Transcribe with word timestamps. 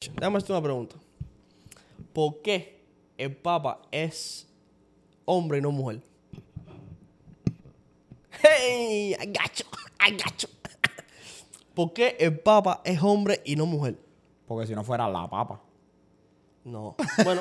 Déjame 0.00 0.36
hacerte 0.38 0.52
una 0.52 0.62
pregunta. 0.62 0.96
¿Por 2.12 2.40
qué 2.42 2.84
el 3.16 3.34
Papa 3.34 3.82
es 3.90 4.46
hombre 5.24 5.58
y 5.58 5.60
no 5.60 5.72
mujer? 5.72 6.00
¡Hey! 8.42 9.16
Got 9.26 9.56
you. 10.38 10.48
¿Por 11.74 11.92
qué 11.92 12.16
el 12.20 12.38
Papa 12.38 12.80
es 12.84 13.02
hombre 13.02 13.42
y 13.44 13.56
no 13.56 13.66
mujer? 13.66 13.98
Porque 14.46 14.66
si 14.68 14.74
no 14.74 14.84
fuera 14.84 15.08
la 15.08 15.28
papa. 15.28 15.60
No. 16.64 16.94
Bueno, 17.24 17.40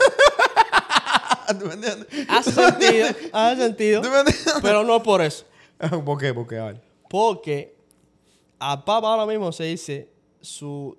¿Tú 1.59 1.65
me 1.65 1.73
entiendes? 1.75 2.07
hace 2.27 2.51
sentido, 2.51 3.07
hace 3.31 3.61
sentido, 3.61 4.01
¿Tú 4.01 4.09
me 4.09 4.19
entiendes? 4.19 4.53
pero 4.61 4.83
no 4.83 5.01
por 5.01 5.21
eso. 5.21 5.45
¿Por 6.05 6.17
qué? 6.19 6.33
Porque, 6.33 6.57
a 6.57 6.65
ver. 6.65 6.81
Porque 7.09 7.75
al 8.59 8.83
Papa 8.83 9.07
ahora 9.13 9.25
mismo 9.25 9.51
se 9.53 9.63
dice 9.65 10.09
su 10.41 10.97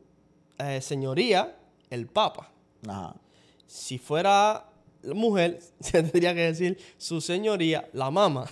eh, 0.59 0.81
señoría, 0.81 1.57
el 1.91 2.07
Papa. 2.07 2.51
Ajá. 2.87 3.15
Si 3.67 3.99
fuera 3.99 4.65
mujer, 5.03 5.61
se 5.81 6.03
tendría 6.03 6.35
que 6.35 6.41
decir 6.43 6.79
su 6.97 7.21
señoría, 7.21 7.89
la 7.93 8.11
mama. 8.11 8.47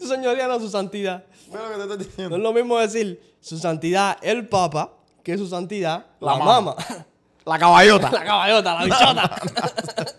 su 0.00 0.08
señoría 0.08 0.48
no 0.48 0.60
su 0.60 0.68
santidad. 0.68 1.24
No 1.50 2.36
es 2.36 2.42
lo 2.42 2.52
mismo 2.52 2.78
decir 2.78 3.20
su 3.40 3.58
santidad, 3.58 4.18
el 4.22 4.48
Papa, 4.48 4.92
que 5.22 5.36
su 5.38 5.46
santidad, 5.46 6.06
la, 6.20 6.32
La 6.32 6.38
mama. 6.38 6.74
mama. 6.76 7.06
La 7.46 7.58
caballota. 7.58 8.10
la 8.12 8.24
caballota, 8.24 8.74
la 8.74 8.84
bichota. 8.84 9.30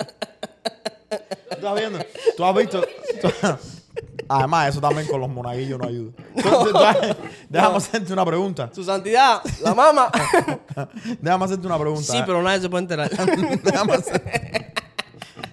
¿Tú 1.49 1.55
estás 1.55 1.75
viendo? 1.75 1.99
¿Tú 2.35 2.45
has 2.45 2.55
visto? 2.55 2.81
tú- 3.21 3.29
Además, 4.29 4.69
eso 4.69 4.81
también 4.81 5.07
con 5.07 5.21
los 5.21 5.29
monaguillos 5.29 5.79
no 5.79 5.87
ayuda. 5.87 6.11
Has- 6.35 7.15
Déjame 7.49 7.77
hacerte 7.77 8.11
una 8.13 8.25
pregunta. 8.25 8.69
su 8.73 8.83
santidad, 8.83 9.41
la 9.61 9.73
mama. 9.73 10.11
Déjame 11.21 11.45
hacerte 11.45 11.65
una 11.65 11.79
pregunta. 11.79 12.11
sí, 12.11 12.19
pero 12.25 12.41
nadie 12.43 12.59
se 12.61 12.69
puede 12.69 12.81
enterar. 12.83 13.09
Déjame 13.09 13.93
hacer- 13.93 14.73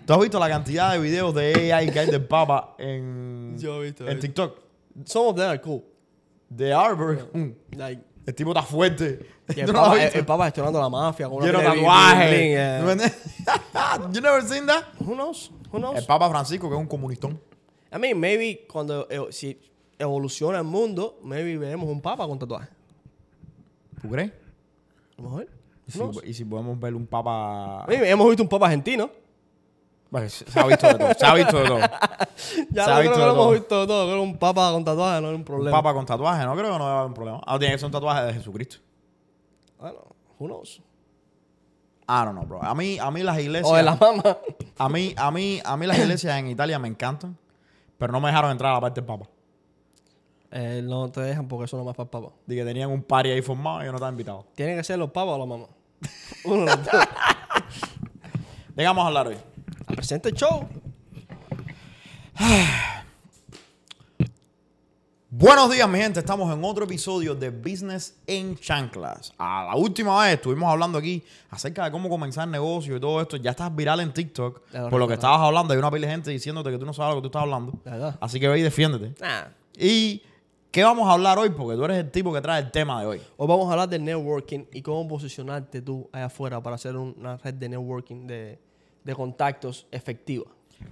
¿Tú 0.04 0.12
has 0.12 0.18
visto 0.20 0.38
la 0.40 0.48
cantidad 0.48 0.92
de 0.92 0.98
videos 0.98 1.32
de 1.34 1.72
AI 1.72 1.90
que 1.90 1.98
hay 2.00 2.06
del 2.06 2.24
Papa 2.26 2.74
en, 2.78 3.56
Yo 3.58 3.80
he 3.80 3.84
visto, 3.86 4.04
he 4.06 4.10
en 4.10 4.16
visto. 4.20 4.26
TikTok? 4.26 4.58
Some 5.06 5.28
of 5.28 5.36
them 5.36 5.48
are 5.50 5.60
cool. 5.60 5.82
De 6.48 6.72
Arbor. 6.74 7.28
Mm. 7.32 7.50
Like, 7.76 8.02
El 8.26 8.34
tipo 8.34 8.50
está 8.50 8.62
fuerte. 8.62 9.26
y 9.54 9.60
el, 9.60 9.66
¿Tú 9.66 9.72
no 9.72 9.80
lo 9.80 9.84
has 9.84 9.90
papa, 9.90 10.04
el, 10.04 10.18
el 10.18 10.26
Papa 10.26 10.44
gestionando 10.44 10.80
la 10.80 10.88
mafia 10.88 11.28
con 11.28 11.44
Lleno 11.44 11.58
bling, 11.58 11.82
yeah. 11.82 12.80
You 14.12 14.20
never 14.20 14.42
seen 14.42 14.66
that? 14.66 14.84
Who 14.98 15.14
knows? 15.14 15.50
Who 15.70 15.78
knows? 15.78 15.96
El 15.96 16.06
Papa 16.06 16.30
Francisco, 16.30 16.68
que 16.68 16.74
es 16.74 16.80
un 16.80 16.86
comunistón. 16.86 17.38
I 17.92 17.98
mean, 17.98 18.18
maybe 18.18 18.66
cuando 18.66 19.06
eh, 19.10 19.20
si 19.30 19.58
evoluciona 19.98 20.58
el 20.58 20.64
mundo, 20.64 21.18
maybe 21.22 21.58
veremos 21.58 21.88
un 21.88 22.00
papa 22.00 22.26
con 22.26 22.38
tatuaje. 22.38 22.68
¿Tú 24.00 24.08
crees? 24.10 24.32
A 25.18 25.22
lo 25.22 25.28
mejor. 25.28 25.48
Si, 25.86 26.00
y 26.30 26.34
si 26.34 26.44
podemos 26.44 26.80
ver 26.80 26.94
un 26.94 27.06
Papa... 27.06 27.84
Maybe 27.86 28.08
hemos 28.08 28.26
visto 28.28 28.42
un 28.42 28.48
papa 28.48 28.66
argentino. 28.66 29.10
Bueno, 30.14 30.28
se 30.28 30.60
ha 30.60 30.64
visto 30.64 30.86
de 30.86 30.94
todo. 30.94 31.14
Se 31.18 31.26
ha 31.26 31.34
visto 31.34 31.58
de 31.58 31.66
todo. 31.66 31.78
Ya 32.70 32.84
Se 32.84 32.90
no 32.90 32.96
ha 32.96 33.00
creo 33.00 33.12
que 33.14 33.18
lo 33.18 33.32
hemos 33.32 33.52
visto 33.52 33.80
de 33.80 33.86
todo. 33.88 34.04
Creo 34.06 34.16
que 34.16 34.22
un 34.22 34.38
papa 34.38 34.70
con 34.70 34.84
tatuaje 34.84 35.20
no 35.20 35.26
es 35.26 35.34
un 35.34 35.40
Un 35.40 35.44
problema. 35.44 35.76
Papa 35.76 35.92
con 35.92 36.06
tatuaje, 36.06 36.44
no 36.44 36.52
creo 36.52 36.72
que 36.72 36.78
no 36.78 36.84
va 36.84 36.90
a 36.90 36.94
haber 36.98 37.08
un 37.08 37.14
problema. 37.14 37.40
Ah, 37.44 37.58
tiene 37.58 37.74
que 37.74 37.78
ser 37.80 37.86
un 37.86 37.92
tatuaje 37.92 38.22
de 38.22 38.34
Jesucristo. 38.34 38.76
Bueno, 39.76 39.98
who 40.38 40.46
knows? 40.46 40.80
Ah, 42.06 42.26
no, 42.26 42.32
no, 42.32 42.46
bro. 42.46 42.62
A 42.62 42.76
mí, 42.76 42.96
a 43.00 43.10
mí 43.10 43.24
las 43.24 43.40
iglesias... 43.40 43.68
O 43.68 43.74
de 43.74 43.82
la 43.82 43.96
mama. 43.96 44.22
A 44.78 44.88
mí, 44.88 45.14
a 45.16 45.32
mí, 45.32 45.60
a 45.64 45.76
mí 45.76 45.84
las 45.84 45.98
iglesias 45.98 46.38
en 46.38 46.46
Italia 46.46 46.78
me 46.78 46.86
encantan, 46.86 47.36
pero 47.98 48.12
no 48.12 48.20
me 48.20 48.28
dejaron 48.28 48.52
entrar 48.52 48.70
a 48.70 48.74
la 48.74 48.80
parte 48.82 49.00
del 49.00 49.08
Papa. 49.08 49.28
Eh, 50.52 50.80
no 50.84 51.10
te 51.10 51.22
dejan 51.22 51.48
porque 51.48 51.64
eso 51.64 51.76
no 51.76 51.82
más 51.82 51.96
para 51.96 52.04
el 52.04 52.10
papa. 52.10 52.28
De 52.46 52.54
que 52.54 52.64
tenían 52.64 52.88
un 52.88 53.02
party 53.02 53.30
ahí 53.30 53.42
formado 53.42 53.82
y 53.82 53.86
yo 53.86 53.90
no 53.90 53.96
estaba 53.96 54.12
invitado. 54.12 54.46
Tienen 54.54 54.76
que 54.76 54.84
ser 54.84 54.96
los 54.96 55.10
papas 55.10 55.34
o 55.34 55.38
la 55.38 55.46
mamá. 55.46 55.66
Uno 56.44 56.60
de 56.60 56.66
los 56.66 56.84
dos. 56.84 56.92
¿De 58.76 58.82
qué 58.82 58.84
vamos 58.84 59.02
a 59.02 59.08
hablar 59.08 59.26
hoy? 59.26 59.53
Presente 60.04 60.28
el 60.28 60.34
show. 60.34 60.68
Buenos 65.30 65.72
días, 65.72 65.88
mi 65.88 65.98
gente. 65.98 66.20
Estamos 66.20 66.54
en 66.54 66.62
otro 66.62 66.84
episodio 66.84 67.34
de 67.34 67.48
Business 67.48 68.14
en 68.26 68.54
Chanclas. 68.58 69.32
A 69.38 69.64
la 69.64 69.76
última 69.76 70.22
vez 70.22 70.34
estuvimos 70.34 70.70
hablando 70.70 70.98
aquí 70.98 71.24
acerca 71.48 71.86
de 71.86 71.90
cómo 71.90 72.10
comenzar 72.10 72.46
negocio 72.46 72.98
y 72.98 73.00
todo 73.00 73.18
esto. 73.22 73.38
Ya 73.38 73.52
estás 73.52 73.74
viral 73.74 74.00
en 74.00 74.12
TikTok 74.12 74.60
por 74.90 75.00
lo 75.00 75.08
que 75.08 75.14
estabas 75.14 75.40
hablando. 75.40 75.72
Hay 75.72 75.78
una 75.78 75.90
pila 75.90 76.06
de 76.06 76.12
gente 76.12 76.30
diciéndote 76.32 76.70
que 76.70 76.76
tú 76.76 76.84
no 76.84 76.92
sabes 76.92 77.14
lo 77.14 77.22
que 77.22 77.28
tú 77.28 77.28
estás 77.28 77.42
hablando. 77.44 77.72
Así 78.20 78.38
que 78.38 78.46
ve 78.48 78.58
y 78.58 78.62
defiéndete. 78.62 79.14
Nah. 79.24 79.44
¿Y 79.78 80.20
qué 80.70 80.84
vamos 80.84 81.08
a 81.08 81.12
hablar 81.14 81.38
hoy? 81.38 81.48
Porque 81.48 81.76
tú 81.78 81.84
eres 81.86 81.96
el 81.96 82.10
tipo 82.10 82.30
que 82.30 82.42
trae 82.42 82.60
el 82.60 82.70
tema 82.70 83.00
de 83.00 83.06
hoy. 83.06 83.22
Hoy 83.38 83.48
vamos 83.48 83.68
a 83.70 83.72
hablar 83.72 83.88
de 83.88 83.98
networking 83.98 84.66
y 84.70 84.82
cómo 84.82 85.08
posicionarte 85.08 85.80
tú 85.80 86.10
allá 86.12 86.26
afuera 86.26 86.62
para 86.62 86.76
hacer 86.76 86.94
un- 86.94 87.14
una 87.18 87.38
red 87.38 87.54
de 87.54 87.70
networking 87.70 88.26
de, 88.26 88.60
de 89.04 89.14
contactos 89.14 89.86
efectiva. 89.90 90.46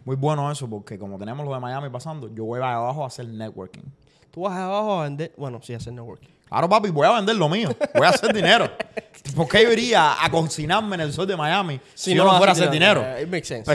Muy 0.05 0.17
bueno 0.17 0.51
eso, 0.51 0.69
porque 0.69 0.99
como 0.99 1.19
tenemos 1.19 1.45
lo 1.45 1.53
de 1.53 1.61
Miami 1.61 1.89
pasando, 1.91 2.33
yo 2.33 2.45
voy 2.45 2.61
para 2.61 2.77
abajo 2.77 3.05
a 3.05 3.09
hacer 3.09 3.27
networking. 3.27 3.83
Tú 4.31 4.43
vas 4.43 4.57
abajo 4.57 5.01
a 5.01 5.05
vender, 5.05 5.33
bueno, 5.37 5.61
sí, 5.63 5.75
a 5.75 5.79
hacer 5.79 5.93
networking. 5.93 6.29
Claro, 6.49 6.69
papi, 6.69 6.91
voy 6.91 7.07
a 7.07 7.13
vender 7.13 7.37
lo 7.37 7.49
mío. 7.49 7.75
Voy 7.95 8.07
a 8.07 8.11
hacer 8.11 8.33
dinero. 8.35 8.71
¿Por 9.37 9.49
qué 9.49 9.63
yo 9.63 9.73
iría 9.73 10.23
a 10.23 10.31
cocinarme 10.31 10.97
en 10.97 11.01
el 11.03 11.13
sol 11.13 11.27
de 11.27 11.37
Miami 11.37 11.81
si, 11.95 12.15
yo 12.15 12.25
no 12.25 12.37
fuera 12.37 12.53
a 12.53 12.55
hacer 12.55 12.71
dinero? 12.71 13.03
It 13.19 13.29
makes 13.29 13.47
sense. 13.47 13.73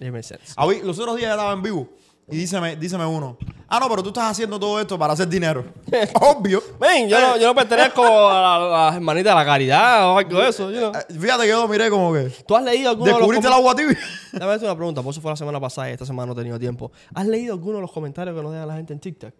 It 0.00 0.12
makes 0.12 0.24
sense. 0.24 0.54
los 0.84 0.98
otros 0.98 1.16
días 1.16 1.30
estaba 1.30 1.52
en 1.52 1.62
vivo 1.62 1.88
y 2.28 2.36
díceme, 2.36 2.76
díceme 2.76 3.06
uno, 3.06 3.36
ah, 3.68 3.78
no, 3.80 3.88
pero 3.88 4.02
tú 4.02 4.08
estás 4.08 4.30
haciendo 4.32 4.58
todo 4.58 4.80
esto 4.80 4.98
para 4.98 5.12
hacer 5.12 5.28
dinero. 5.28 5.64
Obvio. 6.20 6.60
Ven, 6.80 7.08
yo 7.08 7.20
no, 7.20 7.36
yo 7.38 7.46
no 7.46 7.54
pertenezco 7.54 8.04
a 8.04 8.40
la- 8.40 8.54
a 8.56 8.86
las 8.86 8.94
hermanitas 8.96 9.32
de 9.32 9.38
la 9.38 9.44
caridad 9.44 10.08
o 10.10 10.18
algo 10.18 10.40
de 10.40 10.48
eso. 10.48 10.70
you 10.70 10.78
know. 10.78 10.92
Eh, 10.92 11.14
Fíjate 11.18 11.42
que 11.44 11.48
yo 11.48 11.62
lo 11.62 11.68
miré 11.68 11.88
como 11.90 12.12
que, 12.12 12.30
¿Tú 12.46 12.56
has 12.56 12.64
leído 12.64 12.90
alguno 12.90 13.06
de 13.06 13.10
los 13.12 13.18
¿descubriste 13.20 13.46
el 13.46 13.52
com- 13.52 13.60
agua 13.60 13.74
tibia? 13.76 13.98
Déjame 14.32 14.50
hacerte 14.52 14.66
una 14.66 14.76
pregunta, 14.76 15.02
por 15.02 15.10
eso 15.12 15.20
fue 15.20 15.30
la 15.30 15.36
semana 15.36 15.60
pasada 15.60 15.88
y 15.90 15.92
esta 15.92 16.04
semana 16.06 16.26
no 16.26 16.32
he 16.32 16.36
tenido 16.36 16.58
tiempo. 16.58 16.90
¿Has 17.14 17.26
leído 17.26 17.52
alguno 17.54 17.76
de 17.76 17.82
los 17.82 17.92
comentarios 17.92 18.36
que 18.36 18.42
nos 18.42 18.52
deja 18.52 18.66
la 18.66 18.74
gente 18.74 18.92
en 18.92 18.98
TikTok? 19.00 19.34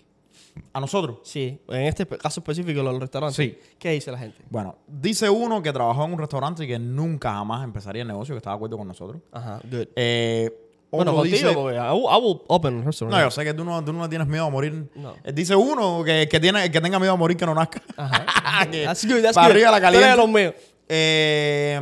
¿A 0.72 0.80
nosotros? 0.80 1.18
Sí, 1.22 1.60
en 1.68 1.82
este 1.82 2.06
caso 2.06 2.40
específico, 2.40 2.82
los 2.82 2.98
restaurantes. 2.98 3.36
Sí. 3.36 3.58
¿Qué 3.78 3.90
dice 3.90 4.10
la 4.10 4.16
gente? 4.18 4.38
Bueno, 4.48 4.76
dice 4.86 5.28
uno 5.28 5.60
que 5.62 5.70
trabajó 5.70 6.04
en 6.06 6.12
un 6.14 6.18
restaurante 6.18 6.64
y 6.64 6.66
que 6.66 6.78
nunca 6.78 7.32
jamás 7.34 7.62
empezaría 7.62 8.02
el 8.02 8.08
negocio, 8.08 8.34
que 8.34 8.38
estaba 8.38 8.54
de 8.54 8.58
acuerdo 8.58 8.78
con 8.78 8.88
nosotros. 8.88 9.20
Ajá, 9.32 9.60
good. 9.70 9.88
Eh, 9.96 10.65
Bueno, 10.90 11.14
contigo, 11.14 11.36
dice, 11.36 11.52
porque 11.52 11.76
I 11.76 11.90
will, 11.92 12.04
I 12.10 12.20
will 12.22 12.40
open. 12.46 12.84
No, 12.84 13.20
yo 13.20 13.30
sé 13.30 13.44
que 13.44 13.52
tú 13.52 13.64
no, 13.64 13.84
tú 13.84 13.92
no 13.92 14.08
tienes 14.08 14.26
miedo 14.28 14.46
a 14.46 14.50
morir. 14.50 14.88
No. 14.94 15.14
Eh, 15.24 15.32
Dice 15.32 15.54
uno 15.56 16.02
que, 16.04 16.28
que, 16.30 16.40
tiene, 16.40 16.70
que 16.70 16.80
tenga 16.80 16.98
miedo 16.98 17.12
a 17.12 17.16
morir 17.16 17.36
que 17.36 17.44
no 17.44 17.54
nazca. 17.54 17.82
Ajá. 17.96 18.24
Que 18.70 18.84
That's 18.84 19.04
good, 19.06 19.20
that's 19.20 19.34
para 19.34 19.48
good. 19.48 19.52
arriba 19.56 19.70
la 19.72 19.80
caliente. 19.80 20.16
los 20.16 20.28
míos. 20.28 20.54
Eh, 20.88 21.80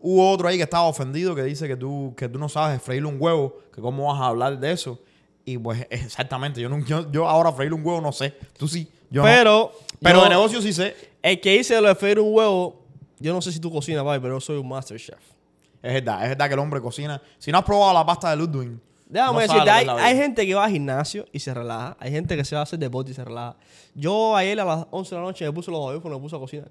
hubo 0.00 0.30
otro 0.30 0.48
ahí 0.48 0.56
que 0.56 0.62
estaba 0.62 0.84
ofendido 0.84 1.34
que 1.34 1.42
dice 1.42 1.66
que 1.68 1.76
tú, 1.76 2.14
que 2.16 2.28
tú 2.28 2.38
no 2.38 2.48
sabes 2.48 2.80
freír 2.80 3.04
un 3.04 3.16
huevo, 3.20 3.58
que 3.74 3.80
cómo 3.82 4.06
vas 4.12 4.20
a 4.20 4.26
hablar 4.28 4.58
de 4.58 4.72
eso. 4.72 4.98
Y 5.44 5.58
pues 5.58 5.86
exactamente, 5.90 6.60
yo, 6.60 6.68
no, 6.70 6.78
yo, 6.86 7.10
yo 7.12 7.28
ahora 7.28 7.52
freír 7.52 7.74
un 7.74 7.84
huevo 7.84 8.00
no 8.00 8.12
sé. 8.12 8.34
Tú 8.56 8.66
sí, 8.66 8.88
yo 9.10 9.20
no. 9.22 9.28
Pero, 9.28 9.72
Pero 10.00 10.18
yo- 10.18 10.24
de 10.24 10.30
negocio 10.30 10.62
sí 10.62 10.72
sé. 10.72 10.94
el 11.20 11.40
que 11.40 11.58
dice 11.58 11.78
lo 11.80 11.88
de 11.88 11.94
freír 11.94 12.18
un 12.20 12.32
huevo, 12.32 12.80
yo 13.18 13.34
no 13.34 13.42
sé 13.42 13.52
si 13.52 13.60
tú 13.60 13.70
cocinas, 13.70 14.04
papi, 14.04 14.20
pero 14.20 14.36
yo 14.36 14.40
soy 14.40 14.56
un 14.56 14.68
master 14.68 14.98
chef. 14.98 15.18
Es 15.84 15.92
verdad, 15.92 16.22
es 16.22 16.30
verdad 16.30 16.46
que 16.48 16.54
el 16.54 16.60
hombre 16.60 16.80
cocina. 16.80 17.20
Si 17.38 17.52
no 17.52 17.58
has 17.58 17.64
probado 17.64 17.92
la 17.92 18.06
pasta 18.06 18.30
de 18.30 18.36
Ludwig. 18.36 18.80
Déjame 19.06 19.32
no 19.34 19.38
decirte, 19.40 19.70
hay, 19.70 20.16
gente 20.16 20.46
que 20.46 20.54
va 20.54 20.64
al 20.64 20.70
gimnasio 20.70 21.26
y 21.30 21.38
se 21.38 21.52
relaja. 21.52 21.94
Hay 22.00 22.10
gente 22.10 22.38
que 22.38 22.44
se 22.44 22.54
va 22.54 22.60
a 22.60 22.64
hacer 22.64 22.78
deporte 22.78 23.10
y 23.10 23.14
se 23.14 23.22
relaja. 23.22 23.54
Yo 23.94 24.34
ayer 24.34 24.58
a 24.58 24.64
las 24.64 24.86
11 24.90 25.14
de 25.14 25.20
la 25.20 25.26
noche 25.26 25.44
me 25.44 25.52
puse 25.52 25.70
los 25.70 25.78
audífonos 25.80 26.16
y 26.16 26.20
me 26.20 26.22
puse 26.22 26.36
a 26.36 26.38
cocinar. 26.38 26.68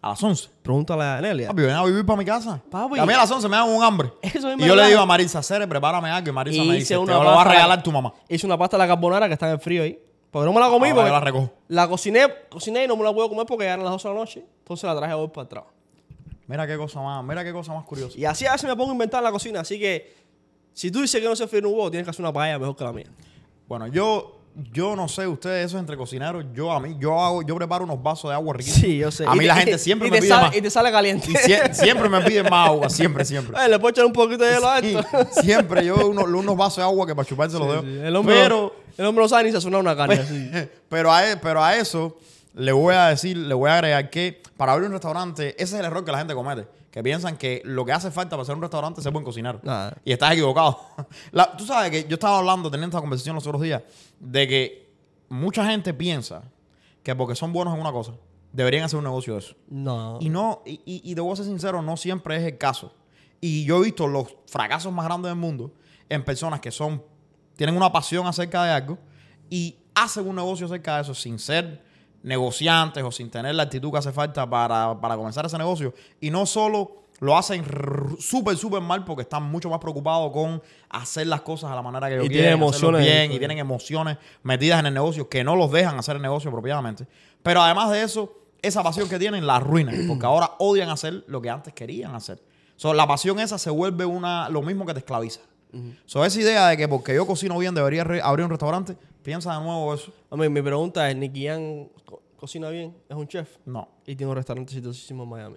A 0.00 0.08
las 0.08 0.22
11. 0.22 0.48
Pregúntale 0.62 1.04
a 1.04 1.20
Nelia. 1.20 1.48
Papi, 1.48 1.60
ven 1.60 1.74
a 1.74 1.84
vivir 1.84 2.06
para 2.06 2.16
mi 2.16 2.24
casa. 2.24 2.58
Papi. 2.70 2.98
a 2.98 3.04
mí 3.04 3.12
a 3.12 3.18
las 3.18 3.30
11 3.30 3.48
me 3.50 3.56
dan 3.56 3.68
un 3.68 3.84
hambre. 3.84 4.12
Eso 4.22 4.50
es 4.50 4.58
y 4.58 4.64
yo 4.64 4.74
le 4.74 4.86
digo 4.88 5.00
a 5.00 5.06
Marisa, 5.06 5.42
Cere, 5.42 5.68
prepárame 5.68 6.08
algo. 6.08 6.30
Y 6.30 6.32
Marisa 6.32 6.62
Y 6.62 6.66
me 6.66 6.76
dice, 6.76 6.94
te 6.94 7.04
lo 7.04 7.22
va 7.22 7.42
a 7.42 7.44
regalar 7.44 7.82
tu 7.82 7.92
mamá. 7.92 8.14
Hice 8.30 8.46
una 8.46 8.56
pasta 8.56 8.78
de 8.78 8.84
la 8.84 8.88
carbonara 8.88 9.26
que 9.26 9.34
está 9.34 9.46
en 9.46 9.52
el 9.52 9.60
frío 9.60 9.82
ahí. 9.82 9.98
Porque 10.30 10.46
no 10.46 10.54
me 10.54 10.60
la 10.60 10.68
comí 10.68 10.88
Ahora 10.88 10.94
porque 10.94 11.08
yo 11.10 11.14
la 11.14 11.20
recojo. 11.20 11.50
la 11.68 11.86
cociné, 11.86 12.26
cociné 12.48 12.84
y 12.84 12.88
no 12.88 12.96
me 12.96 13.04
la 13.04 13.12
puedo 13.12 13.28
comer 13.28 13.44
porque 13.46 13.66
ya 13.66 13.74
eran 13.74 13.84
las 13.84 13.92
12 13.92 14.08
de 14.08 14.14
la 14.14 14.20
noche. 14.20 14.44
Entonces 14.60 14.84
la 14.84 14.96
traje 14.96 15.14
hoy 15.14 15.28
para 15.28 15.44
atrás. 15.44 15.64
Mira 16.46 16.66
qué 16.66 16.76
cosa 16.76 17.00
más, 17.00 17.24
mira 17.24 17.42
qué 17.44 17.52
cosa 17.52 17.72
más 17.72 17.84
curiosa. 17.84 18.18
Y 18.18 18.24
así 18.24 18.46
a 18.46 18.52
veces 18.52 18.68
me 18.68 18.76
pongo 18.76 18.90
a 18.90 18.92
inventar 18.94 19.18
en 19.20 19.24
la 19.24 19.32
cocina. 19.32 19.60
Así 19.60 19.78
que 19.78 20.14
si 20.72 20.90
tú 20.90 21.00
dices 21.00 21.20
que 21.20 21.26
no 21.26 21.34
se 21.36 21.46
freír 21.46 21.66
un 21.66 21.72
huevo, 21.72 21.90
tienes 21.90 22.04
que 22.04 22.10
hacer 22.10 22.22
una 22.22 22.32
paella 22.32 22.58
mejor 22.58 22.76
que 22.76 22.84
la 22.84 22.92
mía. 22.92 23.06
Bueno, 23.66 23.86
yo, 23.86 24.40
yo 24.72 24.94
no 24.94 25.08
sé, 25.08 25.26
ustedes 25.26 25.66
eso 25.66 25.78
entre 25.78 25.96
cocineros, 25.96 26.44
yo 26.52 26.70
a 26.70 26.80
mí, 26.80 26.96
yo 26.98 27.18
hago, 27.18 27.42
yo 27.42 27.56
preparo 27.56 27.84
unos 27.84 28.02
vasos 28.02 28.30
de 28.30 28.34
agua 28.34 28.54
riquísimos. 28.54 28.80
Sí, 28.84 28.98
yo 28.98 29.10
sé. 29.10 29.24
A 29.26 29.34
mí 29.34 29.46
la 29.46 29.56
gente 29.56 29.78
siempre 29.78 30.10
me 30.10 30.18
pide 30.18 30.28
sale- 30.28 30.46
más. 30.48 30.56
Y 30.56 30.60
te 30.60 30.70
sale 30.70 30.90
caliente. 30.92 31.30
Y 31.30 31.34
sie- 31.34 31.72
siempre 31.72 32.08
me 32.10 32.20
piden 32.20 32.44
más 32.50 32.68
agua, 32.68 32.90
siempre, 32.90 33.24
siempre. 33.24 33.56
Eh, 33.64 33.68
le 33.68 33.78
puedo 33.78 33.90
echar 33.92 34.04
un 34.04 34.12
poquito 34.12 34.44
de 34.44 34.52
hielo 34.54 34.68
Sí, 34.80 34.96
esto. 34.96 35.40
siempre 35.42 35.84
yo 35.86 36.08
unos, 36.08 36.24
unos 36.24 36.56
vasos 36.56 36.76
de 36.76 36.82
agua 36.82 37.06
que 37.06 37.14
para 37.14 37.26
chuparse 37.26 37.58
los 37.58 37.68
dedos. 37.68 37.84
Sí, 37.84 37.98
El 38.02 38.14
hombre, 38.16 38.34
Pero, 38.42 38.76
el 38.98 39.06
hombre 39.06 39.24
no 39.24 39.28
sabe 39.30 39.44
ni 39.44 39.52
sazonar 39.52 39.80
una 39.80 39.96
carne 39.96 40.14
así. 40.20 40.50
pero, 40.90 41.10
a, 41.10 41.30
e- 41.30 41.36
pero 41.38 41.64
a 41.64 41.74
eso, 41.76 42.18
le 42.54 42.72
voy 42.72 42.94
a 42.94 43.08
decir, 43.08 43.36
le 43.36 43.54
voy 43.54 43.70
a 43.70 43.74
agregar 43.74 44.10
que 44.10 44.42
para 44.56 44.72
abrir 44.72 44.86
un 44.86 44.92
restaurante, 44.92 45.50
ese 45.62 45.74
es 45.74 45.80
el 45.80 45.86
error 45.86 46.04
que 46.04 46.12
la 46.12 46.18
gente 46.18 46.34
comete. 46.34 46.66
Que 46.90 47.02
piensan 47.02 47.36
que 47.36 47.60
lo 47.64 47.84
que 47.84 47.90
hace 47.90 48.12
falta 48.12 48.30
para 48.30 48.42
hacer 48.42 48.54
un 48.54 48.62
restaurante 48.62 49.00
es 49.00 49.02
ser 49.02 49.12
buen 49.12 49.24
cocinero. 49.24 49.58
Nada. 49.64 49.96
Y 50.04 50.12
estás 50.12 50.32
equivocado. 50.32 50.78
La- 51.32 51.56
tú 51.56 51.66
sabes 51.66 51.90
que 51.90 52.04
yo 52.08 52.14
estaba 52.14 52.38
hablando, 52.38 52.70
teniendo 52.70 52.96
esta 52.96 53.00
conversación 53.00 53.34
los 53.34 53.44
otros 53.46 53.60
días, 53.62 53.82
de 54.20 54.46
que 54.46 54.90
mucha 55.28 55.66
gente 55.66 55.92
piensa 55.92 56.42
que 57.02 57.14
porque 57.16 57.34
son 57.34 57.52
buenos 57.52 57.74
en 57.74 57.80
una 57.80 57.90
cosa, 57.90 58.12
deberían 58.52 58.84
hacer 58.84 58.98
un 58.98 59.04
negocio 59.04 59.32
de 59.32 59.40
eso. 59.40 59.56
No. 59.68 60.18
Y 60.20 60.28
no, 60.28 60.62
y, 60.64 60.74
y, 60.86 61.00
y 61.10 61.14
debo 61.14 61.34
ser 61.34 61.46
sincero, 61.46 61.82
no 61.82 61.96
siempre 61.96 62.36
es 62.36 62.44
el 62.44 62.56
caso. 62.58 62.94
Y 63.40 63.64
yo 63.64 63.78
he 63.78 63.84
visto 63.86 64.06
los 64.06 64.28
fracasos 64.46 64.92
más 64.92 65.04
grandes 65.06 65.30
del 65.30 65.38
mundo 65.38 65.72
en 66.08 66.24
personas 66.24 66.60
que 66.60 66.70
son, 66.70 67.02
tienen 67.56 67.76
una 67.76 67.90
pasión 67.90 68.24
acerca 68.28 68.62
de 68.62 68.70
algo 68.70 68.98
y 69.50 69.76
hacen 69.96 70.28
un 70.28 70.36
negocio 70.36 70.66
acerca 70.66 70.94
de 70.96 71.02
eso 71.02 71.14
sin 71.14 71.40
ser 71.40 71.83
negociantes 72.24 73.04
o 73.04 73.12
sin 73.12 73.30
tener 73.30 73.54
la 73.54 73.64
actitud 73.64 73.92
que 73.92 73.98
hace 73.98 74.12
falta 74.12 74.48
para, 74.48 75.00
para 75.00 75.16
comenzar 75.16 75.46
ese 75.46 75.58
negocio. 75.58 75.94
Y 76.20 76.30
no 76.30 76.46
solo 76.46 77.04
lo 77.20 77.36
hacen 77.36 77.64
súper, 78.18 78.56
súper 78.56 78.80
mal 78.80 79.04
porque 79.04 79.22
están 79.22 79.44
mucho 79.44 79.70
más 79.70 79.78
preocupados 79.78 80.32
con 80.32 80.60
hacer 80.88 81.26
las 81.26 81.42
cosas 81.42 81.70
a 81.70 81.74
la 81.74 81.82
manera 81.82 82.08
que 82.08 82.14
ellos 82.14 82.26
Y 82.26 82.28
quieren, 82.28 82.44
tienen 82.44 82.62
emociones 82.62 83.02
bien, 83.02 83.32
y 83.32 83.38
tienen 83.38 83.58
emociones 83.58 84.18
metidas 84.42 84.80
en 84.80 84.86
el 84.86 84.94
negocio 84.94 85.28
que 85.28 85.44
no 85.44 85.54
los 85.54 85.70
dejan 85.70 85.98
hacer 85.98 86.16
el 86.16 86.22
negocio 86.22 86.48
apropiadamente. 86.48 87.06
Pero 87.42 87.62
además 87.62 87.90
de 87.90 88.02
eso, 88.02 88.32
esa 88.62 88.82
pasión 88.82 89.08
que 89.08 89.18
tienen 89.18 89.46
la 89.46 89.56
arruinan 89.56 89.94
porque 90.08 90.26
ahora 90.26 90.52
odian 90.58 90.88
hacer 90.88 91.24
lo 91.28 91.40
que 91.40 91.50
antes 91.50 91.72
querían 91.72 92.14
hacer. 92.14 92.42
So, 92.76 92.92
la 92.92 93.06
pasión 93.06 93.38
esa 93.38 93.58
se 93.58 93.70
vuelve 93.70 94.04
una 94.04 94.48
lo 94.48 94.60
mismo 94.62 94.84
que 94.84 94.94
te 94.94 94.98
esclaviza. 94.98 95.40
So, 96.06 96.24
esa 96.24 96.40
idea 96.40 96.68
de 96.68 96.76
que 96.76 96.88
porque 96.88 97.14
yo 97.14 97.26
cocino 97.26 97.58
bien 97.58 97.74
debería 97.74 98.02
abrir 98.22 98.44
un 98.44 98.50
restaurante, 98.50 98.96
piensa 99.24 99.58
de 99.58 99.64
nuevo 99.64 99.92
eso. 99.94 100.12
A 100.30 100.36
mí, 100.36 100.48
mi 100.48 100.62
pregunta 100.62 101.10
es, 101.10 101.16
¿Nicky 101.16 101.42
Young 101.42 101.88
co- 102.04 102.22
cocina 102.36 102.68
bien? 102.70 102.96
¿Es 103.08 103.16
un 103.16 103.26
chef? 103.26 103.56
No. 103.66 103.88
Y 104.06 104.14
tiene 104.14 104.30
un 104.30 104.36
restaurante 104.36 104.70
exitosísimo 104.72 105.24
en 105.24 105.28
Miami. 105.30 105.56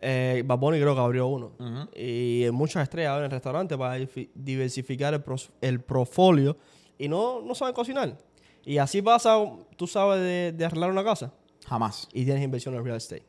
Eh, 0.00 0.42
Bad 0.46 0.58
Bunny 0.58 0.78
creo 0.80 0.94
que 0.94 1.00
abrió 1.00 1.26
uno. 1.26 1.52
Y 1.94 2.46
muchas 2.52 2.82
estrellas 2.84 3.12
abren 3.12 3.30
restaurantes 3.30 3.76
para 3.76 3.96
diversificar 4.34 5.12
el, 5.14 5.22
el 5.60 5.80
portfolio. 5.80 6.56
Y 6.98 7.08
no, 7.08 7.42
no 7.42 7.54
saben 7.54 7.74
cocinar. 7.74 8.16
Y 8.64 8.78
así 8.78 9.02
pasa, 9.02 9.36
tú 9.76 9.86
sabes 9.86 10.20
de, 10.20 10.52
de 10.56 10.64
arreglar 10.64 10.90
una 10.90 11.04
casa. 11.04 11.32
Jamás. 11.66 12.08
Y 12.12 12.24
tienes 12.24 12.42
inversión 12.42 12.74
en 12.74 12.84
real 12.84 12.96
estate. 12.96 13.24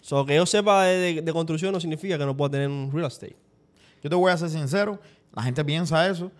So, 0.00 0.24
que 0.24 0.36
yo 0.36 0.46
sepa 0.46 0.84
de, 0.84 0.96
de- 1.14 1.22
de 1.22 1.32
construcción 1.32 1.72
no 1.72 1.80
significa 1.80 2.16
que 2.16 2.24
no 2.24 2.36
pueda 2.36 2.50
tener 2.52 2.68
un 2.68 2.90
real 2.92 3.06
estate. 3.08 3.36
Yo 4.02 4.08
te 4.08 4.14
voy 4.16 4.30
a 4.30 4.36
ser 4.36 4.48
sincero, 4.48 5.00
la 5.34 5.42
gente 5.42 5.64
piensa 5.64 6.08
eso, 6.08 6.30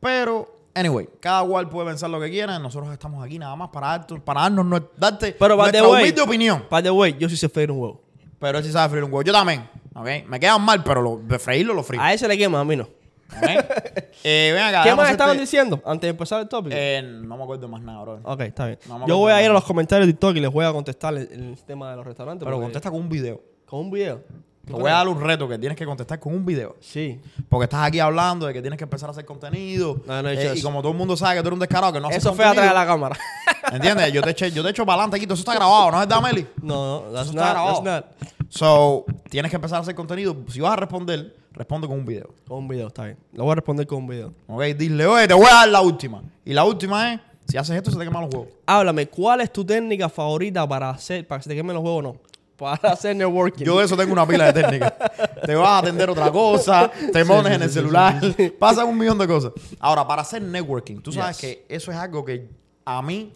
pero 0.00 0.57
anyway, 0.78 1.08
cada 1.20 1.44
cual 1.46 1.68
puede 1.68 1.88
pensar 1.88 2.08
lo 2.10 2.20
que 2.20 2.30
quiera. 2.30 2.58
Nosotros 2.58 2.92
estamos 2.92 3.24
aquí 3.24 3.38
nada 3.38 3.54
más 3.56 3.68
para, 3.70 4.06
para 4.24 4.42
darnos, 4.42 4.64
nue- 4.66 4.88
darte 4.96 5.32
Pero, 5.38 5.56
by 5.56 5.70
the 5.72 5.78
nuestra 5.78 5.88
way- 5.92 6.02
humilde 6.02 6.22
opinión. 6.22 6.64
By 6.70 6.82
the 6.82 6.90
way, 6.90 7.16
yo 7.18 7.28
sí 7.28 7.36
sé 7.36 7.48
freír 7.48 7.70
un 7.70 7.78
huevo. 7.80 8.02
Pero 8.38 8.58
él 8.58 8.64
sí 8.64 8.70
sabe 8.72 8.88
freír 8.90 9.04
un 9.04 9.12
huevo. 9.12 9.22
Yo 9.22 9.32
también, 9.32 9.68
¿ok? 9.94 10.26
Me 10.28 10.38
quedan 10.40 10.62
mal, 10.62 10.82
pero 10.84 11.02
lo, 11.02 11.16
de 11.18 11.38
freírlo 11.38 11.74
lo 11.74 11.82
frío. 11.82 12.00
A 12.00 12.12
ese 12.12 12.28
le 12.28 12.38
quema, 12.38 12.60
a 12.60 12.64
mí 12.64 12.76
no. 12.76 12.84
¿ok? 12.84 13.42
eh, 14.24 14.52
ven 14.54 14.62
acá. 14.62 14.84
¿Qué 14.84 14.94
más 14.94 15.10
estaban 15.10 15.36
diciendo 15.36 15.82
antes 15.84 16.02
de 16.02 16.10
empezar 16.10 16.40
el 16.40 16.48
tópico? 16.48 16.74
Eh, 16.78 17.02
no 17.02 17.36
me 17.36 17.42
acuerdo 17.42 17.68
más 17.68 17.82
nada, 17.82 18.00
bro. 18.02 18.20
ok, 18.22 18.40
está 18.42 18.66
bien. 18.66 18.78
no 18.88 19.06
yo 19.06 19.18
voy 19.18 19.32
a 19.32 19.42
ir 19.42 19.50
a 19.50 19.52
los 19.52 19.64
comentarios 19.64 20.06
de 20.06 20.12
TikTok 20.12 20.36
y 20.36 20.40
les 20.40 20.50
voy 20.50 20.64
a 20.64 20.72
contestar 20.72 21.14
el, 21.14 21.28
el 21.30 21.58
tema 21.66 21.90
de 21.90 21.96
los 21.96 22.06
restaurantes. 22.06 22.44
Pero 22.44 22.56
porque- 22.56 22.64
contesta 22.66 22.90
con 22.90 23.00
un 23.00 23.08
video. 23.08 23.40
Con 23.66 23.80
un 23.80 23.90
video. 23.90 24.22
Te 24.68 24.80
voy 24.80 24.90
a 24.90 24.94
dar 24.94 25.08
un 25.08 25.20
reto 25.20 25.48
que 25.48 25.58
tienes 25.58 25.76
que 25.76 25.84
contestar 25.84 26.20
con 26.20 26.34
un 26.34 26.44
video. 26.44 26.76
Sí. 26.80 27.20
Porque 27.48 27.64
estás 27.64 27.86
aquí 27.86 27.98
hablando 28.00 28.46
de 28.46 28.52
que 28.52 28.60
tienes 28.60 28.76
que 28.78 28.84
empezar 28.84 29.08
a 29.08 29.12
hacer 29.12 29.24
contenido. 29.24 30.00
No, 30.06 30.22
no 30.22 30.28
he 30.28 30.34
Eh, 30.34 30.54
y 30.56 30.62
como 30.62 30.80
todo 30.82 30.92
el 30.92 30.98
mundo 30.98 31.16
sabe 31.16 31.36
que 31.36 31.42
tú 31.42 31.48
eres 31.48 31.54
un 31.54 31.60
descarado 31.60 31.92
que 31.92 32.00
no 32.00 32.08
haces 32.08 32.18
Eso 32.18 32.34
fue 32.34 32.44
contenido, 32.44 32.70
atrás 32.70 32.74
de 32.74 32.86
la 32.86 32.86
cámara. 32.86 33.18
¿Entiendes? 33.72 34.12
Yo 34.12 34.22
te 34.22 34.50
yo 34.50 34.62
te 34.62 34.70
echo 34.70 34.84
para 34.86 34.94
adelante 35.02 35.16
aquí. 35.16 35.26
Todo 35.26 35.34
eso 35.34 35.42
está 35.42 35.54
grabado, 35.54 35.90
¿no 35.90 36.02
es 36.02 36.08
verdad, 36.08 36.22
Meli? 36.22 36.46
no, 36.62 37.02
no, 37.02 37.12
that's 37.12 37.28
Eso 37.28 37.32
not, 37.34 37.44
está 37.44 37.52
grabado. 37.52 37.82
that's 37.82 38.20
not. 38.20 38.48
So, 38.50 39.04
tienes 39.28 39.50
que 39.50 39.56
empezar 39.56 39.78
a 39.78 39.82
hacer 39.82 39.94
contenido. 39.94 40.36
Si 40.48 40.60
vas 40.60 40.72
a 40.72 40.76
responder, 40.76 41.36
responde 41.52 41.86
con 41.86 41.98
un 41.98 42.06
video. 42.06 42.28
Con 42.46 42.58
un 42.58 42.68
video, 42.68 42.86
está 42.88 43.04
bien. 43.04 43.18
Lo 43.32 43.44
voy 43.44 43.52
a 43.52 43.54
responder 43.56 43.86
con 43.86 43.98
un 43.98 44.06
video. 44.08 44.32
¿Ok? 44.46 44.62
Dile, 44.76 45.06
oye, 45.06 45.28
te 45.28 45.34
voy 45.34 45.46
a 45.46 45.54
dar 45.54 45.68
la 45.68 45.80
última. 45.82 46.22
Y 46.44 46.54
la 46.54 46.64
última 46.64 47.12
es, 47.12 47.20
si 47.46 47.58
haces 47.58 47.76
esto, 47.76 47.90
se 47.90 47.98
te 47.98 48.04
queman 48.04 48.22
los 48.22 48.34
huevos. 48.34 48.48
Háblame, 48.64 49.06
¿cuál 49.08 49.42
es 49.42 49.52
tu 49.52 49.64
técnica 49.64 50.08
favorita 50.08 50.66
para 50.66 50.90
hacer, 50.90 51.26
para 51.26 51.38
que 51.40 51.42
se 51.44 51.50
te 51.50 51.56
quemen 51.56 51.74
los 51.74 51.84
huevos 51.84 51.98
o 51.98 52.02
no? 52.02 52.16
Para 52.58 52.92
hacer 52.92 53.14
networking. 53.14 53.64
Yo 53.64 53.78
de 53.78 53.84
eso 53.84 53.96
tengo 53.96 54.12
una 54.12 54.26
pila 54.26 54.52
de 54.52 54.62
técnicas. 54.62 54.92
te 55.46 55.54
vas 55.54 55.68
a 55.68 55.78
atender 55.78 56.10
otra 56.10 56.30
cosa, 56.32 56.90
te 56.90 57.24
pones 57.24 57.46
sí, 57.50 57.54
en 57.54 57.62
el 57.62 57.68
sí, 57.68 57.74
celular, 57.74 58.20
pasan 58.58 58.88
un 58.88 58.98
millón 58.98 59.16
de 59.16 59.28
cosas. 59.28 59.52
Ahora, 59.78 60.06
para 60.06 60.22
hacer 60.22 60.42
networking, 60.42 60.96
tú 61.00 61.12
sabes 61.12 61.40
Yes. 61.40 61.40
que 61.40 61.66
eso 61.68 61.92
es 61.92 61.96
algo 61.96 62.24
que 62.24 62.48
a 62.84 63.00
mí 63.00 63.32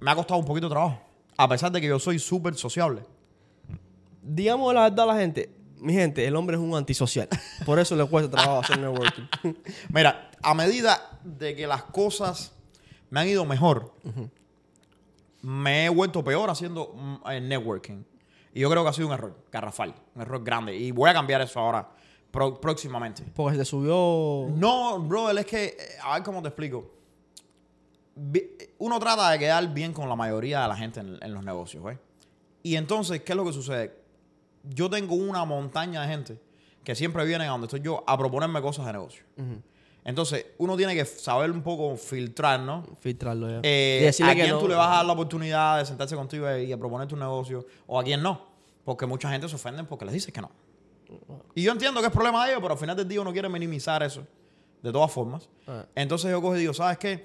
me 0.00 0.10
ha 0.10 0.14
costado 0.16 0.40
un 0.40 0.46
poquito 0.46 0.66
de 0.68 0.72
trabajo. 0.72 0.98
A 1.36 1.46
pesar 1.46 1.70
de 1.72 1.80
que 1.80 1.88
yo 1.88 1.98
soy 1.98 2.18
súper 2.18 2.54
sociable. 2.54 3.02
Digamos 4.22 4.72
la 4.72 4.84
verdad 4.84 5.10
a 5.10 5.14
la 5.14 5.20
gente. 5.20 5.50
Mi 5.78 5.92
gente, 5.92 6.26
el 6.26 6.34
hombre 6.34 6.56
es 6.56 6.62
un 6.62 6.74
antisocial. 6.74 7.28
Por 7.66 7.78
eso 7.78 7.94
le 7.94 8.06
cuesta 8.06 8.30
trabajo 8.30 8.60
hacer 8.60 8.78
networking. 8.78 9.24
Mira, 9.90 10.30
a 10.42 10.54
medida 10.54 11.18
de 11.22 11.54
que 11.54 11.66
las 11.66 11.82
cosas 11.82 12.52
me 13.10 13.20
han 13.20 13.28
ido 13.28 13.44
mejor, 13.44 13.92
me 15.42 15.84
he 15.84 15.88
vuelto 15.90 16.24
peor 16.24 16.48
haciendo 16.48 16.94
mm, 16.94 17.30
eh, 17.30 17.40
networking. 17.42 18.02
Y 18.54 18.60
yo 18.60 18.70
creo 18.70 18.82
que 18.84 18.88
ha 18.90 18.92
sido 18.92 19.08
un 19.08 19.14
error, 19.14 19.36
garrafal, 19.50 19.94
un 20.14 20.22
error 20.22 20.42
grande. 20.44 20.74
Y 20.76 20.92
voy 20.92 21.10
a 21.10 21.12
cambiar 21.12 21.40
eso 21.40 21.58
ahora, 21.60 21.88
pro- 22.30 22.60
próximamente. 22.60 23.24
Porque 23.34 23.58
se 23.58 23.64
subió. 23.64 24.48
No, 24.56 25.00
brother, 25.00 25.38
es 25.38 25.46
que, 25.46 25.64
eh, 25.64 25.76
a 26.02 26.14
ver 26.14 26.22
cómo 26.22 26.40
te 26.40 26.48
explico. 26.48 26.90
Uno 28.78 28.98
trata 29.00 29.30
de 29.30 29.38
quedar 29.38 29.72
bien 29.74 29.92
con 29.92 30.08
la 30.08 30.14
mayoría 30.14 30.62
de 30.62 30.68
la 30.68 30.76
gente 30.76 31.00
en, 31.00 31.18
en 31.20 31.34
los 31.34 31.44
negocios, 31.44 31.82
¿ves? 31.82 31.98
Y 32.62 32.76
entonces, 32.76 33.22
¿qué 33.22 33.32
es 33.32 33.36
lo 33.36 33.44
que 33.44 33.52
sucede? 33.52 33.98
Yo 34.62 34.88
tengo 34.88 35.14
una 35.16 35.44
montaña 35.44 36.02
de 36.02 36.08
gente 36.08 36.40
que 36.84 36.94
siempre 36.94 37.24
vienen 37.24 37.48
a 37.48 37.50
donde 37.52 37.66
estoy 37.66 37.80
yo 37.80 38.04
a 38.06 38.16
proponerme 38.16 38.62
cosas 38.62 38.86
de 38.86 38.92
negocio. 38.92 39.24
Entonces, 40.04 40.46
uno 40.58 40.76
tiene 40.76 40.94
que 40.94 41.04
saber 41.06 41.50
un 41.50 41.62
poco 41.62 41.96
filtrar, 41.96 42.60
¿no? 42.60 42.84
Filtrarlo 43.00 43.48
ya. 43.48 43.60
Eh, 43.62 44.12
a 44.22 44.34
quién 44.34 44.50
no. 44.50 44.58
tú 44.58 44.68
le 44.68 44.74
vas 44.74 44.88
a 44.88 44.96
dar 44.96 45.06
la 45.06 45.14
oportunidad 45.14 45.78
de 45.78 45.86
sentarse 45.86 46.14
contigo 46.14 46.54
y 46.56 46.70
a 46.70 46.76
proponer 46.76 47.08
tu 47.08 47.16
negocio 47.16 47.66
o 47.86 47.98
a 47.98 48.04
quién 48.04 48.22
no. 48.22 48.46
Porque 48.84 49.06
mucha 49.06 49.30
gente 49.30 49.48
se 49.48 49.54
ofende 49.54 49.82
porque 49.84 50.04
les 50.04 50.12
dices 50.12 50.32
que 50.32 50.42
no. 50.42 50.50
Y 51.54 51.62
yo 51.62 51.72
entiendo 51.72 52.00
que 52.00 52.08
es 52.08 52.12
problema 52.12 52.44
de 52.44 52.50
ellos, 52.50 52.60
pero 52.60 52.74
al 52.74 52.78
final 52.78 52.96
del 52.96 53.08
día 53.08 53.20
uno 53.22 53.32
quiere 53.32 53.48
minimizar 53.48 54.02
eso. 54.02 54.26
De 54.82 54.92
todas 54.92 55.10
formas. 55.10 55.48
Ah. 55.66 55.86
Entonces 55.94 56.30
yo 56.30 56.42
cojo 56.42 56.56
y 56.56 56.60
digo, 56.60 56.74
¿sabes 56.74 56.98
qué? 56.98 57.24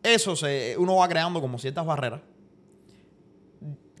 Eso 0.00 0.36
se, 0.36 0.76
uno 0.78 0.96
va 0.96 1.08
creando 1.08 1.40
como 1.40 1.58
ciertas 1.58 1.84
barreras. 1.84 2.20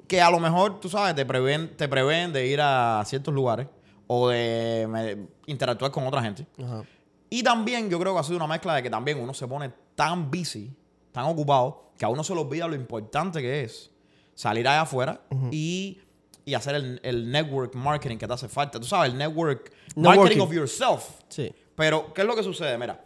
Que 0.06 0.20
a 0.20 0.30
lo 0.30 0.38
mejor, 0.38 0.78
tú 0.78 0.88
sabes, 0.88 1.16
te 1.16 1.26
prevén, 1.26 1.76
te 1.76 1.88
prevén 1.88 2.32
de 2.32 2.46
ir 2.46 2.60
a 2.60 3.02
ciertos 3.04 3.34
lugares 3.34 3.66
o 4.06 4.28
de 4.28 5.26
interactuar 5.46 5.90
con 5.90 6.06
otra 6.06 6.22
gente. 6.22 6.46
Ajá. 6.62 6.84
Y 7.32 7.42
también 7.42 7.88
yo 7.88 7.98
creo 7.98 8.12
que 8.12 8.20
ha 8.20 8.24
sido 8.24 8.36
una 8.36 8.46
mezcla 8.46 8.74
de 8.74 8.82
que 8.82 8.90
también 8.90 9.18
uno 9.18 9.32
se 9.32 9.48
pone 9.48 9.72
tan 9.94 10.30
busy, 10.30 10.70
tan 11.12 11.24
ocupado, 11.24 11.92
que 11.96 12.04
a 12.04 12.10
uno 12.10 12.22
se 12.22 12.34
le 12.34 12.42
olvida 12.42 12.68
lo 12.68 12.74
importante 12.74 13.40
que 13.40 13.62
es 13.62 13.90
salir 14.34 14.68
allá 14.68 14.82
afuera 14.82 15.18
y, 15.50 15.98
y 16.44 16.52
hacer 16.52 16.74
el, 16.74 17.00
el 17.02 17.30
network 17.30 17.74
marketing 17.74 18.18
que 18.18 18.26
te 18.26 18.34
hace 18.34 18.50
falta. 18.50 18.78
Tú 18.78 18.84
sabes, 18.84 19.12
el 19.12 19.16
network 19.16 19.72
marketing 19.96 20.40
of 20.40 20.52
yourself. 20.52 21.08
Sí. 21.28 21.50
Pero, 21.74 22.12
¿qué 22.12 22.20
es 22.20 22.26
lo 22.26 22.36
que 22.36 22.42
sucede? 22.42 22.76
Mira, 22.76 23.02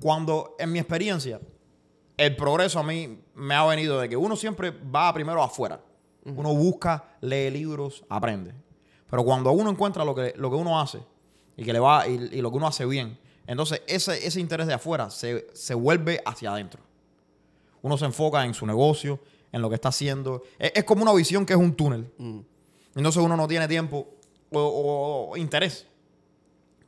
cuando 0.00 0.56
en 0.58 0.72
mi 0.72 0.78
experiencia, 0.78 1.38
el 2.16 2.36
progreso 2.36 2.78
a 2.78 2.82
mí 2.82 3.20
me 3.34 3.54
ha 3.54 3.66
venido 3.66 4.00
de 4.00 4.08
que 4.08 4.16
uno 4.16 4.34
siempre 4.34 4.70
va 4.70 5.12
primero 5.12 5.42
afuera. 5.42 5.78
Uno 6.24 6.54
busca, 6.54 7.18
lee 7.20 7.50
libros, 7.50 8.02
aprende. 8.08 8.54
Pero 9.10 9.22
cuando 9.24 9.52
uno 9.52 9.68
encuentra 9.68 10.06
lo 10.06 10.14
que, 10.14 10.32
lo 10.38 10.48
que 10.48 10.56
uno 10.56 10.80
hace 10.80 11.00
y 11.54 11.64
que 11.64 11.74
le 11.74 11.80
va 11.80 12.08
y, 12.08 12.30
y 12.32 12.40
lo 12.40 12.50
que 12.50 12.56
uno 12.56 12.66
hace 12.66 12.86
bien, 12.86 13.18
entonces 13.48 13.82
ese, 13.88 14.24
ese 14.26 14.38
interés 14.40 14.66
de 14.68 14.74
afuera 14.74 15.10
se, 15.10 15.48
se 15.54 15.74
vuelve 15.74 16.20
hacia 16.24 16.52
adentro. 16.52 16.80
Uno 17.82 17.96
se 17.98 18.04
enfoca 18.04 18.44
en 18.44 18.54
su 18.54 18.66
negocio, 18.66 19.18
en 19.50 19.62
lo 19.62 19.68
que 19.68 19.74
está 19.76 19.88
haciendo. 19.88 20.42
Es, 20.58 20.72
es 20.74 20.84
como 20.84 21.02
una 21.02 21.12
visión 21.14 21.44
que 21.46 21.54
es 21.54 21.58
un 21.58 21.74
túnel. 21.74 22.10
Mm. 22.18 22.40
Entonces 22.96 23.22
uno 23.22 23.36
no 23.36 23.48
tiene 23.48 23.66
tiempo 23.68 24.06
o, 24.52 24.58
o- 24.60 25.30
o 25.30 25.36
interés 25.36 25.86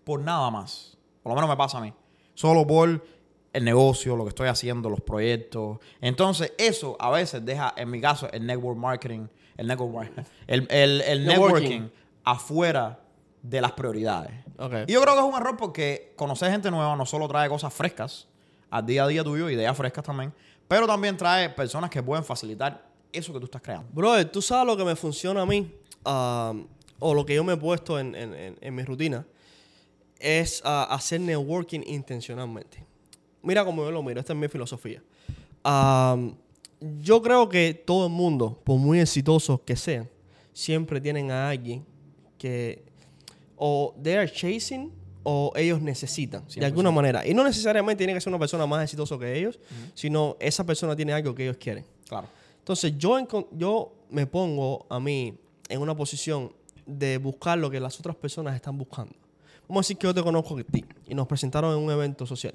por 0.05 0.21
nada 0.21 0.51
más. 0.51 0.97
Por 1.23 1.31
lo 1.31 1.37
menos 1.37 1.49
me 1.51 1.57
pasa 1.57 1.79
a 1.79 1.81
mí. 1.81 1.93
Solo 2.35 2.67
por 2.67 3.05
el 3.53 3.65
negocio, 3.65 4.17
lo 4.17 4.25
que 4.25 4.31
estoy 4.31 4.49
haciendo, 4.49 4.89
los 4.91 5.01
proyectos. 5.01 5.79
Entonces, 6.01 6.53
eso 6.59 6.97
a 7.01 7.11
veces 7.11 7.45
deja, 7.45 7.73
en 7.77 7.91
mi 7.91 8.01
caso, 8.01 8.31
el 8.33 8.47
network 8.47 8.79
marketing, 8.79 9.27
el 9.57 9.67
network 9.67 10.11
el, 10.47 10.67
el- 10.71 11.01
el 11.03 11.27
Networking. 11.27 11.69
networking 11.69 11.89
afuera 12.25 13.01
de 13.43 13.61
las 13.61 13.73
prioridades. 13.73 14.33
Y 14.87 14.93
yo 14.93 15.01
creo 15.03 15.15
que 15.15 15.21
es 15.21 15.27
un 15.27 15.35
error 15.35 15.57
porque 15.57 16.13
conocer 16.17 16.51
gente 16.51 16.71
nueva 16.71 16.95
no 16.97 17.07
solo 17.07 17.27
trae 17.29 17.49
cosas 17.49 17.73
frescas 17.73 18.27
al 18.71 18.85
día 18.87 19.05
a 19.05 19.09
día 19.09 19.25
tuyo, 19.25 19.49
ideas 19.51 19.77
frescas 19.77 20.05
también, 20.05 20.33
pero 20.69 20.87
también 20.87 21.17
trae 21.17 21.49
personas 21.51 21.91
que 21.91 22.03
pueden 22.03 22.25
facilitar 22.25 22.87
eso 23.13 23.33
que 23.33 23.39
tú 23.41 23.47
estás 23.47 23.63
creando. 23.63 23.89
Brother, 23.93 24.31
tú 24.31 24.41
sabes 24.43 24.67
lo 24.67 24.77
que 24.77 24.85
me 24.85 24.95
funciona 24.95 25.43
a 25.43 25.47
mí, 25.47 25.73
um, 26.05 26.67
o 26.99 27.15
lo 27.15 27.25
que 27.27 27.35
yo 27.35 27.43
me 27.43 27.55
he 27.55 27.57
puesto 27.57 27.99
en, 27.99 28.15
en- 28.15 28.35
en- 28.35 28.59
en 28.61 28.75
mi 28.75 28.83
rutina, 28.85 29.27
es 30.19 30.63
uh, 30.65 30.93
hacer 30.93 31.21
networking 31.21 31.81
intencionalmente. 31.87 32.85
Mira 33.43 33.65
cómo 33.65 33.83
yo 33.83 33.91
lo 33.91 34.03
miro, 34.03 34.21
esta 34.21 34.35
es 34.35 34.39
mi 34.39 34.49
filosofía. 34.49 35.03
Um, 35.65 36.35
Yo 37.03 37.21
creo 37.21 37.49
que 37.49 37.75
todo 37.75 38.07
el 38.07 38.13
mundo, 38.13 38.59
por 38.65 38.79
muy 38.79 39.01
exitosos 39.01 39.61
que 39.63 39.77
sean, 39.77 40.09
siempre 40.53 41.01
tienen 41.01 41.31
a 41.31 41.49
alguien 41.51 41.85
que 42.39 42.85
o 43.63 43.95
they 44.03 44.15
are 44.15 44.31
chasing 44.33 44.91
o 45.23 45.53
ellos 45.55 45.83
necesitan, 45.83 46.47
de 46.61 46.65
alguna 46.67 46.91
manera. 46.91 47.27
Y 47.27 47.35
no 47.35 47.45
necesariamente 47.45 47.99
tiene 47.99 48.15
que 48.15 48.21
ser 48.23 48.31
una 48.31 48.39
persona 48.39 48.67
más 48.67 48.83
exitosa 48.85 49.19
que 49.19 49.39
ellos, 49.39 49.59
sino 49.95 50.35
esa 50.41 50.65
persona 50.65 50.97
tiene 50.97 51.13
algo 51.13 51.35
que 51.35 51.43
ellos 51.45 51.59
quieren. 51.59 51.85
Claro. 52.09 52.27
Entonces 52.59 52.97
yo, 52.97 53.19
encon- 53.19 53.47
yo 53.53 53.93
me 54.09 54.27
pongo 54.27 54.87
a 54.89 54.99
mí 54.99 55.35
en 55.69 55.81
una 55.83 55.95
posición 55.95 56.51
de 56.87 57.19
buscar 57.19 57.59
lo 57.59 57.69
que 57.71 57.79
las 57.81 57.99
otras 58.01 58.17
personas 58.17 58.55
están 58.55 58.79
buscando. 58.79 59.15
Vamos 59.69 59.81
a 59.81 59.83
decir 59.85 59.99
que 59.99 60.07
yo 60.07 60.15
te 60.15 60.23
conozco 60.23 60.57
a 60.59 60.63
ti 60.65 60.85
y 61.07 61.15
nos 61.15 61.27
presentaron 61.27 61.77
en 61.77 61.85
un 61.85 61.91
evento 61.91 62.25
social. 62.27 62.55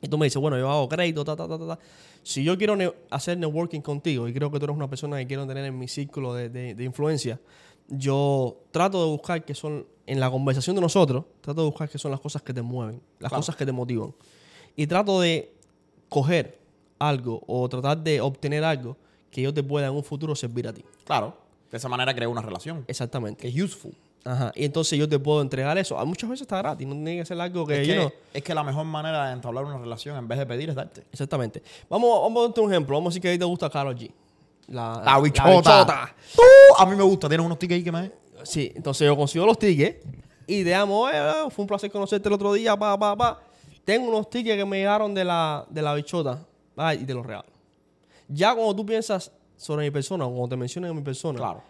Y 0.00 0.08
tú 0.08 0.18
me 0.18 0.26
dices, 0.26 0.40
bueno, 0.40 0.56
yo 0.58 0.70
hago 0.70 0.88
crédito, 0.88 1.24
ta, 1.24 1.34
ta, 1.36 1.46
ta, 1.48 1.58
ta, 1.58 1.66
ta. 1.66 1.78
Si 2.22 2.42
yo 2.44 2.56
quiero 2.56 2.76
ne- 2.76 2.92
hacer 3.10 3.38
networking 3.38 3.80
contigo 3.80 4.28
y 4.28 4.32
creo 4.32 4.50
que 4.50 4.58
tú 4.58 4.64
eres 4.66 4.76
una 4.76 4.88
persona 4.88 5.18
que 5.18 5.26
quiero 5.26 5.46
tener 5.46 5.64
en 5.64 5.76
mi 5.78 5.88
círculo 5.88 6.32
de, 6.34 6.48
de- 6.48 6.74
de 6.74 6.84
influencia, 6.84 7.40
yo 7.96 8.56
trato 8.70 9.04
de 9.04 9.10
buscar 9.10 9.44
que 9.44 9.54
son, 9.54 9.86
en 10.06 10.18
la 10.18 10.30
conversación 10.30 10.74
de 10.76 10.82
nosotros, 10.82 11.24
trato 11.40 11.60
de 11.62 11.66
buscar 11.68 11.88
que 11.88 11.98
son 11.98 12.10
las 12.10 12.20
cosas 12.20 12.42
que 12.42 12.52
te 12.54 12.62
mueven, 12.62 13.00
las 13.20 13.28
Claro. 13.30 13.36
cosas 13.40 13.54
que 13.56 13.66
te 13.66 13.72
motivan. 13.72 14.14
Y 14.76 14.86
trato 14.86 15.20
de 15.20 15.52
coger 16.08 16.58
algo 16.98 17.42
o 17.46 17.68
tratar 17.68 17.98
de 17.98 18.20
obtener 18.20 18.64
algo 18.64 18.96
que 19.30 19.42
yo 19.42 19.52
te 19.52 19.62
pueda 19.62 19.86
en 19.88 19.92
un 19.94 20.02
futuro 20.04 20.34
servir 20.34 20.66
a 20.68 20.72
ti. 20.72 20.84
Claro. 21.04 21.36
De 21.70 21.76
esa 21.78 21.88
manera 21.88 22.14
crea 22.14 22.28
una 22.28 22.42
relación. 22.42 22.84
Exactamente. 22.86 23.40
Que 23.42 23.48
es 23.48 23.54
useful. 23.62 23.94
Ajá. 24.24 24.52
Y 24.54 24.64
entonces 24.64 24.98
yo 24.98 25.08
te 25.08 25.18
puedo 25.18 25.42
entregar 25.42 25.76
eso. 25.78 25.98
A 25.98 26.04
muchas 26.04 26.30
veces 26.30 26.42
está 26.42 26.58
gratis, 26.58 26.86
no 26.86 26.94
tiene 26.94 27.16
que 27.16 27.24
ser 27.24 27.40
algo 27.40 27.66
que, 27.66 27.80
es, 27.82 27.88
you 27.88 27.94
que, 27.94 27.98
know, 28.00 28.12
es 28.32 28.42
que 28.42 28.54
la 28.54 28.62
mejor 28.62 28.84
manera 28.84 29.26
de 29.26 29.32
entablar 29.32 29.64
una 29.64 29.78
relación 29.78 30.16
en 30.16 30.28
vez 30.28 30.38
de 30.38 30.46
pedir 30.46 30.68
es 30.70 30.76
darte. 30.76 31.02
Exactamente. 31.10 31.62
Vamos, 31.90 32.22
vamos 32.22 32.40
a 32.40 32.46
darte 32.46 32.60
un 32.60 32.70
ejemplo. 32.70 32.96
Vamos 32.96 33.08
a 33.08 33.10
decir 33.10 33.22
que 33.22 33.28
a 33.30 33.32
ti 33.32 33.38
te 33.38 33.44
gusta 33.44 33.68
Karol 33.68 33.96
G. 33.96 34.10
La, 34.68 35.02
La 35.04 35.20
bichota. 35.20 35.48
bichota. 35.50 36.14
Tú, 36.34 36.42
a 36.78 36.86
mí 36.86 36.96
me 36.96 37.02
gusta. 37.02 37.28
¿Tienes 37.28 37.44
unos 37.44 37.58
tickets 37.58 37.76
ahí 37.78 37.84
que 37.84 37.92
me 37.92 38.12
Sí, 38.44 38.72
entonces 38.74 39.06
yo 39.06 39.16
consigo 39.16 39.46
los 39.46 39.58
tickets 39.58 40.04
y 40.46 40.62
digamos, 40.64 41.10
eh, 41.12 41.32
fue 41.50 41.62
un 41.62 41.66
placer 41.68 41.90
conocerte 41.90 42.28
el 42.28 42.34
otro 42.34 42.52
día, 42.52 42.76
pa, 42.76 42.98
pa, 42.98 43.16
pa. 43.16 43.40
Tengo 43.84 44.08
unos 44.08 44.28
tickets 44.30 44.56
que 44.56 44.64
me 44.64 44.78
llegaron 44.78 45.14
de 45.14 45.24
la, 45.24 45.64
de 45.70 45.82
la 45.82 45.94
bichota 45.94 46.44
ay, 46.76 47.00
y 47.02 47.04
te 47.04 47.14
los 47.14 47.24
regalo. 47.24 47.48
Ya 48.28 48.54
cuando 48.54 48.74
tú 48.74 48.84
piensas 48.86 49.30
sobre 49.56 49.84
mi 49.84 49.90
persona, 49.90 50.24
o 50.26 50.30
cuando 50.30 50.48
te 50.48 50.56
mencionan 50.56 50.90
a 50.90 50.94
mi 50.94 51.02
persona, 51.02 51.38
Claro. 51.38 51.62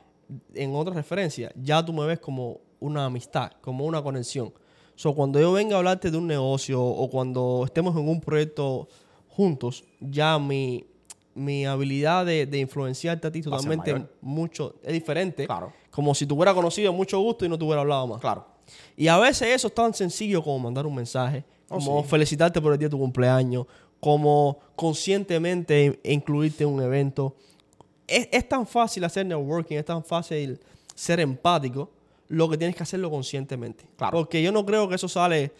en 0.55 0.75
otra 0.75 0.95
referencia, 0.95 1.53
ya 1.57 1.85
tú 1.85 1.93
me 1.93 2.07
ves 2.07 2.19
como 2.21 2.61
una 2.81 3.05
amistad, 3.07 3.51
como 3.61 3.85
una 3.85 4.03
conexión. 4.03 4.53
So, 4.95 5.15
cuando 5.15 5.41
yo 5.41 5.53
venga 5.53 5.75
a 5.77 5.79
hablarte 5.79 6.11
de 6.11 6.17
un 6.17 6.27
negocio 6.27 6.83
o 6.83 7.11
cuando 7.11 7.63
estemos 7.67 7.95
en 7.97 8.09
un 8.09 8.21
proyecto 8.21 8.89
juntos, 9.29 9.85
ya 10.01 10.39
mi, 10.39 10.87
mi 11.35 11.65
habilidad 11.67 12.27
de, 12.27 12.47
de 12.47 12.59
influenciarte 12.59 13.27
a 13.29 13.33
ti 13.33 13.41
a 13.41 13.43
totalmente 13.43 14.07
mucho 14.21 14.75
es 14.83 14.93
diferente. 14.93 15.47
Claro. 15.47 15.73
Como 15.91 16.15
si 16.15 16.27
te 16.27 16.35
hubiera 16.35 16.55
conocido 16.55 16.93
mucho 16.93 17.19
gusto 17.21 17.45
y 17.45 17.49
no 17.49 17.59
te 17.59 17.65
hubiera 17.65 17.81
hablado 17.83 18.07
más. 18.07 18.21
Claro. 18.21 18.47
Y 18.97 19.09
a 19.09 19.19
veces 19.19 19.49
eso 19.49 19.69
es 19.69 19.75
tan 19.75 19.93
sencillo 19.95 20.43
como 20.43 20.59
mandar 20.59 20.87
un 20.87 20.95
mensaje, 20.95 21.45
Oh, 21.69 21.77
como 21.79 22.03
sí. 22.03 22.09
felicitarte 22.11 22.61
por 22.61 22.73
el 22.73 22.79
día 22.79 22.87
de 22.89 22.91
tu 22.91 22.99
cumpleaños, 22.99 23.67
como 23.99 24.59
conscientemente 24.77 25.85
in- 25.85 25.99
incluirte 26.05 26.65
en 26.65 26.71
un 26.71 26.83
evento. 26.83 27.35
Es, 28.07 28.29
es 28.31 28.49
tan 28.49 28.67
fácil 28.67 29.05
hacer 29.05 29.25
networking, 29.27 29.77
es 29.77 29.85
tan 29.85 30.05
fácil 30.05 30.61
ser 30.95 31.21
empático, 31.21 31.91
lo 32.29 32.49
que 32.49 32.57
tienes 32.59 32.77
que 32.77 32.83
hacerlo 32.83 33.11
conscientemente. 33.11 33.85
Claro. 33.97 34.17
Porque 34.19 34.43
yo 34.43 34.53
no 34.53 34.65
creo 34.67 34.89
que 34.89 34.95
eso 34.97 35.09
sale 35.09 35.53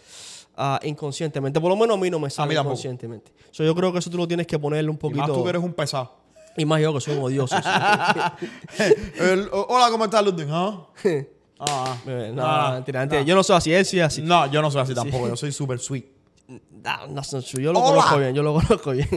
ah, 0.63 0.81
inconscientemente. 0.85 1.61
Por 1.61 1.69
lo 1.71 1.77
menos 1.77 1.97
a 1.97 2.01
mí 2.01 2.09
no 2.11 2.19
me 2.21 2.31
sale 2.31 2.55
inconscientemente. 2.55 3.33
So, 3.51 3.65
yo 3.65 3.75
creo 3.75 3.93
que 3.93 3.99
eso 3.99 4.09
tú 4.11 4.17
lo 4.19 4.29
tienes 4.29 4.47
que 4.47 4.59
ponerle 4.59 4.89
un 4.91 4.97
Y 4.97 4.99
poquito. 4.99 5.21
más 5.21 5.33
tú 5.33 5.43
que 5.43 5.51
eres 5.51 5.63
un 5.63 5.73
pesado. 5.75 6.13
y 6.57 6.65
más 6.65 6.81
yo 6.81 6.93
que 6.95 7.01
soy 7.01 7.17
un 7.17 7.25
odioso. 7.25 7.57
El- 9.19 9.49
hola, 9.53 9.89
¿cómo 9.91 10.05
estás, 10.05 10.25
Ludwig? 10.25 10.49
¿Ah? 10.51 10.87
Ah, 11.65 11.97
Eh, 12.09 12.33
no, 12.35 12.43
ah, 12.45 12.73
mentira, 12.75 12.99
mentira. 13.01 13.23
Yo 13.23 13.37
no 13.37 13.43
soy 13.45 13.55
así, 13.57 13.73
él 13.73 13.85
sí 13.87 13.97
es 14.01 14.05
así. 14.05 14.21
No, 14.21 14.47
yo 14.51 14.61
no 14.61 14.69
soy 14.69 14.81
así 14.83 14.95
tampoco. 14.97 15.29
Yo 15.29 15.37
soy 15.37 15.53
súper 15.53 15.79
sweet. 15.79 16.07
No, 16.83 17.07
no, 17.07 17.23
yo 17.41 17.73
lo 17.73 17.79
Hola. 17.79 17.89
conozco 18.03 18.19
bien, 18.19 18.35
yo 18.35 18.43
lo 18.43 18.55
conozco 18.55 18.91
bien. 18.91 19.09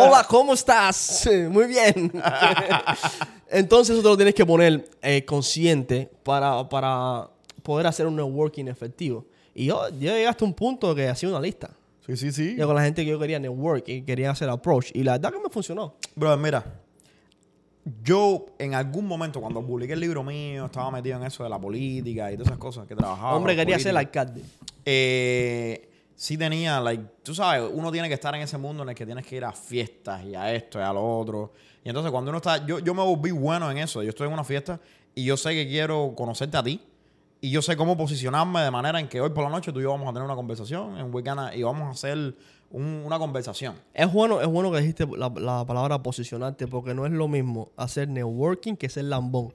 Hola, 0.00 0.26
¿cómo 0.28 0.54
estás? 0.54 1.28
Muy 1.48 1.66
bien. 1.68 2.10
Entonces 3.48 3.94
eso 3.94 4.02
te 4.02 4.08
lo 4.08 4.16
tienes 4.16 4.34
que 4.34 4.44
poner 4.44 4.90
eh, 5.00 5.24
consciente 5.24 6.10
para, 6.24 6.68
para 6.68 7.28
poder 7.62 7.86
hacer 7.86 8.06
un 8.08 8.16
networking 8.16 8.66
efectivo. 8.66 9.24
Y 9.54 9.66
yo, 9.66 9.88
yo 9.90 10.12
llegué 10.12 10.26
hasta 10.26 10.44
un 10.44 10.54
punto 10.54 10.94
que 10.94 11.08
hacía 11.08 11.28
una 11.28 11.40
lista. 11.40 11.70
Sí, 12.06 12.16
sí, 12.16 12.32
sí. 12.32 12.56
Yo 12.56 12.66
con 12.66 12.76
la 12.76 12.82
gente 12.82 13.04
que 13.04 13.10
yo 13.10 13.18
quería 13.18 13.38
network 13.38 13.86
y 13.88 14.02
quería 14.02 14.30
hacer 14.30 14.48
approach. 14.48 14.90
Y 14.94 15.02
la 15.02 15.12
verdad 15.12 15.32
que 15.32 15.40
me 15.40 15.50
funcionó. 15.50 15.94
Brother, 16.14 16.38
mira. 16.38 16.64
Yo, 18.02 18.46
en 18.58 18.74
algún 18.74 19.06
momento, 19.06 19.40
cuando 19.40 19.64
publiqué 19.64 19.94
el 19.94 20.00
libro 20.00 20.22
mío, 20.22 20.66
estaba 20.66 20.90
metido 20.90 21.16
en 21.18 21.24
eso 21.24 21.42
de 21.42 21.50
la 21.50 21.58
política 21.58 22.30
y 22.30 22.36
todas 22.36 22.48
esas 22.48 22.58
cosas 22.58 22.86
que 22.86 22.94
trabajaba. 22.94 23.34
Hombre, 23.34 23.56
quería 23.56 23.78
ser 23.78 23.94
política. 23.94 24.20
alcalde. 24.20 24.42
Eh, 24.84 25.88
sí 26.14 26.36
tenía, 26.36 26.80
like, 26.80 27.02
tú 27.22 27.34
sabes, 27.34 27.70
uno 27.72 27.92
tiene 27.92 28.08
que 28.08 28.14
estar 28.14 28.34
en 28.34 28.42
ese 28.42 28.58
mundo 28.58 28.82
en 28.82 28.88
el 28.88 28.94
que 28.94 29.06
tienes 29.06 29.24
que 29.24 29.36
ir 29.36 29.44
a 29.44 29.52
fiestas 29.52 30.24
y 30.24 30.34
a 30.34 30.52
esto 30.52 30.78
y 30.78 30.82
a 30.82 30.92
lo 30.92 31.18
otro. 31.18 31.52
Y 31.84 31.88
entonces 31.88 32.10
cuando 32.10 32.30
uno 32.30 32.38
está, 32.38 32.66
yo, 32.66 32.80
yo 32.80 32.92
me 32.92 33.02
volví 33.02 33.30
bueno 33.30 33.70
en 33.70 33.78
eso. 33.78 34.02
Yo 34.02 34.10
estoy 34.10 34.26
en 34.26 34.32
una 34.32 34.44
fiesta 34.44 34.80
y 35.14 35.24
yo 35.24 35.36
sé 35.36 35.50
que 35.54 35.68
quiero 35.68 36.12
conocerte 36.16 36.56
a 36.56 36.62
ti. 36.62 36.80
Y 37.40 37.50
yo 37.50 37.62
sé 37.62 37.76
cómo 37.76 37.96
posicionarme 37.96 38.60
de 38.62 38.70
manera 38.70 38.98
en 38.98 39.08
que 39.08 39.20
hoy 39.20 39.30
por 39.30 39.44
la 39.44 39.50
noche 39.50 39.72
tú 39.72 39.78
y 39.78 39.84
yo 39.84 39.90
vamos 39.90 40.08
a 40.08 40.12
tener 40.12 40.24
una 40.24 40.34
conversación 40.34 40.98
en 40.98 41.14
Wicana 41.14 41.54
y 41.54 41.62
vamos 41.62 41.86
a 41.86 41.90
hacer 41.90 42.34
un- 42.70 43.02
una 43.06 43.18
conversación. 43.18 43.74
Es 43.94 44.12
bueno, 44.12 44.40
es 44.40 44.46
bueno 44.48 44.72
que 44.72 44.78
dijiste 44.80 45.06
la, 45.16 45.28
la 45.36 45.64
palabra 45.64 46.02
posicionarte 46.02 46.66
porque 46.66 46.94
no 46.94 47.06
es 47.06 47.12
lo 47.12 47.28
mismo 47.28 47.70
hacer 47.76 48.08
networking 48.08 48.74
que 48.74 48.88
ser 48.88 49.04
lambón. 49.04 49.52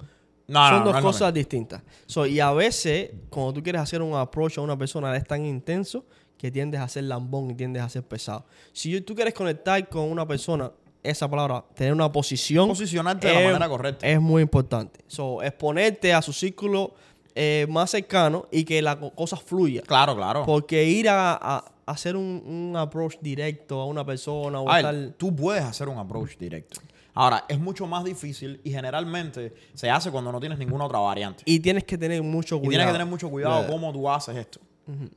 No, 0.47 0.67
Son 0.69 0.79
no, 0.79 0.85
dos 0.85 0.95
no 0.95 1.01
cosas 1.01 1.33
distintas. 1.33 1.81
So, 2.05 2.25
y 2.25 2.39
a 2.39 2.51
veces, 2.51 3.11
cuando 3.29 3.53
tú 3.53 3.63
quieres 3.63 3.81
hacer 3.81 4.01
un 4.01 4.15
approach 4.15 4.57
a 4.57 4.61
una 4.61 4.77
persona, 4.77 5.15
es 5.15 5.23
tan 5.25 5.45
intenso 5.45 6.05
que 6.37 6.51
tiendes 6.51 6.79
a 6.81 6.87
ser 6.87 7.05
lambón 7.05 7.51
y 7.51 7.55
tiendes 7.55 7.81
a 7.83 7.89
ser 7.89 8.03
pesado. 8.03 8.45
Si 8.73 8.99
tú 9.01 9.15
quieres 9.15 9.33
conectar 9.33 9.87
con 9.89 10.09
una 10.11 10.27
persona, 10.27 10.71
esa 11.01 11.29
palabra, 11.29 11.63
tener 11.75 11.93
una 11.93 12.09
posición. 12.11 12.67
Posicionarte 12.69 13.27
de 13.27 13.33
la 13.33 13.39
manera 13.47 13.67
correcta. 13.69 14.05
Es 14.07 14.19
muy 14.21 14.41
importante. 14.41 15.01
So, 15.07 15.41
exponerte 15.43 16.13
a 16.13 16.21
su 16.21 16.31
círculo 16.33 16.93
eh, 17.35 17.65
más 17.69 17.89
cercano 17.91 18.47
y 18.51 18.63
que 18.63 18.81
la 18.81 18.99
co- 18.99 19.11
cosa 19.11 19.37
fluya. 19.37 19.81
Claro, 19.81 20.15
claro. 20.15 20.43
Porque 20.45 20.83
ir 20.85 21.09
a, 21.09 21.33
a- 21.33 21.65
a 21.85 21.91
hacer 21.91 22.15
un, 22.15 22.41
un 22.45 22.77
approach 22.77 23.15
directo 23.21 23.81
a 23.81 23.85
una 23.85 24.05
persona 24.05 24.59
o 24.61 24.69
A 24.69 24.81
ver, 24.81 25.13
tú 25.17 25.35
puedes 25.35 25.63
hacer 25.63 25.89
un 25.89 25.97
approach 25.97 26.37
directo. 26.37 26.79
Ahora, 27.15 27.45
es 27.47 27.59
mucho 27.59 27.85
más 27.85 28.03
difícil 28.03 28.59
y 28.63 28.71
generalmente 28.71 29.53
se 29.73 29.89
hace 29.89 30.09
cuando 30.09 30.31
no 30.31 30.39
tienes 30.39 30.57
ninguna 30.57 30.85
otra 30.85 30.99
variante. 30.99 31.43
Y 31.45 31.59
tienes 31.59 31.83
que 31.83 31.97
tener 31.97 32.23
mucho 32.23 32.55
Y 32.55 32.59
cuidado. 32.59 32.69
tienes 32.71 32.87
que 32.87 32.91
tener 32.93 33.07
mucho 33.07 33.29
cuidado 33.29 33.61
Yeah. 33.61 33.67
cómo 33.71 33.91
tú 33.93 34.09
haces 34.09 34.35
esto. 34.37 34.59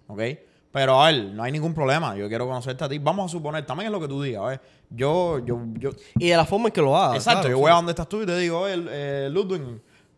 ¿Ok? 0.09 0.21
Pero 0.73 1.01
a 1.03 1.11
ver, 1.11 1.25
no 1.33 1.43
hay 1.43 1.53
ningún 1.53 1.73
problema. 1.73 2.15
Yo 2.17 2.29
quiero 2.29 2.47
conocerte 2.47 2.85
a 2.85 2.89
ti. 2.89 2.99
Vamos 2.99 3.27
a 3.27 3.29
suponer, 3.33 3.65
también 3.65 3.87
es 3.87 3.93
lo 3.93 4.01
que 4.01 4.09
tú 4.09 4.21
digas. 4.23 4.45
¿ves? 4.47 4.61
Yo, 4.91 5.39
yo, 5.47 5.59
yo. 5.79 5.91
Y 6.19 6.29
de 6.29 6.37
la 6.37 6.45
forma 6.45 6.69
en 6.69 6.73
que 6.75 6.83
lo 6.83 6.95
hagas. 6.97 7.17
exacto, 7.17 7.41
claro, 7.43 7.51
yo 7.51 7.57
sí. 7.57 7.63
voy 7.63 7.71
a 7.71 7.75
donde 7.77 7.93
estás 7.93 8.09
tú 8.09 8.23
y 8.23 8.27
te 8.27 8.37
digo, 8.37 8.61
oye, 8.61 8.75
eh, 8.91 9.29
Ludwig, 9.33 9.63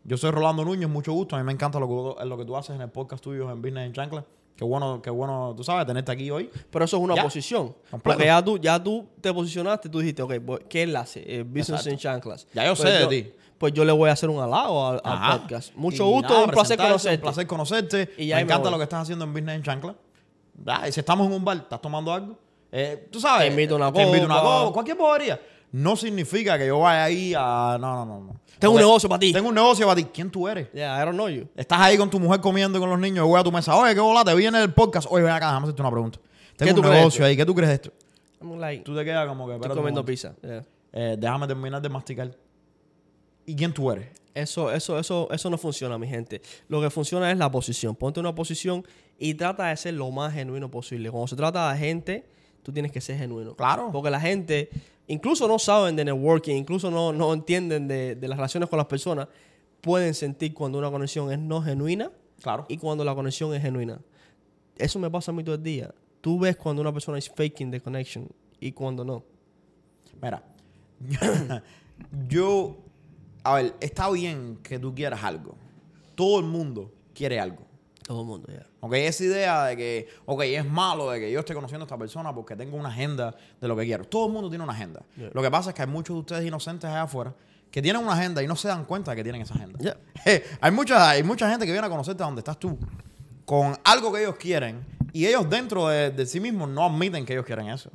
yo 0.08 0.16
soy 0.16 0.30
Rolando 0.30 0.64
Núñez, 0.64 0.88
mucho 0.88 1.12
gusto. 1.12 1.36
A 1.36 1.38
mí 1.38 1.44
me 1.44 1.52
encanta 1.52 1.78
lo 1.78 1.86
que, 2.16 2.24
lo 2.24 2.38
que 2.38 2.44
tú 2.44 2.56
haces 2.56 2.74
en 2.74 2.82
el 2.82 2.88
podcast 2.88 3.22
tuyo 3.22 3.50
en 3.50 3.60
Business 3.62 3.86
en 3.86 3.92
Chancla. 3.92 4.24
Qué 4.56 4.64
bueno, 4.64 5.00
qué 5.00 5.10
bueno, 5.10 5.54
tú 5.56 5.62
sabes, 5.62 5.86
tenerte 5.86 6.10
aquí 6.10 6.30
hoy. 6.30 6.50
Pero 6.70 6.84
eso 6.84 6.96
es 6.96 7.02
una 7.02 7.14
Ya. 7.14 7.22
posición. 7.22 7.68
Completo. 7.90 8.02
Porque 8.02 8.24
ya 8.24 8.42
tú, 8.44 8.58
ya 8.58 8.82
tú 8.82 9.06
te 9.20 9.32
posicionaste, 9.32 9.88
tú 9.88 10.00
dijiste, 10.00 10.22
ok, 10.22 10.32
¿qué 10.68 10.82
él 10.82 10.96
hace? 10.96 11.22
Eh, 11.26 11.42
business 11.44 11.68
Exacto. 11.68 11.90
in 11.90 11.98
chanclas. 11.98 12.46
Ya 12.52 12.64
yo 12.64 12.74
Pues 12.74 12.88
sé 12.90 12.98
de 12.98 13.06
ti. 13.06 13.32
Pues 13.58 13.72
yo 13.72 13.84
le 13.84 13.92
voy 13.92 14.08
a 14.08 14.12
hacer 14.14 14.28
un 14.30 14.40
halago 14.40 14.88
al, 14.88 15.40
podcast. 15.40 15.74
Mucho 15.76 16.04
Y 16.08 16.10
gusto, 16.12 16.32
nada, 16.32 16.44
un 16.46 16.50
placer 16.50 16.76
conocerte. 16.76 17.16
Un 17.16 17.22
placer 17.22 17.46
conocerte. 17.46 18.10
Y 18.18 18.26
ya 18.28 18.36
me 18.36 18.42
encanta 18.42 18.70
lo 18.70 18.78
que 18.78 18.84
estás 18.84 19.02
haciendo 19.02 19.24
en 19.24 19.32
Business 19.32 19.56
en 19.56 19.62
Chancla. 19.62 19.94
Ya, 20.64 20.88
y 20.88 20.92
si 20.92 21.00
estamos 21.00 21.26
en 21.26 21.32
un 21.34 21.44
bar, 21.44 21.58
¿estás 21.58 21.80
tomando 21.80 22.12
algo? 22.12 22.36
Eh, 22.72 23.08
tú 23.12 23.20
sabes. 23.20 23.46
Te 23.46 23.50
invito 23.50 23.76
una 23.76 23.92
Te 23.92 24.02
invito 24.02 24.26
una 24.26 24.36
copa. 24.40 24.58
copa, 24.60 24.72
cualquier 24.72 24.96
bobería. 24.96 25.40
No 25.70 25.94
significa 25.96 26.58
que 26.58 26.66
yo 26.66 26.80
vaya 26.80 27.04
ahí 27.04 27.32
a. 27.36 27.76
No, 27.80 28.04
no, 28.04 28.06
no. 28.06 28.20
no. 28.20 28.40
Tengo 28.58 28.74
un 28.74 28.80
negocio 28.80 29.08
para 29.08 29.20
ti. 29.20 29.32
Tengo 29.32 29.48
un 29.48 29.54
negocio 29.54 29.86
para 29.86 29.96
ti. 29.96 30.04
¿Quién 30.12 30.30
tú 30.30 30.48
eres? 30.48 30.70
Yeah, 30.72 31.00
I 31.00 31.04
don't 31.04 31.14
know 31.14 31.28
you. 31.28 31.48
Estás 31.56 31.80
ahí 31.80 31.96
con 31.96 32.10
tu 32.10 32.18
mujer 32.18 32.40
comiendo 32.40 32.78
y 32.78 32.80
con 32.80 32.90
los 32.90 32.98
niños. 32.98 33.18
Yo 33.18 33.26
voy 33.26 33.40
a 33.40 33.44
tu 33.44 33.52
mesa. 33.52 33.76
Oye, 33.76 33.94
qué 33.94 34.00
bola, 34.00 34.24
te 34.24 34.34
viene 34.34 34.62
el 34.62 34.72
podcast. 34.72 35.06
Oye, 35.10 35.22
ven 35.24 35.32
acá, 35.32 35.46
déjame 35.46 35.64
hacerte 35.64 35.82
una 35.82 35.90
pregunta. 35.90 36.18
Tengo 36.56 36.80
un 36.80 36.90
negocio 36.90 37.24
ahí. 37.24 37.36
¿Qué 37.36 37.46
tú 37.46 37.54
crees 37.54 37.68
de 37.68 37.74
esto? 37.74 37.92
I'm 38.40 38.58
like, 38.58 38.84
Tú 38.84 38.96
te 38.96 39.04
quedas 39.04 39.26
como 39.28 39.46
que. 39.46 39.54
estoy 39.54 39.76
comiendo 39.76 40.04
pizza. 40.04 40.34
Yeah. 40.42 40.64
Eh, 40.92 41.16
déjame 41.18 41.46
terminar 41.46 41.80
de 41.82 41.88
masticar. 41.88 42.34
¿Y 43.46 43.54
quién 43.54 43.72
tú 43.72 43.90
eres? 43.90 44.08
Eso, 44.34 44.70
eso, 44.70 44.98
eso, 44.98 45.28
eso 45.30 45.50
no 45.50 45.58
funciona, 45.58 45.98
mi 45.98 46.06
gente. 46.06 46.40
Lo 46.68 46.80
que 46.80 46.90
funciona 46.90 47.30
es 47.32 47.38
la 47.38 47.50
posición. 47.50 47.96
Ponte 47.96 48.20
en 48.20 48.26
una 48.26 48.34
posición 48.34 48.84
y 49.18 49.34
trata 49.34 49.66
de 49.66 49.76
ser 49.76 49.94
lo 49.94 50.10
más 50.10 50.32
genuino 50.32 50.70
posible. 50.70 51.10
Cuando 51.10 51.26
se 51.26 51.34
trata 51.36 51.72
de 51.72 51.78
gente, 51.78 52.26
tú 52.62 52.72
tienes 52.72 52.92
que 52.92 53.00
ser 53.00 53.18
genuino. 53.18 53.54
Claro. 53.56 53.90
Porque 53.90 54.10
la 54.10 54.20
gente, 54.20 54.68
incluso 55.08 55.48
no 55.48 55.58
saben 55.58 55.96
de 55.96 56.04
networking, 56.04 56.54
incluso 56.54 56.90
no, 56.90 57.12
no 57.12 57.32
entienden 57.34 57.88
de, 57.88 58.14
de 58.14 58.28
las 58.28 58.38
relaciones 58.38 58.68
con 58.68 58.76
las 58.76 58.86
personas, 58.86 59.28
pueden 59.80 60.14
sentir 60.14 60.54
cuando 60.54 60.78
una 60.78 60.90
conexión 60.90 61.32
es 61.32 61.38
no 61.38 61.60
genuina 61.62 62.10
Claro. 62.42 62.66
y 62.68 62.76
cuando 62.76 63.04
la 63.04 63.14
conexión 63.14 63.52
es 63.54 63.62
genuina. 63.62 63.98
Eso 64.76 64.98
me 64.98 65.10
pasa 65.10 65.32
a 65.32 65.34
mí 65.34 65.42
todo 65.42 65.56
el 65.56 65.62
día. 65.62 65.92
Tú 66.20 66.38
ves 66.38 66.56
cuando 66.56 66.82
una 66.82 66.92
persona 66.92 67.18
es 67.18 67.28
faking 67.28 67.70
the 67.70 67.80
connection 67.80 68.28
y 68.60 68.70
cuando 68.72 69.04
no. 69.04 69.24
Mira, 70.22 70.42
yo, 72.28 72.76
a 73.42 73.54
ver, 73.54 73.74
está 73.80 74.10
bien 74.10 74.58
que 74.62 74.78
tú 74.78 74.94
quieras 74.94 75.22
algo. 75.24 75.56
Todo 76.14 76.38
el 76.40 76.46
mundo 76.46 76.92
quiere 77.14 77.40
algo. 77.40 77.66
Todo 78.02 78.20
el 78.20 78.26
mundo, 78.26 78.48
ya. 78.52 78.66
Ok, 78.80 78.92
esa 78.94 79.24
idea 79.24 79.64
de 79.64 79.76
que, 79.76 80.08
ok, 80.24 80.42
es 80.42 80.64
malo 80.64 81.10
de 81.10 81.18
que 81.18 81.32
yo 81.32 81.40
esté 81.40 81.52
conociendo 81.52 81.82
a 81.84 81.86
esta 81.86 81.98
persona 81.98 82.32
porque 82.34 82.54
tengo 82.54 82.76
una 82.76 82.90
agenda 82.90 83.34
de 83.60 83.66
lo 83.68 83.76
que 83.76 83.84
quiero. 83.84 84.04
Todo 84.04 84.26
el 84.26 84.32
mundo 84.32 84.48
tiene 84.48 84.62
una 84.62 84.72
agenda. 84.72 85.02
Yeah. 85.16 85.30
Lo 85.34 85.42
que 85.42 85.50
pasa 85.50 85.70
es 85.70 85.74
que 85.76 85.82
hay 85.82 85.88
muchos 85.88 86.14
de 86.14 86.20
ustedes 86.20 86.46
inocentes 86.46 86.88
allá 86.88 87.02
afuera 87.02 87.34
que 87.72 87.82
tienen 87.82 88.02
una 88.02 88.12
agenda 88.12 88.42
y 88.42 88.46
no 88.46 88.54
se 88.56 88.68
dan 88.68 88.84
cuenta 88.84 89.10
de 89.10 89.16
que 89.16 89.22
tienen 89.24 89.42
esa 89.42 89.54
agenda. 89.54 89.78
Yeah. 89.80 89.96
hay, 90.60 90.70
mucha, 90.70 91.10
hay 91.10 91.22
mucha 91.24 91.50
gente 91.50 91.66
que 91.66 91.72
viene 91.72 91.86
a 91.86 91.90
conocerte 91.90 92.22
donde 92.22 92.40
estás 92.40 92.58
tú 92.58 92.78
con 93.44 93.76
algo 93.82 94.12
que 94.12 94.20
ellos 94.20 94.36
quieren 94.36 94.84
y 95.12 95.26
ellos 95.26 95.48
dentro 95.50 95.88
de, 95.88 96.10
de 96.10 96.26
sí 96.26 96.38
mismos 96.38 96.68
no 96.68 96.84
admiten 96.84 97.24
que 97.26 97.32
ellos 97.32 97.46
quieren 97.46 97.68
eso. 97.68 97.90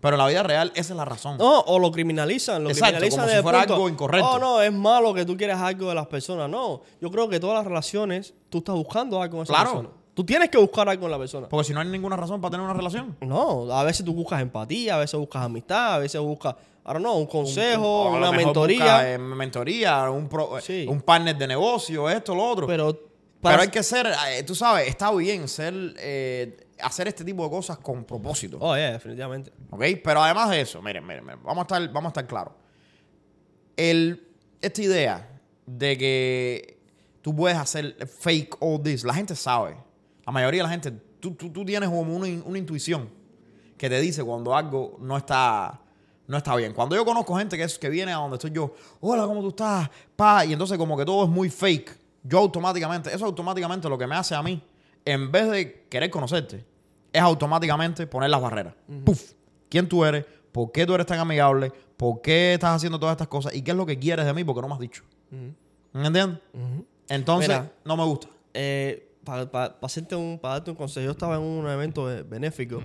Pero 0.00 0.16
en 0.16 0.18
la 0.18 0.26
vida 0.28 0.42
real 0.42 0.70
esa 0.74 0.92
es 0.92 0.96
la 0.96 1.04
razón. 1.06 1.38
No, 1.38 1.60
o 1.60 1.78
lo 1.78 1.90
criminalizan. 1.90 2.62
Lo 2.62 2.68
Exacto, 2.70 2.98
criminalizan 2.98 3.24
como 3.24 3.36
si 3.36 3.42
fuera 3.42 3.58
punto, 3.60 3.74
algo 3.74 3.88
incorrecto. 3.88 4.30
Oh, 4.30 4.38
no, 4.38 4.60
es 4.60 4.72
malo 4.72 5.14
que 5.14 5.24
tú 5.24 5.36
quieres 5.36 5.56
algo 5.56 5.88
de 5.88 5.94
las 5.94 6.06
personas. 6.06 6.48
No, 6.50 6.82
yo 7.00 7.10
creo 7.10 7.28
que 7.28 7.40
todas 7.40 7.56
las 7.56 7.64
relaciones, 7.66 8.34
tú 8.50 8.58
estás 8.58 8.74
buscando 8.74 9.20
algo 9.22 9.38
con 9.38 9.44
esa 9.44 9.54
Claro. 9.54 9.70
persona. 9.70 9.88
Tú 10.14 10.24
tienes 10.24 10.48
que 10.48 10.58
buscar 10.58 10.88
algo 10.88 11.06
en 11.06 11.10
la 11.10 11.18
persona. 11.18 11.48
Porque 11.48 11.66
si 11.66 11.72
no 11.74 11.80
hay 11.80 11.88
ninguna 11.88 12.16
razón 12.16 12.40
para 12.40 12.52
tener 12.52 12.64
una 12.64 12.74
relación. 12.74 13.16
No, 13.20 13.70
a 13.72 13.82
veces 13.82 14.04
tú 14.06 14.14
buscas 14.14 14.40
empatía, 14.40 14.94
a 14.94 14.98
veces 14.98 15.18
buscas 15.18 15.42
amistad, 15.42 15.94
a 15.94 15.98
veces 15.98 16.20
buscas, 16.20 16.54
I 16.54 16.92
don't 16.92 16.98
know, 17.00 17.16
un 17.18 17.26
consejo, 17.26 18.10
una 18.10 18.30
mentoría. 18.30 18.78
busca, 18.78 19.12
eh, 19.12 19.18
mentoría, 19.18 20.10
un, 20.10 20.28
pro- 20.28 20.58
eh, 20.58 20.62
Sí. 20.62 20.86
un 20.88 21.00
partner 21.00 21.36
de 21.36 21.48
negocio, 21.48 22.08
esto, 22.08 22.34
lo 22.34 22.44
otro. 22.44 22.66
pero 22.66 22.96
Pero 23.42 23.60
hay 23.60 23.68
que 23.68 23.82
ser, 23.82 24.06
eh, 24.06 24.42
tú 24.44 24.54
sabes, 24.54 24.88
está 24.88 25.10
bien 25.12 25.48
ser, 25.48 25.74
eh, 25.98 26.56
hacer 26.80 27.08
este 27.08 27.24
tipo 27.24 27.42
de 27.44 27.50
cosas 27.50 27.76
con 27.78 28.04
propósito. 28.04 28.56
Oh, 28.60 28.74
yeah, 28.76 28.92
definitivamente. 28.92 29.52
¿Ok? 29.70 29.82
Pero 30.02 30.22
además 30.22 30.48
de 30.50 30.60
eso, 30.60 30.80
miren, 30.80 31.04
miren, 31.06 31.24
miren, 31.24 31.42
vamos 31.42 31.58
a 31.58 31.62
estar, 31.62 31.92
vamos 31.92 32.04
a 32.04 32.08
estar 32.10 32.26
claros. 32.26 32.54
El, 33.76 34.28
esta 34.60 34.80
idea 34.82 35.40
de 35.66 35.98
que 35.98 36.78
tú 37.20 37.34
puedes 37.34 37.58
hacer 37.58 37.96
fake 38.06 38.56
all 38.60 38.80
this, 38.82 39.04
la 39.04 39.14
gente 39.14 39.34
sabe. 39.34 39.76
La 40.26 40.32
mayoría 40.32 40.60
de 40.60 40.64
la 40.64 40.70
gente, 40.70 40.92
tú, 41.20 41.32
tú, 41.34 41.50
tú 41.50 41.64
tienes 41.64 41.88
como 41.88 42.16
una, 42.16 42.26
una 42.44 42.58
intuición 42.58 43.08
que 43.76 43.88
te 43.88 44.00
dice 44.00 44.22
cuando 44.24 44.54
algo 44.54 44.96
no 45.00 45.16
está, 45.16 45.80
no 46.26 46.36
está 46.36 46.56
bien. 46.56 46.72
Cuando 46.72 46.96
yo 46.96 47.04
conozco 47.04 47.36
gente 47.36 47.56
que, 47.56 47.64
es, 47.64 47.78
que 47.78 47.88
viene 47.88 48.12
a 48.12 48.16
donde 48.16 48.36
estoy 48.36 48.50
yo, 48.50 48.74
hola, 49.00 49.26
¿cómo 49.26 49.40
tú 49.40 49.48
estás? 49.48 49.90
Pa, 50.16 50.44
y 50.44 50.52
entonces 50.52 50.78
como 50.78 50.96
que 50.96 51.04
todo 51.04 51.24
es 51.24 51.30
muy 51.30 51.50
fake. 51.50 51.98
Yo 52.22 52.38
automáticamente, 52.38 53.14
eso 53.14 53.26
automáticamente 53.26 53.88
lo 53.88 53.98
que 53.98 54.06
me 54.06 54.14
hace 54.14 54.34
a 54.34 54.42
mí, 54.42 54.62
en 55.04 55.30
vez 55.30 55.50
de 55.50 55.86
querer 55.90 56.10
conocerte, 56.10 56.64
es 57.12 57.20
automáticamente 57.20 58.06
poner 58.06 58.30
las 58.30 58.40
barreras. 58.40 58.74
Puf, 59.04 59.32
¿quién 59.68 59.88
tú 59.88 60.04
eres? 60.04 60.24
¿Por 60.50 60.72
qué 60.72 60.86
tú 60.86 60.94
eres 60.94 61.06
tan 61.06 61.18
amigable? 61.18 61.72
¿Por 61.96 62.22
qué 62.22 62.54
estás 62.54 62.76
haciendo 62.76 62.98
todas 62.98 63.14
estas 63.14 63.28
cosas? 63.28 63.54
¿Y 63.54 63.62
qué 63.62 63.72
es 63.72 63.76
lo 63.76 63.84
que 63.84 63.98
quieres 63.98 64.24
de 64.24 64.32
mí? 64.32 64.44
Porque 64.44 64.62
no 64.62 64.68
me 64.68 64.74
has 64.74 64.80
dicho. 64.80 65.02
¿Me 65.92 66.06
entiendes? 66.06 66.40
Entonces, 67.08 67.48
Mira. 67.48 67.72
no 67.84 67.96
me 67.96 68.04
gusta. 68.04 68.28
Eh, 68.54 69.13
para 69.24 69.76
hacerte 69.82 70.14
un, 70.14 70.38
para 70.38 70.54
darte 70.54 70.70
un 70.70 70.76
consejo, 70.76 71.04
yo 71.04 71.10
estaba 71.12 71.36
en 71.36 71.42
un 71.42 71.68
evento 71.68 72.04
benéfico 72.26 72.82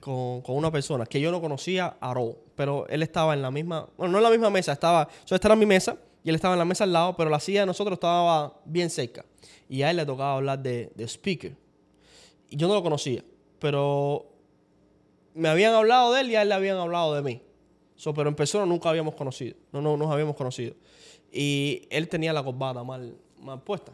con, 0.00 0.40
con 0.42 0.56
una 0.56 0.70
persona 0.70 1.06
que 1.06 1.20
yo 1.20 1.30
no 1.30 1.40
conocía 1.40 1.96
a 2.00 2.12
all, 2.12 2.36
pero 2.54 2.86
él 2.88 3.02
estaba 3.02 3.34
en 3.34 3.42
la 3.42 3.50
misma, 3.50 3.88
bueno, 3.96 4.12
no 4.12 4.18
en 4.18 4.24
la 4.24 4.30
misma 4.30 4.50
mesa, 4.50 4.72
estaba, 4.72 5.08
yo 5.26 5.34
esta 5.34 5.48
era 5.48 5.56
mi 5.56 5.66
mesa 5.66 5.96
y 6.24 6.28
él 6.28 6.34
estaba 6.34 6.54
en 6.54 6.58
la 6.58 6.64
mesa 6.64 6.84
al 6.84 6.92
lado, 6.92 7.16
pero 7.16 7.30
la 7.30 7.40
silla 7.40 7.60
de 7.60 7.66
nosotros 7.66 7.94
estaba 7.94 8.60
bien 8.64 8.90
cerca 8.90 9.24
y 9.68 9.82
a 9.82 9.90
él 9.90 9.96
le 9.96 10.06
tocaba 10.06 10.36
hablar 10.36 10.60
de, 10.60 10.90
de 10.94 11.04
speaker. 11.04 11.56
Y 12.50 12.56
yo 12.56 12.68
no 12.68 12.74
lo 12.74 12.82
conocía, 12.82 13.22
pero 13.58 14.26
me 15.34 15.48
habían 15.48 15.74
hablado 15.74 16.12
de 16.12 16.22
él 16.22 16.30
y 16.30 16.36
a 16.36 16.42
él 16.42 16.48
le 16.48 16.54
habían 16.54 16.78
hablado 16.78 17.14
de 17.14 17.22
mí. 17.22 17.42
So, 17.94 18.14
pero 18.14 18.28
en 18.28 18.34
persona 18.34 18.64
nunca 18.64 18.88
habíamos 18.90 19.14
conocido, 19.14 19.56
no, 19.72 19.80
no 19.80 19.96
nos 19.96 20.10
habíamos 20.10 20.36
conocido. 20.36 20.74
Y 21.32 21.82
él 21.90 22.08
tenía 22.08 22.32
la 22.32 22.42
corbata 22.42 22.82
mal, 22.84 23.16
mal 23.40 23.62
puesta. 23.62 23.92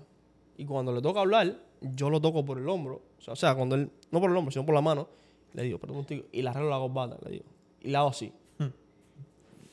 Y 0.57 0.65
cuando 0.65 0.93
le 0.93 1.01
toca 1.03 1.21
hablar, 1.21 1.57
yo 1.81 2.11
lo 2.11 2.21
toco 2.21 2.45
por 2.45 2.59
el 2.59 2.69
hombro. 2.69 3.03
O 3.27 3.37
sea, 3.37 3.55
cuando 3.55 3.75
él, 3.75 3.91
no 4.11 4.21
por 4.21 4.31
el 4.31 4.37
hombro, 4.37 4.53
sino 4.53 4.65
por 4.67 4.75
la 4.75 4.81
mano, 4.81 5.09
le 5.53 5.63
digo, 5.63 5.79
perdón, 5.79 6.05
tico", 6.05 6.27
y 6.33 6.43
le 6.43 6.49
arreglo 6.49 6.71
la 6.71 6.79
corbata, 6.79 7.17
le 7.25 7.31
digo. 7.33 7.45
Y 7.81 7.89
le 7.91 7.97
hago 7.97 8.09
así. 8.09 8.33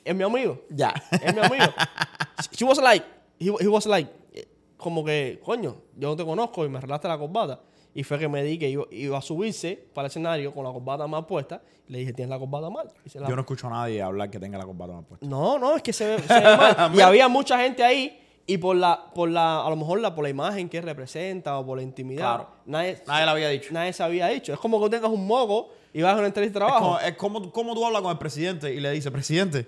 Es 0.04 0.16
mi 0.16 0.24
amigo. 0.24 0.62
Ya. 0.70 0.94
Es 1.12 1.34
mi 1.34 1.40
amigo. 1.42 1.66
She 2.54 2.66
was 2.66 2.80
like, 2.82 3.06
he, 3.40 3.46
he 3.60 3.68
was 3.68 3.86
like, 3.86 4.10
eh, 4.34 4.48
como 4.78 5.04
que, 5.06 5.40
coño, 5.44 5.76
yo 5.96 6.10
no 6.10 6.16
te 6.16 6.26
conozco 6.26 6.66
y 6.66 6.70
me 6.70 6.80
arreglaste 6.80 7.08
la 7.08 7.18
corbata. 7.20 7.60
Y 7.94 8.04
fue 8.04 8.18
que 8.18 8.28
me 8.28 8.42
di 8.44 8.58
que 8.58 8.70
iba, 8.70 8.86
iba 8.90 9.18
a 9.18 9.22
subirse 9.22 9.76
para 9.94 10.06
el 10.06 10.10
escenario 10.10 10.54
con 10.54 10.64
la 10.64 10.72
corbata 10.72 11.06
mal 11.08 11.26
puesta. 11.28 11.62
Y 11.88 11.92
le 11.92 12.00
dije, 12.00 12.14
tienes 12.14 12.30
la 12.32 12.40
corbata 12.40 12.70
mal. 12.70 12.92
La- 13.14 13.30
Yo 13.30 13.36
no 13.36 13.42
escucho 13.42 13.68
a 13.68 13.72
nadie 13.72 14.02
hablar 14.02 14.30
que 14.32 14.40
tenga 14.40 14.58
la 14.58 14.66
corbata 14.66 14.94
más 14.94 15.06
puesta. 15.06 15.26
no, 15.28 15.60
no, 15.60 15.76
es 15.76 15.84
que 15.84 15.94
se 15.94 16.08
ve, 16.08 16.20
se 16.20 16.34
ve 16.34 16.58
mal. 16.58 16.92
y 16.96 17.02
había 17.02 17.28
mucha 17.28 17.60
gente 17.60 17.84
ahí 17.84 18.21
y 18.48 18.58
por 18.58 18.76
la, 18.76 19.12
por 19.14 19.30
la, 19.30 19.66
a 19.66 19.70
lo 19.70 19.76
mejor 19.76 20.00
la, 20.02 20.14
por 20.16 20.24
la 20.24 20.30
imagen 20.30 20.68
que 20.68 20.82
representa 20.82 21.58
o 21.58 21.66
por 21.66 21.78
la 21.78 21.84
intimidad, 21.84 22.36
Claro. 22.38 22.50
nadie, 22.66 23.02
Nadie 23.08 23.26
le 23.26 23.32
había 23.32 23.50
dicho. 23.50 23.70
nadie 23.72 23.94
se 23.94 24.04
había 24.04 24.28
dicho. 24.28 24.54
Es 24.54 24.60
como 24.60 24.82
que 24.84 24.90
tengas 24.90 25.10
un 25.12 25.26
moco 25.26 25.70
y 25.94 26.02
vas 26.02 26.14
a 26.16 26.18
una 26.18 26.28
entrevista 26.28 26.60
de 26.60 26.66
Es 26.66 26.72
trabajo. 26.72 26.86
como, 26.96 27.00
es 27.00 27.16
como, 27.18 27.52
como 27.52 27.74
tú 27.76 27.86
hablas 27.86 28.02
con 28.02 28.12
el 28.12 28.18
presidente 28.18 28.74
y 28.74 28.80
le 28.80 28.92
dices, 28.92 29.12
presidente, 29.12 29.64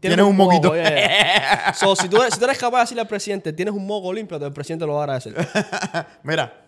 Tienes 0.00 0.16
tienes 0.16 0.30
un 0.30 0.36
moquito. 0.36 0.74
yeah. 0.76 1.72
So, 1.74 1.96
si, 1.96 2.08
tú 2.08 2.18
eres, 2.22 2.34
si 2.34 2.38
tú 2.38 2.44
eres 2.44 2.58
capaz 2.58 2.76
de 2.78 2.82
decirle 2.82 3.00
al 3.02 3.08
presidente, 3.08 3.52
tienes 3.52 3.74
un 3.74 3.84
moco 3.84 4.12
limpio, 4.12 4.36
el 4.36 4.52
presidente 4.52 4.86
lo 4.86 4.92
va 4.94 5.00
a 5.00 5.02
agradecer. 5.04 5.34
Mira, 6.22 6.64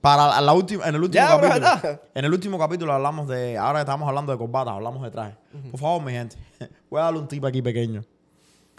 para 0.00 0.40
la 0.40 0.52
última, 0.52 0.86
en 0.86 0.94
el 0.94 1.02
último 1.02 1.24
Ya, 1.26 1.40
capítulo, 1.40 2.00
en 2.14 2.24
el 2.24 2.32
último 2.32 2.56
capítulo 2.58 2.92
hablamos 2.92 3.26
de, 3.26 3.58
ahora 3.58 3.80
que 3.80 3.82
estamos 3.82 4.08
hablando 4.08 4.30
de 4.30 4.38
corbatas, 4.38 4.74
hablamos 4.74 5.02
de 5.02 5.10
traje. 5.10 5.34
Por 5.72 5.80
favor, 5.80 6.02
mi 6.02 6.12
gente, 6.12 6.36
voy 6.90 7.00
a 7.00 7.04
darle 7.04 7.18
un 7.18 7.26
tip 7.26 7.44
aquí 7.44 7.60
pequeño. 7.62 8.04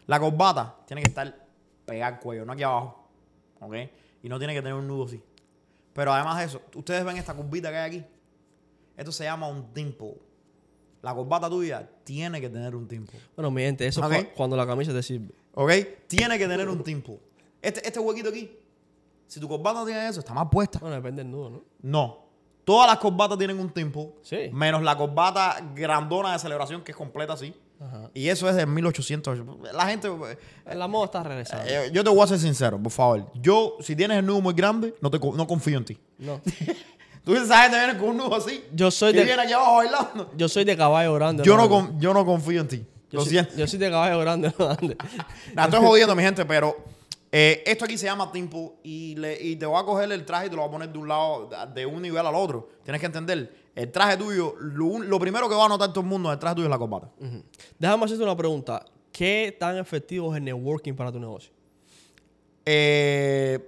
La 0.10 0.20
corbata 0.20 0.76
tiene 0.88 1.04
que 1.04 1.10
estar 1.10 1.46
pegada 1.86 2.16
al 2.16 2.20
cuello, 2.20 2.44
no 2.44 2.54
aquí 2.54 2.64
abajo, 2.64 3.08
¿ok? 3.60 3.76
Y 4.24 4.28
no 4.28 4.40
tiene 4.40 4.56
que 4.56 4.62
tener 4.64 4.74
un 4.74 4.88
nudo 4.88 5.06
así. 5.06 5.22
Pero 5.94 6.12
además 6.12 6.40
de 6.40 6.46
eso, 6.46 6.64
ustedes 6.74 7.06
ven 7.06 7.18
esta 7.18 7.36
curvita 7.36 7.70
que 7.70 7.78
hay 7.78 7.88
aquí. 7.88 8.06
Esto 8.98 9.12
se 9.12 9.26
llama 9.26 9.48
un 9.48 9.72
dimple. 9.72 10.16
La 11.04 11.14
corbata 11.14 11.48
tuya 11.48 11.88
tiene 12.04 12.42
que 12.42 12.50
tener 12.50 12.76
un 12.76 12.88
dimple. 12.88 13.20
bueno, 13.36 13.52
mi 13.52 13.62
gente, 13.62 13.86
eso 13.86 14.04
es 14.12 14.26
cuando 14.36 14.58
la 14.58 14.66
camisa 14.66 14.92
te 14.92 15.04
sirve. 15.04 15.32
¿Ok? 15.54 15.72
Tiene 16.08 16.40
que 16.40 16.48
tener 16.48 16.68
un 16.68 16.84
dimple. 16.84 17.20
Este, 17.62 17.86
este 17.86 18.00
huequito 18.00 18.30
aquí, 18.30 18.52
si 19.28 19.40
tu 19.40 19.48
corbata 19.48 19.82
no 19.82 19.86
tiene 19.86 20.08
eso, 20.08 20.22
está 20.22 20.34
mal 20.34 20.50
puesta. 20.50 20.80
Bueno, 20.80 20.96
depende 20.96 21.22
del 21.22 21.32
nudo, 21.32 21.52
¿no? 21.52 21.64
No. 21.84 22.26
Todas 22.64 22.88
las 22.88 22.98
corbatas 22.98 23.38
tienen 23.38 23.60
un 23.60 23.72
dimple. 23.72 24.16
Sí. 24.24 24.50
Menos 24.54 24.82
la 24.82 24.98
corbata 24.98 25.72
grandona 25.76 26.34
de 26.34 26.40
celebración 26.40 26.84
que 26.84 26.94
es 26.94 26.98
completa 26.98 27.34
así. 27.34 27.54
Ajá. 27.82 28.10
Y 28.14 28.28
eso 28.28 28.50
es 28.50 28.56
de 28.56 28.66
1800. 28.66 29.40
La 29.74 29.86
gente... 29.88 30.10
La 30.76 30.88
moda 30.88 31.06
está 31.06 31.24
regresando. 31.24 31.66
eh, 31.68 31.90
yo 31.94 32.04
te 32.04 32.10
voy 32.10 32.22
a 32.22 32.28
ser 32.28 32.40
sincero, 32.40 32.78
por 32.82 32.92
favor. 32.92 33.32
Yo, 33.36 33.78
si 33.80 33.96
tienes 33.96 34.18
el 34.20 34.26
nudo 34.26 34.42
muy 34.42 34.54
grande, 34.54 34.94
no, 35.02 35.10
te, 35.10 35.18
no 35.20 35.48
confío 35.48 35.78
en 35.78 35.86
ti. 35.86 35.98
no. 36.18 36.42
Tú 37.24 37.34
dices, 37.34 37.48
esa 37.48 37.64
gente 37.64 37.78
viene 37.78 38.00
con 38.00 38.10
un 38.10 38.18
nudo 38.18 38.36
así. 38.36 38.64
Yo 38.74 38.90
soy 38.90 39.12
que 39.12 39.20
de- 39.20 39.26
viene 39.26 39.42
aquí 39.44 39.52
abajo 39.54 39.76
bailando. 39.76 40.32
Yo 40.38 40.48
soy 40.50 40.64
de 40.64 40.76
caballo 40.76 41.14
grande. 41.14 41.44
Yo 41.44 41.58
no, 41.58 41.70
con- 41.70 42.00
yo 42.00 42.14
no 42.14 42.26
confío 42.26 42.62
en 42.62 42.68
ti. 42.68 42.78
Yo 43.12 43.20
Lo 43.20 43.22
soy, 43.22 43.32
siento. 43.32 43.56
yo 43.56 43.68
soy 43.68 43.78
de 43.78 43.90
caballo 43.92 44.20
grande. 44.20 44.52
Nah, 45.54 45.66
estoy 45.66 45.80
jodiendo, 45.80 46.16
mi 46.16 46.24
gente, 46.24 46.46
pero 46.46 46.76
eh, 47.32 47.62
esto 47.68 47.86
aquí 47.86 47.98
se 47.98 48.06
llama 48.06 48.32
Timpo 48.32 48.78
y, 48.84 49.16
le- 49.16 49.40
y 49.40 49.56
te 49.58 49.66
voy 49.66 49.80
a 49.80 49.84
coger 49.84 50.12
el 50.12 50.26
traje 50.26 50.48
y 50.48 50.50
te 50.50 50.56
lo 50.56 50.62
voy 50.64 50.70
a 50.70 50.72
poner 50.72 50.90
de 50.92 50.98
un 50.98 51.08
lado, 51.08 51.50
de 51.74 51.86
un 51.86 52.02
nivel 52.02 52.26
al 52.26 52.34
otro. 52.34 52.70
Tienes 52.84 53.00
que 53.00 53.06
entender, 53.08 53.54
el 53.76 53.92
traje 53.92 54.18
tuyo, 54.18 54.56
lo, 54.60 55.20
primero 55.20 55.48
que 55.48 55.56
va 55.56 55.66
a 55.66 55.70
notar 55.70 55.90
todo 55.90 56.02
el 56.02 56.08
mundo 56.08 56.30
del 56.30 56.40
traje 56.40 56.56
tuyo 56.56 56.68
es 56.68 56.72
la 56.72 56.78
corbata. 56.78 57.10
Déjame 57.78 58.06
hacerte 58.06 58.24
una 58.24 58.36
pregunta. 58.36 58.86
¿Qué 59.12 59.56
tan 59.60 59.78
efectivo 59.78 60.32
es 60.34 60.38
el 60.38 60.44
networking 60.46 60.94
para 60.94 61.12
tu 61.12 61.20
negocio? 61.20 61.52
Eh, 62.66 63.60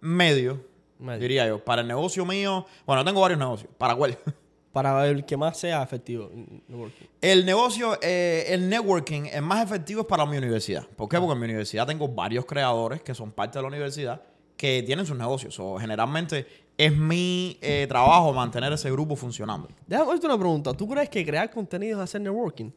medio, 0.00 0.60
Medio. 0.98 1.20
diría 1.20 1.46
yo. 1.46 1.62
Para 1.62 1.82
el 1.82 1.88
negocio 1.88 2.24
mío, 2.24 2.66
bueno, 2.86 3.04
tengo 3.04 3.20
varios 3.20 3.38
negocios. 3.38 3.70
¿Para 3.76 3.94
cuál? 3.94 4.18
Para 4.72 5.06
el 5.08 5.24
que 5.24 5.36
más 5.38 5.58
sea 5.58 5.82
efectivo. 5.82 6.30
networking. 6.68 7.06
El 7.22 7.46
negocio, 7.46 7.98
eh, 8.02 8.44
el 8.48 8.68
networking, 8.68 9.22
es 9.24 9.40
más 9.40 9.64
efectivo 9.64 10.02
es 10.02 10.06
para 10.06 10.26
mi 10.26 10.36
universidad. 10.36 10.86
¿Por 10.86 11.08
qué? 11.08 11.18
Porque 11.18 11.32
en 11.32 11.38
mi 11.38 11.44
universidad 11.46 11.86
tengo 11.86 12.08
varios 12.08 12.44
creadores 12.44 13.00
que 13.00 13.14
son 13.14 13.32
parte 13.32 13.58
de 13.58 13.62
la 13.62 13.68
universidad 13.68 14.20
que 14.56 14.82
tienen 14.82 15.06
sus 15.06 15.16
negocios. 15.16 15.58
O 15.60 15.78
generalmente 15.78 16.46
es 16.78 16.96
mi 16.96 17.58
eh, 17.60 17.86
trabajo 17.88 18.32
mantener 18.32 18.72
ese 18.72 18.90
grupo 18.90 19.16
funcionando. 19.16 19.68
Déjame 19.86 20.10
hacerte 20.10 20.26
una 20.26 20.38
pregunta. 20.38 20.72
¿Tú 20.74 20.88
crees 20.88 21.08
que 21.08 21.24
crear 21.24 21.50
contenido 21.50 21.98
es 21.98 22.04
hacer 22.04 22.20
networking? 22.20 22.70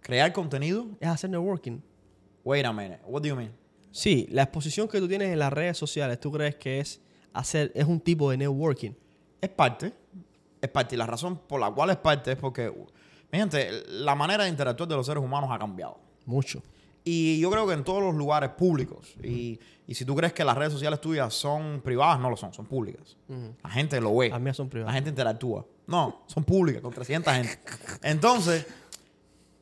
Crear 0.00 0.32
contenido. 0.32 0.86
Es 1.00 1.08
hacer 1.08 1.30
networking. 1.30 1.80
Wait 2.44 2.64
a 2.64 2.72
minute. 2.72 3.00
What 3.06 3.22
do 3.22 3.28
you 3.28 3.36
mean? 3.36 3.52
Sí, 3.90 4.28
la 4.30 4.42
exposición 4.42 4.86
que 4.86 5.00
tú 5.00 5.08
tienes 5.08 5.32
en 5.32 5.38
las 5.38 5.52
redes 5.52 5.76
sociales, 5.76 6.20
¿tú 6.20 6.30
crees 6.30 6.54
que 6.54 6.78
es 6.78 7.00
hacer, 7.32 7.72
es 7.74 7.84
un 7.84 8.00
tipo 8.00 8.30
de 8.30 8.36
networking? 8.36 8.92
Es 9.40 9.50
parte. 9.50 9.92
Es 10.60 10.68
parte. 10.68 10.94
Y 10.94 10.98
la 10.98 11.06
razón 11.06 11.36
por 11.36 11.60
la 11.60 11.70
cual 11.70 11.90
es 11.90 11.96
parte 11.96 12.32
es 12.32 12.36
porque, 12.36 12.72
mi 13.32 13.38
gente, 13.38 13.82
la 13.88 14.14
manera 14.14 14.44
de 14.44 14.50
interactuar 14.50 14.88
de 14.88 14.94
los 14.94 15.06
seres 15.06 15.22
humanos 15.22 15.50
ha 15.52 15.58
cambiado. 15.58 15.98
Mucho. 16.24 16.62
Y 17.04 17.40
yo 17.40 17.50
creo 17.50 17.66
que 17.66 17.72
en 17.74 17.82
todos 17.84 18.02
los 18.02 18.14
lugares 18.14 18.50
públicos, 18.50 19.14
y, 19.22 19.58
y 19.86 19.94
si 19.94 20.04
tú 20.04 20.14
crees 20.14 20.32
que 20.34 20.44
las 20.44 20.56
redes 20.56 20.72
sociales 20.72 21.00
tuyas 21.00 21.32
son 21.32 21.80
privadas, 21.82 22.20
no 22.20 22.28
lo 22.30 22.36
son, 22.36 22.52
son 22.52 22.66
públicas. 22.66 23.16
La 23.64 23.70
gente 23.70 24.00
lo 24.00 24.14
ve. 24.16 24.28
Las 24.28 24.40
mías 24.40 24.56
son 24.56 24.66
La 24.66 24.70
privadas. 24.70 24.94
gente 24.94 25.10
interactúa. 25.10 25.64
No, 25.86 26.22
son 26.26 26.44
públicas, 26.44 26.82
con 26.82 26.92
300 26.92 27.32
gente. 27.34 27.58
Entonces, 28.02 28.66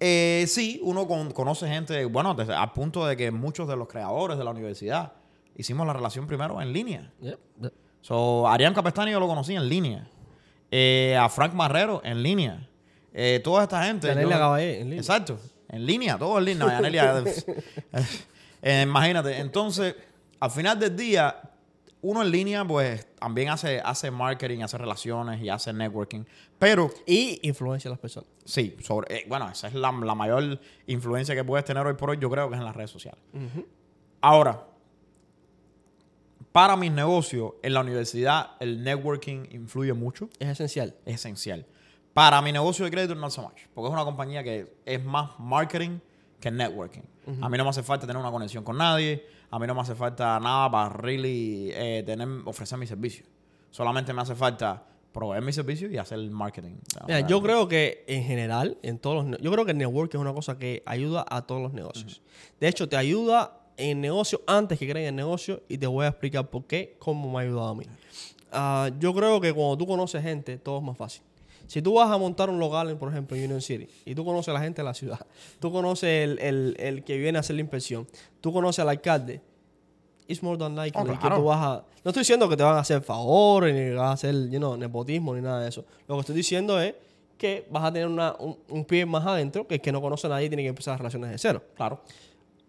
Eh, 0.01 0.45
sí, 0.47 0.79
uno 0.85 1.09
con- 1.09 1.33
conoce 1.33 1.67
gente, 1.67 2.05
bueno, 2.05 2.33
desde, 2.33 2.55
al 2.55 2.73
punto 2.73 3.05
de 3.05 3.17
que 3.17 3.33
muchos 3.33 3.67
de 3.67 3.77
los 3.77 3.89
creadores 3.89 4.39
de 4.39 4.45
la 4.45 4.51
universidad 4.53 5.13
hicimos 5.57 5.85
la 5.89 5.93
relación 5.93 6.25
primero 6.29 6.63
en 6.63 6.73
línea. 6.73 7.13
Yep, 7.21 7.39
yep. 7.63 7.73
So, 8.01 8.47
Arián 8.47 8.75
Capestani 8.75 9.11
yo 9.11 9.19
lo 9.19 9.27
conocí 9.27 9.57
en 9.57 9.69
línea. 9.69 10.09
Eh, 10.71 11.17
a 11.21 11.29
Frank 11.29 11.53
Marrero 11.53 12.01
en 12.05 12.23
línea. 12.23 12.69
Eh, 13.13 13.41
toda 13.43 13.65
esta 13.65 13.83
gente. 13.87 14.07
Yo- 14.23 14.29
Caballé, 14.29 14.77
en 14.83 14.85
línea. 14.91 15.01
Exacto. 15.01 15.37
En 15.69 15.85
línea, 15.87 16.17
todo 16.19 16.39
en 16.39 16.45
línea. 16.47 16.65
No, 16.67 16.71
Yanelia, 16.73 17.23
eh, 18.63 18.83
imagínate. 18.83 19.39
Entonces, 19.39 19.95
al 20.41 20.51
final 20.51 20.79
del 20.79 20.97
día, 20.97 21.41
uno 22.03 22.23
en 22.23 22.31
línea, 22.31 22.65
pues 22.65 23.07
también 23.19 23.51
hace, 23.51 23.81
hace 23.81 24.11
marketing, 24.11 24.63
hace 24.63 24.79
relaciones 24.79 25.43
y 25.43 25.49
hace 25.49 25.73
networking. 25.73 26.25
Pero 26.59 26.91
Y 27.07 27.39
influencia 27.47 27.89
a 27.89 27.93
las 27.93 27.99
personas. 27.99 28.29
sí, 28.45 28.77
sobre, 28.83 29.15
eh, 29.19 29.25
bueno, 29.29 29.49
esa 29.51 29.69
es 29.69 29.75
la, 29.75 29.93
la 29.93 30.15
mayor 30.15 30.59
influencia 30.87 31.35
que 31.35 31.45
puedes 31.45 31.65
tener 31.65 31.87
hoy 31.87 31.95
por 31.95 32.11
hoy, 32.11 32.19
yo 32.21 32.31
creo 32.31 32.49
que 32.49 32.55
es 32.55 32.61
en 32.61 32.65
las 32.65 32.75
redes 32.75 32.91
sociales. 32.91 33.21
Ahora, 34.21 34.65
para 36.53 36.77
mis 36.77 36.91
negocios, 36.91 37.53
en 37.63 37.75
la 37.75 37.81
universidad, 37.81 38.53
el 38.59 38.83
networking 38.83 39.45
influye 39.51 39.93
mucho 39.93 40.29
Es 40.39 40.49
esencial. 40.49 40.95
es 41.05 41.17
esencial. 41.17 41.67
Para 42.19 42.43
mi 42.43 42.51
negocio 42.51 42.85
de 42.85 42.91
crédito 42.91 43.15
no 43.15 43.31
so 43.31 43.43
much, 43.43 43.69
porque 43.73 43.87
es 43.87 43.93
una 43.93 44.05
compañía 44.05 44.43
que 44.43 44.75
es 44.85 45.05
más 45.05 45.39
marketing 45.39 46.01
que 46.41 46.51
networking. 46.51 47.03
A 47.41 47.49
mí 47.49 47.57
no 47.57 47.63
me 47.63 47.71
hace 47.71 47.85
falta 47.85 48.09
tener 48.09 48.21
una 48.21 48.33
conexión 48.33 48.65
con 48.65 48.77
nadie, 48.77 49.25
a 49.53 49.57
mí 49.61 49.69
no 49.69 49.75
me 49.77 49.83
hace 49.83 49.95
falta 49.95 50.41
nada 50.41 50.69
para 50.69 50.89
really 50.89 51.71
eh, 51.73 52.03
tener, 52.05 52.27
ofrecer 52.45 52.77
mi 52.77 52.89
servicio. 52.89 53.25
Solamente 53.71 54.13
me 54.13 54.23
hace 54.23 54.35
falta 54.35 54.83
proveer 55.13 55.45
mi 55.45 55.53
servicio 55.53 55.89
y 55.93 55.97
hacer 55.97 56.19
el 56.19 56.33
marketing. 56.33 56.79
Mira, 57.07 57.21
yo 57.21 57.41
creo 57.41 57.69
que 57.69 58.03
en 58.09 58.25
general, 58.25 58.79
en 58.83 58.99
todos 58.99 59.25
los 59.25 59.41
yo 59.41 59.53
creo 59.53 59.65
que 59.65 59.71
el 59.71 59.79
network 59.79 60.13
es 60.13 60.21
una 60.21 60.35
cosa 60.35 60.59
que 60.59 60.83
ayuda 60.87 61.25
a 61.31 61.43
todos 61.43 61.63
los 61.63 61.73
negocios. 61.73 62.21
De 62.59 62.67
hecho, 62.67 62.89
te 62.89 62.97
ayuda 62.97 63.61
en 63.77 64.01
negocio 64.01 64.43
antes 64.49 64.77
que 64.77 64.91
creen 64.91 65.07
en 65.07 65.15
negocio 65.15 65.63
y 65.69 65.79
te 65.79 65.87
voy 65.87 66.05
a 66.05 66.09
explicar 66.09 66.51
por 66.51 66.65
qué, 66.65 66.97
cómo 66.99 67.31
me 67.31 67.39
ha 67.39 67.43
ayudado 67.43 67.69
a 67.69 67.75
mí. 67.77 67.85
Ah, 68.51 68.91
yo 68.99 69.15
creo 69.15 69.41
que 69.41 69.53
cuando 69.53 69.79
tú 69.79 69.87
conoces 69.87 70.21
gente, 70.21 70.59
todo 70.59 70.79
es 70.79 70.83
más 70.83 70.97
fácil. 70.97 71.23
Si 71.69 71.81
tú 71.83 71.95
vas 71.95 72.11
a 72.11 72.19
montar 72.19 72.51
un 72.51 72.59
local, 72.59 72.97
por 72.99 73.11
ejemplo, 73.13 73.37
en 73.37 73.45
Union 73.45 73.61
City, 73.63 73.87
y 74.05 74.15
tú 74.17 74.25
conoces 74.25 74.49
a 74.49 74.55
la 74.55 74.61
gente 74.61 74.83
de 74.83 74.87
la 74.87 74.95
ciudad, 74.95 75.21
tú 75.61 75.71
conoces 75.71 76.25
el, 76.25 76.39
el- 76.41 76.77
el 76.81 77.05
que 77.05 77.17
viene 77.17 77.39
a 77.39 77.41
hacer 77.41 77.55
la 77.55 77.63
inspección, 77.63 78.07
tú 78.41 78.53
conoces 78.53 78.81
al 78.81 78.89
alcalde, 78.89 79.41
it's 80.27 80.43
more 80.43 80.59
than 80.59 80.75
likely 80.75 81.01
Oh, 81.01 81.19
que 81.19 81.31
tú 81.31 81.45
vas 81.45 81.59
a... 81.65 81.85
No 82.05 82.11
estoy 82.11 82.23
diciendo 82.23 82.49
que 82.49 82.57
te 82.57 82.63
van 82.65 82.75
a 82.77 82.81
hacer 82.81 83.01
favores, 83.03 83.73
ni 83.75 83.81
que 83.81 83.95
vas 83.95 84.09
a 84.09 84.13
hacer, 84.13 84.35
you 84.51 84.59
know, 84.59 84.77
nepotismo, 84.77 85.35
ni 85.35 85.41
nada 85.43 85.61
de 85.63 85.69
eso. 85.69 85.85
Lo 86.09 86.15
que 86.17 86.21
estoy 86.21 86.35
diciendo 86.35 86.81
es 86.81 86.95
que 87.37 87.67
vas 87.71 87.85
a 87.85 87.93
tener 87.93 88.09
una- 88.09 88.35
un, 88.39 88.59
un 88.71 88.85
pie 88.85 89.07
más 89.07 89.25
adentro, 89.27 89.67
que 89.67 89.77
el 89.77 89.81
que 89.81 89.93
no 89.93 90.01
conoce 90.01 90.27
a 90.27 90.31
nadie 90.31 90.47
y 90.47 90.49
tiene 90.49 90.63
que 90.65 90.69
empezar 90.71 90.93
las 90.95 90.99
relaciones 91.01 91.31
de 91.31 91.39
cero. 91.39 91.63
Claro. 91.77 92.01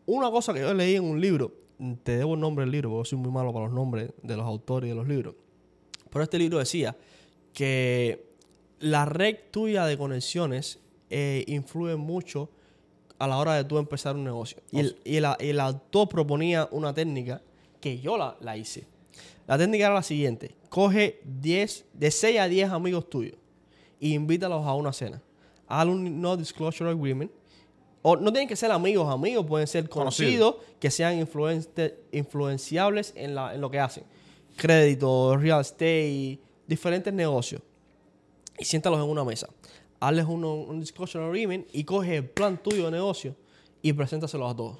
Una 0.05 0.29
cosa 0.29 0.53
que 0.53 0.59
yo 0.59 0.73
leí 0.73 0.95
en 0.95 1.03
un 1.05 1.19
libro, 1.19 1.51
te 2.03 2.17
debo 2.17 2.33
el 2.35 2.39
nombre 2.41 2.65
del 2.65 2.71
libro, 2.71 2.89
porque 2.91 3.09
soy 3.09 3.17
muy 3.19 3.31
malo 3.31 3.51
para 3.53 3.65
los 3.65 3.73
nombres 3.73 4.12
de 4.21 4.35
los 4.38 4.45
autores 4.45 4.88
y 4.88 4.89
de 4.91 4.95
los 4.95 5.07
libros. 5.07 5.35
Pero 6.09 6.23
este 6.23 6.38
libro 6.38 6.59
decía 6.59 6.95
que 7.53 8.29
la 8.80 9.06
red 9.06 9.38
tuya 9.52 9.86
de 9.86 9.98
conexiones 9.98 10.80
eh, 11.10 11.44
influye 11.48 11.96
mucho 11.96 12.50
a 13.18 13.28
la 13.28 13.38
hora 13.38 13.56
de 13.56 13.63
tú 13.65 13.78
empezar 13.78 14.15
un 14.15 14.24
negocio. 14.24 14.62
Y 14.72 14.80
el, 14.80 14.98
y 15.04 15.15
el, 15.18 15.26
el 15.39 15.60
autor 15.60 16.08
proponía 16.08 16.68
una 16.72 16.94
técnica 16.94 17.42
que 17.82 18.00
yo 18.00 18.18
la, 18.18 18.38
la 18.39 18.58
hice. 18.58 18.88
La 19.48 19.58
técnica 19.58 19.86
era 19.86 19.96
la 19.96 20.04
siguiente. 20.04 20.56
Coge 20.70 21.20
10, 21.24 21.86
de 21.94 22.12
6 22.12 22.39
a 22.39 22.48
10 22.48 22.70
amigos 22.70 23.10
tuyos 23.10 23.36
e 24.00 24.10
invítalos 24.10 24.65
a 24.65 24.74
una 24.74 24.94
cena. 24.94 25.22
Haz 25.68 25.88
un 25.88 26.22
no 26.22 26.38
disclosure 26.38 26.89
agreement. 26.89 27.32
O 28.02 28.15
no 28.15 28.32
tienen 28.32 28.48
que 28.48 28.56
ser 28.56 28.72
amigos, 28.72 29.12
amigos, 29.12 29.46
pueden 29.46 29.68
ser 29.68 29.89
conocidos, 29.89 30.56
que 30.80 30.89
sean 30.89 31.20
influenciables 32.12 33.12
en, 33.15 33.36
la, 33.36 33.54
en 33.54 33.60
lo 33.60 33.70
que 33.70 33.80
hacen. 33.80 34.06
Crédito, 34.56 35.36
real 35.36 35.60
estate, 35.60 36.39
diferentes 36.65 37.13
negocios. 37.13 37.62
Y 38.60 38.65
siéntalos 38.65 39.00
en 39.04 39.10
una 39.10 39.24
mesa. 39.24 39.50
Hazles 40.00 40.26
uno- 40.26 40.54
un 40.56 40.80
disclosure 40.80 41.24
agreement 41.26 41.67
y 41.74 41.84
coge 41.84 42.17
el 42.17 42.26
plan 42.30 42.62
tuyo 42.62 42.86
de 42.86 42.91
negocio 42.91 43.36
y 43.82 43.93
preséntaselos 43.93 44.52
a 44.52 44.56
todos. 44.56 44.78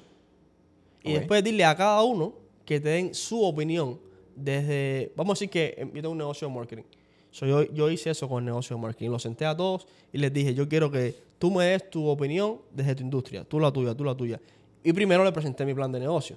Y 1.02 1.14
después 1.14 1.42
dile 1.42 1.64
a 1.64 1.74
cada 1.76 2.02
uno 2.02 2.34
que 2.64 2.78
te 2.80 2.90
den 2.90 3.14
su 3.14 3.42
opinión 3.42 3.98
desde... 4.36 5.12
Vamos 5.16 5.32
a 5.32 5.34
decir 5.36 5.50
que 5.50 5.74
eh, 5.76 5.86
yo 5.86 5.92
tengo 6.02 6.10
un 6.10 6.18
negocio 6.18 6.46
de 6.48 6.54
marketing. 6.54 6.82
So, 7.30 7.46
yo, 7.46 7.62
yo 7.72 7.90
hice 7.90 8.10
eso 8.10 8.28
con 8.28 8.38
el 8.42 8.46
negocio 8.46 8.76
de 8.76 8.82
marketing. 8.82 9.10
Los 9.10 9.22
senté 9.22 9.46
a 9.46 9.56
todos 9.56 9.86
y 10.12 10.18
les 10.18 10.32
dije, 10.32 10.52
yo 10.54 10.68
quiero 10.68 10.90
que 10.90 11.14
tú 11.38 11.50
me 11.50 11.64
des 11.64 11.88
tu 11.90 12.06
opinión 12.06 12.58
desde 12.72 12.94
tu 12.96 13.02
industria. 13.02 13.44
Tú 13.44 13.58
la 13.60 13.70
tuya, 13.72 13.94
tú 13.94 14.04
la 14.04 14.14
tuya. 14.14 14.40
Y 14.82 14.92
primero 14.92 15.24
le 15.24 15.32
presenté 15.32 15.64
mi 15.64 15.74
plan 15.74 15.90
de 15.92 16.00
negocio. 16.00 16.36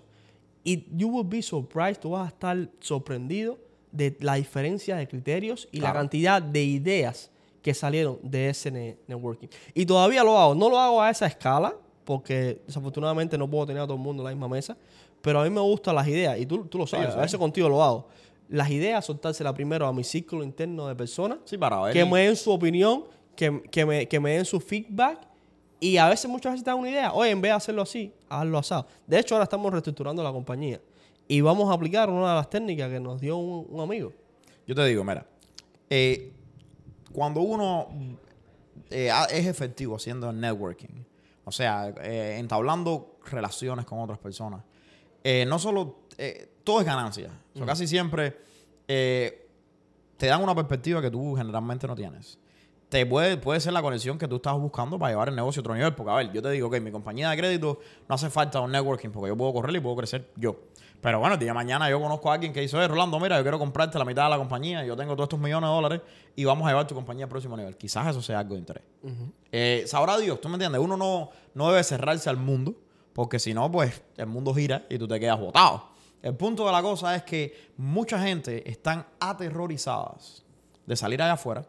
Y 0.63 0.85
you 0.95 1.09
will 1.09 1.27
be 1.27 1.41
surprised, 1.41 1.99
tú 1.99 2.11
vas 2.11 2.25
a 2.25 2.29
estar 2.29 2.69
sorprendido 2.79 3.57
de 3.91 4.15
la 4.21 4.35
diferencia 4.35 4.95
de 4.95 5.07
criterios 5.07 5.67
y 5.71 5.79
la 5.81 5.91
cantidad 5.93 6.41
de 6.41 6.63
ideas 6.63 7.31
que 7.63 7.73
salieron 7.73 8.19
de 8.21 8.49
ese 8.49 8.69
ne- 8.69 8.97
networking. 9.07 9.47
Y 9.73 9.85
todavía 9.87 10.23
lo 10.23 10.37
hago. 10.37 10.53
No 10.53 10.69
lo 10.69 10.77
hago 10.77 11.01
a 11.01 11.09
esa 11.09 11.25
escala, 11.25 11.73
porque 12.03 12.61
desafortunadamente 12.67 13.37
no 13.37 13.49
puedo 13.49 13.65
tener 13.65 13.81
a 13.81 13.85
todo 13.87 13.95
el 13.95 14.03
mundo 14.03 14.21
en 14.21 14.25
la 14.25 14.29
misma 14.31 14.47
mesa, 14.49 14.77
pero 15.21 15.39
a 15.39 15.43
mí 15.45 15.49
me 15.49 15.61
gustan 15.61 15.95
las 15.95 16.05
ideas, 16.07 16.37
y 16.37 16.45
tú, 16.45 16.65
tú 16.65 16.77
lo 16.77 16.85
sabes, 16.85 17.15
a 17.15 17.21
veces 17.21 17.39
contigo 17.39 17.67
lo 17.69 17.81
hago. 17.81 18.07
Las 18.49 18.69
ideas, 18.69 19.05
soltárselas 19.05 19.53
primero 19.53 19.87
a 19.87 19.93
mi 19.93 20.03
círculo 20.03 20.43
interno 20.43 20.85
de 20.87 20.95
personas, 20.95 21.39
Sí, 21.45 21.57
para 21.57 21.81
ver. 21.81 21.93
que 21.93 22.03
me 22.05 22.25
den 22.25 22.35
su 22.35 22.51
opinión, 22.51 23.05
que, 23.35 23.63
que 23.71 23.85
me, 23.85 24.05
que 24.07 24.19
me 24.19 24.31
den 24.35 24.43
su 24.45 24.59
feedback, 24.59 25.19
y 25.79 25.95
a 25.97 26.09
veces, 26.09 26.29
muchas 26.29 26.51
veces 26.51 26.65
te 26.65 26.69
dan 26.69 26.79
una 26.79 26.89
idea, 26.89 27.13
oye, 27.13 27.31
en 27.31 27.39
vez 27.41 27.49
de 27.51 27.55
hacerlo 27.55 27.81
así, 27.81 28.11
hazlo 28.27 28.57
asado. 28.57 28.85
De 29.07 29.17
hecho, 29.19 29.35
ahora 29.35 29.43
estamos 29.45 29.71
reestructurando 29.71 30.21
la 30.21 30.31
compañía, 30.33 30.81
y 31.25 31.39
vamos 31.39 31.69
a 31.71 31.73
aplicar 31.73 32.09
una 32.09 32.29
de 32.31 32.35
las 32.35 32.49
técnicas 32.49 32.89
que 32.91 32.99
nos 32.99 33.21
dio 33.21 33.37
un, 33.37 33.65
un 33.69 33.79
amigo. 33.79 34.11
Yo 34.67 34.75
te 34.75 34.83
digo, 34.85 35.05
mira, 35.05 35.25
eh, 35.89 36.33
cuando 37.13 37.41
uno 37.41 37.87
eh, 38.89 39.09
es 39.29 39.45
efectivo 39.45 39.95
haciendo 39.95 40.33
networking, 40.33 41.05
o 41.45 41.51
sea, 41.51 41.93
eh, 42.01 42.37
entablando 42.39 43.17
relaciones 43.25 43.85
con 43.85 43.99
otras 43.99 44.19
personas, 44.19 44.63
eh, 45.23 45.45
no 45.45 45.59
solo, 45.59 45.99
todo 46.63 46.81
es 46.81 46.85
ganancia. 46.85 47.29
O 47.53 47.57
sea, 47.57 47.65
Casi 47.65 47.87
siempre 47.87 48.37
te 48.85 50.27
dan 50.27 50.41
una 50.41 50.53
perspectiva 50.53 51.01
que 51.01 51.09
tú 51.09 51.35
generalmente 51.35 51.87
no 51.87 51.95
tienes. 51.95 52.37
Te 52.89 53.05
puede, 53.05 53.37
puede 53.37 53.59
ser 53.59 53.73
la 53.73 53.81
conexión 53.81 54.19
que 54.19 54.27
tú 54.27 54.35
estás 54.35 54.53
buscando 54.53 54.99
para 54.99 55.11
llevar 55.11 55.29
el 55.29 55.35
negocio 55.35 55.61
a 55.61 55.61
otro 55.61 55.73
nivel. 55.73 55.95
Porque, 55.95 56.11
a 56.11 56.15
ver, 56.15 56.31
yo 56.31 56.41
te 56.43 56.51
digo 56.51 56.69
que 56.69 56.79
mi 56.79 56.91
compañía 56.91 57.29
de 57.31 57.37
crédito 57.37 57.79
no 58.07 58.15
hace 58.15 58.29
falta 58.29 58.59
un 58.59 58.71
networking 58.71 59.09
porque 59.09 59.29
yo 59.29 59.37
puedo 59.37 59.51
correr 59.51 59.75
y 59.75 59.79
puedo 59.79 59.95
crecer 59.95 60.29
yo. 60.35 60.57
Pero 61.03 61.19
bueno, 61.19 61.33
el 61.33 61.39
día 61.39 61.49
de 61.49 61.53
mañana 61.53 61.89
yo 61.89 61.99
conozco 61.99 62.31
a 62.31 62.35
alguien 62.35 62.53
que 62.53 62.61
dice, 62.61 62.77
oye, 62.77 62.87
Rolando, 62.87 63.19
mira, 63.19 63.35
yo 63.35 63.43
quiero 63.43 63.59
comprarte 63.59 63.99
la 63.99 64.05
mitad 64.05 64.23
de 64.23 64.29
la 64.29 64.37
compañía, 64.37 64.85
yo 64.85 64.95
tengo 64.95 65.17
todos 65.17 65.25
estos 65.25 65.37
millones 65.37 65.69
de 65.69 65.75
dólares 65.75 66.01
y 66.33 66.45
vamos 66.45 66.65
a 66.65 66.69
llevar 66.69 66.87
tu 66.87 66.95
compañía 66.95 67.25
al 67.25 67.29
próximo 67.29 67.57
nivel. 67.57 67.75
Quizás 67.75 68.07
eso 68.07 68.21
sea 68.21 68.39
algo 68.39 68.53
de 68.53 68.59
interés. 68.61 68.83
Eh, 69.51 69.83
sabrá 69.85 70.17
Dios, 70.17 70.39
¿tú 70.39 70.47
me 70.47 70.55
entiendes? 70.55 70.79
Uno 70.79 70.95
no, 70.95 71.29
no 71.55 71.69
debe 71.69 71.83
cerrarse 71.83 72.29
al 72.29 72.37
mundo 72.37 72.75
porque 73.11 73.37
si 73.37 73.53
no, 73.53 73.69
pues 73.69 74.01
el 74.15 74.27
mundo 74.27 74.53
gira 74.53 74.85
y 74.89 74.97
tú 74.97 75.05
te 75.05 75.19
quedas 75.19 75.37
botado. 75.37 75.89
El 76.21 76.35
punto 76.35 76.65
de 76.65 76.71
la 76.71 76.81
cosa 76.81 77.13
es 77.17 77.23
que 77.23 77.71
mucha 77.75 78.17
gente 78.17 78.71
están 78.71 79.05
aterrorizadas 79.19 80.45
de 80.85 80.95
salir 80.95 81.21
allá 81.21 81.33
afuera 81.33 81.65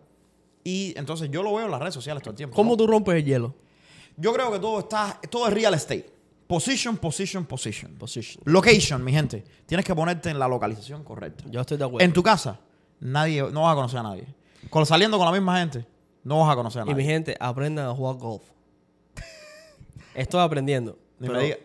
y 0.63 0.95
entonces 0.97 1.29
yo 1.29 1.43
lo 1.43 1.53
veo 1.53 1.65
en 1.65 1.73
las 1.73 1.81
redes 1.81 1.95
sociales 1.95 2.23
todo 2.23 2.31
el 2.31 2.37
tiempo. 2.37 2.55
¿Cómo 2.55 2.71
¿no? 2.71 2.77
tú 2.77 2.87
rompes 2.87 3.17
el 3.17 3.25
hielo? 3.25 3.53
Yo 4.17 4.33
creo 4.33 4.53
que 4.53 4.61
todo 4.61 4.79
está, 4.79 5.19
todo 5.29 5.49
es 5.49 5.55
real 5.55 5.75
estate. 5.75 6.14
Position, 6.47 6.97
position, 6.99 7.45
position. 7.47 7.95
Position. 7.95 8.43
Location, 8.47 9.03
mi 9.03 9.13
gente. 9.13 9.45
Tienes 9.67 9.85
que 9.87 9.95
ponerte 9.95 10.31
en 10.31 10.39
la 10.39 10.47
localización 10.47 11.03
correcta. 11.03 11.45
Yo 11.51 11.61
estoy 11.61 11.79
de 11.79 11.85
acuerdo. 11.85 12.05
En 12.05 12.13
tu 12.13 12.23
casa, 12.23 12.61
nadie, 13.01 13.43
no 13.51 13.63
vas 13.63 13.73
a 13.73 13.77
conocer 13.77 13.99
a 14.01 14.03
nadie. 14.03 14.27
Con, 14.71 14.85
saliendo 14.87 15.17
con 15.19 15.27
la 15.27 15.33
misma 15.33 15.59
gente, 15.59 15.87
no 16.23 16.41
vas 16.41 16.53
a 16.53 16.57
conocer 16.57 16.83
a 16.83 16.85
Y 16.85 16.89
mi 16.89 16.93
nadie. 16.95 17.07
gente, 17.07 17.37
aprendan 17.41 17.87
a 17.87 17.95
jugar 17.95 18.17
golf. 18.17 18.43
Estoy 20.15 20.41
aprendiendo. 20.41 20.99
Ni 21.19 21.27
pero 21.29 21.39
me 21.39 21.45
diga, 21.45 21.57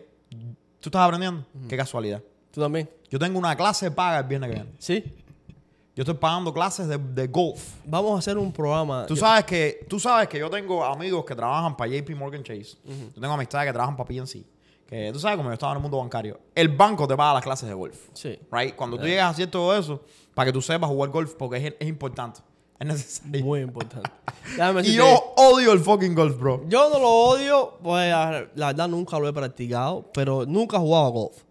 ¿Tú 0.80 0.88
estás 0.88 1.02
aprendiendo? 1.02 1.44
Qué 1.68 1.76
casualidad. 1.76 2.22
¿Tú 2.50 2.60
también? 2.60 2.88
Yo 3.10 3.18
tengo 3.18 3.38
una 3.38 3.54
clase 3.54 3.90
paga 3.90 4.18
el 4.20 4.24
viernes 4.24 4.48
que 4.50 4.54
viene. 4.56 4.70
Sí. 4.78 5.04
Yo 5.94 6.02
estoy 6.02 6.14
pagando 6.14 6.52
clases 6.54 6.88
de, 6.88 6.96
de 6.96 7.26
golf. 7.26 7.74
Vamos 7.84 8.14
a 8.16 8.18
hacer 8.18 8.38
un 8.38 8.50
programa. 8.52 9.04
Tú 9.06 9.14
Yo- 9.14 9.20
sabes 9.20 9.44
que 9.44 9.84
tú 9.88 10.00
sabes 10.00 10.28
que 10.28 10.38
yo 10.38 10.48
tengo 10.48 10.82
amigos 10.84 11.24
que 11.24 11.34
trabajan 11.34 11.76
para 11.76 11.90
JP 11.90 12.10
Morgan 12.16 12.42
Chase. 12.42 12.76
Yo 13.14 13.20
tengo 13.20 13.34
amistades 13.34 13.68
que 13.68 13.72
trabajan 13.72 13.96
para 13.96 14.08
PNC. 14.08 14.42
Que 14.90 15.12
tú 15.12 15.20
sabes 15.20 15.36
como 15.36 15.48
yo 15.48 15.54
estaba 15.54 15.72
en 15.72 15.76
el 15.78 15.82
mundo 15.82 15.98
bancario. 15.98 16.40
El 16.54 16.68
banco 16.68 17.06
te 17.06 17.16
paga 17.16 17.34
las 17.34 17.44
clases 17.44 17.68
de 17.68 17.74
golf. 17.74 17.96
Sí. 18.12 18.36
Right? 18.50 18.74
Cuando 18.74 18.98
tú 18.98 19.06
llegas 19.06 19.26
a 19.26 19.28
hacer 19.28 19.48
todo 19.48 19.76
eso, 19.78 20.02
para 20.34 20.46
que 20.46 20.52
tú 20.52 20.60
sepas 20.60 20.90
jugar 20.90 21.10
golf, 21.10 21.34
porque 21.34 21.58
es, 21.58 21.74
es 21.78 21.88
importante. 21.88 22.40
Es 22.80 22.86
necesario. 22.86 23.44
Muy 23.44 23.60
importante. 23.60 24.10
Y 24.82 24.94
yo 24.94 25.34
odio 25.36 25.72
el 25.72 25.78
fucking 25.78 26.14
golf, 26.14 26.36
bro. 26.36 26.64
Yo 26.66 26.90
no 26.90 26.98
lo 26.98 27.08
odio, 27.08 27.78
pues 27.82 28.10
la 28.10 28.48
la 28.56 28.66
verdad 28.68 28.88
nunca 28.88 29.16
lo 29.20 29.28
he 29.28 29.32
practicado, 29.32 30.10
pero 30.12 30.44
nunca 30.44 30.76
he 30.76 30.80
jugado 30.80 31.06
a 31.06 31.10
golf. 31.10 31.44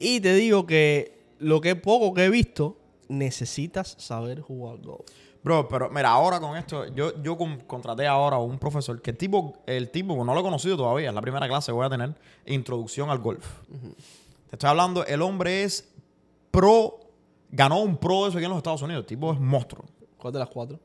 Y 0.00 0.20
te 0.20 0.34
digo 0.34 0.66
que 0.66 1.16
lo 1.38 1.60
que 1.60 1.76
poco 1.76 2.12
que 2.12 2.24
he 2.24 2.30
visto, 2.30 2.76
necesitas 3.08 3.94
saber 3.98 4.40
jugar 4.40 4.78
golf. 4.78 5.06
Bro, 5.44 5.68
pero 5.68 5.90
mira, 5.90 6.08
ahora 6.10 6.40
con 6.40 6.56
esto, 6.56 6.86
yo, 6.94 7.22
yo 7.22 7.36
con- 7.36 7.60
contraté 7.60 8.06
ahora 8.06 8.36
a 8.36 8.38
un 8.40 8.58
profesor 8.58 9.00
que 9.02 9.10
el 9.10 9.18
tipo, 9.18 9.52
el 9.66 9.90
tipo, 9.90 10.24
no 10.24 10.32
lo 10.34 10.40
he 10.40 10.42
conocido 10.42 10.76
todavía, 10.76 11.10
es 11.10 11.14
la 11.14 11.20
primera 11.20 11.46
clase 11.46 11.66
que 11.66 11.72
voy 11.72 11.84
a 11.84 11.90
tener, 11.90 12.14
introducción 12.46 13.10
al 13.10 13.18
golf. 13.18 13.44
Te 14.48 14.56
estoy 14.56 14.70
hablando, 14.70 15.04
el 15.04 15.20
hombre 15.20 15.64
es 15.64 15.86
pro, 16.50 16.98
ganó 17.50 17.80
un 17.80 17.98
pro 17.98 18.22
de 18.24 18.28
eso 18.30 18.38
aquí 18.38 18.44
en 18.46 18.50
los 18.50 18.56
Estados 18.58 18.80
Unidos, 18.82 19.02
el 19.02 19.06
tipo 19.06 19.32
es 19.34 19.38
monstruo. 19.38 19.84
¿Cuál 20.16 20.32
de 20.32 20.38
las 20.38 20.48
cuatro? 20.48 20.80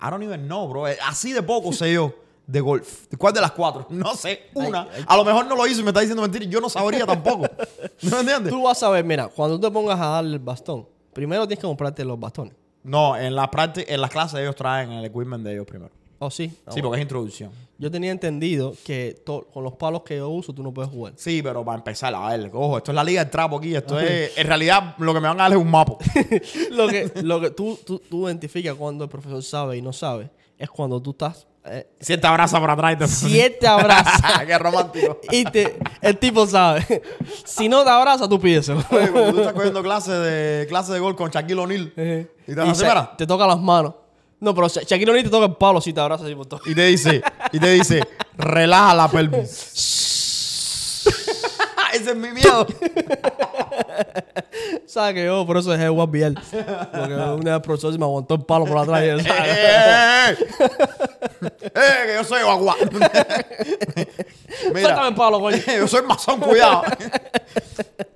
I 0.00 0.10
don't 0.10 0.22
even 0.22 0.46
know, 0.46 0.68
bro. 0.68 0.86
Eh, 0.86 0.96
Así 1.04 1.32
de 1.32 1.42
poco 1.42 1.72
sé 1.72 1.92
yo 1.92 2.14
de 2.46 2.60
golf. 2.60 3.06
¿Cuál 3.18 3.32
de 3.34 3.40
las 3.40 3.50
cuatro? 3.50 3.86
No 3.90 4.14
sé, 4.14 4.42
una. 4.54 4.82
Ay, 4.82 4.88
ay. 4.98 5.04
A 5.08 5.16
lo 5.16 5.24
mejor 5.24 5.46
no 5.46 5.56
lo 5.56 5.66
hizo 5.66 5.80
y 5.80 5.82
me 5.82 5.90
está 5.90 5.98
diciendo 6.00 6.22
mentiras. 6.22 6.48
Yo 6.48 6.60
no 6.60 6.68
sabría 6.68 7.04
tampoco. 7.06 7.46
¿No 8.02 8.10
me 8.10 8.20
entiendes? 8.20 8.52
Tú 8.52 8.62
vas 8.62 8.80
a 8.84 8.90
ver, 8.90 9.04
mira, 9.04 9.26
cuando 9.26 9.56
tú 9.58 9.66
te 9.66 9.72
pongas 9.72 9.98
a 9.98 10.06
darle 10.06 10.34
el 10.34 10.38
bastón, 10.38 10.86
primero 11.12 11.44
tienes 11.48 11.60
que 11.60 11.66
comprarte 11.66 12.04
los 12.04 12.20
bastones. 12.20 12.54
No, 12.86 13.16
en 13.16 13.34
la 13.34 13.50
práctica, 13.50 13.92
en 13.92 14.00
las 14.00 14.10
clases 14.10 14.40
ellos 14.40 14.54
traen 14.54 14.92
el 14.92 15.04
equipment 15.04 15.44
de 15.44 15.54
ellos 15.54 15.66
primero. 15.66 15.90
Oh, 16.18 16.30
sí. 16.30 16.50
Sí, 16.68 16.80
porque 16.80 16.98
es 16.98 17.02
introducción. 17.02 17.50
Yo 17.78 17.90
tenía 17.90 18.10
entendido 18.10 18.74
que 18.84 19.22
con 19.24 19.62
los 19.62 19.74
palos 19.74 20.02
que 20.02 20.16
yo 20.16 20.30
uso 20.30 20.54
tú 20.54 20.62
no 20.62 20.72
puedes 20.72 20.90
jugar. 20.90 21.12
Sí, 21.16 21.42
pero 21.42 21.62
para 21.62 21.76
empezar, 21.76 22.14
a 22.14 22.28
ver, 22.28 22.50
ojo, 22.54 22.78
esto 22.78 22.90
es 22.92 22.94
la 22.94 23.04
liga 23.04 23.22
del 23.22 23.30
trapo 23.30 23.58
aquí. 23.58 23.74
Esto 23.74 24.00
es, 24.00 24.36
en 24.38 24.46
realidad, 24.46 24.94
lo 24.98 25.12
que 25.12 25.20
me 25.20 25.28
van 25.28 25.38
a 25.40 25.42
dar 25.42 25.52
es 25.52 25.58
un 25.58 25.70
mapa. 25.70 25.98
lo 26.70 26.88
que, 26.88 27.12
lo 27.22 27.40
que 27.40 27.50
tú, 27.50 27.78
tú, 27.84 27.98
tú 27.98 28.28
identificas 28.28 28.74
cuando 28.76 29.04
el 29.04 29.10
profesor 29.10 29.42
sabe 29.42 29.76
y 29.76 29.82
no 29.82 29.92
sabe 29.92 30.30
es 30.56 30.70
cuando 30.70 31.02
tú 31.02 31.10
estás. 31.10 31.46
Eh, 31.68 31.86
Si 32.00 32.16
te 32.16 32.26
abraza 32.26 32.58
por 32.60 32.70
atrás 32.70 32.94
y 32.94 32.96
te 32.96 33.08
si 33.08 33.40
él 33.40 33.56
te 33.60 33.66
abraza 33.68 34.44
Qué 34.46 34.58
romántico. 34.58 35.20
y 35.30 35.44
te, 35.44 35.78
el 36.00 36.18
tipo 36.18 36.46
sabe. 36.46 37.02
si 37.44 37.68
no 37.68 37.82
te 37.84 37.90
abraza, 37.90 38.28
tú 38.28 38.38
pídeselo. 38.40 38.82
Oye, 38.90 39.08
cuando 39.10 39.32
tú 39.32 39.38
estás 39.40 39.52
cogiendo 39.54 39.82
clase 39.82 40.12
de, 40.12 40.66
clase 40.66 40.92
de 40.92 40.98
gol 41.00 41.16
con 41.16 41.30
Shaquille 41.30 41.60
O'Neal 41.60 41.92
y 42.46 42.54
te 42.54 42.66
Y 42.66 42.74
se- 42.74 42.86
te 43.18 43.26
toca 43.26 43.46
las 43.46 43.60
manos. 43.60 43.94
No, 44.38 44.54
pero 44.54 44.68
Sha- 44.68 44.82
Shaquille 44.82 45.10
O'Neal 45.10 45.24
te 45.24 45.30
toca 45.30 45.46
el 45.46 45.54
palo 45.56 45.80
si 45.80 45.92
te 45.92 46.00
abraza 46.00 46.24
así 46.24 46.34
por 46.34 46.46
todo. 46.46 46.60
y 46.66 46.74
te 46.74 46.86
dice, 46.86 47.22
y 47.52 47.58
te 47.58 47.70
dice, 47.72 48.00
relaja 48.36 48.94
la 48.94 49.08
pelvis. 49.08 49.72
Ese 51.96 52.10
es 52.10 52.16
mi 52.16 52.28
miedo. 52.30 52.66
¿Sabes 54.86 55.14
que 55.14 55.24
yo 55.24 55.44
por 55.46 55.56
eso 55.56 55.70
dejé 55.70 55.84
de 55.84 56.06
billar? 56.06 56.32
Porque 56.34 57.14
una 57.14 57.34
vez 57.36 57.46
el 57.54 57.60
profesor 57.62 57.92
se 57.92 57.98
me 57.98 58.04
aguantó 58.04 58.34
el 58.34 58.44
palo 58.44 58.64
por 58.64 58.78
atrás 58.78 59.02
y 59.02 59.06
¡Eh, 59.06 59.22
¿sabes? 59.22 59.50
eh, 59.50 60.36
eh! 61.40 61.48
¡Eh, 61.74 62.06
que 62.06 62.14
yo 62.14 62.24
soy 62.24 62.40
agua! 62.40 62.74
Suéltame 62.80 64.74
Mira, 64.74 65.08
el 65.08 65.14
palo, 65.14 65.40
coño. 65.40 65.56
yo 65.66 65.86
soy 65.88 66.02
masón, 66.06 66.40
cuidado. 66.40 66.82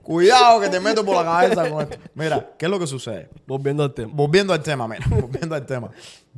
cuidado 0.03 0.61
que 0.61 0.69
te 0.69 0.81
meto 0.81 1.05
por 1.05 1.17
la 1.17 1.25
cabeza 1.25 1.69
con 1.71 1.83
esto. 1.83 1.99
Mira, 2.15 2.51
¿qué 2.59 2.67
es 2.67 2.71
lo 2.71 2.79
que 2.79 2.87
sucede? 2.87 3.29
Volviendo 3.47 3.83
al 3.83 3.93
tema. 3.93 4.11
Volviendo 4.15 4.53
al 4.53 4.63
tema, 4.63 4.89
mira, 4.89 5.05
volviendo 5.09 5.55
al 5.55 5.67
tema. 5.67 5.91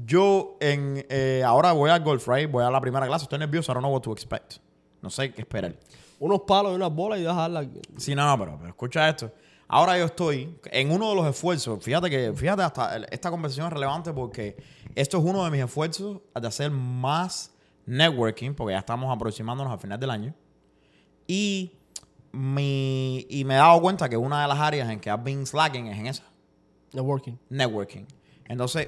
Yo 0.05 0.57
en, 0.61 1.05
eh, 1.09 1.43
ahora 1.45 1.73
voy 1.73 1.91
al 1.91 2.03
golf, 2.03 2.27
right? 2.29 2.51
Voy 2.51 2.65
a 2.65 2.71
la 2.71 2.81
primera 2.81 3.07
clase. 3.07 3.25
Estoy 3.25 3.39
nervioso, 3.39 3.71
I 3.73 3.75
don't 3.75 3.83
know 3.85 3.93
what 3.93 4.03
to 4.03 4.13
expect. 4.13 4.55
No 5.01 5.11
sé 5.11 5.33
qué 5.33 5.43
esperar. 5.43 5.75
Unos 6.23 6.43
palos 6.43 6.71
y 6.71 6.77
unas 6.77 6.95
bolas 6.95 7.19
y 7.19 7.23
dejarla. 7.23 7.69
Sí, 7.97 8.15
no, 8.15 8.25
no, 8.25 8.39
pero, 8.39 8.57
pero 8.57 8.69
escucha 8.69 9.09
esto. 9.09 9.33
Ahora 9.67 9.99
yo 9.99 10.05
estoy 10.05 10.57
en 10.67 10.93
uno 10.93 11.11
de 11.11 11.17
los 11.17 11.27
esfuerzos. 11.27 11.83
Fíjate 11.83 12.09
que, 12.09 12.33
fíjate, 12.33 12.63
hasta 12.63 12.97
esta 13.11 13.29
conversación 13.29 13.67
es 13.67 13.73
relevante 13.73 14.13
porque 14.13 14.57
esto 14.95 15.19
es 15.19 15.25
uno 15.25 15.45
de 15.45 15.51
mis 15.51 15.65
esfuerzos 15.65 16.21
de 16.41 16.47
hacer 16.47 16.71
más 16.71 17.53
networking, 17.87 18.55
porque 18.55 18.73
ya 18.73 18.79
estamos 18.79 19.13
aproximándonos 19.13 19.73
al 19.73 19.81
final 19.81 19.99
del 19.99 20.11
año. 20.11 20.33
Y, 21.27 21.73
mi, 22.31 23.27
y 23.29 23.45
me 23.45 23.55
he 23.55 23.57
dado 23.57 23.81
cuenta 23.81 24.09
que 24.09 24.17
una 24.17 24.43
de 24.43 24.47
las 24.47 24.61
áreas 24.61 24.91
en 24.91 25.01
que 25.01 25.11
I've 25.11 25.25
been 25.25 25.45
slacking 25.45 25.89
es 25.89 25.99
en 25.99 26.07
esa 26.07 26.23
Networking. 26.93 27.37
networking. 27.49 28.05
Entonces, 28.45 28.87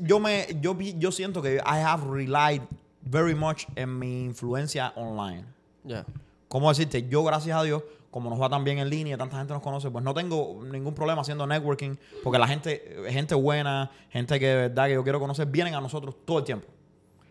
yo 0.00 0.18
me 0.18 0.48
yo, 0.60 0.76
yo 0.76 1.12
siento 1.12 1.40
que 1.40 1.58
I 1.58 1.82
have 1.84 2.02
relied 2.10 2.62
very 3.00 3.36
much 3.36 3.66
en 3.76 3.96
mi 3.96 4.24
influencia 4.24 4.92
online. 4.96 5.44
Ya. 5.84 6.04
¿Cómo 6.52 6.68
decirte? 6.68 7.08
Yo, 7.08 7.24
gracias 7.24 7.56
a 7.56 7.62
Dios, 7.62 7.82
como 8.10 8.28
nos 8.28 8.38
va 8.38 8.50
tan 8.50 8.62
bien 8.62 8.78
en 8.78 8.90
línea, 8.90 9.16
tanta 9.16 9.38
gente 9.38 9.54
nos 9.54 9.62
conoce, 9.62 9.90
pues 9.90 10.04
no 10.04 10.12
tengo 10.12 10.60
ningún 10.70 10.92
problema 10.94 11.22
haciendo 11.22 11.46
networking, 11.46 11.96
porque 12.22 12.38
la 12.38 12.46
gente, 12.46 13.04
gente 13.08 13.34
buena, 13.34 13.90
gente 14.10 14.38
que 14.38 14.46
de 14.48 14.54
verdad 14.68 14.86
que 14.88 14.92
yo 14.92 15.02
quiero 15.02 15.18
conocer, 15.18 15.46
vienen 15.46 15.74
a 15.74 15.80
nosotros 15.80 16.14
todo 16.26 16.40
el 16.40 16.44
tiempo. 16.44 16.68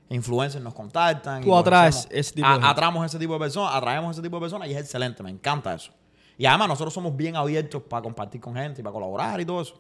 Influencers 0.10 0.64
nos 0.64 0.74
contactan. 0.74 1.44
Tú 1.44 1.56
atraes 1.56 1.98
conocemos- 2.08 2.20
ese 2.20 2.34
tipo 2.34 2.48
de 2.48 2.52
a- 2.52 2.56
gente. 2.56 2.68
Atraemos 2.68 3.06
ese 3.06 3.20
tipo 3.20 3.34
de 3.34 3.40
personas, 3.40 3.76
atraemos 3.76 4.12
ese 4.16 4.24
tipo 4.24 4.38
de 4.38 4.42
personas 4.42 4.68
y 4.70 4.72
es 4.74 4.80
excelente, 4.80 5.22
me 5.22 5.30
encanta 5.30 5.76
eso. 5.76 5.92
Y 6.36 6.48
además 6.48 6.70
nosotros 6.70 6.92
somos 6.92 7.16
bien 7.16 7.36
abiertos 7.36 7.84
para 7.84 8.02
compartir 8.02 8.42
con 8.42 8.56
gente 8.56 8.82
y 8.82 8.84
para 8.84 8.94
colaborar 8.94 9.40
y 9.40 9.46
todo 9.46 9.62
eso. 9.62 9.80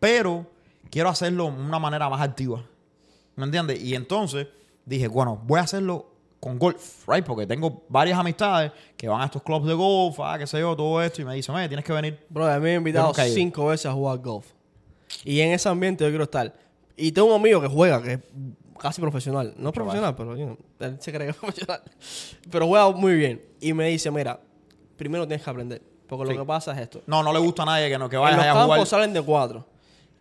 Pero 0.00 0.50
quiero 0.90 1.08
hacerlo 1.08 1.44
de 1.44 1.50
una 1.62 1.78
manera 1.78 2.08
más 2.08 2.20
activa. 2.20 2.64
¿Me 3.36 3.44
entiendes? 3.44 3.80
Y 3.80 3.94
entonces 3.94 4.48
dije, 4.84 5.06
bueno, 5.06 5.40
voy 5.44 5.60
a 5.60 5.62
hacerlo 5.62 6.06
con 6.40 6.58
golf, 6.58 7.06
¿right? 7.06 7.24
Porque 7.24 7.46
tengo 7.46 7.82
varias 7.88 8.18
amistades 8.18 8.72
que 8.96 9.06
van 9.08 9.20
a 9.20 9.26
estos 9.26 9.42
clubs 9.42 9.66
de 9.66 9.74
golf, 9.74 10.18
ah, 10.20 10.36
qué 10.38 10.46
sé 10.46 10.58
yo, 10.60 10.74
todo 10.74 11.02
esto, 11.02 11.20
y 11.20 11.24
me 11.26 11.34
dicen, 11.34 11.54
oye, 11.54 11.68
tienes 11.68 11.84
que 11.84 11.92
venir. 11.92 12.18
Bro, 12.30 12.46
a 12.46 12.56
mí 12.56 12.62
me 12.64 12.70
han 12.70 12.76
invitado 12.78 13.12
cinco 13.14 13.66
veces 13.66 13.86
a 13.86 13.92
jugar 13.92 14.18
golf. 14.18 14.46
Y 15.24 15.40
en 15.40 15.52
ese 15.52 15.68
ambiente 15.68 16.02
yo 16.04 16.10
quiero 16.10 16.24
estar. 16.24 16.54
Y 16.96 17.12
tengo 17.12 17.28
un 17.28 17.40
amigo 17.40 17.60
que 17.60 17.68
juega, 17.68 18.02
que 18.02 18.12
es 18.14 18.20
casi 18.78 19.00
profesional. 19.00 19.52
No 19.58 19.70
profesional, 19.72 20.14
pero 20.16 20.36
you 20.36 20.44
know, 20.46 20.58
él 20.78 20.96
se 21.00 21.12
cree 21.12 21.26
que 21.26 21.30
es 21.32 21.36
profesional. 21.40 21.82
Pero 22.50 22.66
juega 22.66 22.90
muy 22.92 23.14
bien. 23.16 23.42
Y 23.60 23.72
me 23.74 23.88
dice, 23.88 24.10
mira, 24.10 24.40
primero 24.96 25.26
tienes 25.26 25.44
que 25.44 25.50
aprender. 25.50 25.82
Porque 26.06 26.26
Sí. 26.26 26.34
lo 26.34 26.40
que 26.42 26.46
pasa 26.46 26.72
es 26.72 26.78
esto. 26.78 27.02
No, 27.06 27.22
no 27.22 27.32
le 27.32 27.38
gusta 27.38 27.62
a 27.62 27.66
nadie 27.66 27.88
que, 27.88 27.98
no, 27.98 28.08
que 28.08 28.16
vaya 28.16 28.36
los 28.36 28.44
a 28.46 28.48
campos 28.48 28.64
jugar. 28.76 28.86
salen 28.86 29.12
de 29.12 29.22
cuatro. 29.22 29.66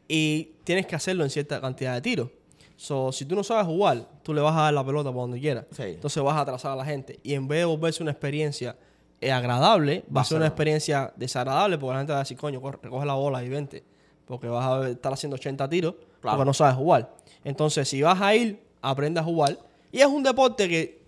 Y 0.07 0.51
tienes 0.63 0.85
que 0.85 0.95
hacerlo 0.95 1.23
en 1.23 1.29
cierta 1.29 1.59
cantidad 1.61 1.93
de 1.95 2.01
tiros. 2.01 2.29
So, 2.81 3.11
si 3.11 3.25
tú 3.25 3.35
no 3.35 3.43
sabes 3.43 3.65
jugar, 3.65 4.07
tú 4.23 4.33
le 4.33 4.39
vas 4.39 4.55
a 4.55 4.61
dar 4.61 4.73
la 4.73 4.85
pelota 4.85 5.11
por 5.11 5.23
donde 5.23 5.37
quieras. 5.37 5.65
Sí. 5.71 5.83
Entonces 5.83 6.23
vas 6.23 6.37
a 6.37 6.39
atrasar 6.41 6.71
a 6.71 6.75
la 6.77 6.85
gente. 6.85 7.19
Y 7.23 7.33
en 7.33 7.45
vez 7.45 7.59
de 7.59 7.65
volverse 7.65 8.01
una 8.01 8.11
experiencia 8.13 8.77
eh, 9.19 9.33
agradable, 9.33 10.05
va 10.15 10.21
a 10.21 10.23
ser 10.23 10.37
una 10.37 10.47
experiencia 10.47 11.11
desagradable 11.17 11.77
porque 11.77 11.91
la 11.93 11.99
gente 11.99 12.13
va 12.13 12.19
a 12.19 12.21
decir, 12.21 12.37
coño, 12.37 12.61
recoge 12.81 13.05
la 13.05 13.15
bola 13.15 13.43
y 13.43 13.49
vente. 13.49 13.83
Porque 14.25 14.47
vas 14.47 14.65
a 14.65 14.87
estar 14.89 15.11
haciendo 15.11 15.35
80 15.35 15.67
tiros 15.67 15.95
Claro. 16.21 16.37
porque 16.37 16.45
no 16.47 16.53
sabes 16.53 16.75
jugar. 16.75 17.13
Entonces, 17.43 17.85
si 17.89 18.01
vas 18.01 18.21
a 18.21 18.33
ir, 18.33 18.63
aprende 18.81 19.19
a 19.19 19.23
jugar. 19.23 19.57
Y 19.91 19.99
es 19.99 20.07
un 20.07 20.23
deporte 20.23 20.69
que 20.69 21.01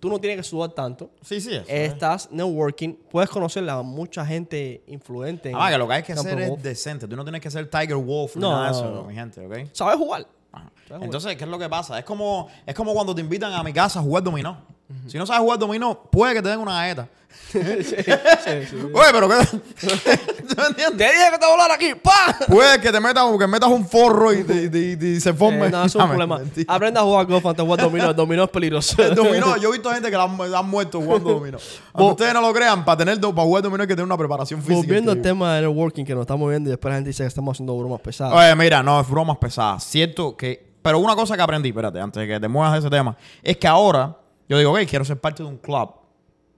tú 0.00 0.10
no 0.10 0.18
tienes 0.18 0.36
que 0.36 0.42
sudar 0.42 0.72
tanto. 0.72 1.08
Sí, 1.22 1.40
sí, 1.40 1.54
eso. 1.54 1.64
Es. 1.66 1.92
Estás 1.92 2.30
networking, 2.32 2.96
puedes 3.10 3.30
conocer 3.30 3.66
a 3.70 3.80
mucha 3.80 4.26
gente 4.26 4.82
influente. 4.88 5.48
en 5.48 5.54
Además, 5.54 5.72
que 5.72 5.78
lo 5.78 5.88
que 5.88 5.94
hay 5.94 6.02
que 6.02 6.12
hacer 6.12 6.38
es 6.38 6.62
decente. 6.62 7.08
Tú 7.08 7.16
no 7.16 7.24
tienes 7.24 7.40
que 7.40 7.50
ser 7.50 7.70
Tiger 7.70 7.96
Wolf 7.96 8.36
ni 8.36 8.42
No, 8.42 8.50
nada 8.50 8.66
de 8.66 8.72
no, 8.72 8.76
eso, 8.78 8.90
no. 8.90 9.04
mi 9.04 9.14
gente, 9.14 9.46
¿ok? 9.46 9.68
¿Sabes 9.72 9.96
jugar? 9.96 10.26
Ajá. 10.54 10.72
Entonces, 11.00 11.36
¿qué 11.36 11.44
es 11.44 11.50
lo 11.50 11.58
que 11.58 11.68
pasa? 11.68 11.98
Es 11.98 12.04
como, 12.04 12.48
es 12.66 12.74
como 12.74 12.92
cuando 12.92 13.14
te 13.14 13.20
invitan 13.20 13.52
a 13.52 13.62
mi 13.62 13.72
casa 13.72 14.00
a 14.00 14.02
jugar 14.02 14.22
dominó. 14.22 14.73
Si 15.06 15.18
no 15.18 15.26
sabes 15.26 15.42
jugar 15.42 15.58
dominó, 15.58 15.98
puede 16.10 16.34
que 16.34 16.42
te 16.42 16.48
den 16.48 16.60
una 16.60 16.74
galleta. 16.74 17.08
sí, 17.54 17.60
sí. 17.62 18.76
Oye, 18.94 19.08
pero 19.12 19.28
¿qué? 19.28 19.34
¿Tú 19.86 20.54
me 20.56 20.66
entiendes? 20.66 20.96
Te 20.96 21.04
dije 21.04 21.30
que 21.32 21.38
te 21.38 21.46
voy 21.46 21.50
a 21.50 21.52
hablar 21.52 21.70
aquí. 21.72 21.94
¡Pa! 21.94 22.36
Puede 22.46 22.80
que 22.80 22.90
te 22.92 23.00
metas, 23.00 23.24
que 23.38 23.46
metas 23.46 23.70
un 23.70 23.86
forro 23.86 24.32
y, 24.32 24.44
te- 24.44 24.68
te- 24.68 25.20
se 25.20 25.32
forme. 25.32 25.66
Eh, 25.66 25.70
no, 25.70 25.84
es 25.84 25.94
un 25.94 26.06
problema. 26.08 26.40
Aprende 26.68 27.00
a 27.00 27.02
jugar 27.02 27.26
golf 27.26 27.46
antes 27.46 27.56
de 27.58 27.62
jugar 27.62 27.80
dominó. 27.80 28.10
El 28.10 28.16
dominó 28.16 28.44
es 28.44 28.50
peligroso. 28.50 29.02
El 29.02 29.14
dominó, 29.14 29.56
yo 29.56 29.68
he 29.68 29.72
visto 29.72 29.90
gente 29.90 30.10
que 30.10 30.16
la 30.16 30.24
han, 30.24 30.50
la 30.50 30.58
han 30.58 30.68
muerto 30.68 31.00
jugando 31.00 31.30
dominó. 31.34 31.58
Aunque 31.92 32.12
ustedes 32.12 32.34
no 32.34 32.40
lo 32.40 32.52
crean, 32.52 32.84
para 32.84 32.98
tener 32.98 33.20
para 33.20 33.42
jugar 33.42 33.62
dominó 33.62 33.82
hay 33.82 33.88
que 33.88 33.94
tener 33.94 34.06
una 34.06 34.18
preparación 34.18 34.60
física. 34.60 34.76
Volviendo 34.76 35.12
al 35.12 35.22
tema 35.22 35.54
de 35.54 35.62
networking 35.62 36.04
que 36.04 36.14
nos 36.14 36.22
estamos 36.22 36.48
viendo 36.50 36.68
y 36.68 36.72
después 36.72 36.90
la 36.90 36.96
gente 36.96 37.10
dice 37.10 37.22
que 37.22 37.28
estamos 37.28 37.54
haciendo 37.56 37.76
bromas 37.76 38.00
pesadas. 38.00 38.34
Oye, 38.34 38.54
mira, 38.56 38.82
no, 38.82 39.00
es 39.00 39.08
bromas 39.08 39.38
pesadas. 39.38 39.84
Cierto 39.84 40.36
que. 40.36 40.74
Pero 40.82 40.98
una 40.98 41.14
cosa 41.14 41.34
que 41.36 41.42
aprendí, 41.42 41.70
espérate, 41.70 41.98
antes 42.00 42.20
de 42.20 42.26
que 42.34 42.38
te 42.40 42.46
muevas 42.48 42.72
de 42.74 42.80
ese 42.80 42.90
tema, 42.90 43.16
es 43.42 43.56
que 43.56 43.66
ahora 43.66 44.14
yo 44.48 44.58
digo, 44.58 44.72
ok, 44.72 44.80
quiero 44.88 45.04
ser 45.04 45.20
parte 45.20 45.42
de 45.42 45.48
un 45.48 45.58
club. 45.58 45.90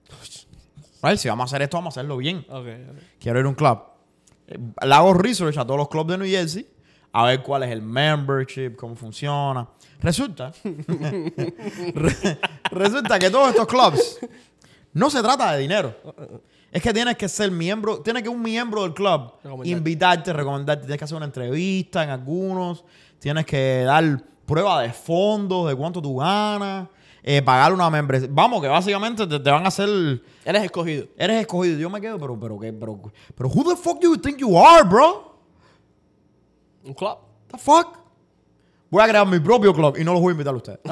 Right, 1.03 1.17
Si 1.17 1.29
vamos 1.29 1.43
a 1.43 1.45
hacer 1.45 1.61
esto, 1.61 1.77
vamos 1.77 1.95
a 1.95 1.99
hacerlo 1.99 2.17
bien. 2.17 2.39
Ok, 2.49 2.65
ok. 2.65 2.97
Quiero 3.19 3.39
ir 3.39 3.45
a 3.45 3.49
un 3.49 3.53
club. 3.55 3.79
Eh, 4.47 4.57
Le 4.85 4.93
hago 4.95 5.13
research 5.13 5.55
a 5.57 5.63
todos 5.63 5.77
los 5.77 5.89
clubs 5.89 6.09
de 6.11 6.17
New 6.17 6.27
Jersey 6.27 6.67
a 7.13 7.25
ver 7.25 7.41
cuál 7.43 7.63
es 7.63 7.71
el 7.71 7.81
membership, 7.83 8.75
cómo 8.75 8.95
funciona. 8.95 9.67
Resulta, 10.01 10.51
re- 11.93 12.39
resulta 12.71 13.19
que 13.19 13.29
todos 13.29 13.49
estos 13.49 13.67
clubs 13.67 14.19
no 14.93 15.09
se 15.09 15.21
trata 15.21 15.53
de 15.53 15.59
dinero. 15.59 15.95
Es 16.71 16.81
que 16.81 16.93
tienes 16.93 17.15
que 17.17 17.29
ser 17.29 17.49
miembro, 17.51 18.01
tienes 18.01 18.23
que 18.23 18.29
un 18.29 18.41
miembro 18.41 18.83
del 18.83 18.93
club 18.93 19.33
Recomendarte. 19.43 19.69
invitarte, 19.69 20.33
recomendarte, 20.33 20.81
tienes 20.83 20.97
que 20.99 21.05
hacer 21.05 21.17
una 21.17 21.25
entrevista 21.25 22.03
en 22.03 22.09
algunos, 22.09 22.83
tienes 23.19 23.45
que 23.45 23.83
dar 23.85 24.21
prueba 24.45 24.81
de 24.81 24.91
fondos, 24.93 25.69
de 25.69 25.75
cuánto 25.75 26.01
tú 26.01 26.17
ganas, 26.17 26.87
eh, 27.29 27.41
pagar 27.41 27.73
una 27.73 27.89
membresía. 27.89 28.29
Vamos, 28.31 28.61
que 28.61 28.69
básicamente 28.69 29.27
te, 29.27 29.37
te 29.37 29.51
van 29.51 29.65
a 29.65 29.67
hacer 29.67 29.89
Eres 30.45 30.63
escogido. 30.63 31.07
Eres 31.17 31.41
escogido. 31.41 31.77
Yo 31.77 31.89
me 31.89 31.99
quedo, 31.99 32.17
pero, 32.17 32.39
pero, 32.39 32.57
¿qué? 32.57 32.71
Pero, 32.71 33.01
pero, 33.35 33.49
who 33.49 33.69
the 33.69 33.75
fuck 33.75 33.99
do 33.99 34.07
you 34.07 34.17
think 34.17 34.37
you 34.37 34.57
are, 34.57 34.87
bro? 34.87 35.35
Un 36.85 36.93
club. 36.93 37.17
The 37.51 37.57
fuck? 37.57 37.99
Voy 38.89 39.03
a 39.03 39.07
crear 39.09 39.27
mi 39.27 39.39
propio 39.39 39.73
club 39.73 39.97
y 39.97 40.05
no 40.05 40.13
los 40.13 40.21
voy 40.21 40.29
a 40.29 40.31
invitar 40.31 40.53
a 40.53 40.57
ustedes. 40.57 40.79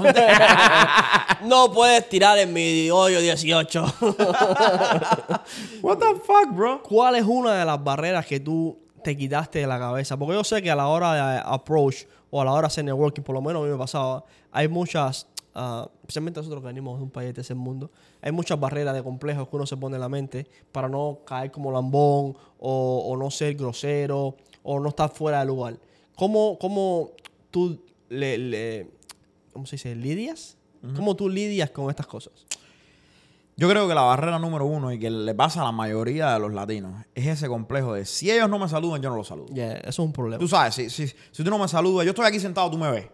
No 1.44 1.72
puedes 1.72 2.10
tirar 2.10 2.38
en 2.40 2.52
mi 2.52 2.90
hoyo 2.90 3.20
18. 3.22 3.86
What 5.82 5.98
the 5.98 6.16
fuck, 6.26 6.50
bro? 6.52 6.82
¿Cuál 6.82 7.16
es 7.16 7.24
una 7.24 7.60
de 7.60 7.66
las 7.66 7.84
barreras 7.84 8.26
que 8.26 8.40
tú 8.40 8.78
te 9.06 9.16
quitaste 9.16 9.60
de 9.60 9.68
la 9.68 9.78
cabeza. 9.78 10.18
Porque 10.18 10.34
yo 10.34 10.44
sé 10.44 10.64
que 10.64 10.72
a 10.72 10.76
la 10.76 10.88
hora 10.88 11.14
de 11.14 11.42
approach 11.46 12.06
o 12.32 12.42
a 12.42 12.46
la 12.46 12.52
hora 12.52 12.62
de 12.62 12.68
hacer 12.68 12.84
networking, 12.84 13.22
por 13.22 13.36
lo 13.36 13.42
menos 13.42 13.62
a 13.62 13.66
mí 13.66 13.72
me 13.72 13.78
pasaba, 13.78 14.26
hay 14.52 14.68
muchas, 14.68 15.28
ah, 15.56 15.90
especialmente 16.02 16.40
nosotros 16.40 16.62
que 16.62 16.68
venimos 16.68 16.98
de 17.00 17.04
un 17.04 17.10
país 17.10 17.34
de 17.34 17.42
ese 17.42 17.56
mundo, 17.56 17.90
hay 18.22 18.32
muchas 18.32 18.60
barreras 18.60 18.94
de 18.94 19.02
complejos 19.02 19.48
que 19.50 19.56
uno 19.56 19.66
se 19.66 19.76
pone 19.78 19.96
en 19.96 20.02
la 20.02 20.10
mente 20.10 20.48
para 20.72 20.88
no 20.88 21.20
caer 21.26 21.52
como 21.52 21.72
lambón 21.72 22.36
o, 22.60 23.04
o 23.08 23.18
no 23.18 23.32
ser 23.32 23.56
grosero 23.56 24.36
o 24.64 24.80
no 24.80 24.90
estar 24.90 25.10
fuera 25.12 25.40
de 25.40 25.46
lugar. 25.46 25.78
¿Cómo, 26.16 26.58
cómo 26.60 27.12
tú 27.52 27.82
le, 28.10 28.38
le- 28.38 28.92
¿cómo 29.54 29.66
se 29.66 29.76
dice? 29.78 29.96
¿Lidias? 29.96 30.58
¿Cómo 30.96 31.16
tú 31.16 31.28
lidias 31.30 31.72
con 31.72 31.90
estas 31.90 32.06
cosas? 32.06 32.32
Yo 33.58 33.70
creo 33.70 33.88
que 33.88 33.96
la 33.96 34.02
barrera 34.02 34.38
número 34.38 34.66
uno 34.66 34.92
y 34.92 35.00
que 35.00 35.10
le 35.10 35.34
pasa 35.34 35.62
a 35.62 35.64
la 35.64 35.72
mayoría 35.72 36.34
de 36.34 36.40
los 36.40 36.54
latinos 36.54 37.06
es 37.16 37.26
ese 37.26 37.48
complejo 37.48 37.94
de 37.94 38.06
si 38.06 38.30
ellos 38.30 38.50
no 38.50 38.60
me 38.60 38.68
saludan, 38.68 39.02
yo 39.02 39.10
no 39.10 39.16
los 39.16 39.28
saludo. 39.28 39.48
Yeah, 39.54 39.76
eso 39.78 39.88
es 39.90 40.00
un 40.00 40.12
problema. 40.12 40.40
Tú 40.40 40.48
sabes, 40.50 40.76
si, 40.76 40.90
si, 40.90 41.08
si 41.08 41.44
tú 41.44 41.50
no 41.50 41.58
me 41.58 41.68
saludas, 41.70 42.06
yo 42.06 42.12
estoy 42.12 42.26
aquí 42.26 42.40
sentado, 42.40 42.70
tú 42.70 42.78
me 42.78 42.92
ves. 42.92 43.08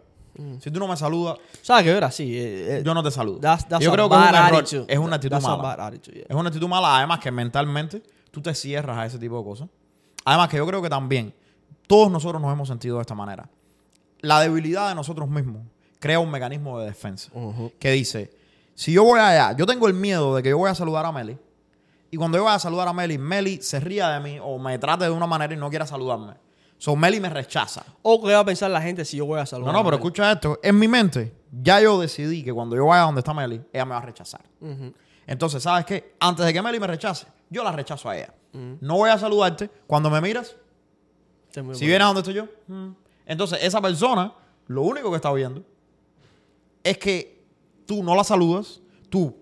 Si 0.59 0.71
tú 0.71 0.79
no 0.79 0.87
me 0.87 0.95
saludas, 0.97 1.37
¿Sabes 1.61 1.83
que 1.83 1.89
era 1.91 2.07
así? 2.07 2.37
eh, 2.37 2.77
eh, 2.79 2.83
yo 2.85 2.93
no 2.93 3.03
te 3.03 3.11
saludo. 3.11 3.39
that's- 3.39 3.67
that's 3.67 3.83
yo 3.83 3.91
creo 3.91 4.09
que 4.09 4.15
es 4.15 4.21
un 4.21 4.27
error, 4.35 4.63
es 4.87 4.97
una 4.99 5.15
actitud 5.17 5.35
That's 5.35 5.43
mala. 5.43 5.61
bad 5.61 5.87
attitude, 5.87 6.15
yeah. 6.17 6.25
Es 6.29 6.35
una 6.35 6.49
actitud 6.49 6.67
mala, 6.67 6.97
además 6.97 7.19
que 7.19 7.31
mentalmente 7.31 8.01
tú 8.31 8.41
te 8.41 8.53
cierras 8.53 8.97
a 8.97 9.05
ese 9.05 9.19
tipo 9.19 9.37
de 9.37 9.43
cosas. 9.43 9.67
Además 10.25 10.49
que 10.49 10.57
yo 10.57 10.65
creo 10.67 10.81
que 10.81 10.89
también 10.89 11.33
todos 11.87 12.09
nosotros 12.11 12.41
nos 12.41 12.51
hemos 12.53 12.67
sentido 12.67 12.95
de 12.97 13.01
esta 13.01 13.15
manera. 13.15 13.49
La 14.21 14.39
debilidad 14.39 14.89
de 14.89 14.95
nosotros 14.95 15.27
mismos 15.29 15.63
crea 15.99 16.19
un 16.19 16.31
mecanismo 16.31 16.79
de 16.79 16.85
defensa 16.87 17.31
que 17.79 17.91
dice, 17.91 18.31
si 18.75 18.93
yo 18.93 19.03
voy 19.03 19.19
allá, 19.19 19.55
yo 19.57 19.65
tengo 19.65 19.87
el 19.87 19.93
miedo 19.93 20.35
de 20.35 20.43
que 20.43 20.49
yo 20.49 20.57
voy 20.57 20.69
a 20.69 20.75
saludar 20.75 21.05
a 21.05 21.11
Meli 21.11 21.37
y 22.09 22.17
cuando 22.17 22.37
yo 22.37 22.43
voy 22.45 22.53
a 22.53 22.59
saludar 22.59 22.87
a 22.87 22.93
Meli, 22.93 23.17
Meli 23.17 23.61
se 23.61 23.79
ría 23.79 24.09
de 24.09 24.19
mí 24.19 24.37
o 24.41 24.57
me 24.59 24.77
trate 24.79 25.05
de 25.05 25.11
una 25.11 25.27
manera 25.27 25.53
y 25.53 25.57
no 25.57 25.69
quiera 25.69 25.85
saludarme. 25.85 26.33
So 26.81 26.95
Meli 26.95 27.19
me 27.19 27.29
rechaza. 27.29 27.85
O 28.01 28.19
qué 28.23 28.33
va 28.33 28.39
a 28.39 28.43
pensar 28.45 28.71
la 28.71 28.81
gente 28.81 29.05
si 29.05 29.15
yo 29.17 29.27
voy 29.27 29.37
a 29.37 29.41
No, 29.41 29.45
saludar. 29.45 29.71
no, 29.71 29.83
pero 29.83 29.97
a 29.97 29.99
él? 29.99 30.03
escucha 30.03 30.31
esto. 30.31 30.59
En 30.63 30.79
mi 30.79 30.87
mente, 30.87 31.31
ya 31.51 31.79
yo 31.79 31.99
decidí 32.01 32.43
que 32.43 32.51
cuando 32.51 32.75
yo 32.75 32.87
vaya 32.87 33.03
donde 33.03 33.19
está 33.19 33.35
Meli, 33.35 33.61
ella 33.71 33.85
me 33.85 33.91
va 33.91 33.99
a 33.99 34.01
rechazar. 34.01 34.41
Entonces, 35.27 35.61
¿sabes 35.61 35.85
qué? 35.85 36.15
Antes 36.19 36.43
de 36.43 36.51
que 36.51 36.59
Meli 36.59 36.79
me 36.79 36.87
rechace, 36.87 37.27
yo 37.51 37.63
la 37.63 37.71
rechazo 37.71 38.09
a 38.09 38.17
ella. 38.17 38.33
No 38.79 38.95
voy 38.95 39.11
a 39.11 39.19
saludarte. 39.19 39.69
Cuando 39.85 40.09
me 40.09 40.19
miras, 40.21 40.55
Este 41.49 41.61
si 41.75 41.85
vienes 41.85 42.01
a 42.01 42.05
donde 42.07 42.21
estoy 42.21 42.33
yo. 42.33 42.47
mm. 42.65 42.95
Entonces, 43.27 43.59
esa 43.61 43.79
persona, 43.79 44.33
lo 44.65 44.81
único 44.81 45.11
que 45.11 45.17
está 45.17 45.31
viendo 45.33 45.63
es 46.83 46.97
que 46.97 47.45
tú 47.85 48.01
no 48.03 48.15
la 48.15 48.23
saludas, 48.23 48.81
tú 49.11 49.35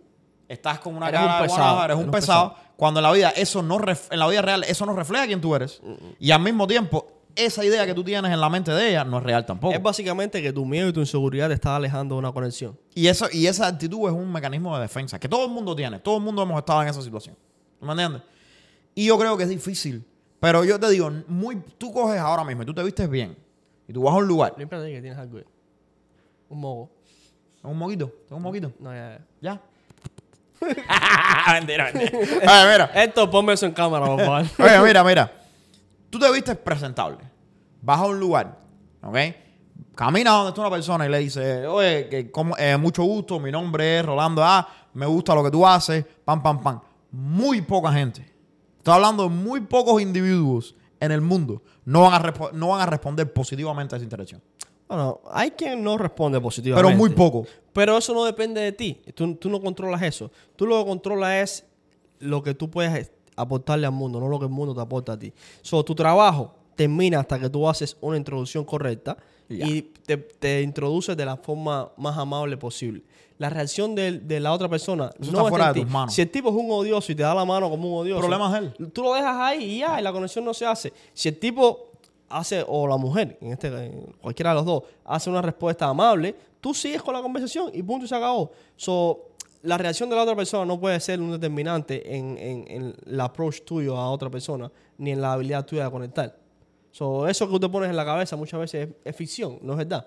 estás 0.49 0.79
con 0.79 0.93
una 0.93 1.07
Eres 1.07 1.21
un 1.21 1.25
cara 1.27 1.41
de 1.41 1.47
pesado, 1.47 1.83
eres 1.85 1.95
un 1.95 2.01
eres 2.01 2.05
un 2.05 2.11
pesado, 2.11 2.55
cuando 2.75 2.99
en 2.99 3.03
la 3.03 3.11
vida 3.13 3.29
eso 3.29 3.63
no 3.63 3.79
en 3.79 4.19
la 4.19 4.27
vida 4.27 4.41
real 4.41 4.63
eso 4.65 4.85
no 4.85 4.91
refleja 4.93 5.25
quién 5.25 5.39
tú 5.39 5.55
eres. 5.55 5.81
Y 6.19 6.31
al 6.31 6.41
mismo 6.41 6.67
tiempo, 6.67 7.18
esa 7.45 7.63
idea 7.65 7.85
que 7.85 7.93
tú 7.93 8.03
tienes 8.03 8.31
en 8.31 8.39
la 8.39 8.49
mente 8.49 8.71
de 8.71 8.89
ella 8.89 9.03
no 9.03 9.17
es 9.17 9.23
real 9.23 9.45
tampoco. 9.45 9.73
Es 9.73 9.81
básicamente 9.81 10.41
que 10.41 10.53
tu 10.53 10.65
miedo 10.65 10.89
y 10.89 10.93
tu 10.93 10.99
inseguridad 10.99 11.47
te 11.47 11.53
está 11.53 11.75
alejando 11.75 12.15
de 12.15 12.19
una 12.19 12.31
conexión. 12.31 12.77
Y, 12.93 13.07
eso, 13.07 13.27
y 13.31 13.47
esa 13.47 13.67
actitud 13.67 14.07
es 14.07 14.13
un 14.13 14.31
mecanismo 14.31 14.75
de 14.75 14.81
defensa 14.81 15.19
que 15.19 15.27
todo 15.29 15.45
el 15.45 15.51
mundo 15.51 15.75
tiene. 15.75 15.99
Todo 15.99 16.17
el 16.17 16.23
mundo 16.23 16.43
hemos 16.43 16.57
estado 16.59 16.81
en 16.81 16.89
esa 16.89 17.01
situación. 17.01 17.35
¿Me 17.81 17.91
entiendes? 17.91 18.21
Y 18.95 19.05
yo 19.05 19.17
creo 19.17 19.37
que 19.37 19.43
es 19.43 19.49
difícil. 19.49 20.05
Pero 20.39 20.63
yo 20.63 20.79
te 20.79 20.89
digo, 20.89 21.11
muy, 21.27 21.61
tú 21.77 21.91
coges 21.91 22.19
ahora 22.19 22.43
mismo 22.43 22.63
y 22.63 22.65
tú 22.65 22.73
te 22.73 22.83
vistes 22.83 23.09
bien. 23.09 23.35
Y 23.87 23.93
tú 23.93 24.03
vas 24.03 24.13
a 24.13 24.17
un 24.17 24.27
lugar. 24.27 24.53
Límpiate 24.57 24.91
que 24.91 25.01
tienes 25.01 25.17
algo 25.17 25.37
ahí. 25.37 25.45
Un 26.49 26.59
mogo. 26.59 26.91
¿Tengo 27.61 27.73
un 27.73 27.77
moquito? 27.77 28.07
¿Tengo 28.27 28.37
un 28.37 28.43
moquito? 28.43 28.71
No, 28.79 28.93
ya, 28.93 29.19
¿Ya? 29.41 29.61
mentira, 31.53 31.91
mentira. 31.93 32.19
Oye, 32.19 32.71
mira. 32.71 32.93
ya. 32.93 33.03
Esto, 33.03 33.29
ponme 33.29 33.53
eso 33.53 33.65
en 33.65 33.73
cámara, 33.73 34.05
por 34.05 34.19
favor. 34.19 34.45
Oye, 34.59 34.79
mira, 34.81 35.03
mira. 35.03 35.31
Tú 36.09 36.19
te 36.19 36.31
vistes 36.31 36.57
presentable. 36.57 37.28
Vas 37.81 37.99
a 37.99 38.05
un 38.05 38.19
lugar, 38.19 38.59
¿ok? 39.01 39.17
Camina 39.95 40.31
donde 40.31 40.49
está 40.49 40.61
una 40.61 40.69
persona 40.69 41.05
y 41.05 41.09
le 41.09 41.19
dices, 41.19 41.65
oye, 41.67 42.07
que 42.09 42.31
como, 42.31 42.55
eh, 42.57 42.77
mucho 42.77 43.03
gusto, 43.03 43.39
mi 43.39 43.51
nombre 43.51 43.99
es 43.99 44.05
Rolando 44.05 44.43
A, 44.43 44.67
me 44.93 45.05
gusta 45.05 45.35
lo 45.35 45.43
que 45.43 45.51
tú 45.51 45.65
haces, 45.65 46.05
pam, 46.23 46.41
pam, 46.41 46.61
pam. 46.61 46.81
Muy 47.11 47.61
poca 47.61 47.91
gente. 47.91 48.31
Estoy 48.77 48.93
hablando 48.93 49.23
de 49.23 49.29
muy 49.29 49.61
pocos 49.61 50.01
individuos 50.01 50.75
en 50.99 51.11
el 51.11 51.21
mundo 51.21 51.61
no 51.89 52.01
van 52.01 52.13
a, 52.13 52.33
no 52.53 52.67
van 52.69 52.81
a 52.81 52.85
responder 52.85 53.33
positivamente 53.33 53.95
a 53.95 53.97
esa 53.97 54.03
interacción. 54.03 54.41
Bueno, 54.87 55.21
hay 55.31 55.51
quien 55.51 55.83
no 55.83 55.97
responde 55.97 56.39
positivamente. 56.39 56.87
Pero 56.87 56.95
muy 56.95 57.09
poco. 57.09 57.47
Pero 57.73 57.97
eso 57.97 58.13
no 58.13 58.23
depende 58.25 58.61
de 58.61 58.71
ti. 58.71 59.01
Tú, 59.15 59.33
tú 59.35 59.49
no 59.49 59.59
controlas 59.59 60.03
eso. 60.03 60.31
Tú 60.55 60.67
lo 60.67 60.79
que 60.79 60.85
controlas 60.87 61.31
es 61.31 61.65
lo 62.19 62.43
que 62.43 62.53
tú 62.53 62.69
puedes 62.69 63.11
aportarle 63.35 63.87
al 63.87 63.93
mundo, 63.93 64.19
no 64.19 64.27
lo 64.27 64.37
que 64.37 64.45
el 64.45 64.51
mundo 64.51 64.75
te 64.75 64.81
aporta 64.81 65.13
a 65.13 65.19
ti. 65.19 65.33
So, 65.63 65.83
tu 65.83 65.95
trabajo 65.95 66.53
termina 66.79 67.19
hasta 67.19 67.37
que 67.37 67.49
tú 67.49 67.67
haces 67.67 67.97
una 67.99 68.15
introducción 68.15 68.63
correcta 68.63 69.17
y 69.49 69.81
te, 69.81 70.15
te 70.15 70.61
introduces 70.61 71.17
de 71.17 71.25
la 71.25 71.35
forma 71.35 71.91
más 71.97 72.17
amable 72.17 72.55
posible. 72.55 73.03
La 73.37 73.49
reacción 73.49 73.95
de, 73.95 74.19
de 74.19 74.39
la 74.39 74.53
otra 74.53 74.69
persona 74.69 75.11
Eso 75.19 75.29
no 75.33 75.39
está 75.39 75.49
fuera 75.49 75.67
en 75.67 75.73
de 75.73 75.81
tus 75.81 75.91
manos. 75.91 76.13
Si 76.13 76.21
el 76.21 76.31
tipo 76.31 76.47
es 76.47 76.55
un 76.55 76.71
odioso 76.71 77.11
y 77.11 77.15
te 77.15 77.23
da 77.23 77.35
la 77.35 77.43
mano 77.43 77.69
como 77.69 77.89
un 77.89 78.01
odioso, 78.05 78.21
Problema 78.21 78.57
es 78.57 78.63
él. 78.63 78.91
Tú 78.93 79.03
lo 79.03 79.13
dejas 79.13 79.35
ahí 79.35 79.61
y 79.61 79.79
ya, 79.79 79.99
y 79.99 80.03
la 80.03 80.13
conexión 80.13 80.45
no 80.45 80.53
se 80.53 80.65
hace. 80.65 80.93
Si 81.13 81.27
el 81.27 81.37
tipo 81.37 81.91
hace, 82.29 82.63
o 82.65 82.87
la 82.87 82.95
mujer, 82.95 83.37
en 83.41 83.51
este, 83.51 83.67
en 83.67 84.15
cualquiera 84.21 84.51
de 84.51 84.55
los 84.55 84.65
dos, 84.65 84.83
hace 85.03 85.29
una 85.29 85.41
respuesta 85.41 85.85
amable, 85.85 86.33
tú 86.61 86.73
sigues 86.73 87.01
con 87.01 87.13
la 87.13 87.21
conversación 87.21 87.71
y 87.73 87.83
punto 87.83 88.05
y 88.05 88.07
se 88.07 88.15
acabó. 88.15 88.51
So, 88.77 89.31
la 89.63 89.77
reacción 89.77 90.09
de 90.09 90.15
la 90.15 90.23
otra 90.23 90.37
persona 90.37 90.63
no 90.63 90.79
puede 90.79 90.97
ser 91.01 91.19
un 91.19 91.31
determinante 91.31 92.15
en, 92.15 92.37
en, 92.37 92.65
en 92.69 92.95
el 93.05 93.19
approach 93.19 93.63
tuyo 93.65 93.97
a 93.97 94.09
otra 94.09 94.29
persona, 94.29 94.71
ni 94.97 95.11
en 95.11 95.19
la 95.19 95.33
habilidad 95.33 95.65
tuya 95.65 95.83
de 95.83 95.91
conectar. 95.91 96.38
So, 96.99 97.29
eso 97.29 97.45
que 97.47 97.53
tú 97.53 97.59
te 97.61 97.69
pones 97.69 97.89
en 97.89 97.95
la 97.95 98.03
cabeza 98.03 98.35
muchas 98.35 98.59
veces 98.59 98.89
es, 98.89 98.95
es 99.05 99.15
ficción, 99.15 99.57
no 99.61 99.71
es 99.71 99.77
verdad. 99.77 100.05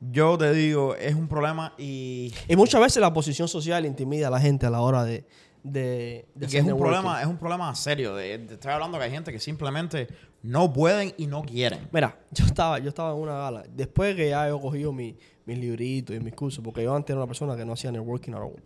Yo 0.00 0.38
te 0.38 0.54
digo, 0.54 0.94
es 0.94 1.14
un 1.14 1.28
problema 1.28 1.74
y, 1.76 2.32
Y 2.48 2.56
muchas 2.56 2.80
veces 2.80 3.02
la 3.02 3.12
posición 3.12 3.46
social 3.46 3.84
intimida 3.84 4.28
a 4.28 4.30
la 4.30 4.40
gente 4.40 4.64
a 4.64 4.70
la 4.70 4.80
hora 4.80 5.04
de, 5.04 5.26
de, 5.62 6.24
que 6.48 6.58
es 6.58 6.64
un 6.64 6.78
problema, 6.78 7.20
es 7.20 7.26
un 7.26 7.36
problema 7.36 7.74
serio. 7.74 8.14
De, 8.14 8.38
de- 8.38 8.54
estoy 8.54 8.72
hablando 8.72 8.96
que 8.96 9.04
hay 9.04 9.10
gente 9.10 9.32
que 9.32 9.38
simplemente 9.38 10.08
no 10.42 10.72
pueden 10.72 11.12
y 11.18 11.26
no 11.26 11.42
quieren. 11.42 11.88
Mira, 11.92 12.18
yo 12.30 12.46
estaba, 12.46 12.78
yo 12.78 12.88
estaba 12.88 13.10
en 13.12 13.18
una 13.18 13.34
gala. 13.34 13.62
Después 13.68 14.16
que 14.16 14.30
ya 14.30 14.48
he 14.48 14.52
cogido 14.52 14.94
mi, 14.94 15.14
mis 15.44 15.58
libritos 15.58 16.16
y 16.16 16.20
mis 16.20 16.32
cursos, 16.32 16.64
porque 16.64 16.82
yo 16.84 16.94
antes 16.96 17.10
era 17.10 17.18
una 17.18 17.26
persona 17.26 17.54
que 17.54 17.66
no 17.66 17.74
hacía 17.74 17.92
networking 17.92 18.32
at 18.32 18.40
all. 18.40 18.62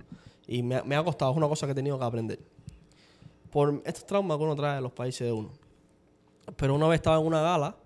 Y 0.46 0.62
me, 0.62 0.80
me 0.84 0.94
ha 0.94 1.02
costado, 1.02 1.32
es 1.32 1.36
una 1.36 1.48
cosa 1.48 1.66
que 1.66 1.72
he 1.72 1.74
tenido 1.74 1.98
que 1.98 2.04
aprender. 2.04 2.38
Por 3.50 3.82
estos 3.84 4.06
traumas 4.06 4.38
que 4.38 4.44
uno 4.44 4.54
trae 4.54 4.76
de 4.76 4.80
los 4.80 4.92
países 4.92 5.26
de 5.26 5.32
uno. 5.32 5.50
Pero 6.56 6.74
una 6.74 6.88
vez 6.88 6.98
estaba 6.98 7.18
en 7.18 7.26
una 7.26 7.40
gala 7.40 7.76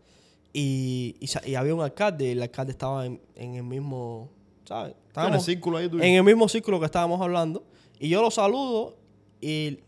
y, 0.52 1.16
y, 1.20 1.54
había 1.54 1.74
un 1.74 1.80
alcalde 1.80 2.26
y 2.26 2.30
el 2.30 2.42
alcalde 2.42 2.72
estaba 2.72 3.06
en, 3.06 3.20
en 3.34 3.54
el 3.54 3.62
mismo, 3.62 4.30
¿sabes? 4.64 4.94
en 5.16 5.34
el 5.34 5.40
círculo 5.40 5.78
ahí 5.78 5.88
tuyo. 5.88 6.02
en 6.02 6.14
el 6.14 6.24
mismo 6.24 6.48
círculo 6.48 6.78
que 6.78 6.86
estábamos 6.86 7.20
hablando. 7.20 7.64
Y 7.98 8.08
yo 8.08 8.20
lo 8.20 8.30
saludo 8.30 8.96
y 9.40 9.78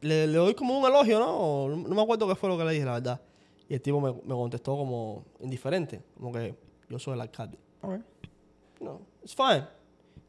le, 0.00 0.26
le 0.26 0.38
doy 0.38 0.54
como 0.54 0.78
un 0.78 0.86
elogio, 0.86 1.18
¿no? 1.18 1.68
No 1.68 1.94
me 1.94 2.02
acuerdo 2.02 2.28
qué 2.28 2.34
fue 2.34 2.48
lo 2.48 2.58
que 2.58 2.64
le 2.64 2.72
dije, 2.72 2.84
la 2.84 2.92
verdad. 2.92 3.20
Y 3.68 3.74
el 3.74 3.80
tipo 3.80 4.00
me, 4.00 4.12
me 4.12 4.34
contestó 4.34 4.76
como 4.76 5.24
indiferente, 5.40 6.02
como 6.14 6.32
que 6.32 6.54
yo 6.88 6.98
soy 6.98 7.14
el 7.14 7.20
alcalde. 7.20 7.58
No, 8.80 9.00
it's 9.22 9.34
fine. 9.34 9.66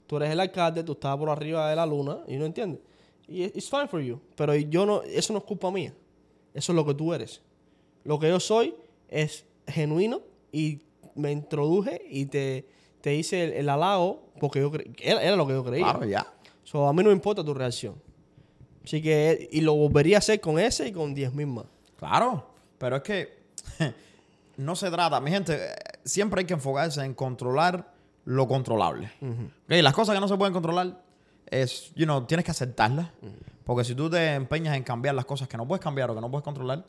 Tú 0.08 0.18
eres 0.18 0.32
el 0.32 0.40
alcalde, 0.40 0.84
tú 0.84 0.94
estás 0.94 1.18
por 1.18 1.30
arriba 1.30 1.70
de 1.70 1.76
la 1.76 1.86
luna 1.86 2.20
y 2.28 2.38
no 2.38 2.46
entiendes. 2.46 2.82
Y 3.28 3.44
it's 3.44 3.70
fine 3.70 3.88
for 3.88 4.02
you. 4.02 4.20
Pero 4.36 4.56
yo 4.56 4.86
no, 4.86 5.02
eso 5.04 5.34
no 5.34 5.40
es 5.40 5.46
culpa 5.46 5.72
mía. 5.72 5.94
Eso 6.54 6.72
es 6.72 6.76
lo 6.76 6.86
que 6.86 6.94
tú 6.94 7.14
eres. 7.14 7.42
Lo 8.06 8.18
que 8.20 8.30
yo 8.30 8.40
soy 8.40 8.74
es 9.10 9.46
genuino 9.68 10.22
y 10.52 10.82
me 11.16 11.32
introduje 11.32 12.02
y 12.10 12.28
te, 12.28 12.66
te 13.02 13.16
hice 13.16 13.44
el, 13.44 13.54
el 13.54 13.70
halago 13.70 14.30
porque 14.40 14.62
yo 14.62 14.72
era, 15.02 15.22
era 15.22 15.36
lo 15.36 15.46
que 15.46 15.54
yo 15.54 15.64
creía. 15.64 15.92
Claro, 15.92 16.06
ya. 16.06 16.26
So, 16.64 16.88
a 16.88 16.94
mí 16.94 17.04
no 17.04 17.10
me 17.10 17.16
importa 17.16 17.44
tu 17.44 17.54
reacción. 17.54 17.96
Así 18.84 19.02
que, 19.02 19.50
y 19.52 19.62
lo 19.62 19.76
volvería 19.76 20.18
a 20.18 20.20
hacer 20.20 20.40
con 20.40 20.60
ese 20.60 20.88
y 20.88 20.92
con 20.92 21.14
10 21.14 21.34
mil 21.34 21.48
más. 21.48 21.66
Claro, 21.98 22.48
pero 22.78 22.98
es 22.98 23.02
que 23.02 23.46
no 24.58 24.76
se 24.76 24.92
trata, 24.92 25.20
mi 25.20 25.32
gente, 25.32 25.60
siempre 26.04 26.42
hay 26.42 26.46
que 26.46 26.54
enfocarse 26.54 27.04
en 27.04 27.14
controlar 27.14 27.92
lo 28.26 28.48
controlable. 28.48 29.12
Ok, 29.22 29.72
Las 29.82 29.94
cosas 29.94 30.14
que 30.16 30.22
no 30.22 30.28
se 30.28 30.36
pueden 30.38 30.54
controlar 30.54 31.02
es, 31.48 31.92
you 31.96 32.06
know, 32.06 32.26
tienes 32.26 32.44
que 32.44 32.52
aceptarlas. 32.52 33.10
Porque 33.64 33.84
si 33.84 33.96
tú 33.96 34.10
te 34.10 34.34
empeñas 34.36 34.76
en 34.76 34.84
cambiar 34.84 35.16
las 35.16 35.26
cosas 35.26 35.48
que 35.48 35.58
no 35.58 35.68
puedes 35.68 35.84
cambiar 35.84 36.12
o 36.12 36.16
que 36.16 36.22
no 36.22 36.30
puedes 36.30 36.44
controlar, 36.44 36.86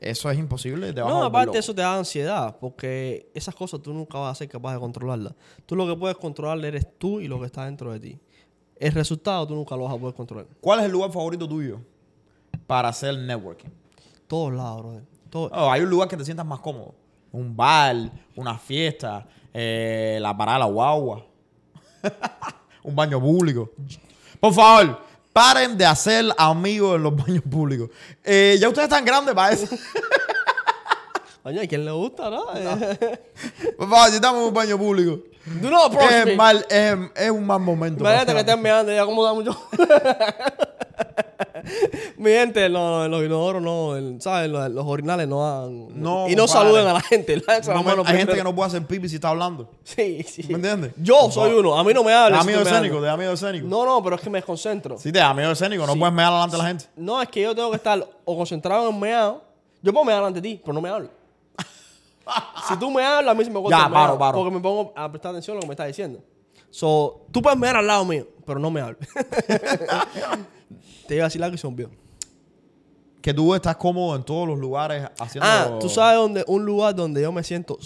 eso 0.00 0.30
es 0.30 0.38
imposible. 0.38 0.92
Te 0.92 1.00
vas 1.00 1.10
No, 1.12 1.22
aparte 1.24 1.58
eso 1.58 1.74
te 1.74 1.82
da 1.82 1.96
ansiedad, 1.96 2.56
porque 2.60 3.30
esas 3.34 3.54
cosas 3.54 3.80
tú 3.82 3.92
nunca 3.92 4.18
vas 4.18 4.32
a 4.32 4.34
ser 4.34 4.48
capaz 4.48 4.72
de 4.74 4.80
controlarlas. 4.80 5.34
Tú 5.66 5.76
lo 5.76 5.86
que 5.86 5.94
puedes 5.96 6.16
controlar 6.16 6.64
eres 6.64 6.86
tú 6.98 7.20
y 7.20 7.28
lo 7.28 7.38
que 7.38 7.46
está 7.46 7.64
dentro 7.66 7.92
de 7.92 8.00
ti. 8.00 8.18
El 8.76 8.92
resultado 8.92 9.46
tú 9.46 9.54
nunca 9.54 9.76
lo 9.76 9.84
vas 9.84 9.94
a 9.94 9.98
poder 9.98 10.14
controlar. 10.14 10.46
¿Cuál 10.60 10.80
es 10.80 10.86
el 10.86 10.92
lugar 10.92 11.12
favorito 11.12 11.46
tuyo 11.46 11.80
para 12.66 12.88
hacer 12.88 13.16
networking? 13.18 13.68
Todos 14.26 14.52
lados, 14.52 14.82
brother. 14.82 15.02
Todo- 15.28 15.50
Oh, 15.52 15.70
hay 15.70 15.82
un 15.82 15.90
lugar 15.90 16.08
que 16.08 16.16
te 16.16 16.24
sientas 16.24 16.46
más 16.46 16.60
cómodo. 16.60 16.94
Un 17.32 17.54
bar, 17.54 17.94
una 18.36 18.58
fiesta, 18.58 19.26
eh, 19.54 20.18
la 20.20 20.36
parada 20.36 20.58
de 20.58 20.64
la 20.64 20.70
guagua, 20.70 21.24
un 22.82 22.94
baño 22.96 23.20
público. 23.20 23.70
Por 24.40 24.52
favor, 24.54 24.98
paren 25.32 25.76
de 25.78 25.86
hacer 25.86 26.24
amigos 26.36 26.96
en 26.96 27.02
los 27.02 27.16
baños 27.16 27.42
públicos. 27.48 27.90
Eh, 28.24 28.56
ya 28.60 28.68
ustedes 28.68 28.88
están 28.88 29.04
grandes 29.04 29.34
para 29.34 29.52
eso. 29.52 29.66
Coño, 31.42 31.62
¿a 31.62 31.66
quién 31.66 31.84
le 31.86 31.90
gusta, 31.90 32.28
no? 32.28 32.44
Si 32.52 34.14
estamos 34.14 34.42
en 34.42 34.48
un 34.48 34.54
baño 34.54 34.76
público. 34.76 35.20
Do 35.46 35.70
not 35.70 35.94
Es, 36.10 36.26
me. 36.26 36.36
mal, 36.36 36.66
es, 36.68 36.96
es 37.16 37.30
un 37.30 37.46
mal 37.46 37.60
momento. 37.60 38.00
Imagínate 38.00 38.34
que 38.34 38.40
estén 38.40 38.60
mirando 38.60 38.92
ya 38.92 39.04
como 39.06 39.24
da 39.24 39.32
mucho. 39.32 39.58
Mi 42.16 42.30
gente, 42.30 42.68
no, 42.68 43.08
los 43.08 43.24
inodoros 43.24 43.62
no, 43.62 43.96
el- 43.96 44.20
¿sabes? 44.20 44.50
Los, 44.50 44.70
los 44.70 44.86
orinales 44.86 45.26
no 45.28 45.42
dan. 45.42 45.88
No, 46.00 46.28
y 46.28 46.34
no 46.34 46.46
compadre. 46.46 46.48
saluden 46.48 46.86
a 46.86 46.92
la 46.92 47.00
gente. 47.00 47.42
No 47.66 47.82
mano 47.82 48.02
hay 48.06 48.16
gente 48.16 48.34
que 48.34 48.44
no 48.44 48.54
puede 48.54 48.68
hacer 48.68 48.86
pipi 48.86 49.08
si 49.08 49.16
está 49.16 49.30
hablando. 49.30 49.70
Sí, 49.84 50.22
sí. 50.22 50.44
¿Me 50.48 50.54
entiendes? 50.54 50.92
Yo 50.96 51.30
soy 51.30 51.52
uno. 51.52 51.78
A 51.78 51.84
mí 51.84 51.92
no 51.94 52.04
me 52.04 52.12
si 52.12 52.46
miedo 52.46 52.62
estoy 52.62 52.72
escénico, 52.72 53.00
da 53.00 53.16
miedo 53.16 53.32
escénico. 53.32 53.66
No, 53.66 53.84
no, 53.84 54.02
pero 54.02 54.16
es 54.16 54.22
que 54.22 54.30
me 54.30 54.38
desconcentro. 54.38 54.98
Sí, 54.98 55.12
te 55.12 55.18
da 55.18 55.32
miedo 55.34 55.52
escénico, 55.52 55.86
no 55.86 55.96
puedes 55.96 56.14
mear 56.14 56.32
delante 56.32 56.56
de 56.56 56.62
la 56.62 56.68
gente. 56.68 56.84
No, 56.96 57.20
es 57.20 57.28
que 57.28 57.42
yo 57.42 57.54
tengo 57.54 57.70
que 57.70 57.76
estar 57.76 58.06
o 58.24 58.36
concentrado 58.36 58.88
en 58.88 58.98
meado. 58.98 59.42
Yo 59.82 59.92
puedo 59.92 60.04
mear 60.04 60.18
delante 60.18 60.40
de 60.40 60.48
ti, 60.48 60.60
pero 60.62 60.74
no 60.74 60.80
me 60.80 60.88
hablo. 60.88 61.08
si 62.68 62.76
tú 62.78 62.90
me 62.90 63.02
hablas, 63.04 63.32
a 63.32 63.38
mí 63.38 63.44
se 63.44 63.50
me 63.50 63.60
corta 63.60 63.78
Ya, 63.78 63.84
el 63.86 63.90
meado, 63.90 64.06
paro, 64.06 64.18
paro. 64.18 64.38
Porque 64.38 64.54
me 64.54 64.60
pongo 64.60 64.92
a 64.94 65.10
prestar 65.10 65.30
atención 65.30 65.56
a 65.56 65.58
lo 65.58 65.60
que 65.62 65.68
me 65.68 65.72
estás 65.74 65.86
diciendo. 65.86 66.20
So, 66.70 67.26
tú 67.32 67.42
puedes 67.42 67.58
mear 67.58 67.76
al 67.76 67.86
lado 67.86 68.04
mío, 68.04 68.26
pero 68.44 68.58
no 68.58 68.70
me 68.70 68.80
hables. 68.80 69.08
Te 71.10 71.16
iba 71.16 71.24
a 71.24 71.26
decir 71.26 71.42
algo 71.42 71.56
y 71.56 71.58
se 71.58 71.66
olvidó. 71.66 71.90
Que 73.20 73.34
tú 73.34 73.52
estás 73.52 73.74
cómodo 73.74 74.14
en 74.14 74.22
todos 74.22 74.46
los 74.46 74.56
lugares 74.56 75.08
haciendo... 75.18 75.50
Ah, 75.50 75.76
tú 75.80 75.88
sabes 75.88 76.16
dónde, 76.16 76.44
un 76.46 76.64
lugar 76.64 76.94
donde 76.94 77.20
yo 77.20 77.32
me 77.32 77.42
siento, 77.42 77.80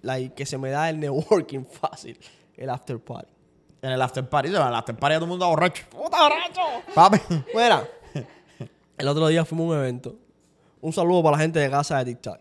like, 0.00 0.34
que 0.34 0.46
se 0.46 0.56
me 0.56 0.70
da 0.70 0.88
el 0.88 0.98
networking 1.00 1.66
fácil. 1.66 2.18
El 2.56 2.70
after 2.70 2.98
party. 2.98 3.30
En 3.82 3.90
el 3.90 4.00
after 4.00 4.26
party. 4.26 4.48
En 4.48 4.54
el 4.54 4.62
after 4.62 4.96
party 4.96 5.16
todo 5.16 5.24
el 5.26 5.28
mundo 5.28 5.46
borracho. 5.46 5.84
¡Puta 5.90 6.22
borracho! 6.22 6.60
Papi. 6.94 7.18
Mira, 7.54 7.86
el 8.96 9.08
otro 9.08 9.28
día 9.28 9.44
fuimos 9.44 9.66
a 9.66 9.68
un 9.76 9.84
evento. 9.84 10.16
Un 10.80 10.94
saludo 10.94 11.22
para 11.22 11.36
la 11.36 11.42
gente 11.42 11.58
de 11.58 11.68
casa 11.68 11.98
de 11.98 12.06
TikTok. 12.06 12.40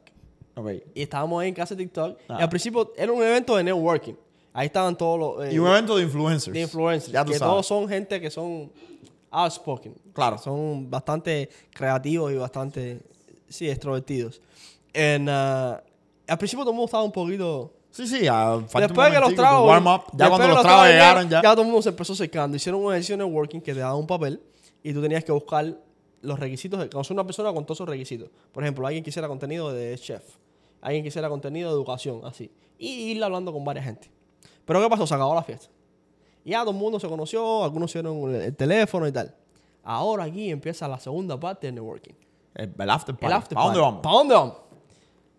Ok. 0.55 0.69
Y 0.95 1.01
estábamos 1.01 1.41
ahí 1.41 1.49
en 1.49 1.53
casa 1.53 1.75
de 1.75 1.83
TikTok. 1.83 2.17
Ah. 2.29 2.37
Y 2.39 2.43
al 2.43 2.49
principio 2.49 2.93
era 2.95 3.11
un 3.11 3.21
evento 3.21 3.57
de 3.57 3.63
networking. 3.65 4.15
Ahí 4.53 4.67
estaban 4.67 4.97
todos 4.97 5.19
los 5.19 5.45
eh, 5.49 5.53
Y 5.53 5.59
un 5.59 5.67
evento 5.67 5.97
de 5.97 6.03
influencers. 6.03 6.53
de 6.53 6.61
influencers. 6.61 7.11
Ya 7.11 7.25
tú 7.25 7.33
que 7.33 7.37
sabes. 7.37 7.51
todos 7.51 7.67
son 7.67 7.89
gente 7.89 8.21
que 8.21 8.31
son 8.31 8.71
outspoken. 9.31 9.95
Claro. 10.13 10.37
Son 10.37 10.89
bastante 10.89 11.49
creativos 11.71 12.31
y 12.31 12.35
bastante, 12.35 13.01
sí, 13.47 13.69
extrovertidos. 13.69 14.41
En, 14.93 15.27
ah, 15.29 15.81
al 16.27 16.37
principio 16.37 16.63
todo 16.63 16.71
el 16.71 16.75
mundo 16.75 16.85
estaba 16.85 17.03
un 17.03 17.11
poquito... 17.11 17.73
Sí, 17.91 18.07
sí. 18.07 18.27
un 18.29 18.67
Después 18.67 19.11
que 19.11 19.19
los 19.19 19.33
tragos... 19.35 19.67
Warm 19.67 19.87
up. 19.87 20.01
Ya 20.13 20.29
cuando 20.29 20.47
los 20.47 20.61
tragos 20.61 20.87
llegaron, 20.87 21.29
ya. 21.29 21.41
Ya 21.41 21.51
todo 21.51 21.61
el 21.61 21.67
mundo 21.67 21.81
se 21.81 21.89
empezó 21.89 22.15
secando. 22.15 22.55
Hicieron 22.55 22.83
un 22.83 22.91
ejercicio 22.91 23.17
de 23.17 23.23
networking 23.23 23.61
que 23.61 23.73
te 23.73 23.79
daba 23.79 23.95
un 23.95 24.05
papel 24.07 24.41
y 24.83 24.93
tú 24.93 25.01
tenías 25.01 25.23
que 25.23 25.31
buscar 25.31 25.75
los 26.21 26.39
requisitos. 26.39 26.79
de- 26.79 26.89
Conocer 26.89 27.13
una 27.15 27.25
persona 27.25 27.51
con 27.51 27.65
todos 27.65 27.77
esos 27.77 27.89
requisitos. 27.89 28.29
Por 28.51 28.63
ejemplo, 28.63 28.85
alguien 28.85 29.03
quisiera 29.03 29.27
contenido 29.27 29.73
de 29.73 29.97
chef. 29.97 30.21
Alguien 30.81 31.03
quisiera 31.03 31.29
contenido 31.29 31.69
de 31.69 31.75
educación, 31.75 32.21
así. 32.23 32.51
Y 32.77 33.11
ir 33.11 33.23
hablando 33.23 33.51
con 33.51 33.65
varias 33.65 33.85
gente. 33.85 34.09
Pero 34.65 34.81
¿qué 34.81 34.89
pasó? 34.89 35.07
Se 35.07 35.15
acabó 35.15 35.33
la 35.33 35.43
fiesta. 35.43 35.67
Y 36.45 36.51
ya 36.51 36.61
todo 36.61 36.71
el 36.71 36.77
mundo 36.77 36.99
se 36.99 37.07
conoció, 37.07 37.63
algunos 37.63 37.91
hicieron 37.91 38.33
el, 38.35 38.41
el 38.41 38.55
teléfono 38.55 39.07
y 39.07 39.11
tal. 39.11 39.33
Ahora 39.83 40.25
aquí 40.25 40.49
empieza 40.49 40.87
la 40.87 40.99
segunda 40.99 41.39
parte 41.39 41.67
del 41.67 41.75
networking. 41.75 42.13
El, 42.55 42.73
el 42.77 42.89
after 42.89 43.15
party. 43.15 43.25
El 43.27 43.33
after 43.33 43.55
¿Para 43.55 43.65
dónde 43.67 43.79
vamos? 43.81 44.01
¿Para 44.01 44.15
dónde 44.15 44.33
vamos? 44.35 44.57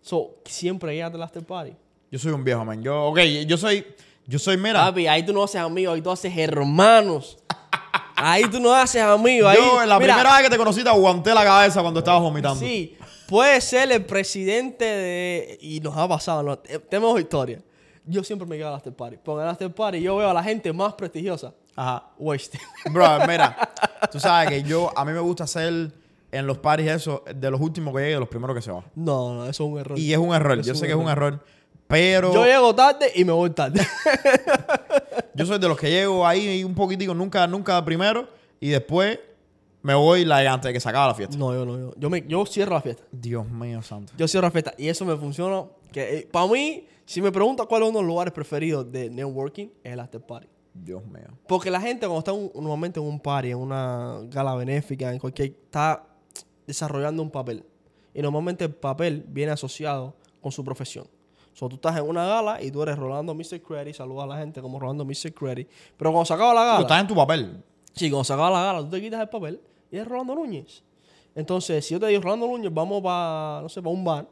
So, 0.01 0.35
siempre 0.45 0.93
llegas 0.95 1.11
del 1.11 1.21
after 1.21 1.43
party. 1.45 1.73
Yo 2.11 2.19
soy 2.19 2.31
un 2.31 2.43
viejo, 2.43 2.65
man. 2.65 2.81
Yo, 2.81 3.05
ok, 3.05 3.19
yo 3.47 3.57
soy... 3.57 3.85
Yo 4.27 4.37
soy, 4.39 4.55
mira... 4.57 4.79
Papi, 4.85 5.07
ahí 5.07 5.25
tú 5.25 5.33
no 5.33 5.43
haces 5.43 5.59
amigos, 5.61 5.95
ahí 5.95 6.01
tú 6.01 6.11
haces 6.11 6.35
hermanos. 6.37 7.37
Ahí 8.23 8.43
tú 8.51 8.59
no 8.59 8.71
haces 8.71 9.01
amigos. 9.01 9.49
Ahí, 9.49 9.57
yo, 9.57 9.83
la 9.83 9.97
mira, 9.97 10.13
primera 10.13 10.35
vez 10.37 10.43
que 10.43 10.49
te 10.51 10.57
conocí, 10.57 10.83
te 10.83 10.89
aguanté 10.89 11.33
la 11.33 11.43
cabeza 11.43 11.81
cuando 11.81 12.01
estabas 12.01 12.21
vomitando. 12.21 12.59
Sí, 12.59 12.95
puede 13.27 13.59
ser 13.61 13.91
el 13.91 14.05
presidente 14.05 14.85
de... 14.85 15.57
Y 15.59 15.79
nos 15.79 15.97
ha 15.97 16.07
pasado, 16.07 16.43
¿no? 16.43 16.59
Te- 16.59 16.77
tenemos 16.77 17.19
historia. 17.19 17.63
Yo 18.05 18.23
siempre 18.23 18.47
me 18.47 18.57
quedo 18.57 18.69
al 18.69 18.75
after 18.75 18.93
party. 18.93 19.17
Porque 19.23 19.41
en 19.41 19.47
el 19.47 19.51
after 19.51 19.73
party 19.73 20.01
yo 20.01 20.15
veo 20.17 20.29
a 20.29 20.33
la 20.33 20.43
gente 20.43 20.71
más 20.73 20.93
prestigiosa. 20.93 21.53
Ajá. 21.75 22.09
Wasted. 22.17 22.59
Bro, 22.91 23.05
mira, 23.27 23.71
tú 24.11 24.19
sabes 24.19 24.49
que 24.49 24.63
yo, 24.63 24.91
a 24.97 25.05
mí 25.05 25.11
me 25.13 25.19
gusta 25.19 25.43
hacer 25.45 25.91
en 26.31 26.47
los 26.47 26.57
parties 26.57 26.91
eso, 26.91 27.23
de 27.35 27.51
los 27.51 27.59
últimos 27.59 27.93
que 27.93 27.99
llegue, 28.01 28.13
de 28.13 28.19
los 28.19 28.29
primeros 28.29 28.55
que 28.55 28.61
se 28.61 28.71
van. 28.71 28.83
no, 28.95 29.33
no, 29.35 29.45
eso 29.45 29.65
es 29.65 29.69
un 29.71 29.79
error. 29.79 29.99
Y 29.99 30.13
es 30.13 30.17
un 30.19 30.33
error, 30.33 30.59
Es 30.59 30.65
yo 30.65 30.73
un 30.73 30.79
sé 30.79 30.85
que 30.85 30.91
es 30.93 30.97
un 30.97 31.09
error. 31.09 31.43
pero 31.87 32.33
Yo 32.33 32.45
llego 32.45 32.73
tarde 32.73 33.11
y 33.15 33.25
me 33.25 33.33
voy 33.33 33.49
tarde. 33.49 33.85
yo 35.33 35.45
soy 35.45 35.59
de 35.59 35.67
los 35.67 35.77
que 35.77 35.89
llego 35.89 36.25
ahí 36.25 36.63
un 36.63 36.73
poquitico, 36.73 37.13
nunca, 37.13 37.45
nunca 37.47 37.83
primero, 37.83 38.27
y 38.59 38.69
después 38.69 39.19
me 39.81 39.93
voy 39.93 40.23
la 40.25 40.37
antes 40.51 40.69
de 40.69 40.73
que 40.73 40.79
se 40.79 40.89
acabe 40.89 41.07
la 41.07 41.15
fiesta. 41.15 41.35
no, 41.37 41.53
yo 41.53 41.65
no. 41.65 41.77
Yo, 41.77 41.93
yo, 41.97 42.09
me, 42.09 42.23
yo 42.27 42.45
cierro 42.45 42.75
la 42.75 42.81
fiesta. 42.81 43.03
Dios 43.11 43.45
mío 43.49 43.81
santo. 43.81 44.13
Yo 44.17 44.27
cierro 44.27 44.47
la 44.47 44.51
fiesta. 44.51 44.73
Y 44.77 44.87
eso 44.89 45.05
me 45.05 45.15
funciona. 45.17 45.63
Que, 45.91 46.27
para 46.31 46.47
mí, 46.47 46.85
si 47.11 47.21
me 47.21 47.31
preguntas 47.31 47.65
cuál 47.67 47.83
es 47.83 47.89
uno 47.89 47.99
de 47.99 48.03
los 48.03 48.09
lugares 48.09 48.33
preferidos 48.33 48.91
de 48.91 49.09
networking, 49.09 49.67
es 49.83 49.93
el 49.93 49.99
after 49.99 50.21
party. 50.21 50.47
Dios 50.73 51.05
mío. 51.05 51.27
Porque 51.47 51.69
la 51.69 51.81
gente 51.81 52.05
cuando 52.07 52.19
está 52.19 52.31
un- 52.33 52.51
normalmente 52.55 52.99
en 52.99 53.05
un 53.05 53.19
party, 53.19 53.51
en 53.51 53.57
una 53.57 54.19
gala 54.29 54.55
benéfica, 54.55 55.11
en 55.11 55.19
cualquier... 55.19 55.49
Está 55.49 56.05
desarrollando 56.65 57.21
un 57.21 57.29
papel. 57.29 57.65
Y 58.13 58.21
normalmente 58.21 58.63
el 58.65 58.73
papel 58.73 59.25
viene 59.27 59.51
asociado 59.51 60.15
con 60.41 60.51
su 60.51 60.63
profesión. 60.63 61.05
O 61.53 61.55
sea, 61.57 61.67
tú 61.67 61.75
estás 61.75 61.97
en 61.97 62.07
una 62.07 62.25
gala 62.25 62.61
y 62.63 62.71
tú 62.71 62.81
eres 62.81 62.97
Rolando 62.97 63.33
Mr. 63.35 63.61
Credit, 63.61 63.93
saludas 63.93 64.23
a 64.23 64.27
la 64.27 64.37
gente 64.37 64.61
como 64.61 64.79
Rolando 64.79 65.03
Mr. 65.03 65.33
Credit. 65.33 65.67
Pero 65.97 66.11
cuando 66.11 66.25
se 66.25 66.33
acaba 66.33 66.53
la 66.53 66.61
Tú 66.61 66.67
gala... 66.67 66.81
estás 66.81 67.01
en 67.01 67.07
tu 67.07 67.15
papel. 67.15 67.63
Sí, 67.93 68.09
cuando 68.09 68.23
se 68.23 68.31
acaba 68.33 68.49
la 68.49 68.63
gala, 68.63 68.79
tú 68.79 68.89
te 68.89 69.01
quitas 69.01 69.19
el 69.19 69.27
papel 69.29 69.59
y 69.91 69.97
es 69.97 70.07
Rolando 70.07 70.35
Núñez. 70.35 70.83
Entonces, 71.35 71.85
si 71.85 71.93
yo 71.93 71.99
te 71.99 72.07
digo, 72.07 72.21
Rolando 72.21 72.47
Núñez, 72.47 72.73
vamos 72.73 73.01
para, 73.01 73.59
no 73.63 73.67
sé, 73.69 73.81
para 73.81 73.93
un 73.93 74.03
bar 74.05 74.27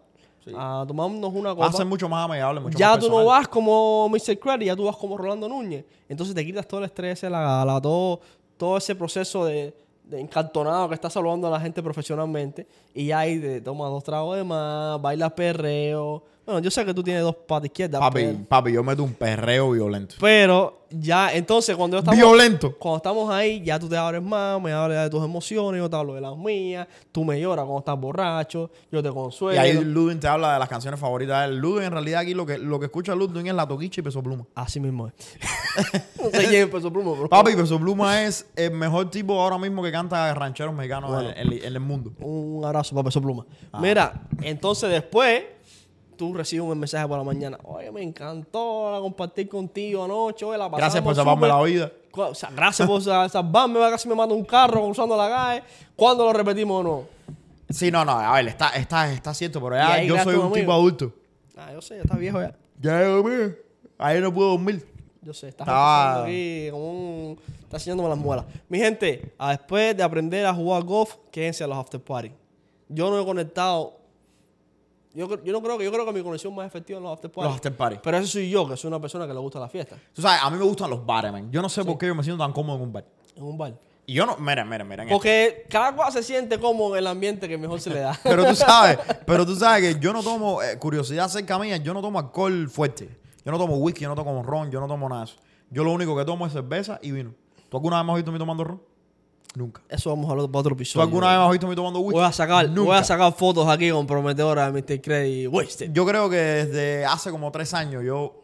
a 0.57 0.85
tomarnos 0.87 1.33
una 1.33 1.53
Va 1.53 1.65
a 1.65 1.67
copa. 1.67 1.77
ser 1.77 1.85
mucho 1.85 2.07
más 2.09 2.25
amigable, 2.29 2.59
mucho 2.61 2.77
ya 2.77 2.91
más 2.91 2.99
tú 2.99 3.09
no 3.09 3.25
vas 3.25 3.47
como 3.47 4.07
Mr. 4.09 4.37
Credit, 4.39 4.67
ya 4.67 4.75
tú 4.75 4.85
vas 4.85 4.95
como 4.95 5.17
Rolando 5.17 5.47
Núñez. 5.49 5.85
Entonces 6.07 6.35
te 6.35 6.45
quitas 6.45 6.67
todo 6.67 6.79
el 6.79 6.85
estrés 6.85 7.21
de 7.21 7.29
la 7.29 7.41
gala, 7.41 7.79
todo, 7.81 8.19
todo 8.57 8.77
ese 8.77 8.95
proceso 8.95 9.45
de, 9.45 9.73
de 10.03 10.19
encartonado 10.19 10.87
que 10.89 10.95
estás 10.95 11.13
saludando 11.13 11.47
a 11.47 11.51
la 11.51 11.59
gente 11.59 11.81
profesionalmente. 11.83 12.67
Y 12.93 13.07
ya 13.07 13.19
ahí 13.19 13.39
te 13.39 13.61
tomas 13.61 13.89
dos 13.91 14.03
tragos 14.03 14.37
de 14.37 14.43
más, 14.43 15.01
bailas 15.01 15.31
perreo. 15.33 16.23
Bueno, 16.49 16.63
yo 16.63 16.71
sé 16.71 16.83
que 16.83 16.95
tú 16.95 17.03
tienes 17.03 17.21
dos 17.21 17.35
patas 17.35 17.65
izquierdas. 17.67 17.99
Papi, 18.01 18.21
pero- 18.23 18.37
papi, 18.47 18.71
yo 18.73 18.83
meto 18.83 19.03
un 19.03 19.13
perreo 19.13 19.69
violento. 19.69 20.15
Pero 20.19 20.79
ya, 20.89 21.31
entonces 21.31 21.75
cuando 21.75 21.95
yo 21.97 21.99
estamos, 21.99 22.17
Violento. 22.17 22.75
cuando 22.79 22.97
estamos 22.97 23.29
ahí, 23.29 23.61
ya 23.63 23.77
tú 23.77 23.87
te 23.87 23.95
abres 23.95 24.23
más, 24.23 24.59
me 24.59 24.71
hablas 24.71 25.03
de 25.03 25.09
tus 25.11 25.23
emociones, 25.23 25.79
yo 25.79 25.87
te 25.87 25.95
hablo 25.95 26.15
de 26.15 26.21
las 26.21 26.35
mías, 26.35 26.87
tú 27.11 27.23
me 27.23 27.39
lloras 27.39 27.65
cuando 27.65 27.77
estás 27.81 27.99
borracho, 27.99 28.71
yo 28.91 29.03
te 29.03 29.09
Y 29.09 29.11
consuelo. 29.11 29.61
ahí 29.61 29.73
Ludwig 29.73 30.19
te 30.19 30.27
habla 30.27 30.53
de 30.53 30.57
las 30.59 30.67
canciones 30.67 30.99
favoritas 30.99 31.41
de 31.47 31.53
él. 31.53 31.59
Ludwig, 31.59 31.83
en 31.85 31.91
realidad, 31.91 32.21
aquí 32.21 32.33
lo 32.33 32.47
que, 32.47 32.57
lo 32.57 32.79
que 32.79 32.87
escucha 32.87 33.13
Ludwig 33.13 33.45
es 33.47 33.53
la 33.53 33.67
toquicha 33.67 34.01
y 34.01 34.03
peso 34.03 34.23
pluma. 34.23 34.45
Así 34.55 34.79
mismo 34.79 35.07
es. 35.07 35.13
no 36.17 36.31
sé 36.31 36.47
quién 36.47 36.63
empezó 36.63 36.91
Pluma, 36.91 37.11
pero 37.15 37.29
Papi, 37.29 37.55
Peso 37.55 37.77
Pluma 37.79 38.23
es 38.23 38.47
el 38.55 38.71
mejor 38.71 39.11
tipo 39.11 39.39
ahora 39.39 39.59
mismo 39.59 39.83
que 39.83 39.91
canta 39.91 40.33
rancheros 40.33 40.73
mexicanos 40.73 41.11
Bueno. 41.11 41.29
en, 41.29 41.53
en- 41.53 41.59
en 41.59 41.73
el 41.73 41.79
mundo. 41.79 42.11
un 42.21 42.65
abrazo 42.65 42.95
para 42.95 43.05
Peso 43.05 43.21
Pluma. 43.21 43.45
Ah. 43.71 43.79
Mira, 43.79 44.23
entonces 44.41 44.89
después 44.89 45.43
tú 46.19 46.33
recibes 46.33 46.65
un 46.69 46.77
mensaje 46.77 47.07
por 47.07 47.17
la 47.17 47.23
mañana. 47.23 47.57
Oye, 47.63 47.89
me 47.91 48.03
encantó 48.03 48.91
la 48.91 48.99
compartir 48.99 49.47
contigo 49.47 50.03
anoche. 50.03 50.43
Oye, 50.43 50.57
la 50.57 50.65
pasamos 50.65 50.79
Gracias 50.79 51.01
por 51.03 51.15
salvarme 51.15 51.47
súper". 51.47 51.49
la 51.57 51.63
vida. 51.63 51.91
O 52.11 52.35
sea, 52.35 52.49
gracias 52.53 52.85
por 52.87 53.01
sa- 53.01 53.29
salvarme. 53.29 53.79
Casi 53.79 54.09
me 54.09 54.15
manda 54.15 54.35
un 54.35 54.43
carro 54.43 54.83
cruzando 54.83 55.15
la 55.15 55.29
calle. 55.29 55.63
¿Cuándo 55.95 56.25
lo 56.25 56.33
repetimos 56.33 56.81
o 56.81 56.83
no? 56.83 57.03
Sí, 57.69 57.89
no, 57.89 58.03
no, 58.03 58.11
a 58.19 58.33
ver, 58.35 58.47
está, 58.49 58.69
está, 58.71 59.11
está 59.13 59.33
cierto, 59.33 59.61
pero 59.61 59.75
ya 59.77 60.03
yo 60.03 60.17
soy 60.23 60.35
un 60.35 60.41
amigo. 60.41 60.55
tipo 60.55 60.73
adulto. 60.73 61.13
Ah, 61.55 61.71
yo 61.71 61.81
sé, 61.81 61.95
ya 61.95 62.01
está 62.01 62.17
viejo 62.17 62.41
ya. 62.41 62.53
Ya 62.81 63.03
dormí. 63.03 63.53
Ahí 63.97 64.19
no 64.19 64.33
puedo 64.33 64.49
dormir. 64.51 64.85
Yo 65.21 65.33
sé, 65.33 65.49
estás 65.49 65.67
empezando 65.67 66.23
aquí 66.23 66.67
como 66.71 66.89
un... 66.91 67.39
Está 67.61 67.77
enseñándome 67.77 68.09
las 68.09 68.17
muelas. 68.17 68.45
Mi 68.69 68.79
gente, 68.79 69.33
después 69.49 69.95
de 69.95 70.01
aprender 70.03 70.45
a 70.45 70.53
jugar 70.53 70.83
golf, 70.83 71.15
quédense 71.31 71.63
a 71.63 71.67
los 71.67 71.77
after 71.77 72.01
party. 72.01 72.31
Yo 72.87 73.09
no 73.09 73.21
he 73.21 73.25
conectado... 73.25 73.98
Yo, 75.13 75.43
yo 75.43 75.53
no 75.53 75.61
creo 75.61 75.77
que... 75.77 75.83
Yo 75.83 75.91
creo 75.91 76.05
que 76.05 76.13
mi 76.13 76.21
conexión 76.21 76.53
más 76.53 76.67
efectiva 76.67 76.97
en 76.97 77.03
los 77.03 77.13
after 77.13 77.31
party. 77.31 77.47
Los 77.47 77.55
after 77.55 77.75
party. 77.75 77.99
Pero 78.03 78.17
eso 78.17 78.27
soy 78.27 78.49
yo, 78.49 78.67
que 78.67 78.77
soy 78.77 78.89
una 78.89 78.99
persona 78.99 79.25
que 79.25 79.33
le 79.33 79.39
gusta 79.39 79.59
la 79.59 79.67
fiesta. 79.67 79.95
Tú 80.13 80.21
sabes, 80.21 80.41
a 80.43 80.49
mí 80.49 80.57
me 80.57 80.63
gustan 80.63 80.89
los 80.89 81.05
bares, 81.05 81.31
man. 81.31 81.51
Yo 81.51 81.61
no 81.61 81.69
sé 81.69 81.83
por 81.83 81.97
qué 81.97 82.07
yo 82.07 82.15
me 82.15 82.23
siento 82.23 82.43
tan 82.43 82.53
cómodo 82.53 82.77
en 82.77 82.83
un 82.83 82.93
bar. 82.93 83.05
En 83.35 83.43
un 83.43 83.57
bar. 83.57 83.73
Y 84.05 84.13
yo 84.13 84.25
no, 84.25 84.37
miren, 84.37 84.67
miren, 84.67 84.87
miren. 84.87 85.07
esto. 85.07 85.17
Porque 85.17 85.67
cada 85.69 85.95
cual 85.95 86.11
se 86.11 86.23
siente 86.23 86.59
como 86.59 86.91
en 86.95 86.97
el 86.97 87.07
ambiente 87.07 87.47
que 87.47 87.57
mejor 87.59 87.79
se 87.79 87.91
le 87.91 87.99
da. 87.99 88.19
Pero 88.23 88.43
tú 88.43 88.55
sabes, 88.55 88.97
pero 89.27 89.45
tú 89.45 89.55
sabes 89.55 89.93
que 89.93 89.99
yo 89.99 90.11
no 90.13 90.23
tomo, 90.23 90.63
eh, 90.63 90.79
curiosidad 90.79 91.27
cerca 91.27 91.59
mía, 91.59 91.77
yo 91.77 91.93
no 91.93 92.01
tomo 92.01 92.17
alcohol 92.17 92.69
fuerte. 92.69 93.07
Yo 93.45 93.51
no 93.51 93.59
tomo 93.59 93.77
whisky, 93.77 94.01
yo 94.01 94.09
no 94.09 94.15
tomo 94.15 94.41
ron, 94.41 94.71
yo 94.71 94.79
no 94.79 94.87
tomo 94.87 95.07
nada. 95.09 95.25
Yo 95.69 95.83
lo 95.83 95.91
único 95.91 96.17
que 96.17 96.25
tomo 96.25 96.47
es 96.47 96.53
cerveza 96.53 96.99
y 97.03 97.11
vino. 97.11 97.35
¿Tú 97.69 97.77
alguna 97.77 97.97
vez 97.97 98.05
me 98.05 98.11
has 98.11 98.15
visto 98.17 98.31
a 98.31 98.33
mí 98.33 98.39
tomando 98.39 98.63
ron? 98.63 98.81
Nunca. 99.55 99.81
Eso 99.89 100.09
vamos 100.11 100.27
a 100.27 100.31
hablar 100.31 100.47
para 100.47 100.59
otro 100.59 100.69
¿Tú 100.71 100.75
episodio. 100.75 101.03
alguna 101.03 101.27
vez 101.29 101.37
me 101.37 101.43
has 101.45 101.51
visto 101.51 101.65
a 101.65 101.69
mí 101.69 101.75
tomando 101.75 101.99
whisky? 101.99 102.19
voy 102.19 102.25
a 102.27 102.31
sacar, 102.31 102.69
Nunca. 102.69 102.81
voy 102.91 102.97
a 102.97 103.03
sacar 103.03 103.33
fotos 103.33 103.67
aquí 103.67 103.89
comprometedoras 103.89 104.71
de 104.73 104.81
Mr. 104.81 105.01
Credit 105.01 105.47
Wasted. 105.51 105.91
Yo 105.91 106.05
creo 106.05 106.29
que 106.29 106.35
desde 106.37 107.05
hace 107.05 107.31
como 107.31 107.51
tres 107.51 107.73
años 107.73 108.03
yo 108.05 108.41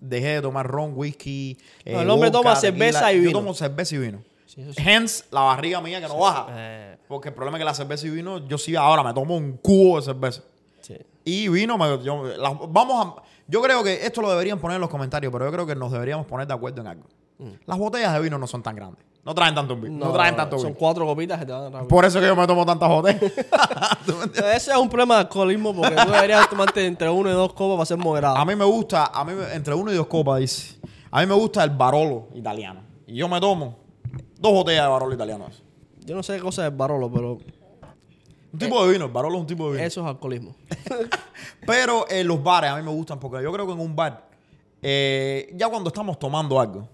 dejé 0.00 0.28
de 0.28 0.42
tomar 0.42 0.66
ron, 0.66 0.92
whisky. 0.94 1.58
No, 1.86 2.00
el 2.02 2.10
hombre 2.10 2.30
toma 2.30 2.54
cerveza 2.56 3.12
y 3.12 3.18
vino. 3.18 3.30
Yo 3.32 3.38
tomo 3.38 3.52
cerveza 3.54 3.94
y 3.96 3.98
vino. 3.98 4.22
Sí, 4.46 4.60
eso 4.60 4.72
sí. 4.72 4.82
Hence, 4.86 5.24
la 5.32 5.40
barriga 5.40 5.80
mía 5.80 6.00
que 6.00 6.06
no 6.06 6.18
baja. 6.18 6.46
Eh, 6.50 6.96
Porque 7.08 7.28
el 7.30 7.34
problema 7.34 7.56
es 7.58 7.60
que 7.62 7.64
la 7.64 7.74
cerveza 7.74 8.06
y 8.06 8.10
vino, 8.10 8.46
yo 8.46 8.56
sí 8.56 8.76
ahora 8.76 9.02
me 9.02 9.12
tomo 9.12 9.36
un 9.36 9.56
cubo 9.56 9.96
de 9.96 10.02
cerveza. 10.04 10.42
Sí. 10.80 10.96
Y 11.24 11.48
vino, 11.48 11.76
me- 11.76 12.02
yo, 12.04 12.22
la- 12.36 12.50
vamos 12.68 13.06
a, 13.18 13.22
yo 13.48 13.60
creo 13.60 13.82
que 13.82 14.06
esto 14.06 14.20
lo 14.22 14.30
deberían 14.30 14.60
poner 14.60 14.76
en 14.76 14.82
los 14.82 14.90
comentarios, 14.90 15.32
pero 15.32 15.46
yo 15.46 15.50
creo 15.52 15.66
que 15.66 15.74
nos 15.74 15.90
deberíamos 15.90 16.26
poner 16.26 16.46
de 16.46 16.54
acuerdo 16.54 16.80
en 16.82 16.86
algo. 16.86 17.04
Las 17.66 17.76
botellas 17.78 18.12
de 18.14 18.20
vino 18.20 18.38
no 18.38 18.46
son 18.46 18.62
tan 18.62 18.76
grandes. 18.76 19.04
No 19.24 19.34
traen 19.34 19.54
tanto 19.54 19.74
vino. 19.76 20.04
No, 20.06 20.12
traen 20.12 20.36
tanto 20.36 20.58
Son 20.58 20.66
vino. 20.68 20.78
cuatro 20.78 21.06
copitas 21.06 21.38
que 21.40 21.46
te 21.46 21.52
van 21.52 21.62
a 21.64 21.70
dar. 21.70 21.86
Por 21.86 22.04
eso 22.04 22.20
que 22.20 22.26
yo 22.26 22.36
me 22.36 22.46
tomo 22.46 22.66
tantas 22.66 22.88
botellas. 22.90 23.20
¿Tú 24.04 24.12
me 24.16 24.24
entiendes? 24.24 24.54
Ese 24.56 24.70
es 24.72 24.76
un 24.76 24.88
problema 24.88 25.14
de 25.14 25.20
alcoholismo 25.22 25.74
porque 25.74 25.96
tú 25.96 26.10
deberías 26.12 26.48
tomarte 26.50 26.86
entre 26.86 27.08
uno 27.08 27.30
y 27.30 27.32
dos 27.32 27.52
copas 27.54 27.76
para 27.76 27.86
ser 27.86 27.96
moderado. 27.98 28.36
A 28.36 28.44
mí 28.44 28.54
me 28.54 28.64
gusta, 28.66 29.06
a 29.06 29.24
mí 29.24 29.32
me- 29.32 29.54
entre 29.54 29.72
uno 29.74 29.90
y 29.92 29.96
dos 29.96 30.06
copas, 30.08 30.40
dice. 30.40 30.78
A 31.10 31.20
mí 31.20 31.26
me 31.26 31.34
gusta 31.34 31.64
el 31.64 31.70
Barolo 31.70 32.28
italiano. 32.34 32.80
Y 33.06 33.14
yo 33.16 33.28
me 33.28 33.40
tomo 33.40 33.78
dos 34.38 34.52
botellas 34.52 34.84
de 34.84 34.88
Barolo 34.90 35.14
italiano. 35.14 35.46
Yo 36.04 36.14
no 36.14 36.22
sé 36.22 36.34
qué 36.36 36.42
cosa 36.42 36.66
es 36.66 36.70
el 36.70 36.76
barolo, 36.76 37.10
pero 37.10 37.38
Un 38.52 38.58
tipo 38.58 38.84
de 38.84 38.92
vino, 38.92 39.06
el 39.06 39.10
Barolo 39.10 39.36
es 39.36 39.40
un 39.40 39.46
tipo 39.46 39.66
de 39.68 39.72
vino. 39.76 39.84
eso 39.84 40.02
es 40.02 40.06
alcoholismo. 40.06 40.54
Pero 41.66 42.06
eh, 42.08 42.22
los 42.24 42.42
bares 42.42 42.70
a 42.70 42.76
mí 42.76 42.82
me 42.82 42.90
gustan 42.90 43.18
porque 43.18 43.42
yo 43.42 43.50
creo 43.52 43.66
que 43.66 43.72
en 43.72 43.80
un 43.80 43.96
bar, 43.96 44.28
eh, 44.82 45.50
ya 45.56 45.68
cuando 45.68 45.88
estamos 45.88 46.18
tomando 46.18 46.60
algo, 46.60 46.86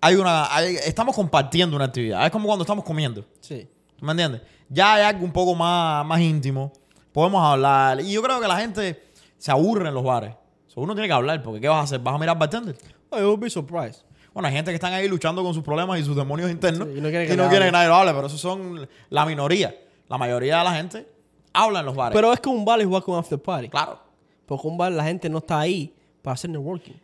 hay 0.00 0.14
una, 0.16 0.54
hay- 0.54 0.76
estamos 0.76 1.14
compartiendo 1.14 1.76
una 1.76 1.86
actividad. 1.86 2.24
Es 2.24 2.30
como 2.30 2.46
cuando 2.46 2.62
estamos 2.62 2.84
comiendo. 2.84 3.24
Sí. 3.40 3.68
¿Tú 3.96 4.04
me 4.04 4.12
entiendes? 4.12 4.42
Ya 4.68 4.94
hay 4.94 5.02
algo 5.02 5.24
un 5.24 5.32
poco 5.32 5.54
más, 5.54 6.04
más 6.06 6.20
íntimo. 6.20 6.72
Podemos 7.12 7.42
hablar. 7.44 8.00
Y 8.00 8.12
yo 8.12 8.22
creo 8.22 8.40
que 8.40 8.48
la 8.48 8.56
gente 8.58 9.10
se 9.36 9.50
aburre 9.50 9.88
en 9.88 9.94
los 9.94 10.04
bares. 10.04 10.34
So, 10.68 10.80
uno 10.80 10.94
tiene 10.94 11.08
que 11.08 11.12
hablar 11.14 11.42
porque 11.42 11.60
¿qué 11.60 11.68
vas 11.68 11.78
a 11.78 11.82
hacer? 11.82 11.98
¿Vas 12.00 12.14
a 12.14 12.18
mirar 12.18 12.38
bartender? 12.38 12.76
Oh, 13.10 13.18
you 13.18 13.26
would 13.26 13.40
be 13.40 13.50
surprised. 13.50 14.02
Bueno, 14.32 14.46
hay 14.48 14.54
gente 14.54 14.70
que 14.70 14.76
están 14.76 14.92
ahí 14.92 15.08
luchando 15.08 15.42
con 15.42 15.52
sus 15.52 15.64
problemas 15.64 15.98
y 15.98 16.04
sus 16.04 16.14
demonios 16.14 16.48
internos 16.50 16.86
Sí, 16.92 16.98
y 16.98 17.00
no 17.00 17.08
quieren 17.08 17.26
que 17.28 17.36
no 17.36 17.42
le 17.44 17.48
quieren 17.48 17.68
que 17.68 17.72
nadie 17.72 17.88
lo 17.88 17.96
hable, 17.96 18.12
pero 18.14 18.28
esos 18.28 18.40
son 18.40 18.88
la 19.08 19.26
minoría. 19.26 19.74
La 20.08 20.16
mayoría 20.18 20.58
de 20.58 20.64
la 20.64 20.74
gente 20.74 21.08
habla 21.52 21.80
en 21.80 21.86
los 21.86 21.96
bares. 21.96 22.14
Pero 22.14 22.32
es 22.32 22.38
que 22.38 22.48
un 22.48 22.64
bar 22.64 22.78
es 22.78 22.84
igual 22.84 23.04
que 23.04 23.10
un 23.10 23.18
after 23.18 23.40
party. 23.42 23.68
claro. 23.68 23.98
Porque 24.46 24.66
un 24.68 24.78
bar 24.78 24.92
la 24.92 25.02
gente 25.04 25.28
no 25.28 25.38
está 25.38 25.58
ahí 25.60 25.92
para 26.22 26.34
hacer 26.34 26.50
networking. 26.50 26.94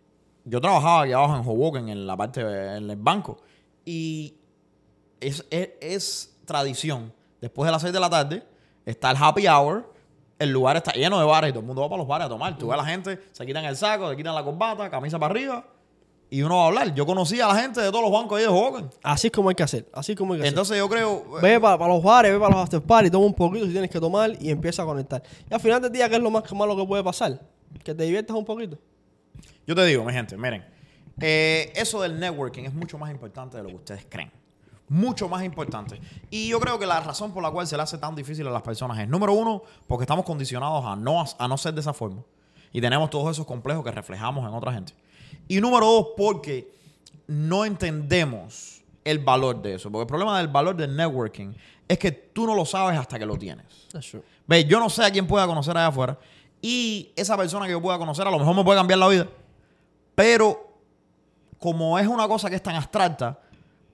Yo 0.49 0.61
trabajaba 0.61 1.03
aquí 1.03 1.13
abajo 1.13 1.37
en 1.37 1.43
Hoboken, 1.43 1.89
en 1.89 2.07
la 2.07 2.17
parte, 2.17 2.41
en 2.41 2.89
el 2.89 2.97
banco. 2.97 3.39
Y 3.85 4.35
es, 5.19 5.45
es, 5.51 5.71
es 5.81 6.37
tradición. 6.45 7.13
Después 7.41 7.67
de 7.67 7.73
las 7.73 7.83
6 7.83 7.93
de 7.93 8.01
la 8.01 8.09
tarde, 8.09 8.43
está 8.85 9.11
el 9.11 9.17
happy 9.21 9.49
hour. 9.49 9.93
El 10.39 10.51
lugar 10.53 10.77
está 10.77 10.93
lleno 10.93 11.19
de 11.19 11.25
bares 11.25 11.51
y 11.51 11.53
todo 11.53 11.61
el 11.61 11.67
mundo 11.67 11.83
va 11.83 11.89
para 11.89 11.99
los 11.99 12.07
bares 12.07 12.27
a 12.27 12.29
tomar. 12.29 12.57
Tú 12.57 12.69
ves 12.69 12.75
a 12.75 12.77
la 12.77 12.85
gente, 12.85 13.19
se 13.33 13.45
quitan 13.45 13.65
el 13.65 13.77
saco, 13.77 14.09
se 14.09 14.17
quitan 14.17 14.35
la 14.37 14.45
corbata, 14.45 14.89
camisa 14.89 15.19
para 15.19 15.33
arriba. 15.33 15.65
Y 16.31 16.43
uno 16.43 16.59
va 16.59 16.65
a 16.65 16.67
hablar. 16.67 16.95
Yo 16.95 17.07
conocí 17.07 17.41
a 17.41 17.49
la 17.49 17.57
gente 17.57 17.81
de 17.81 17.91
todos 17.91 18.03
los 18.03 18.13
bancos 18.13 18.39
ahí 18.39 18.45
de 18.45 18.49
Hoboken. 18.49 18.89
Así 19.03 19.29
es 19.29 19.33
como 19.33 19.49
hay 19.49 19.55
que 19.57 19.63
hacer. 19.65 19.89
Así 19.93 20.13
es 20.13 20.19
como 20.19 20.35
hay 20.35 20.41
que 20.41 20.49
Entonces 20.49 20.79
yo 20.79 20.89
creo... 20.89 21.25
hacer. 21.39 21.43
Ve 21.43 21.61
para, 21.61 21.89
los 21.89 22.03
bares, 22.03 22.33
ve 22.33 22.39
para 22.39 22.53
los 22.53 22.63
after 22.63 22.81
party, 22.81 23.11
toma 23.11 23.27
un 23.27 23.35
poquito 23.35 23.67
si 23.67 23.73
tienes 23.73 23.91
que 23.91 23.99
tomar 23.99 24.31
y 24.41 24.51
empieza 24.51 24.83
a 24.83 24.87
conectar. 24.87 25.23
Y 25.51 25.55
al 25.55 25.61
final 25.61 25.83
del 25.83 25.91
día, 25.91 26.09
¿qué 26.09 26.17
es 26.17 26.23
lo 26.23 26.31
más 26.31 26.53
malo 26.53 26.77
que 26.77 26.85
puede 26.85 27.03
pasar? 27.03 27.41
Que 27.83 27.95
te 27.95 28.05
diviertas 28.05 28.37
un 28.37 28.45
poquito. 28.45 28.79
Yo 29.67 29.75
te 29.75 29.85
digo, 29.85 30.05
mi 30.05 30.13
gente, 30.13 30.37
miren, 30.37 30.65
eh, 31.21 31.73
eso 31.75 32.01
del 32.01 32.19
networking 32.19 32.65
es 32.65 32.75
mucho 32.75 32.99
más 32.99 33.11
importante 33.11 33.57
de 33.57 33.63
lo 33.63 33.71
que 33.71 33.75
ustedes 33.77 34.07
creen. 34.09 34.31
Mucho 34.89 35.29
más 35.29 35.43
importante. 35.43 36.01
Y 36.31 36.49
yo 36.49 36.61
creo 36.61 36.79
que 36.79 36.87
la 36.87 37.01
razón 37.01 37.33
por 37.33 37.43
la 37.43 37.51
cual 37.51 37.67
se 37.67 37.77
le 37.77 37.83
hace 37.83 37.99
tan 37.99 38.15
difícil 38.15 38.47
a 38.47 38.51
las 38.51 38.63
personas 38.63 38.99
es, 39.01 39.09
número 39.09 39.33
uno, 39.33 39.63
porque 39.89 40.05
estamos 40.05 40.25
condicionados 40.25 40.85
a 40.85 40.95
no, 40.95 41.25
a 41.39 41.49
no 41.49 41.59
ser 41.59 41.75
de 41.75 41.81
esa 41.81 41.93
forma. 41.93 42.23
Y 42.73 42.81
tenemos 42.81 43.11
todos 43.11 43.33
esos 43.33 43.47
complejos 43.47 43.83
que 43.83 43.91
reflejamos 43.91 44.47
en 44.47 44.55
otra 44.55 44.73
gente. 44.73 44.93
Y 45.49 45.61
número 45.61 45.87
dos, 45.87 46.09
porque 46.17 46.73
no 47.27 47.65
entendemos 47.65 48.83
el 49.03 49.19
valor 49.19 49.61
de 49.63 49.75
eso. 49.75 49.91
Porque 49.91 50.03
el 50.03 50.09
problema 50.09 50.39
del 50.39 50.49
valor 50.49 50.77
del 50.77 50.95
networking 50.95 51.55
es 51.89 51.99
que 51.99 52.13
tú 52.13 52.47
no 52.47 52.55
lo 52.55 52.65
sabes 52.65 52.99
hasta 52.99 53.19
que 53.19 53.27
lo 53.27 53.37
tienes. 53.37 53.67
Ve, 54.47 54.65
yo 54.65 54.79
no 54.79 54.89
sé 54.89 55.05
a 55.05 55.11
quién 55.11 55.27
pueda 55.27 55.47
conocer 55.47 55.77
allá 55.77 55.89
afuera. 55.89 56.19
Y 56.63 57.13
esa 57.17 57.37
persona 57.37 57.67
que 57.67 57.73
yo 57.73 57.81
pueda 57.81 57.99
conocer 57.99 58.27
a 58.27 58.31
lo 58.31 58.39
mejor 58.39 58.55
me 58.55 58.65
puede 58.65 58.79
cambiar 58.79 58.99
la 58.99 59.09
vida. 59.09 59.29
Pero 60.17 60.81
como 61.61 61.99
es 61.99 62.09
una 62.09 62.27
cosa 62.27 62.51
que 62.51 62.57
es 62.57 62.63
tan 62.63 62.75
abstracta, 62.75 63.39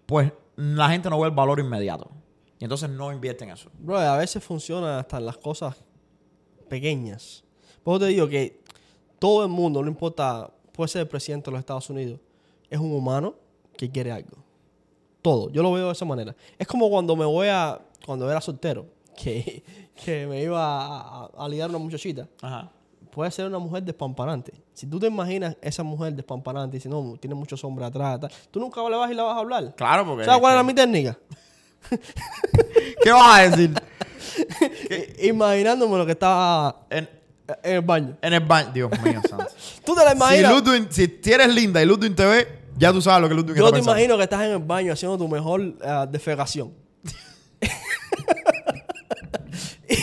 pues 0.06 0.32
la 0.56 0.88
gente 0.88 1.10
no 1.10 1.20
ve 1.20 1.28
el 1.28 1.34
valor 1.34 1.60
inmediato. 1.60 2.10
Y 2.58 2.64
entonces 2.64 2.88
no 2.88 3.12
invierte 3.12 3.44
en 3.44 3.50
eso. 3.50 3.68
Bro, 3.78 3.98
a 3.98 4.16
veces 4.16 4.42
funciona 4.42 5.00
hasta 5.00 5.18
en 5.18 5.26
las 5.26 5.36
cosas 5.36 5.76
pequeñas. 6.68 7.44
Por 7.82 7.96
eso 7.96 8.06
te 8.06 8.12
digo 8.12 8.28
que 8.28 8.62
todo 9.18 9.42
el 9.42 9.48
mundo, 9.48 9.82
no 9.82 9.88
importa, 9.88 10.48
puede 10.72 10.88
ser 10.88 11.02
el 11.02 11.08
presidente 11.08 11.46
de 11.46 11.52
los 11.52 11.58
Estados 11.58 11.90
Unidos, 11.90 12.20
es 12.70 12.78
un 12.78 12.92
humano 12.94 13.34
que 13.76 13.90
quiere 13.90 14.12
algo. 14.12 14.36
Todo. 15.22 15.50
Yo 15.50 15.62
lo 15.62 15.72
veo 15.72 15.86
de 15.86 15.92
esa 15.92 16.04
manera. 16.04 16.36
Es 16.56 16.68
como 16.68 16.88
cuando 16.88 17.16
me 17.16 17.24
voy 17.24 17.48
a. 17.48 17.80
Cuando 18.06 18.30
era 18.30 18.40
soltero, 18.40 18.86
que, 19.16 19.62
que 20.04 20.26
me 20.26 20.42
iba 20.42 20.60
a, 20.60 21.24
a, 21.24 21.30
a 21.36 21.48
ligar 21.48 21.68
una 21.68 21.78
muchachita. 21.78 22.28
Ajá. 22.40 22.70
Puede 23.12 23.30
ser 23.30 23.44
una 23.46 23.58
mujer 23.58 23.82
despampanante. 23.82 24.54
Si 24.72 24.86
tú 24.86 24.98
te 24.98 25.06
imaginas 25.06 25.54
esa 25.60 25.82
mujer 25.82 26.14
despampanante 26.14 26.78
y 26.78 26.80
si 26.80 26.88
no, 26.88 27.14
tiene 27.20 27.34
muchos 27.34 27.62
hombres 27.62 27.88
atrás, 27.88 28.20
tal, 28.20 28.32
tú 28.50 28.58
nunca 28.58 28.80
le 28.88 28.96
vas 28.96 29.10
y 29.10 29.14
la 29.14 29.22
vas 29.24 29.36
a 29.36 29.40
hablar. 29.40 29.74
Claro, 29.76 30.06
porque. 30.06 30.24
¿Sabes 30.24 30.40
cuál 30.40 30.54
era 30.54 30.62
mi 30.62 30.72
técnica? 30.72 31.18
¿Qué 33.04 33.12
vas 33.12 33.38
a 33.38 33.50
decir? 33.50 33.74
Imaginándome 35.28 35.98
lo 35.98 36.06
que 36.06 36.12
estaba 36.12 36.86
en, 36.88 37.06
en 37.62 37.74
el 37.74 37.82
baño. 37.82 38.16
en 38.22 38.32
el 38.32 38.40
baño. 38.40 38.70
Dios 38.72 38.90
mío, 39.02 39.20
santo. 39.28 39.46
¿Tú 39.84 39.94
te 39.94 40.04
la 40.06 40.12
si, 40.12 40.16
imaginas? 40.16 40.64
Si 40.88 41.20
eres 41.30 41.54
linda 41.54 41.82
y 41.82 41.84
Ludwig 41.84 42.16
te 42.16 42.24
ve, 42.24 42.48
ya 42.78 42.94
tú 42.94 43.02
sabes 43.02 43.20
lo 43.20 43.28
que 43.28 43.34
Ludwig 43.34 43.56
Yo 43.58 43.66
está 43.66 43.66
te 43.66 43.72
pensando. 43.72 43.92
imagino 43.92 44.16
que 44.16 44.22
estás 44.22 44.40
en 44.40 44.52
el 44.52 44.58
baño 44.58 44.90
haciendo 44.90 45.18
tu 45.18 45.28
mejor 45.28 45.76
defecación. 46.08 46.72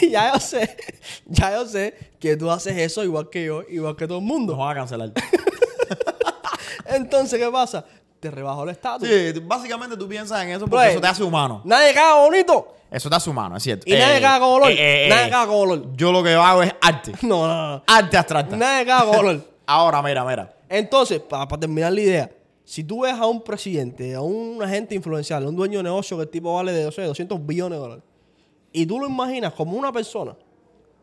ya 0.11 0.33
yo 0.33 0.39
sé, 0.39 0.77
ya 1.25 1.51
yo 1.53 1.65
sé 1.65 1.93
que 2.19 2.35
tú 2.37 2.49
haces 2.51 2.77
eso 2.77 3.03
igual 3.03 3.29
que 3.29 3.45
yo, 3.45 3.63
igual 3.69 3.95
que 3.95 4.07
todo 4.07 4.19
el 4.19 4.25
Nos 4.25 4.33
mundo. 4.33 4.57
van 4.57 4.71
a 4.71 4.75
cancelar. 4.81 5.11
Entonces, 6.85 7.39
¿qué 7.39 7.49
pasa? 7.51 7.85
Te 8.19 8.29
rebajo 8.31 8.63
el 8.63 8.69
estatus. 8.69 9.07
sí, 9.07 9.33
tú- 9.33 9.41
básicamente 9.45 9.95
tú 9.95 10.07
piensas 10.07 10.41
en 10.43 10.49
eso 10.49 10.59
porque 10.61 10.75
Pues, 10.75 10.91
eso 10.91 11.01
te 11.01 11.07
hace 11.07 11.23
humano. 11.23 11.61
Nadie 11.63 11.93
caga 11.93 12.15
bonito. 12.23 12.75
Eso 12.91 13.09
te 13.09 13.15
hace 13.15 13.29
humano, 13.29 13.55
es 13.55 13.63
cierto. 13.63 13.83
Y 13.87 13.93
nadie 13.93 14.19
caga 14.19 14.39
con 14.39 14.49
olor. 14.55 14.71
eh, 14.71 14.73
eh, 14.77 15.05
eh, 15.05 15.09
nadie 15.09 15.29
caga 15.29 15.47
con 15.47 15.55
olor. 15.57 15.95
Yo 15.95 16.11
lo 16.11 16.23
que 16.23 16.33
hago 16.33 16.63
es 16.63 16.73
arte. 16.81 17.13
No, 17.21 17.47
no, 17.47 17.75
no. 17.77 17.83
Arte 17.87 18.17
abstracta. 18.17 18.57
Nadie 18.57 18.85
caga 18.85 19.05
con 19.05 19.15
olor. 19.19 19.41
Ahora, 19.67 20.01
mira, 20.01 20.25
mira. 20.25 20.53
Entonces, 20.67 21.19
para, 21.19 21.47
terminar 21.47 21.93
la 21.93 22.01
idea, 22.01 22.31
si 22.65 22.83
tú 22.83 23.01
ves 23.01 23.13
a 23.13 23.25
un 23.27 23.41
presidente, 23.43 24.15
a 24.15 24.21
un 24.21 24.61
agente 24.61 24.95
influencial, 24.95 25.43
a 25.45 25.49
un 25.49 25.55
dueño 25.55 25.77
de 25.79 25.83
negocio 25.83 26.17
que 26.17 26.23
el 26.23 26.29
tipo 26.29 26.53
vale 26.55 26.71
de 26.71 26.85
no 26.85 26.91
sé, 26.91 27.03
200 27.03 27.45
billones 27.45 27.77
de 27.77 27.81
dólares, 27.81 28.03
y 28.71 28.85
tú 28.85 28.99
lo 28.99 29.07
imaginas 29.07 29.53
como 29.53 29.77
una 29.77 29.91
persona 29.91 30.35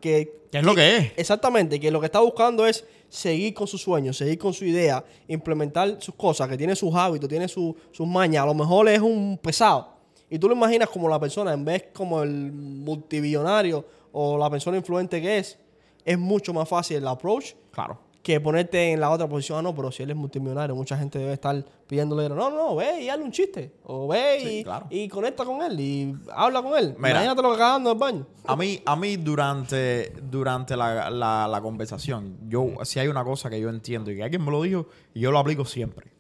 que... 0.00 0.32
¿Qué 0.50 0.58
es 0.58 0.64
lo 0.64 0.74
que 0.74 0.96
es? 0.96 1.12
Exactamente, 1.16 1.78
que 1.80 1.90
lo 1.90 2.00
que 2.00 2.06
está 2.06 2.20
buscando 2.20 2.66
es 2.66 2.84
seguir 3.08 3.52
con 3.54 3.66
sus 3.66 3.82
sueños, 3.82 4.16
seguir 4.16 4.38
con 4.38 4.52
su 4.54 4.64
idea, 4.64 5.04
implementar 5.28 5.96
sus 6.00 6.14
cosas, 6.14 6.48
que 6.48 6.56
tiene 6.56 6.74
sus 6.76 6.94
hábitos, 6.94 7.28
tiene 7.28 7.48
su- 7.48 7.74
sus 7.92 8.06
mañas, 8.06 8.42
a 8.44 8.46
lo 8.46 8.54
mejor 8.54 8.88
es 8.88 9.00
un 9.00 9.38
pesado. 9.42 9.94
Y 10.30 10.38
tú 10.38 10.48
lo 10.48 10.54
imaginas 10.54 10.88
como 10.88 11.08
la 11.08 11.18
persona, 11.20 11.52
en 11.52 11.64
vez 11.64 11.86
como 11.92 12.22
el 12.22 12.52
multibillonario 12.52 13.84
o 14.12 14.38
la 14.38 14.48
persona 14.50 14.76
influente 14.76 15.20
que 15.20 15.38
es, 15.38 15.58
es 16.04 16.18
mucho 16.18 16.52
más 16.54 16.68
fácil 16.68 16.98
el 16.98 17.08
approach 17.08 17.52
Claro. 17.70 17.98
Que 18.26 18.40
ponerte 18.40 18.90
en 18.92 18.98
la 18.98 19.08
otra 19.10 19.28
posición. 19.28 19.60
Ah, 19.60 19.62
no, 19.62 19.72
pero 19.72 19.92
si 19.92 20.02
él 20.02 20.10
es 20.10 20.16
multimillonario, 20.16 20.74
mucha 20.74 20.98
gente 20.98 21.16
debe 21.20 21.32
estar 21.34 21.64
pidiéndole, 21.86 22.28
no, 22.28 22.50
no, 22.50 22.74
ve 22.74 23.02
y 23.04 23.08
hazle 23.08 23.24
un 23.24 23.30
chiste. 23.30 23.70
O 23.84 24.08
ve 24.08 24.38
Sí, 24.40 24.48
y, 24.58 24.64
claro. 24.64 24.86
y 24.90 25.08
conecta 25.08 25.44
con 25.44 25.62
él 25.62 25.78
y 25.78 26.16
habla 26.34 26.60
con 26.60 26.76
él. 26.76 26.96
Mira. 26.98 27.10
Imagínate 27.10 27.40
lo 27.42 27.52
que 27.52 27.58
cagando 27.58 27.90
en 27.90 27.96
el 27.96 28.00
baño. 28.00 28.26
A 28.44 28.56
mí, 28.56 28.82
a 28.84 28.96
mí 28.96 29.16
durante, 29.16 30.12
durante 30.28 30.76
la, 30.76 31.08
la- 31.08 31.46
la 31.46 31.60
conversación, 31.60 32.36
yo 32.48 32.66
si 32.82 32.98
hay 32.98 33.06
una 33.06 33.22
cosa 33.22 33.48
que 33.48 33.60
yo 33.60 33.68
entiendo 33.68 34.10
y 34.10 34.16
que 34.16 34.24
alguien 34.24 34.44
me 34.44 34.50
lo 34.50 34.60
dijo 34.60 34.86
y 35.14 35.20
yo 35.20 35.30
lo 35.30 35.38
aplico 35.38 35.64
siempre. 35.64 36.10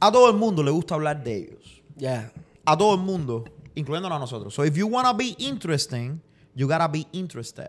A 0.00 0.10
todo 0.10 0.30
el 0.30 0.36
mundo 0.36 0.62
le 0.62 0.70
gusta 0.70 0.94
hablar 0.94 1.22
de 1.22 1.36
ellos. 1.36 1.82
Ya. 1.96 2.32
A 2.64 2.74
todo 2.74 2.94
el 2.94 3.00
mundo, 3.02 3.44
incluyéndonos 3.74 4.16
a 4.16 4.18
nosotros. 4.18 4.54
So 4.54 4.64
if 4.64 4.74
you 4.76 4.86
wanna 4.86 5.12
be 5.12 5.34
interesting, 5.38 6.22
you 6.54 6.66
gotta 6.66 6.88
be 6.88 7.06
interested. 7.12 7.68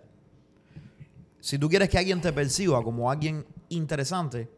Si 1.40 1.58
tú 1.58 1.70
quieres 1.70 1.90
que 1.90 1.98
alguien 1.98 2.20
te 2.22 2.32
perciba 2.34 2.84
como 2.84 3.10
alguien 3.10 3.46
interesante, 3.70 4.50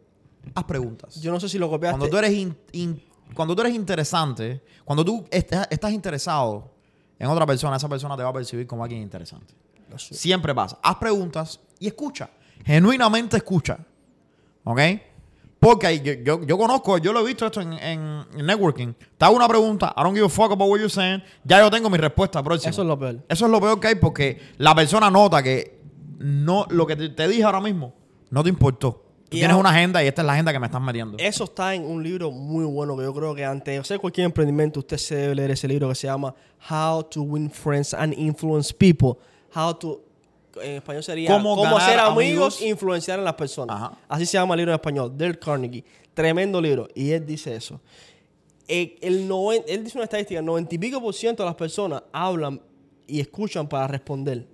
haz 0.56 0.64
preguntas. 0.66 1.16
Yo 1.22 1.32
no 1.32 1.40
sé 1.40 1.48
si 1.50 1.58
lo 1.60 1.70
copiaste. 1.70 1.98
Cuando 1.98 2.10
tú 2.12 2.18
eres 2.18 2.32
in- 2.32 2.58
in- 2.72 3.04
cuando 3.36 3.56
tú 3.56 3.62
eres 3.62 3.74
interesante, 3.76 4.62
cuando 4.84 5.06
tú 5.06 5.26
estás, 5.32 5.68
estás 5.70 5.92
interesado 5.92 6.72
en 7.20 7.28
otra 7.28 7.46
persona, 7.46 7.78
esa 7.78 7.88
persona 7.88 8.18
te 8.18 8.24
va 8.24 8.30
a 8.30 8.34
percibir 8.34 8.66
como 8.68 8.84
alguien 8.84 9.02
interesante. 9.02 9.54
Siempre 10.16 10.56
pasa. 10.56 10.80
Haz 10.82 10.96
preguntas 10.96 11.60
y 11.80 11.88
escucha. 11.88 12.30
Genuinamente 12.66 13.38
escucha. 13.38 13.78
¿Ok? 14.64 14.80
Porque 15.60 16.00
yo, 16.00 16.14
yo, 16.14 16.44
yo 16.46 16.58
conozco, 16.58 16.98
yo 16.98 17.14
lo 17.14 17.20
he 17.20 17.26
visto 17.26 17.46
esto 17.46 17.62
en, 17.62 17.74
en- 17.74 18.26
en 18.36 18.46
networking. 18.46 18.94
Te 19.18 19.26
hago 19.26 19.36
una 19.36 19.48
pregunta, 19.48 19.94
I 19.96 20.02
don't 20.02 20.16
give 20.16 20.26
a 20.26 20.30
fuck 20.30 20.52
about 20.52 20.68
what 20.70 20.78
you're 20.80 20.90
saying. 20.90 21.22
Ya 21.44 21.60
yo 21.60 21.70
tengo 21.70 21.90
mi 21.90 21.98
respuesta 22.00 22.42
próxima. 22.42 22.72
Eso 22.72 22.82
es 22.82 22.88
lo 22.88 22.98
peor. 22.98 23.24
Eso 23.30 23.46
es 23.46 23.52
lo 23.52 23.60
peor 23.62 23.80
que 23.80 23.88
hay 23.90 23.96
porque 23.96 24.42
la 24.58 24.74
persona 24.74 25.12
nota 25.12 25.44
que 25.44 25.81
no 26.24 26.66
lo 26.70 26.86
que 26.88 26.96
te, 26.96 27.10
te 27.10 27.28
dije 27.28 27.44
ahora 27.44 27.62
mismo 27.62 27.94
no 28.30 28.44
te 28.44 28.50
importó. 28.50 29.04
Tú 29.30 29.38
Y 29.38 29.40
tienes 29.40 29.56
una 29.58 29.70
agenda 29.70 30.04
y 30.04 30.08
esta 30.08 30.22
es 30.22 30.26
la 30.26 30.34
agenda 30.34 30.52
que 30.54 30.60
me 30.60 30.66
estás 30.68 30.82
metiendo. 30.82 31.18
Eso 31.18 31.46
está 31.46 31.74
en 31.76 31.84
un 31.86 32.02
libro 32.04 32.32
muy 32.32 32.66
bueno 32.66 32.96
que 32.98 33.04
yo 33.04 33.14
creo 33.14 33.34
que 33.36 33.44
antes 33.46 33.74
de 33.74 33.78
hacer 33.80 34.00
cualquier 34.00 34.26
emprendimiento, 34.26 34.80
usted 34.82 34.98
se 34.98 35.16
debe 35.16 35.36
leer 35.36 35.52
ese 35.52 35.68
libro 35.68 35.88
que 35.90 35.96
se 35.96 36.08
llama 36.08 36.34
How 36.70 37.04
to 37.04 37.22
Win 37.24 37.50
Friends 37.50 37.94
and 37.94 38.14
Influence 38.18 38.74
People. 38.74 39.14
How 39.56 39.74
to 39.76 40.02
en 40.62 40.76
español 40.78 41.02
sería 41.04 41.30
Cómo 41.32 41.56
Cómo, 41.56 41.64
ganar 41.76 41.90
ser 41.90 42.00
amigos 42.00 42.18
amigos. 42.18 42.62
e 42.62 42.68
influenciar 42.68 43.20
en 43.20 43.26
las 43.26 43.36
personas. 43.36 43.74
Ajá. 43.76 43.98
Así 44.10 44.26
se 44.26 44.34
llama 44.34 44.54
el 44.54 44.58
libro 44.60 44.72
en 44.74 44.76
español, 44.76 45.14
Dale 45.18 45.40
Carnegie. 45.40 45.84
Tremendo 46.14 46.60
libro. 46.62 46.90
Y 46.94 47.12
él 47.12 47.26
dice 47.26 47.56
eso. 47.56 47.80
Eh, 48.68 48.98
el 49.02 49.28
noven- 49.30 49.64
él 49.68 49.84
dice 49.84 49.98
una 49.98 50.04
estadística, 50.06 50.40
el 50.40 50.46
90 50.46 50.76
y 50.76 50.78
pico 50.78 51.02
por 51.02 51.14
ciento 51.14 51.44
de 51.44 51.48
las 51.48 51.56
personas 51.56 52.04
hablan 52.12 52.62
y 53.08 53.20
escuchan 53.22 53.68
para 53.68 53.88
responder. 53.88 54.48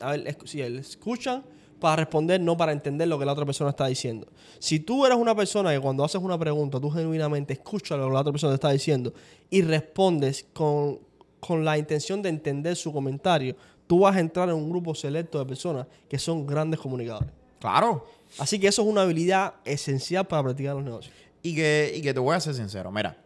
A 0.00 0.12
ver, 0.12 0.24
escu- 0.26 0.46
sí, 0.46 0.60
escuchan 0.60 1.44
para 1.78 1.96
responder, 1.96 2.40
no 2.40 2.56
para 2.56 2.72
entender 2.72 3.08
lo 3.08 3.18
que 3.18 3.24
la 3.24 3.32
otra 3.32 3.46
persona 3.46 3.70
está 3.70 3.86
diciendo. 3.86 4.26
Si 4.58 4.80
tú 4.80 5.06
eres 5.06 5.16
una 5.16 5.34
persona 5.34 5.72
que 5.72 5.80
cuando 5.80 6.04
haces 6.04 6.20
una 6.20 6.38
pregunta, 6.38 6.78
tú 6.78 6.90
genuinamente 6.90 7.54
escuchas 7.54 7.98
lo 7.98 8.08
que 8.08 8.12
la 8.12 8.20
otra 8.20 8.32
persona 8.32 8.52
te 8.52 8.56
está 8.56 8.70
diciendo 8.70 9.14
y 9.48 9.62
respondes 9.62 10.46
con, 10.52 10.98
con 11.38 11.64
la 11.64 11.78
intención 11.78 12.20
de 12.20 12.28
entender 12.28 12.76
su 12.76 12.92
comentario, 12.92 13.56
tú 13.86 14.00
vas 14.00 14.14
a 14.16 14.20
entrar 14.20 14.48
en 14.50 14.56
un 14.56 14.68
grupo 14.68 14.94
selecto 14.94 15.38
de 15.38 15.46
personas 15.46 15.86
que 16.08 16.18
son 16.18 16.46
grandes 16.46 16.78
comunicadores. 16.80 17.30
Claro. 17.58 18.06
Así 18.38 18.58
que 18.60 18.68
eso 18.68 18.82
es 18.82 18.88
una 18.88 19.02
habilidad 19.02 19.54
esencial 19.64 20.26
para 20.26 20.42
practicar 20.42 20.74
los 20.74 20.84
negocios. 20.84 21.14
Y 21.42 21.54
que, 21.54 21.92
y 21.96 22.02
que 22.02 22.12
te 22.12 22.20
voy 22.20 22.34
a 22.36 22.40
ser 22.40 22.54
sincero, 22.54 22.92
mira, 22.92 23.16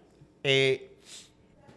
eh, 0.45 0.93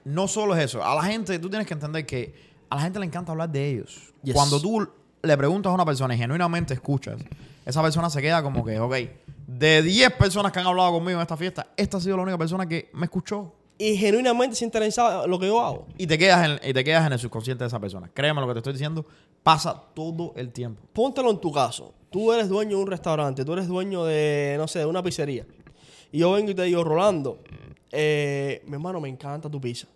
no 0.06 0.28
solo 0.28 0.56
es 0.56 0.64
eso, 0.66 0.84
a 0.84 0.94
la 0.96 1.02
gente, 1.04 1.38
tú 1.40 1.50
tienes 1.50 1.68
que 1.68 1.74
entender 1.74 2.06
que 2.06 2.47
a 2.70 2.76
la 2.76 2.82
gente 2.82 3.00
le 3.00 3.06
encanta 3.06 3.32
hablar 3.32 3.50
de 3.50 3.70
ellos. 3.70 4.14
Yes. 4.24 4.34
Cuando 4.34 4.60
tú 4.60 4.88
le 5.22 5.38
preguntas 5.38 5.70
a 5.72 5.74
una 5.74 5.86
persona 5.86 6.16
y 6.16 6.18
genuinamente 6.18 6.74
escuchas, 6.74 7.18
esa 7.66 7.82
persona 7.82 8.10
se 8.10 8.22
queda 8.22 8.42
como 8.42 8.64
que, 8.64 8.80
ok, 8.80 8.96
de 9.48 9.82
10 9.82 10.14
personas 10.14 10.52
que 10.52 10.60
han 10.60 10.68
hablado 10.68 10.92
conmigo 10.94 11.20
en 11.20 11.22
esta 11.22 11.38
fiesta, 11.38 11.68
esta 11.76 11.98
ha 11.98 12.02
sido 12.02 12.18
la 12.18 12.24
única 12.24 12.38
persona 12.38 12.68
que 12.68 12.90
me 12.94 13.06
escuchó. 13.06 13.54
Y 13.78 13.96
genuinamente 13.96 14.56
se 14.56 14.66
interesa 14.66 15.24
en 15.24 15.30
lo 15.30 15.38
que 15.38 15.48
yo 15.48 15.62
hago. 15.62 15.88
Y 15.98 16.08
te 16.08 16.18
quedas 16.18 16.50
en, 16.50 16.70
y 16.70 16.74
te 16.74 16.84
quedas 16.84 17.06
en 17.06 17.14
el 17.14 17.20
subconsciente 17.20 17.64
de 17.64 17.68
esa 17.68 17.80
persona. 17.80 18.10
Créeme 18.14 18.42
lo 18.42 18.48
que 18.48 18.54
te 18.54 18.60
estoy 18.60 18.74
diciendo, 18.74 19.06
pasa 19.44 19.84
todo 19.94 20.34
el 20.36 20.52
tiempo. 20.52 20.82
Póntelo 20.94 21.30
en 21.30 21.40
tu 21.40 21.52
caso. 21.52 21.94
Tú 22.10 22.32
eres 22.34 22.50
dueño 22.50 22.78
de 22.78 22.84
un 22.84 22.90
restaurante, 22.90 23.46
tú 23.46 23.54
eres 23.54 23.68
dueño 23.68 24.04
de, 24.06 24.56
no 24.58 24.68
sé, 24.68 24.80
de 24.80 24.86
una 24.86 25.04
pizzería. 25.04 25.46
Y 26.12 26.20
yo 26.20 26.32
vengo 26.32 26.52
y 26.52 26.56
te 26.56 26.64
digo, 26.64 26.84
Rolando, 26.84 27.40
eh, 27.92 28.64
mi 28.66 28.74
hermano, 28.74 29.00
me 29.00 29.10
encanta 29.10 29.50
tu 29.50 29.60
pizza. 29.60 29.88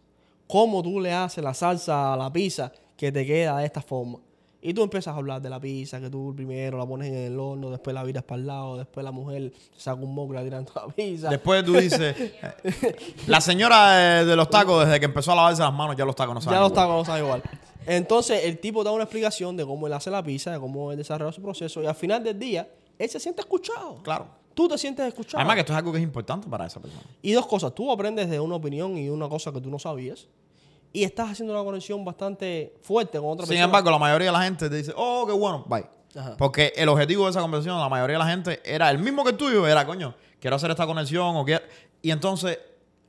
¿Cómo 0.51 0.83
tú 0.83 0.99
le 0.99 1.13
haces 1.13 1.41
la 1.41 1.53
salsa 1.53 2.13
a 2.13 2.17
la 2.17 2.31
pizza 2.31 2.73
que 2.97 3.09
te 3.09 3.25
queda 3.25 3.59
de 3.59 3.65
esta 3.65 3.81
forma? 3.81 4.19
Y 4.61 4.73
tú 4.73 4.83
empiezas 4.83 5.13
a 5.13 5.17
hablar 5.17 5.41
de 5.41 5.49
la 5.49 5.61
pizza, 5.61 6.01
que 6.01 6.09
tú 6.09 6.33
primero 6.35 6.77
la 6.77 6.85
pones 6.85 7.07
en 7.07 7.15
el 7.15 7.39
horno, 7.39 7.69
después 7.69 7.93
la 7.93 8.03
viras 8.03 8.23
para 8.25 8.41
el 8.41 8.47
lado, 8.47 8.77
después 8.77 9.01
la 9.01 9.13
mujer 9.13 9.53
saca 9.77 10.01
un 10.01 10.13
moco 10.13 10.33
y 10.33 10.35
la 10.35 10.43
tira 10.43 10.57
en 10.57 10.65
toda 10.65 10.87
la 10.87 10.93
pizza. 10.93 11.29
Después 11.29 11.63
tú 11.63 11.71
dices, 11.77 12.33
la 13.27 13.39
señora 13.39 14.19
eh, 14.19 14.25
de 14.25 14.35
los 14.35 14.49
tacos, 14.49 14.85
desde 14.85 14.99
que 14.99 15.05
empezó 15.05 15.31
a 15.31 15.35
lavarse 15.35 15.61
las 15.61 15.73
manos, 15.73 15.95
ya 15.95 16.03
los 16.03 16.17
tacos 16.17 16.35
no 16.35 16.41
saben. 16.41 16.59
Ya 16.59 16.61
los 16.61 16.73
tacos 16.73 16.95
no 16.97 17.05
saben 17.05 17.23
igual. 17.23 17.43
Entonces, 17.85 18.43
el 18.43 18.59
tipo 18.59 18.83
da 18.83 18.91
una 18.91 19.03
explicación 19.03 19.55
de 19.55 19.65
cómo 19.65 19.87
él 19.87 19.93
hace 19.93 20.11
la 20.11 20.21
pizza, 20.21 20.51
de 20.51 20.59
cómo 20.59 20.91
él 20.91 20.97
desarrolla 20.97 21.31
su 21.31 21.41
proceso, 21.41 21.81
y 21.81 21.85
al 21.85 21.95
final 21.95 22.21
del 22.25 22.37
día, 22.37 22.69
él 22.99 23.09
se 23.09 23.21
siente 23.21 23.39
escuchado. 23.39 24.03
Claro. 24.03 24.40
Tú 24.53 24.67
te 24.67 24.77
sientes 24.77 25.07
escuchado. 25.07 25.39
Además 25.39 25.55
que 25.55 25.59
esto 25.61 25.73
es 25.73 25.77
algo 25.77 25.91
que 25.91 25.97
es 25.97 26.03
importante 26.03 26.47
para 26.47 26.65
esa 26.65 26.79
persona. 26.79 27.03
Y 27.21 27.31
dos 27.31 27.47
cosas, 27.47 27.73
tú 27.73 27.91
aprendes 27.91 28.29
de 28.29 28.39
una 28.39 28.55
opinión 28.55 28.97
y 28.97 29.09
una 29.09 29.27
cosa 29.29 29.51
que 29.51 29.61
tú 29.61 29.69
no 29.69 29.79
sabías, 29.79 30.27
y 30.93 31.03
estás 31.03 31.29
haciendo 31.31 31.53
una 31.53 31.63
conexión 31.63 32.03
bastante 32.03 32.73
fuerte 32.81 33.17
con 33.17 33.29
otra 33.29 33.45
Sin 33.45 33.51
persona. 33.53 33.63
embargo, 33.65 33.91
la 33.91 33.97
mayoría 33.97 34.27
de 34.27 34.33
la 34.33 34.43
gente 34.43 34.69
te 34.69 34.75
dice, 34.75 34.93
oh, 34.95 35.25
qué 35.25 35.31
bueno, 35.33 35.63
bye. 35.67 35.85
Ajá. 36.13 36.35
Porque 36.37 36.73
el 36.75 36.89
objetivo 36.89 37.23
de 37.23 37.31
esa 37.31 37.39
conversación, 37.39 37.79
la 37.79 37.87
mayoría 37.87 38.17
de 38.17 38.23
la 38.23 38.29
gente 38.29 38.59
era 38.65 38.89
el 38.91 38.97
mismo 38.99 39.23
que 39.23 39.29
el 39.31 39.37
tuyo, 39.37 39.65
era, 39.65 39.85
coño, 39.85 40.13
quiero 40.41 40.57
hacer 40.57 40.69
esta 40.69 40.85
conexión 40.85 41.37
o 41.37 41.45
quiero... 41.45 41.63
Y 42.01 42.11
entonces, 42.11 42.59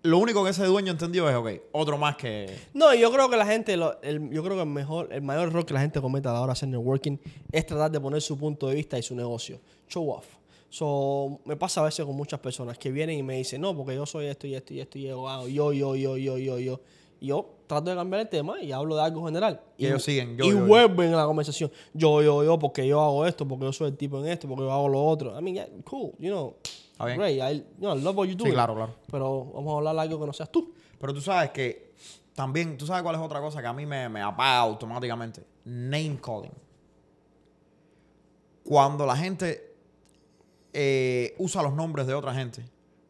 lo 0.02 0.18
único 0.18 0.44
que 0.44 0.50
ese 0.50 0.64
dueño 0.66 0.92
entendió 0.92 1.28
es, 1.28 1.34
ok, 1.34 1.48
otro 1.72 1.98
más 1.98 2.14
que... 2.14 2.56
No, 2.74 2.94
yo 2.94 3.10
creo 3.10 3.28
que 3.28 3.36
la 3.36 3.46
gente, 3.46 3.76
lo- 3.76 4.00
el- 4.02 4.30
yo 4.30 4.44
creo 4.44 4.54
que 4.54 4.62
el 4.62 4.68
mejor, 4.68 5.08
el 5.10 5.22
mayor 5.22 5.48
error 5.48 5.66
que 5.66 5.74
la 5.74 5.80
gente 5.80 6.00
comete 6.00 6.28
a 6.28 6.32
la 6.32 6.38
hora 6.40 6.48
de 6.48 6.52
hacer 6.52 6.68
networking 6.68 7.16
es 7.50 7.66
tratar 7.66 7.90
de 7.90 7.98
poner 8.00 8.22
su 8.22 8.38
punto 8.38 8.68
de 8.68 8.76
vista 8.76 8.96
y 8.96 9.02
su 9.02 9.16
negocio. 9.16 9.58
Show 9.88 10.08
off. 10.08 10.26
So, 10.72 11.38
me 11.44 11.54
pasa 11.54 11.82
a 11.82 11.84
veces 11.84 12.06
con 12.06 12.16
muchas 12.16 12.40
personas 12.40 12.78
que 12.78 12.90
vienen 12.90 13.18
y 13.18 13.22
me 13.22 13.36
dicen, 13.36 13.60
no, 13.60 13.76
porque 13.76 13.94
yo 13.94 14.06
soy 14.06 14.24
esto 14.24 14.46
y 14.46 14.54
esto 14.54 14.72
y 14.72 14.80
esto 14.80 14.96
y 14.96 15.02
yo, 15.02 15.46
yo, 15.46 15.70
yo, 15.74 15.94
yo, 15.94 16.16
yo, 16.16 16.38
yo, 16.38 16.58
yo. 16.58 16.80
Y 17.20 17.26
yo 17.26 17.46
trato 17.66 17.90
de 17.90 17.96
cambiar 17.96 18.22
el 18.22 18.28
tema 18.30 18.58
y 18.58 18.72
hablo 18.72 18.96
de 18.96 19.02
algo 19.02 19.26
general. 19.26 19.60
Y 19.76 19.84
ellos 19.84 20.02
siguen, 20.02 20.34
yo, 20.34 20.46
y 20.46 20.48
yo, 20.48 20.60
yo. 20.60 20.66
vuelven 20.66 21.12
a 21.12 21.18
la 21.18 21.26
conversación. 21.26 21.70
Yo, 21.92 22.22
yo, 22.22 22.42
yo, 22.42 22.58
porque 22.58 22.86
yo 22.86 23.02
hago 23.02 23.26
esto, 23.26 23.46
porque 23.46 23.66
yo 23.66 23.72
soy 23.74 23.88
el 23.88 23.98
tipo 23.98 24.18
en 24.20 24.28
esto, 24.28 24.48
porque 24.48 24.62
yo 24.62 24.72
hago 24.72 24.88
lo 24.88 25.04
otro. 25.04 25.38
I 25.38 25.42
mean, 25.42 25.56
yeah, 25.56 25.68
cool, 25.84 26.14
you 26.18 26.30
know. 26.30 26.56
Está 26.92 27.04
bien. 27.04 27.18
Great, 27.18 27.34
I, 27.34 27.58
you 27.58 27.64
know, 27.80 27.94
I 27.94 28.00
love 28.00 28.16
what 28.16 28.28
you 28.28 28.34
do. 28.34 28.46
Sí, 28.46 28.50
claro, 28.52 28.74
claro. 28.74 28.94
Pero 29.10 29.44
vamos 29.52 29.74
a 29.74 29.76
hablar 29.76 29.94
de 29.94 30.00
algo 30.00 30.20
que 30.20 30.26
no 30.26 30.32
seas 30.32 30.50
tú. 30.50 30.72
Pero 30.98 31.12
tú 31.12 31.20
sabes 31.20 31.50
que 31.50 31.92
también, 32.34 32.78
tú 32.78 32.86
sabes 32.86 33.02
cuál 33.02 33.16
es 33.16 33.20
otra 33.20 33.42
cosa 33.42 33.60
que 33.60 33.66
a 33.66 33.74
mí 33.74 33.84
me, 33.84 34.08
me 34.08 34.22
apaga 34.22 34.60
automáticamente. 34.60 35.44
Name 35.66 36.18
calling. 36.22 36.54
Cuando 38.64 39.04
la 39.04 39.14
gente 39.14 39.71
eh, 40.72 41.34
usa 41.38 41.62
los 41.62 41.74
nombres 41.74 42.06
de 42.06 42.14
otra 42.14 42.34
gente 42.34 42.64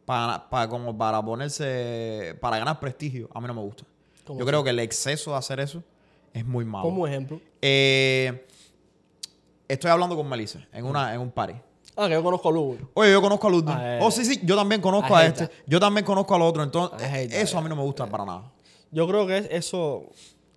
para, 0.05 0.49
para, 0.49 0.67
como 0.67 0.97
para 0.97 1.21
ponerse, 1.23 2.37
para 2.41 2.57
ganar 2.57 2.79
prestigio, 2.79 3.29
a 3.33 3.39
mí 3.41 3.47
no 3.47 3.53
me 3.53 3.61
gusta. 3.61 3.83
¿Cómo 4.25 4.39
Yo 4.39 4.45
creo 4.45 4.63
que 4.63 4.69
el 4.71 4.79
exceso 4.79 5.31
de 5.31 5.37
hacer 5.37 5.59
eso 5.59 5.83
es 6.33 6.45
muy 6.45 6.65
malo. 6.65 6.83
Como 6.85 7.05
ejemplo. 7.07 7.39
Eh, 7.61 8.45
estoy 9.67 9.91
hablando 9.91 10.15
con 10.15 10.27
Melissa 10.27 10.65
en, 10.71 10.85
una, 10.85 11.13
en 11.13 11.19
un 11.21 11.31
party. 11.31 11.53
Ah, 11.95 12.07
que 12.07 12.13
yo 12.13 12.23
conozco 12.23 12.49
a 12.49 12.51
Lugo. 12.51 12.77
Oye, 12.95 13.11
yo 13.11 13.21
conozco 13.21 13.47
a 13.47 13.49
Luz. 13.51 13.63
Ah, 13.67 13.81
eh. 13.85 13.99
oh, 14.01 14.09
sí, 14.09 14.25
sí, 14.25 14.39
yo 14.43 14.55
también 14.55 14.81
conozco 14.81 15.15
a 15.15 15.25
este. 15.25 15.49
Yo 15.67 15.79
también 15.79 16.03
conozco 16.05 16.33
al 16.33 16.41
otro. 16.41 16.63
Entonces, 16.63 17.31
eso 17.33 17.57
a 17.57 17.61
mí 17.61 17.69
no 17.69 17.75
me 17.75 17.83
gusta 17.83 18.07
para 18.07 18.25
nada. 18.25 18.51
Yo 18.91 19.07
creo 19.07 19.27
que 19.27 19.37
es- 19.37 19.47
eso, 19.51 20.03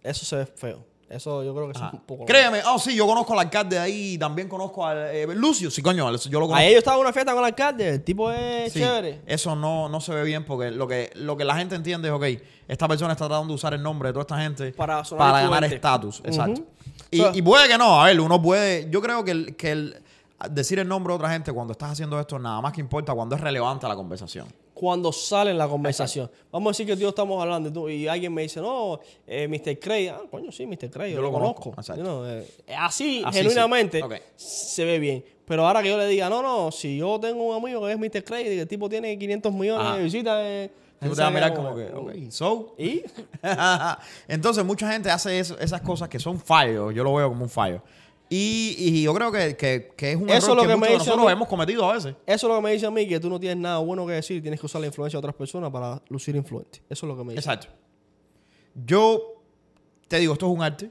eso 0.02 0.24
se 0.24 0.36
ve 0.36 0.46
feo. 0.46 0.84
Eso 1.08 1.44
yo 1.44 1.54
creo 1.54 1.70
que 1.70 1.78
Ajá. 1.78 1.88
es 1.88 1.92
un 1.94 2.00
poco. 2.00 2.24
Créeme, 2.24 2.62
oh 2.66 2.78
sí, 2.80 2.96
yo 2.96 3.06
conozco 3.06 3.32
al 3.34 3.38
alcalde 3.40 3.76
de 3.76 3.82
ahí 3.82 4.14
y 4.14 4.18
también 4.18 4.48
conozco 4.48 4.84
al 4.84 4.98
eh, 5.14 5.26
Lucio. 5.34 5.70
Sí, 5.70 5.80
coño, 5.80 6.10
yo 6.16 6.40
lo 6.40 6.46
conozco. 6.46 6.54
Ahí 6.54 6.72
yo 6.72 6.78
estaba 6.78 6.96
en 6.96 7.02
una 7.02 7.12
fiesta 7.12 7.32
con 7.32 7.40
el 7.40 7.46
alcalde. 7.46 7.88
El 7.90 8.02
tipo 8.02 8.30
es 8.32 8.72
Sí, 8.72 8.80
chévere. 8.80 9.20
Eso 9.24 9.54
no, 9.54 9.88
no 9.88 10.00
se 10.00 10.12
ve 10.12 10.24
bien 10.24 10.44
porque 10.44 10.72
lo 10.72 10.88
que, 10.88 11.12
lo 11.14 11.36
que 11.36 11.44
la 11.44 11.56
gente 11.56 11.76
entiende 11.76 12.08
es, 12.08 12.14
ok, 12.14 12.24
esta 12.66 12.88
persona 12.88 13.12
está 13.12 13.28
tratando 13.28 13.52
de 13.52 13.54
usar 13.54 13.72
el 13.74 13.82
nombre 13.82 14.08
de 14.08 14.14
toda 14.14 14.22
esta 14.22 14.38
gente 14.40 14.72
Para 14.72 15.04
sonar 15.04 15.48
ganar 15.48 15.64
estatus. 15.64 16.20
Exacto. 16.24 16.62
Y 17.10 17.42
puede 17.42 17.68
que 17.68 17.78
no, 17.78 18.02
a 18.02 18.06
ver, 18.06 18.20
uno 18.20 18.42
puede, 18.42 18.88
yo 18.90 19.00
creo 19.00 19.24
que, 19.24 19.30
el, 19.30 19.56
que 19.56 19.70
el, 19.70 20.02
decir 20.50 20.78
el 20.80 20.88
nombre 20.88 21.12
de 21.12 21.16
otra 21.16 21.30
gente 21.30 21.52
cuando 21.52 21.72
estás 21.72 21.92
haciendo 21.92 22.18
esto 22.18 22.38
nada 22.38 22.60
más 22.60 22.72
que 22.72 22.80
importa 22.80 23.14
cuando 23.14 23.36
es 23.36 23.40
relevante 23.40 23.86
a 23.86 23.88
la 23.88 23.96
conversación. 23.96 24.46
Cuando 24.78 25.10
sale 25.10 25.52
en 25.52 25.56
la 25.58 25.66
conversación. 25.66 26.30
Vamos 26.52 26.68
a 26.68 26.70
decir 26.72 26.84
que 26.86 26.92
tú 26.92 26.98
y 26.98 27.02
yo 27.04 27.08
estamos 27.08 27.40
hablando 27.40 27.72
tú- 27.72 27.88
y 27.88 28.06
alguien 28.06 28.34
me 28.34 28.42
dice, 28.42 28.60
no, 28.60 29.00
eh, 29.26 29.48
Mr. 29.48 29.78
Craig. 29.78 30.10
Ah, 30.10 30.20
coño, 30.30 30.52
sí, 30.52 30.66
Mr. 30.66 30.90
Craig. 30.90 31.10
Yo, 31.12 31.16
Yo 31.16 31.22
lo 31.22 31.32
conozco. 31.32 31.62
conozco, 31.72 31.80
exacto. 31.80 32.02
You 32.02 32.06
know, 32.06 32.24
eh, 32.26 32.46
así, 32.78 33.22
Así 33.24 33.38
genuinamente, 33.38 33.98
sí. 33.98 34.04
Ok. 34.04 34.14
se 34.36 34.84
ve 34.84 34.98
bien. 34.98 35.24
Pero 35.46 35.66
ahora 35.66 35.82
que 35.82 35.88
yo 35.88 35.96
le 35.96 36.06
diga, 36.08 36.28
no, 36.28 36.42
no, 36.42 36.70
si 36.70 36.98
yo 36.98 37.18
tengo 37.18 37.42
un 37.44 37.56
amigo 37.56 37.86
que 37.86 37.92
es 37.92 37.98
Mr. 37.98 38.22
Craig 38.22 38.46
y 38.52 38.58
el 38.58 38.68
tipo 38.68 38.86
tiene 38.88 39.18
500 39.18 39.50
millones 39.54 39.86
Ajá. 39.86 39.96
de 39.96 40.02
visitas. 40.04 40.38
eh, 40.44 40.70
Tú 41.00 41.04
te 41.14 41.20
vas 41.20 41.20
a 41.20 41.30
mirar 41.30 41.54
como 41.54 41.74
que, 41.74 41.86
como- 41.88 42.08
ok, 42.08 42.14
so, 42.30 42.74
¿Y? 42.78 43.02
Entonces, 44.28 44.64
mucha 44.64 44.90
gente 44.92 45.10
hace 45.10 45.38
eso- 45.38 45.58
esas 45.58 45.80
cosas 45.80 46.08
que 46.08 46.18
son 46.18 46.38
fallos. 46.38 46.94
Yo 46.94 47.04
lo 47.04 47.14
veo 47.14 47.28
como 47.28 47.44
un 47.44 47.50
fallo. 47.50 47.82
Y, 48.28 48.74
y 48.78 49.02
yo 49.04 49.14
creo 49.14 49.30
que, 49.30 49.56
que- 49.56 49.92
que 49.96 50.10
es 50.12 50.16
un 50.16 50.28
Eso 50.28 50.46
error 50.52 50.56
lo 50.56 50.62
que, 50.62 50.68
que 50.68 50.74
me 50.74 50.76
muchos 50.78 50.88
de 50.88 50.94
dice 50.98 51.06
nosotros 51.10 51.26
mí. 51.26 51.32
hemos 51.32 51.48
cometido 51.48 51.88
a 51.88 51.94
veces. 51.94 52.14
Eso 52.26 52.46
es 52.46 52.50
lo 52.52 52.56
que 52.56 52.62
me 52.62 52.72
dice 52.72 52.86
a 52.86 52.90
mí, 52.90 53.06
que 53.06 53.20
tú 53.20 53.28
no 53.30 53.38
tienes 53.38 53.58
nada 53.58 53.78
bueno 53.78 54.04
que 54.06 54.14
decir, 54.14 54.42
tienes 54.42 54.58
que 54.58 54.66
usar 54.66 54.80
la 54.80 54.88
influencia 54.88 55.16
de 55.16 55.20
otras 55.20 55.34
personas 55.36 55.70
para 55.70 56.02
lucir 56.08 56.34
influente. 56.34 56.82
Eso 56.88 57.06
es 57.06 57.08
lo 57.08 57.16
que 57.16 57.22
me 57.24 57.32
dice. 57.34 57.40
Exacto. 57.48 57.68
Yo 58.74 59.42
te 60.08 60.18
digo, 60.18 60.32
esto 60.32 60.46
es 60.46 60.52
un 60.56 60.62
arte. 60.62 60.90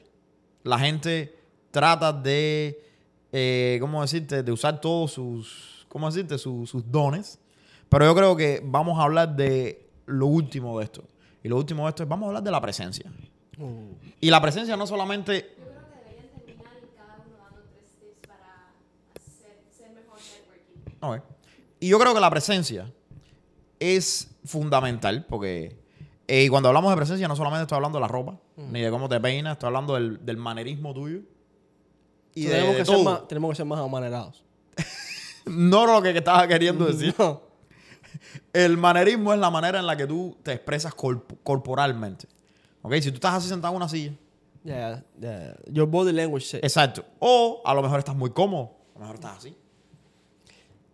La 0.64 0.80
gente 0.80 1.38
trata 1.72 2.12
de, 2.14 2.82
eh, 3.32 3.78
¿cómo 3.82 4.02
decirte? 4.02 4.42
De 4.42 4.52
usar 4.52 4.80
todos 4.82 5.12
sus, 5.12 5.86
¿cómo 5.90 6.08
decirte? 6.10 6.38
Sus, 6.38 6.70
sus 6.70 6.90
dones. 6.90 7.40
Pero 7.90 8.06
yo 8.06 8.16
creo 8.16 8.36
que 8.36 8.62
vamos 8.64 8.98
a 9.00 9.04
hablar 9.04 9.36
de 9.36 9.88
lo 10.06 10.26
último 10.28 10.80
de 10.80 10.86
esto. 10.86 11.04
Y 11.44 11.50
lo 11.50 11.58
último 11.58 11.84
de 11.84 11.90
esto 11.90 12.04
es, 12.04 12.10
vamos 12.10 12.26
a 12.26 12.28
hablar 12.30 12.44
de 12.44 12.52
la 12.52 12.62
presencia. 12.62 13.12
Mm. 13.58 13.92
Y 14.22 14.30
la 14.32 14.42
presencia 14.42 14.76
no 14.76 14.88
solamente 14.88 15.54
Yo 15.58 15.66
creo 15.66 15.74
que 15.94 16.00
deberían 16.10 16.30
terminar 16.34 16.74
cada 16.98 17.16
uno 17.26 17.38
dando 17.38 17.62
tres 17.70 17.86
tips 18.00 18.28
para 18.28 18.74
hacer, 19.16 19.60
ser 19.70 19.92
mejor 19.94 20.18
networking. 21.14 21.34
Ok. 21.34 21.36
Y 21.80 21.88
yo 21.89 21.99
creo 21.99 22.14
que 22.14 22.20
la 22.20 22.30
presencia 22.30 22.91
es 23.80 24.36
fundamental 24.45 25.26
porque 25.30 25.78
eh, 26.28 26.49
cuando 26.49 26.70
hablamos 26.70 26.91
de 26.91 26.95
presencia 26.97 27.28
no 27.28 27.36
solamente 27.36 27.64
estoy 27.64 27.76
hablando 27.76 27.97
de 27.97 28.01
la 28.01 28.08
ropa, 28.08 28.39
ni 28.58 28.82
de 28.82 28.89
cómo 28.89 29.10
te 29.10 29.20
peinas, 29.20 29.53
estoy 29.53 29.68
hablando 29.68 29.93
del, 29.95 30.26
del 30.26 30.38
manerismo 30.38 30.93
tuyo. 30.93 31.20
Y 32.34 32.45
de, 32.45 32.49
tenemos, 32.51 32.72
de 32.74 32.80
que 32.80 32.86
ser 32.86 32.95
todo. 32.95 33.03
más, 33.03 33.28
tenemos 33.28 33.49
que 33.51 33.56
ser 33.56 33.66
más 33.66 33.80
amanerados. 33.80 34.43
No 35.45 35.86
lo 35.86 36.01
que 36.01 36.10
estaba 36.18 36.47
queriendo 36.47 36.86
decir. 36.91 37.14
No. 37.20 37.41
El 38.51 38.78
manerismo 38.78 39.32
es 39.34 39.39
la 39.39 39.51
manera 39.51 39.78
en 39.80 39.86
la 39.86 39.95
que 39.95 40.08
tú 40.08 40.36
te 40.41 40.53
expresas 40.53 40.95
corp- 40.95 41.38
corporalmente. 41.43 42.28
¿Ok? 42.82 42.93
Si 42.95 43.12
tú 43.12 43.16
estás 43.16 43.36
así 43.36 43.47
sentado 43.49 43.74
en 43.74 43.78
una 43.78 43.88
silla. 43.89 44.14
Yeah, 44.64 45.03
yeah. 45.22 45.56
Your 45.72 45.88
body 45.88 46.12
language. 46.14 46.58
Exacto. 46.58 47.06
O 47.20 47.62
a 47.64 47.74
lo 47.76 47.84
mejor 47.84 47.99
estás 47.99 48.16
muy 48.16 48.32
cómodo. 48.32 48.72
A 48.95 48.99
lo 48.99 48.99
mejor 49.01 49.16
estás 49.16 49.38
así. 49.38 49.56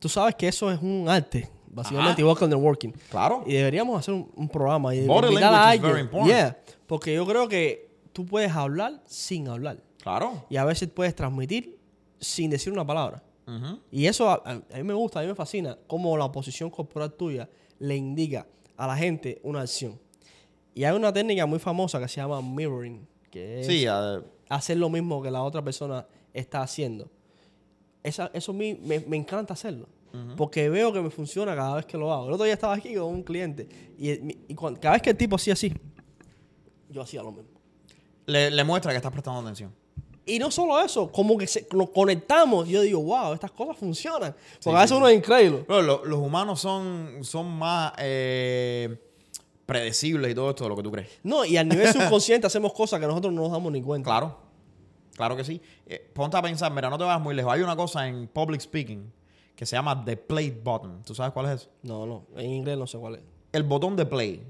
Tú 0.01 0.09
sabes 0.09 0.35
que 0.35 0.47
eso 0.47 0.69
es 0.71 0.81
un 0.81 1.07
arte, 1.07 1.47
básicamente, 1.67 2.21
igual 2.21 2.35
que 2.37 2.43
el 2.45 2.49
networking. 2.49 2.89
Claro. 3.09 3.43
Y 3.45 3.53
deberíamos 3.53 3.97
hacer 3.99 4.13
un, 4.15 4.29
un 4.35 4.49
programa 4.49 4.93
y 4.95 5.05
Body 5.05 5.37
a 5.37 5.51
language 5.51 5.75
is 5.75 5.81
very 5.81 6.01
important. 6.01 6.27
Yeah, 6.31 6.57
porque 6.87 7.13
yo 7.13 7.25
creo 7.25 7.47
que 7.47 7.89
tú 8.11 8.25
puedes 8.25 8.51
hablar 8.51 9.01
sin 9.05 9.47
hablar. 9.47 9.77
Claro. 10.01 10.43
Y 10.49 10.57
a 10.57 10.65
veces 10.65 10.89
puedes 10.89 11.15
transmitir 11.15 11.77
sin 12.19 12.49
decir 12.49 12.73
una 12.73 12.85
palabra. 12.85 13.23
Ujú. 13.47 13.79
Y 13.91 14.07
eso 14.07 14.27
a, 14.29 14.41
a- 14.43 14.51
a 14.73 14.77
mí 14.77 14.83
me 14.83 14.93
gusta, 14.95 15.19
a 15.19 15.21
mí 15.21 15.27
me 15.29 15.35
fascina 15.35 15.77
cómo 15.87 16.17
la 16.17 16.31
posición 16.31 16.69
corporal 16.71 17.13
tuya 17.13 17.47
le 17.79 17.95
indica 17.95 18.47
a 18.77 18.87
la 18.87 18.97
gente 18.97 19.39
una 19.43 19.61
acción. 19.61 19.99
Y 20.73 20.83
hay 20.83 20.95
una 20.95 21.13
técnica 21.13 21.45
muy 21.45 21.59
famosa 21.59 21.99
que 21.99 22.07
se 22.07 22.15
llama 22.21 22.41
mirroring, 22.41 23.07
que 23.29 23.59
es 23.61 23.67
Sí, 23.67 23.85
eh, 23.87 24.19
hacer 24.49 24.77
lo 24.77 24.89
mismo 24.89 25.21
que 25.21 25.29
la 25.29 25.43
otra 25.43 25.61
persona 25.63 26.07
está 26.33 26.61
haciendo. 26.63 27.09
Esa- 28.03 28.31
eso 28.33 28.51
a 28.51 28.55
mí 28.55 28.79
me, 28.83 28.99
me 29.01 29.17
encanta 29.17 29.53
hacerlo. 29.53 29.87
Porque 30.35 30.67
veo 30.67 30.91
que 30.91 30.99
me 30.99 31.09
funciona 31.09 31.55
cada 31.55 31.75
vez 31.75 31.85
que 31.85 31.97
lo 31.97 32.11
hago. 32.11 32.27
El 32.27 32.33
otro 32.33 32.43
día 32.43 32.53
estaba 32.55 32.73
aquí 32.73 32.93
con 32.95 33.05
un 33.05 33.23
cliente 33.23 33.69
y, 33.97 34.17
mi- 34.19 34.37
y 34.49 34.55
cuan- 34.55 34.75
cada 34.75 34.93
vez 34.95 35.01
que 35.01 35.11
el 35.11 35.15
tipo 35.17 35.37
hacía 35.37 35.53
así, 35.53 35.71
yo 36.89 37.01
hacía 37.01 37.23
lo 37.23 37.31
mismo. 37.31 37.49
le, 38.25 38.51
le 38.51 38.63
muestra 38.65 38.91
que 38.91 38.97
estás 38.97 39.11
prestando 39.11 39.39
atención. 39.39 39.73
Y 40.25 40.37
no 40.37 40.51
solo 40.51 40.79
eso, 40.83 41.11
como 41.11 41.37
que 41.37 41.47
se, 41.47 41.65
nos 41.73 41.89
conectamos. 41.91 42.67
Yo 42.67 42.81
digo, 42.81 43.01
wow, 43.01 43.33
estas 43.33 43.51
cosas 43.51 43.77
funcionan. 43.77 44.33
Porque 44.33 44.59
Sí, 44.59 44.69
a 44.69 44.73
veces 44.73 44.89
sí, 44.89 44.95
uno 44.95 45.07
es 45.07 45.17
increíble. 45.17 45.63
Bro, 45.67 45.81
lo- 45.81 46.05
los 46.05 46.19
humanos 46.19 46.59
son, 46.61 47.19
son 47.23 47.47
más 47.57 47.93
eh, 47.97 48.97
predecibles 49.65 50.31
y 50.31 50.35
todo 50.35 50.49
esto 50.49 50.65
de 50.65 50.69
lo 50.69 50.75
que 50.75 50.83
tú 50.83 50.91
crees. 50.91 51.09
No, 51.23 51.43
y 51.45 51.55
al 51.57 51.67
nivel 51.69 51.91
subconsciente 51.91 52.47
hacemos 52.47 52.73
cosas 52.73 52.99
que 52.99 53.07
nosotros 53.07 53.33
no 53.33 53.43
nos 53.43 53.51
damos 53.51 53.71
ni 53.71 53.81
cuenta. 53.81 54.09
Claro, 54.09 54.37
claro 55.21 55.35
que 55.35 55.43
sí. 55.43 55.61
Eh, 55.85 56.11
ponte 56.13 56.35
a 56.35 56.41
pensar, 56.41 56.71
mira, 56.71 56.89
no 56.89 56.97
te 56.97 57.03
vayas 57.03 57.21
muy 57.21 57.35
lejos. 57.35 57.53
Hay 57.53 57.61
una 57.61 57.75
cosa 57.75 58.07
en 58.07 58.27
public 58.27 58.59
speaking 58.59 59.13
que 59.55 59.67
se 59.67 59.75
llama 59.75 60.03
the 60.03 60.17
play 60.17 60.49
button. 60.49 61.03
¿Tú 61.03 61.13
sabes 61.13 61.31
cuál 61.31 61.45
es 61.45 61.61
eso? 61.61 61.69
No, 61.83 62.07
no, 62.07 62.25
en 62.35 62.49
inglés 62.49 62.75
no 62.75 62.87
sé 62.87 62.97
cuál 62.97 63.15
es. 63.15 63.21
El 63.51 63.61
botón 63.61 63.95
de 63.95 64.07
play, 64.07 64.43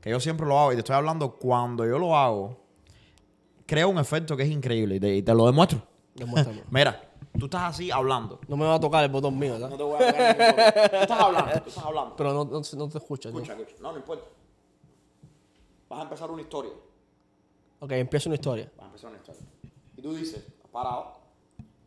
que 0.00 0.08
yo 0.08 0.18
siempre 0.20 0.46
lo 0.46 0.58
hago 0.58 0.72
y 0.72 0.76
te 0.76 0.78
estoy 0.78 0.96
hablando 0.96 1.32
cuando 1.32 1.84
yo 1.84 1.98
lo 1.98 2.16
hago, 2.16 2.56
crea 3.66 3.86
un 3.86 3.98
efecto 3.98 4.34
que 4.34 4.44
es 4.44 4.48
increíble 4.48 4.96
y 4.96 5.00
te, 5.00 5.14
y 5.16 5.22
te 5.22 5.34
lo 5.34 5.44
demuestro. 5.44 5.82
Demuéstrame. 6.14 6.62
Mira, 6.70 7.12
tú 7.38 7.44
estás 7.44 7.74
así 7.74 7.90
hablando. 7.90 8.40
no 8.48 8.56
me 8.56 8.64
va 8.64 8.76
a 8.76 8.80
tocar 8.80 9.04
el 9.04 9.10
botón 9.10 9.38
mío, 9.38 9.52
¿verdad? 9.52 9.68
No 9.68 9.76
te 9.76 9.82
voy 9.82 10.02
a 10.02 10.06
tocar 10.06 10.38
ningún 10.38 10.56
botón. 10.56 10.90
Tú 10.90 10.96
estás 10.96 11.20
hablando, 11.20 11.52
tú 11.60 11.68
estás 11.68 11.84
hablando. 11.84 12.16
Pero 12.16 12.32
no, 12.32 12.44
no, 12.44 12.88
te 12.88 12.98
escuchas. 12.98 13.32
¿no? 13.34 13.40
Escucha, 13.40 13.60
escucha. 13.60 13.82
No, 13.82 13.92
no 13.92 13.98
importa. 13.98 14.24
Vas 15.90 15.98
a 15.98 16.02
empezar 16.04 16.30
una 16.30 16.40
historia. 16.40 16.72
Ok, 17.80 17.92
empieza 17.92 18.30
una 18.30 18.36
historia. 18.36 18.72
Vas 18.76 18.84
a 18.84 18.86
empezar 18.86 19.10
una 19.10 19.18
historia. 19.18 19.53
Tú 20.04 20.12
dices, 20.12 20.44
parado. 20.70 21.14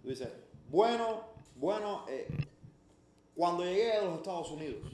Tú 0.01 0.09
dices, 0.09 0.27
bueno, 0.69 1.21
bueno, 1.55 2.03
eh, 2.09 2.27
cuando 3.35 3.63
llegué 3.63 3.93
a 3.93 4.05
los 4.05 4.15
Estados 4.15 4.49
Unidos, 4.49 4.91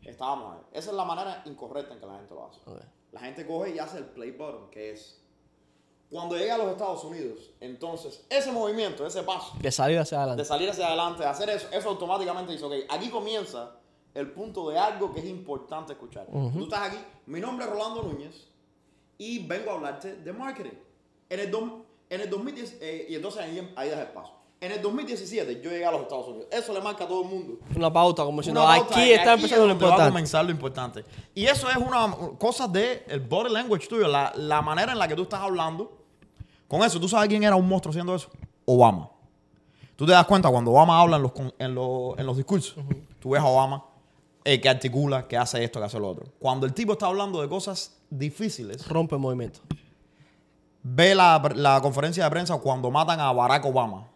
estábamos 0.00 0.54
ahí. 0.54 0.60
Esa 0.70 0.90
es 0.90 0.96
la 0.96 1.04
manera 1.04 1.42
incorrecta 1.44 1.94
en 1.94 1.98
que 1.98 2.06
la 2.06 2.18
gente 2.18 2.32
lo 2.32 2.46
hace. 2.46 2.60
La 3.10 3.18
gente 3.18 3.44
coge 3.48 3.74
y 3.74 3.80
hace 3.80 3.98
el 3.98 4.04
play 4.04 4.30
button, 4.30 4.70
que 4.70 4.92
es 4.92 5.20
cuando 6.08 6.36
llegué 6.36 6.52
a 6.52 6.58
los 6.58 6.68
Estados 6.68 7.02
Unidos, 7.02 7.50
entonces 7.58 8.24
ese 8.28 8.52
movimiento, 8.52 9.04
ese 9.04 9.24
paso 9.24 9.54
De 9.58 9.72
salir 9.72 9.98
hacia 9.98 10.18
de 10.18 10.22
adelante. 10.22 10.44
salir 10.44 10.70
hacia 10.70 10.86
adelante, 10.86 11.22
de 11.24 11.28
hacer 11.28 11.50
eso, 11.50 11.66
eso 11.72 11.88
automáticamente 11.88 12.52
dice, 12.52 12.64
ok, 12.64 12.74
aquí 12.90 13.10
comienza 13.10 13.74
el 14.14 14.30
punto 14.30 14.70
de 14.70 14.78
algo 14.78 15.12
que 15.12 15.18
es 15.18 15.26
importante 15.26 15.94
escuchar. 15.94 16.28
Tú 16.30 16.62
estás 16.62 16.92
aquí, 16.92 16.98
mi 17.26 17.40
nombre 17.40 17.64
es 17.64 17.72
Rolando 17.72 18.04
Núñez 18.04 18.46
y 19.18 19.44
vengo 19.48 19.72
a 19.72 19.74
hablarte 19.74 20.14
de 20.14 20.32
marketing. 20.32 20.78
En 21.28 21.40
el, 21.40 21.50
en 22.14 22.20
el 22.20 22.30
2010, 22.30 22.78
eh, 22.80 23.06
y 23.10 23.14
entonces 23.14 23.42
ahí, 23.42 23.72
ahí 23.76 23.88
das 23.90 24.00
el 24.00 24.06
paso. 24.08 24.32
En 24.60 24.70
el 24.70 24.80
2017 24.80 25.60
yo 25.60 25.70
llegué 25.70 25.84
a 25.84 25.90
los 25.90 26.02
Estados 26.02 26.28
Unidos. 26.28 26.46
Eso 26.52 26.72
le 26.72 26.80
marca 26.80 27.02
a 27.04 27.08
todo 27.08 27.22
el 27.22 27.28
mundo. 27.28 27.54
Una 27.74 27.92
pauta 27.92 28.22
como 28.24 28.40
diciendo, 28.40 28.62
pauta 28.62 28.94
aquí 28.94 29.08
de 29.08 29.14
está 29.14 29.32
aquí 29.32 29.42
empezando 29.42 29.64
es 29.64 29.68
lo 29.68 29.74
donde 29.74 29.84
va 29.84 29.90
a 29.90 29.92
importante. 29.94 30.12
comenzar 30.12 30.44
lo 30.44 30.50
importante. 30.52 31.04
Y 31.34 31.46
eso 31.46 31.68
es 31.68 31.76
una 31.76 32.14
cosa 32.38 32.68
de 32.68 33.04
el 33.08 33.18
body 33.20 33.52
language 33.52 33.88
tuyo, 33.88 34.06
la, 34.06 34.32
la 34.36 34.62
manera 34.62 34.92
en 34.92 34.98
la 34.98 35.08
que 35.08 35.16
tú 35.16 35.22
estás 35.22 35.40
hablando. 35.40 35.90
Con 36.68 36.82
eso, 36.84 37.00
¿tú 37.00 37.08
sabes 37.08 37.28
quién 37.28 37.42
era 37.42 37.56
un 37.56 37.66
monstruo 37.68 37.90
haciendo 37.90 38.14
eso? 38.14 38.28
Obama. 38.64 39.10
Tú 39.96 40.06
te 40.06 40.12
das 40.12 40.26
cuenta 40.26 40.48
cuando 40.48 40.70
Obama 40.70 41.00
habla 41.00 41.16
en 41.16 41.22
los, 41.22 41.32
con- 41.32 41.52
en 41.58 41.74
los, 41.74 42.16
en 42.18 42.24
los 42.26 42.36
discursos. 42.36 42.76
Tú 43.18 43.30
ves 43.30 43.42
a 43.42 43.46
Obama 43.46 43.84
eh, 44.44 44.60
que 44.60 44.68
articula, 44.68 45.26
que 45.26 45.36
hace 45.36 45.62
esto, 45.64 45.80
que 45.80 45.86
hace 45.86 45.98
lo 45.98 46.08
otro. 46.08 46.26
Cuando 46.38 46.66
el 46.66 46.72
tipo 46.72 46.92
está 46.92 47.06
hablando 47.06 47.42
de 47.42 47.48
cosas 47.48 47.96
difíciles, 48.10 48.86
Rompe 48.88 49.16
el 49.16 49.20
movimiento. 49.20 49.58
Ve 50.82 51.14
la, 51.14 51.42
la 51.54 51.80
conferencia 51.80 52.24
de 52.24 52.30
prensa 52.30 52.56
cuando 52.58 52.90
matan 52.90 53.20
a 53.20 53.32
Barack 53.32 53.64
Obama. 53.64 54.08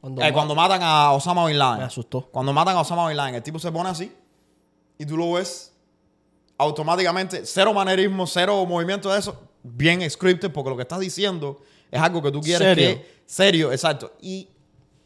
Cuando, 0.00 0.22
Eh, 0.22 0.32
cuando 0.32 0.54
matan 0.54 0.80
a 0.82 1.12
Osama 1.12 1.46
Bin 1.46 1.58
Laden. 1.58 1.78
Me 1.78 1.84
asustó. 1.84 2.22
Cuando 2.30 2.52
matan 2.52 2.76
a 2.76 2.80
Osama 2.80 3.08
Bin 3.08 3.16
Laden, 3.16 3.34
el 3.36 3.42
tipo 3.42 3.58
se 3.58 3.70
pone 3.72 3.88
así 3.90 4.12
y 4.98 5.06
tú 5.06 5.16
lo 5.16 5.32
ves 5.32 5.72
automáticamente, 6.56 7.46
cero 7.46 7.72
manerismo, 7.72 8.26
cero 8.26 8.64
movimiento 8.66 9.12
de 9.12 9.18
eso, 9.18 9.40
bien 9.62 10.08
scripted, 10.10 10.50
porque 10.52 10.70
lo 10.70 10.76
que 10.76 10.82
estás 10.82 10.98
diciendo 10.98 11.60
es 11.90 12.00
algo 12.00 12.20
que 12.20 12.32
tú 12.32 12.40
quieres 12.40 12.66
Serio. 12.66 12.98
que. 12.98 13.18
Serio, 13.26 13.72
exacto. 13.72 14.12
Y 14.20 14.48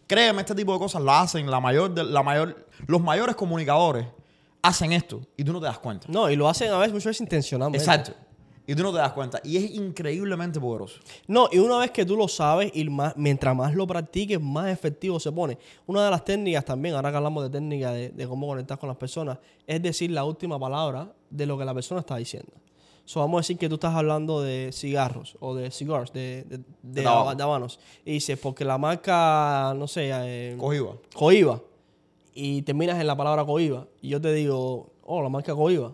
créeme, 0.07 0.41
este 0.41 0.55
tipo 0.55 0.73
de 0.73 0.79
cosas 0.79 1.03
lo 1.03 1.13
hacen 1.13 1.51
la 1.51 1.61
mayor, 1.61 1.93
de, 1.93 2.05
la 2.05 2.23
mayor, 2.23 2.67
los 2.87 3.01
mayores 3.03 3.37
comunicadores 3.37 4.07
hacen 4.63 4.93
esto 4.93 5.21
y 5.37 5.45
tú 5.45 5.53
no 5.53 5.61
te 5.61 5.67
das 5.67 5.79
cuenta. 5.79 6.07
No, 6.09 6.31
y 6.31 6.37
lo 6.37 6.49
hacen 6.49 6.71
a 6.73 6.79
veces 6.79 6.93
muchas 6.93 7.07
veces 7.07 7.21
intencionalmente. 7.21 7.79
Exacto. 7.85 8.13
Y 8.67 8.75
tú 8.75 8.83
no 8.83 8.93
te 8.93 8.99
das 8.99 9.13
cuenta. 9.13 9.41
Y 9.43 9.57
es 9.57 9.71
increíblemente 9.73 10.61
poderoso. 10.61 11.01
No, 11.27 11.49
y 11.51 11.59
una 11.59 11.79
vez 11.79 11.91
que 11.91 12.05
tú 12.05 12.17
lo 12.17 12.29
sabes 12.29 12.71
y 12.75 12.89
más, 12.89 13.17
mientras 13.17 13.57
más 13.57 13.75
lo 13.75 13.87
practiques, 13.87 14.41
más 14.41 14.69
efectivo 14.69 15.19
se 15.19 15.33
pone. 15.33 15.59
Una 15.87 16.05
de 16.05 16.11
las 16.11 16.25
técnicas 16.25 16.65
también, 16.65 16.95
ahora 16.95 17.11
que 17.11 17.17
hablamos 17.17 17.43
de 17.43 17.51
técnica 17.51 17.91
de, 17.93 18.11
de 18.11 18.29
cómo 18.29 18.47
conectar 18.47 18.79
con 18.79 18.89
las 18.89 18.97
personas, 18.97 19.39
es 19.67 19.83
decir 19.83 20.11
la 20.13 20.25
última 20.25 20.59
palabra 20.59 21.13
de 21.29 21.47
lo 21.47 21.59
que 21.59 21.65
la 21.65 21.75
persona 21.75 22.01
está 22.01 22.17
diciendo. 22.17 22.53
So, 23.05 23.19
vamos 23.19 23.39
a 23.39 23.41
decir 23.41 23.59
que 23.59 23.69
tú 23.69 23.75
estás 23.75 23.95
hablando 23.95 24.43
de 24.43 24.71
cigarros 24.73 25.37
o 25.41 25.57
de 25.57 25.73
cigars, 25.73 26.13
de, 26.13 26.45
de, 26.45 26.61
de, 26.83 27.07
habanos. 27.07 27.81
Y 28.05 28.13
dices, 28.13 28.39
porque 28.39 28.65
la 28.65 28.79
marca, 28.79 29.75
no 29.77 29.89
sé, 29.89 30.11
eh, 30.13 30.57
Cogiva. 30.57 30.95
Coiba, 31.13 31.61
y 32.33 32.63
terminas 32.63 33.01
en 33.01 33.09
la 33.09 33.17
palabra 33.17 33.45
Coiba, 33.45 33.89
y 34.01 34.11
yo 34.11 34.21
te 34.21 34.33
digo, 34.33 34.93
oh, 35.03 35.21
la 35.21 35.29
marca 35.29 35.55
Coiba. 35.55 35.93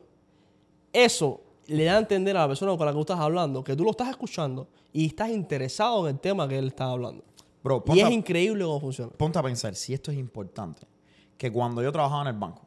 Eso 0.92 1.40
le 1.68 1.84
da 1.84 1.94
a 1.94 1.98
entender 1.98 2.36
a 2.36 2.40
la 2.40 2.48
persona 2.48 2.76
con 2.76 2.84
la 2.86 2.92
que 2.92 2.96
tú 2.96 3.00
estás 3.02 3.20
hablando 3.20 3.62
que 3.62 3.76
tú 3.76 3.84
lo 3.84 3.90
estás 3.92 4.08
escuchando 4.10 4.68
y 4.92 5.06
estás 5.06 5.28
interesado 5.30 6.08
en 6.08 6.16
el 6.16 6.20
tema 6.20 6.48
que 6.48 6.58
él 6.58 6.68
está 6.68 6.86
hablando. 6.90 7.24
Bro, 7.62 7.84
Y 7.94 8.00
es 8.00 8.06
a- 8.06 8.10
increíble 8.10 8.64
cómo 8.64 8.80
funciona. 8.80 9.12
ponte 9.12 9.38
a 9.38 9.42
pensar 9.42 9.74
si 9.74 9.94
esto 9.94 10.10
es 10.10 10.16
importante. 10.18 10.86
Que 11.36 11.52
cuando 11.52 11.82
yo 11.82 11.92
trabajaba 11.92 12.22
en 12.22 12.28
el 12.28 12.40
banco, 12.40 12.62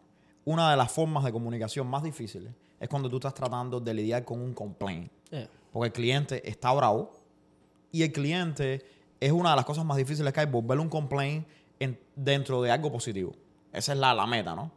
una 0.45 0.71
de 0.71 0.77
las 0.77 0.91
formas 0.91 1.23
de 1.23 1.31
comunicación 1.31 1.87
más 1.87 2.03
difíciles 2.03 2.53
es 2.79 2.87
cuando 2.89 3.09
tú 3.09 3.17
estás 3.17 3.33
tratando 3.33 3.79
de 3.79 3.93
lidiar 3.93 4.23
con 4.23 4.39
un 4.41 4.53
complaint. 4.53 5.11
Eh, 5.31 5.47
Porque 5.71 5.87
el 5.87 5.93
cliente 5.93 6.47
está 6.49 6.71
bravo 6.73 7.11
y 7.91 8.03
el 8.03 8.11
cliente 8.11 8.83
es 9.19 9.31
una 9.31 9.51
de 9.51 9.55
las 9.57 9.65
cosas 9.65 9.85
más 9.85 9.97
difíciles 9.97 10.31
que 10.33 10.39
hay, 10.39 10.45
volverle 10.45 10.81
un 10.83 10.89
complaint 10.89 11.47
en- 11.79 11.99
dentro 12.15 12.61
de 12.61 12.71
algo 12.71 12.91
positivo. 12.91 13.31
Esa 13.73 13.93
es 13.93 13.97
la, 13.99 14.13
la 14.13 14.25
meta, 14.27 14.55
¿no? 14.55 14.71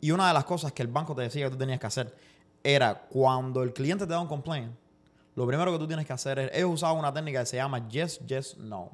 Y 0.00 0.10
una 0.10 0.26
de 0.28 0.34
las 0.34 0.44
cosas 0.44 0.72
que 0.72 0.82
el 0.82 0.88
banco 0.88 1.14
te 1.14 1.22
decía 1.22 1.44
que 1.46 1.50
tú 1.52 1.58
tenías 1.58 1.78
que 1.78 1.86
hacer 1.86 2.14
era 2.62 3.06
cuando 3.08 3.62
el 3.62 3.72
cliente 3.72 4.06
te 4.06 4.12
da 4.12 4.20
un 4.20 4.28
complaint, 4.28 4.72
lo 5.34 5.46
primero 5.46 5.72
que 5.72 5.78
tú 5.78 5.86
tienes 5.86 6.06
que 6.06 6.12
hacer 6.12 6.38
es, 6.38 6.50
ellos 6.54 6.70
usaban 6.72 6.98
una 6.98 7.12
técnica 7.12 7.40
que 7.40 7.46
se 7.46 7.56
llama 7.56 7.88
yes, 7.88 8.20
yes, 8.26 8.56
no. 8.58 8.90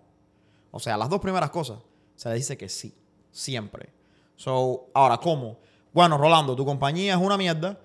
O 0.71 0.79
sea, 0.79 0.97
las 0.97 1.09
dos 1.09 1.21
primeras 1.21 1.51
cosas 1.51 1.79
se 2.15 2.29
le 2.29 2.37
dice 2.37 2.57
que 2.57 2.69
sí, 2.69 2.95
siempre. 3.33 3.89
So, 4.37 4.87
ahora, 4.95 5.19
¿cómo? 5.19 5.59
Bueno, 5.93 6.17
Rolando, 6.17 6.55
tu 6.55 6.65
compañía 6.65 7.15
es 7.15 7.21
una 7.21 7.37
mierda 7.37 7.79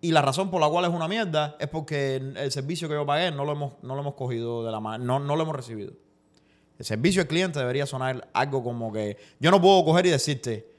y 0.00 0.12
la 0.12 0.22
razón 0.22 0.50
por 0.50 0.60
la 0.60 0.68
cual 0.68 0.84
es 0.84 0.90
una 0.90 1.08
mierda 1.08 1.56
es 1.58 1.68
porque 1.68 2.16
el 2.16 2.52
servicio 2.52 2.88
que 2.88 2.94
yo 2.94 3.04
pagué 3.04 3.30
no 3.32 3.44
lo 3.44 3.52
hemos, 3.52 3.72
no 3.82 3.94
lo 3.94 4.00
hemos 4.00 4.14
cogido 4.14 4.64
de 4.64 4.70
la 4.70 4.80
mano, 4.80 5.18
no, 5.18 5.36
lo 5.36 5.42
hemos 5.42 5.56
recibido. 5.56 5.92
El 6.78 6.84
servicio 6.84 7.20
al 7.22 7.28
cliente 7.28 7.58
debería 7.58 7.84
sonar 7.84 8.28
algo 8.32 8.62
como 8.62 8.92
que 8.92 9.16
yo 9.40 9.50
no 9.50 9.60
puedo 9.60 9.84
coger 9.84 10.06
y 10.06 10.10
decirte, 10.10 10.72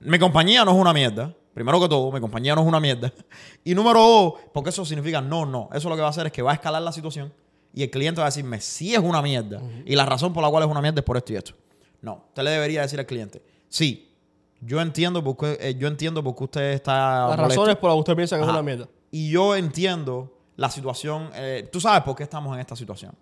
mi 0.00 0.18
compañía 0.18 0.64
no 0.64 0.72
es 0.72 0.76
una 0.76 0.92
mierda. 0.92 1.32
Primero 1.54 1.80
que 1.80 1.88
todo, 1.88 2.10
mi 2.10 2.20
compañía 2.20 2.54
no 2.54 2.62
es 2.62 2.66
una 2.66 2.80
mierda. 2.80 3.12
Y 3.64 3.74
número 3.74 4.00
dos, 4.00 4.34
porque 4.52 4.70
eso 4.70 4.84
significa 4.84 5.20
no, 5.20 5.46
no. 5.46 5.70
Eso 5.72 5.88
lo 5.88 5.94
que 5.94 6.00
va 6.02 6.08
a 6.08 6.10
hacer 6.10 6.26
es 6.26 6.32
que 6.32 6.42
va 6.42 6.50
a 6.50 6.54
escalar 6.54 6.82
la 6.82 6.92
situación 6.92 7.32
y 7.72 7.82
el 7.82 7.90
cliente 7.90 8.20
va 8.20 8.26
a 8.26 8.30
decirme, 8.30 8.60
sí 8.60 8.92
es 8.94 9.00
una 9.00 9.22
mierda. 9.22 9.60
Y 9.84 9.94
la 9.96 10.04
razón 10.06 10.32
por 10.32 10.42
la 10.42 10.50
cual 10.50 10.64
es 10.64 10.68
una 10.70 10.80
mierda 10.80 11.00
es 11.00 11.04
por 11.04 11.16
esto 11.16 11.32
y 11.32 11.36
esto. 11.36 11.54
No, 12.02 12.24
usted 12.28 12.42
le 12.42 12.50
debería 12.50 12.82
decir 12.82 12.98
al 13.00 13.06
cliente, 13.06 13.42
sí, 13.68 14.12
yo 14.60 14.80
entiendo 14.80 15.22
por 15.24 15.36
qué, 15.36 15.56
eh, 15.60 15.74
yo 15.78 15.88
entiendo 15.88 16.22
por 16.22 16.34
qué 16.36 16.44
usted 16.44 16.72
está 16.72 17.28
las 17.28 17.36
molesto. 17.38 17.60
razones 17.60 17.76
por 17.76 17.90
las 17.90 17.94
que 17.96 18.00
usted 18.00 18.16
piensa 18.16 18.36
que 18.36 18.42
Ajá. 18.42 18.50
es 18.50 18.54
una 18.54 18.62
mierda. 18.62 18.88
Y 19.10 19.30
yo 19.30 19.54
entiendo 19.56 20.36
la 20.56 20.70
situación. 20.70 21.30
eh, 21.34 21.68
tú 21.72 21.80
sabes 21.80 22.02
por 22.02 22.14
qué 22.16 22.22
estamos 22.24 22.52
en 22.54 22.60
esta 22.60 22.76
situación. 22.76 23.12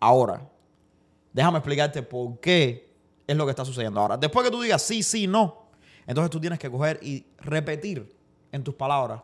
Ahora, 0.00 0.48
déjame 1.32 1.58
explicarte 1.58 2.02
por 2.02 2.38
qué 2.40 2.94
es 3.26 3.36
lo 3.36 3.44
que 3.44 3.50
está 3.50 3.64
sucediendo. 3.64 4.00
Ahora, 4.00 4.16
después 4.16 4.44
que 4.44 4.50
tú 4.50 4.60
digas 4.62 4.80
sí, 4.82 5.02
sí, 5.02 5.26
no, 5.26 5.67
entonces 6.08 6.30
tú 6.30 6.40
tienes 6.40 6.58
que 6.58 6.68
coger 6.70 6.98
y 7.02 7.24
repetir 7.38 8.12
en 8.50 8.64
tus 8.64 8.74
palabras 8.74 9.20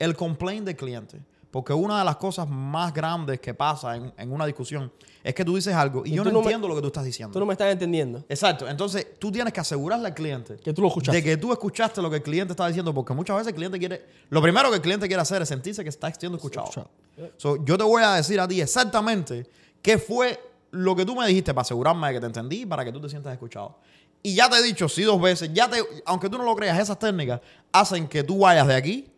el 0.00 0.16
complaint 0.16 0.66
del 0.66 0.74
cliente. 0.76 1.20
Porque 1.52 1.74
una 1.74 1.98
de 1.98 2.04
las 2.06 2.16
cosas 2.16 2.48
más 2.48 2.94
grandes 2.94 3.38
que 3.38 3.52
pasa 3.52 3.94
en, 3.94 4.10
en 4.16 4.32
una 4.32 4.46
discusión 4.46 4.90
es 5.22 5.34
que 5.34 5.44
tú 5.44 5.54
dices 5.54 5.74
algo 5.74 6.02
y, 6.06 6.12
Y 6.12 6.14
yo 6.14 6.24
no, 6.24 6.30
no 6.30 6.38
me- 6.38 6.44
entiendo 6.46 6.66
lo 6.66 6.74
que 6.74 6.80
tú 6.80 6.86
estás 6.86 7.04
diciendo. 7.04 7.30
Tú 7.34 7.38
no 7.40 7.44
me 7.44 7.52
estás 7.52 7.70
entendiendo. 7.70 8.24
Exacto. 8.26 8.66
Entonces, 8.66 9.18
tú 9.18 9.30
tienes 9.30 9.52
que 9.52 9.60
asegurarle 9.60 10.08
al 10.08 10.14
cliente 10.14 10.56
Que 10.56 10.72
tú 10.72 10.80
lo 10.80 10.88
escuchaste. 10.88 11.18
de 11.18 11.22
que 11.22 11.36
tú 11.36 11.52
escuchaste 11.52 12.00
lo 12.00 12.08
que 12.08 12.16
el 12.16 12.22
cliente 12.22 12.54
está 12.54 12.66
diciendo, 12.66 12.94
porque 12.94 13.12
muchas 13.12 13.36
veces 13.36 13.48
el 13.48 13.54
cliente 13.54 13.78
quiere. 13.78 14.02
Lo 14.30 14.40
primero 14.40 14.70
que 14.70 14.76
el 14.76 14.82
cliente 14.82 15.06
quiere 15.06 15.20
hacer 15.20 15.42
es 15.42 15.48
sentirse 15.50 15.82
que 15.82 15.90
está 15.90 16.10
siendo 16.14 16.36
escuchado. 16.38 16.68
Escuchado. 16.68 16.88
So, 17.36 17.62
yo 17.62 17.76
te 17.76 17.84
voy 17.84 18.02
a 18.02 18.14
decir 18.14 18.40
a 18.40 18.48
ti 18.48 18.58
exactamente 18.62 19.46
qué 19.82 19.98
fue 19.98 20.40
lo 20.70 20.96
que 20.96 21.04
tú 21.04 21.14
me 21.14 21.26
dijiste 21.26 21.52
para 21.52 21.60
asegurarme 21.62 22.08
de 22.08 22.14
que 22.14 22.20
te 22.20 22.26
entendí 22.28 22.62
y 22.62 22.66
para 22.66 22.82
que 22.82 22.92
tú 22.92 22.98
te 22.98 23.10
sientas 23.10 23.30
escuchado. 23.34 23.76
Y 24.22 24.34
ya 24.36 24.48
te 24.48 24.56
he 24.56 24.62
dicho 24.62 24.88
sí 24.88 25.02
dos 25.02 25.20
veces, 25.20 25.50
ya 25.52 25.68
te, 25.68 25.78
aunque 26.06 26.28
tú 26.28 26.38
no 26.38 26.44
lo 26.44 26.54
creas, 26.54 26.78
esas 26.78 26.98
técnicas 26.98 27.40
hacen 27.72 28.06
que 28.06 28.22
tú 28.22 28.38
vayas 28.40 28.66
de 28.68 28.74
aquí 28.74 29.08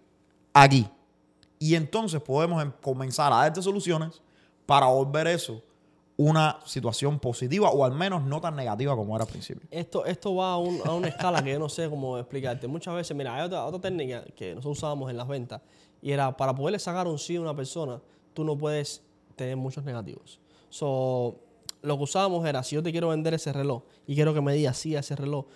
a 0.53 0.63
aquí. 0.63 0.89
Y 1.59 1.75
entonces 1.75 2.21
podemos 2.23 2.63
em- 2.63 2.73
comenzar 2.83 3.33
a 3.33 3.37
darte 3.37 3.61
soluciones 3.63 4.23
para 4.67 4.87
volver 4.87 5.27
eso 5.27 5.63
una 6.17 6.61
situación 6.65 7.19
positiva 7.19 7.71
o 7.71 7.85
al 7.85 7.93
menos 7.93 8.23
no 8.23 8.41
tan 8.41 8.55
negativa 8.55 8.95
como 8.95 9.17
era 9.17 9.25
al 9.25 9.31
principio. 9.31 9.67
Esto, 9.71 10.05
esto 10.07 10.35
va 10.37 10.53
a, 10.53 10.55
a 10.55 10.59
una 10.95 11.09
escala 11.09 11.43
que 11.43 11.53
yo 11.53 11.59
no 11.59 11.69
sé 11.69 11.91
cómo 11.91 12.19
explicarte. 12.19 12.69
Muchas 12.69 12.95
veces, 12.95 13.17
mira, 13.17 13.35
hay 13.35 13.43
otra, 13.45 13.65
otra 13.65 13.81
técnica 13.81 14.25
que 14.37 14.55
nosotros 14.55 14.79
usábamos 14.79 15.11
en 15.11 15.17
las 15.17 15.27
ventas 15.27 15.61
y 16.01 16.13
era 16.13 16.37
para 16.37 16.55
poderle 16.55 16.79
sacar 16.79 17.09
un 17.09 17.19
sí 17.19 17.37
a 17.37 17.41
una 17.41 17.55
persona, 17.55 18.01
tú 18.33 18.45
no 18.45 18.57
puedes 18.57 19.03
tener 19.35 19.57
muchos 19.57 19.83
negativos. 19.85 20.39
So, 20.71 21.37
lo 21.85 21.97
que 21.97 22.03
usábamos 22.05 22.47
era, 22.47 22.63
si 22.63 22.75
yo 22.75 22.83
te 22.83 22.91
quiero 22.91 23.09
vender 23.09 23.35
ese 23.35 23.53
reloj 23.53 23.83
y 24.07 24.15
quiero 24.15 24.33
que 24.35 24.41
me 24.41 24.55
digas 24.55 24.77
sí 24.77 24.97
a 24.97 25.01
ese 25.01 25.15
reloj, 25.15 25.47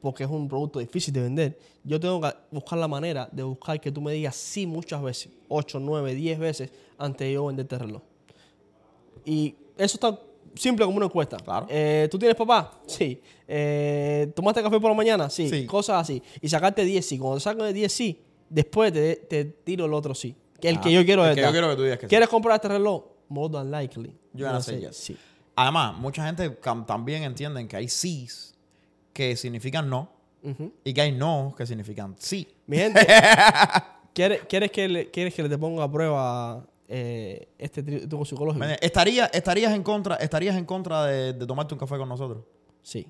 porque 0.00 0.24
es 0.24 0.30
un 0.30 0.48
producto 0.48 0.78
difícil 0.78 1.12
de 1.12 1.22
vender, 1.22 1.58
yo 1.82 1.98
tengo 1.98 2.20
que 2.20 2.32
buscar 2.50 2.78
la 2.78 2.88
manera 2.88 3.28
de 3.32 3.42
buscar 3.42 3.80
que 3.80 3.90
tú 3.90 4.00
me 4.00 4.12
digas 4.12 4.36
sí 4.36 4.66
muchas 4.66 5.02
veces, 5.02 5.32
8, 5.48 5.80
9, 5.80 6.14
10 6.14 6.38
veces 6.38 6.70
antes 6.98 7.26
de 7.26 7.34
yo 7.34 7.46
venderte 7.46 7.74
el 7.74 7.80
reloj. 7.80 8.02
Y 9.24 9.54
eso 9.76 9.96
está 9.96 10.18
simple 10.54 10.84
como 10.84 10.96
una 10.98 11.06
encuesta. 11.06 11.36
Claro. 11.38 11.66
Eh, 11.68 12.08
¿Tú 12.10 12.18
tienes 12.18 12.36
papá? 12.36 12.80
Sí. 12.86 13.20
Eh, 13.48 14.30
¿Tomaste 14.34 14.62
café 14.62 14.78
por 14.78 14.90
la 14.90 14.96
mañana? 14.96 15.28
Sí. 15.28 15.48
Sí. 15.48 15.66
Cosas 15.66 16.00
así. 16.02 16.22
Y 16.40 16.48
sacarte 16.48 16.84
10 16.84 17.04
sí. 17.04 17.18
Cuando 17.18 17.36
te 17.38 17.42
saco 17.42 17.64
de 17.64 17.72
10 17.72 17.92
sí, 17.92 18.20
después 18.48 18.92
te, 18.92 19.16
te 19.16 19.44
tiro 19.44 19.86
el 19.86 19.94
otro 19.94 20.14
sí. 20.14 20.34
Que 20.60 20.68
el 20.68 20.78
Ah, 20.78 20.80
que 20.80 20.92
yo 20.92 21.04
quiero 21.04 21.26
es 21.26 21.34
que 21.34 21.42
yo 21.42 21.50
quiero 21.50 21.68
que 21.70 21.76
tú 21.76 21.82
digas 21.82 21.98
que 21.98 22.06
sí. 22.06 22.08
¿Quieres 22.08 22.28
comprar 22.28 22.54
este 22.56 22.68
reloj? 22.68 23.04
More 23.28 23.52
than 23.52 23.70
likely. 23.70 24.14
Yo 24.32 24.60
say 24.60 24.80
sé. 24.82 24.92
Sí. 24.92 25.16
Además, 25.56 25.96
mucha 25.96 26.24
gente 26.26 26.50
también 26.86 27.22
entienden 27.22 27.66
que 27.66 27.76
hay 27.76 27.88
sís 27.88 28.54
que 29.12 29.34
significan 29.36 29.88
no 29.88 30.10
y 30.84 30.92
que 30.94 31.00
hay 31.00 31.12
no 31.12 31.54
que 31.56 31.66
significan 31.66 32.14
sí. 32.18 32.46
Mi 32.66 32.76
gente, 32.78 33.04
¿quieres, 34.12 34.42
quieres, 34.48 34.70
que 34.70 34.88
le, 34.88 35.10
¿quieres 35.10 35.34
que 35.34 35.42
le 35.42 35.48
te 35.48 35.58
ponga 35.58 35.84
a 35.84 35.90
prueba 35.90 36.64
eh, 36.88 37.48
este 37.58 37.82
truco 37.82 38.24
psicológico? 38.24 38.64
¿Estaría, 38.80 39.26
estarías 39.26 39.72
en 39.72 39.82
contra, 39.82 40.16
estarías 40.16 40.56
en 40.56 40.66
contra 40.66 41.06
de, 41.06 41.32
de 41.32 41.46
tomarte 41.46 41.74
un 41.74 41.80
café 41.80 41.96
con 41.96 42.08
nosotros? 42.08 42.44
Sí. 42.82 43.08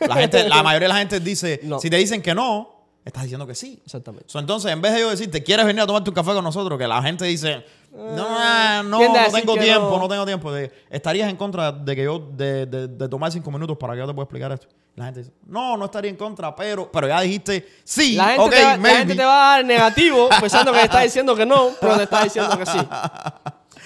La, 0.00 0.14
gente, 0.16 0.48
la 0.48 0.62
mayoría 0.62 0.88
de 0.88 0.94
la 0.94 0.98
gente 0.98 1.20
dice, 1.20 1.60
No. 1.62 1.78
si 1.78 1.90
te 1.90 1.96
dicen 1.96 2.22
que 2.22 2.34
no, 2.34 2.76
estás 3.04 3.22
diciendo 3.22 3.46
que 3.46 3.54
sí. 3.54 3.80
Exactamente. 3.84 4.26
So, 4.28 4.38
entonces, 4.38 4.72
en 4.72 4.80
vez 4.80 4.94
de 4.94 5.00
yo 5.00 5.10
decirte, 5.10 5.42
¿quieres 5.42 5.64
venir 5.66 5.82
a 5.82 5.86
tomarte 5.86 6.10
un 6.10 6.14
café 6.16 6.32
con 6.32 6.42
nosotros? 6.42 6.78
Que 6.78 6.88
la 6.88 7.02
gente 7.02 7.24
dice, 7.26 7.64
no, 7.96 8.82
no, 8.82 8.98
no 8.98 9.30
tengo 9.32 9.54
tiempo, 9.54 9.90
no. 9.90 9.98
no. 10.00 10.08
tengo 10.08 10.26
tiempo. 10.26 10.52
¿Estarías 10.90 11.30
en 11.30 11.36
contra 11.36 11.72
de 11.72 11.96
que 11.96 12.04
yo, 12.04 12.18
de, 12.18 12.66
de- 12.66 12.88
de 12.88 13.08
tomar 13.08 13.32
cinco 13.32 13.50
minutos 13.50 13.76
para 13.78 13.94
que 13.94 14.00
yo 14.00 14.06
te 14.06 14.12
pueda 14.14 14.24
explicar 14.24 14.52
esto? 14.52 14.68
La 14.94 15.06
gente 15.06 15.20
dice, 15.20 15.32
no, 15.46 15.76
no 15.76 15.84
estaría 15.86 16.10
en 16.10 16.16
contra, 16.16 16.54
pero, 16.56 16.90
pero 16.90 17.06
ya 17.06 17.20
dijiste, 17.20 17.66
sí, 17.84 18.14
La 18.14 18.28
gente, 18.28 18.56
te 18.56 18.64
va, 18.64 18.76
la 18.78 18.88
gente 18.96 19.14
te 19.14 19.24
va 19.24 19.52
a 19.52 19.56
dar 19.56 19.64
negativo 19.64 20.28
pensando 20.40 20.72
que 20.72 20.78
te 20.78 20.84
está 20.84 21.00
diciendo 21.00 21.36
que 21.36 21.44
no, 21.44 21.68
pero 21.80 21.96
te 21.96 22.04
está 22.04 22.24
diciendo 22.24 22.58
que 22.58 22.64
sí. 22.66 22.78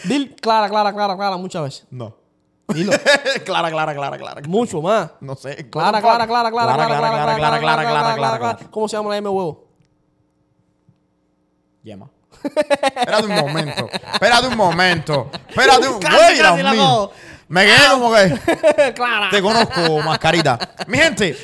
Dil 0.04 0.36
clara, 0.36 0.68
clara, 0.68 0.92
clara, 0.92 1.16
clara 1.16 1.36
muchas 1.36 1.62
veces. 1.62 1.86
No. 1.90 2.16
Dilo. 2.68 2.92
clara, 3.44 3.70
clara, 3.70 3.92
clara, 3.94 4.16
clara. 4.18 4.42
Mucho 4.46 4.80
más. 4.80 5.10
No 5.20 5.34
sé. 5.34 5.68
Clara, 5.68 6.00
clara, 6.00 6.26
clara, 6.28 6.50
clara, 6.50 6.74
clara, 6.74 6.86
clara, 6.86 6.98
clara, 6.98 7.36
clara, 7.36 7.58
clara, 7.58 7.82
clara, 7.90 8.14
clara, 8.16 8.38
clara. 8.38 8.58
¿Cómo 8.70 8.88
se 8.88 8.96
llama 8.96 9.10
la 9.10 9.16
M 9.16 9.28
huevo? 9.28 9.66
Yema. 11.82 12.08
Espérate 12.42 13.26
un 13.26 13.34
momento. 13.34 13.88
Espérate 14.12 14.46
un 14.48 14.56
momento. 14.56 15.30
Espérate 15.48 15.88
un 15.88 16.00
cojo. 16.76 17.12
Me 17.48 17.64
quedé 17.66 17.88
como 17.90 18.12
que 18.14 18.92
Clara. 18.94 19.28
te 19.30 19.42
conozco, 19.42 19.98
mascarita. 20.04 20.58
Mi 20.86 20.98
gente, 20.98 21.36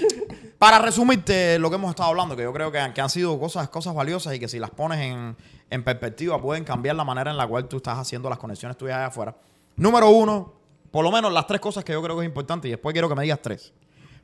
para 0.59 0.79
resumirte 0.79 1.59
lo 1.59 1.69
que 1.69 1.75
hemos 1.77 1.91
estado 1.91 2.11
hablando, 2.11 2.37
que 2.37 2.43
yo 2.45 2.53
creo 2.53 2.71
que, 2.71 2.79
han- 2.79 2.95
que 2.95 3.01
han 3.01 3.11
sido 3.11 3.39
cosas, 3.41 3.69
cosas 3.69 3.93
valiosas 3.95 4.35
y 4.35 4.39
que 4.39 4.47
si 4.49 4.59
las 4.61 4.71
pones 4.71 5.01
en, 5.01 5.37
en 5.69 5.83
perspectiva 5.85 6.41
pueden 6.41 6.63
cambiar 6.65 6.95
la 6.95 7.03
manera 7.05 7.31
en 7.33 7.37
la 7.37 7.47
cual 7.47 7.67
tú 7.67 7.79
estás 7.79 7.99
haciendo 7.99 8.29
las 8.31 8.39
conexiones 8.39 8.77
tuyas 8.79 8.97
allá 8.99 9.07
afuera. 9.07 9.35
Número 9.75 10.09
uno, 10.11 10.55
por 10.93 11.03
lo 11.05 11.11
menos 11.11 11.33
las 11.33 11.47
tres 11.49 11.61
cosas 11.61 11.85
que 11.85 11.93
yo 11.93 12.01
creo 12.03 12.17
que 12.17 12.23
es 12.23 12.29
importante 12.29 12.69
y 12.69 12.71
después 12.71 12.93
quiero 12.93 13.09
que 13.09 13.17
me 13.17 13.25
digas 13.25 13.41
tres. 13.43 13.73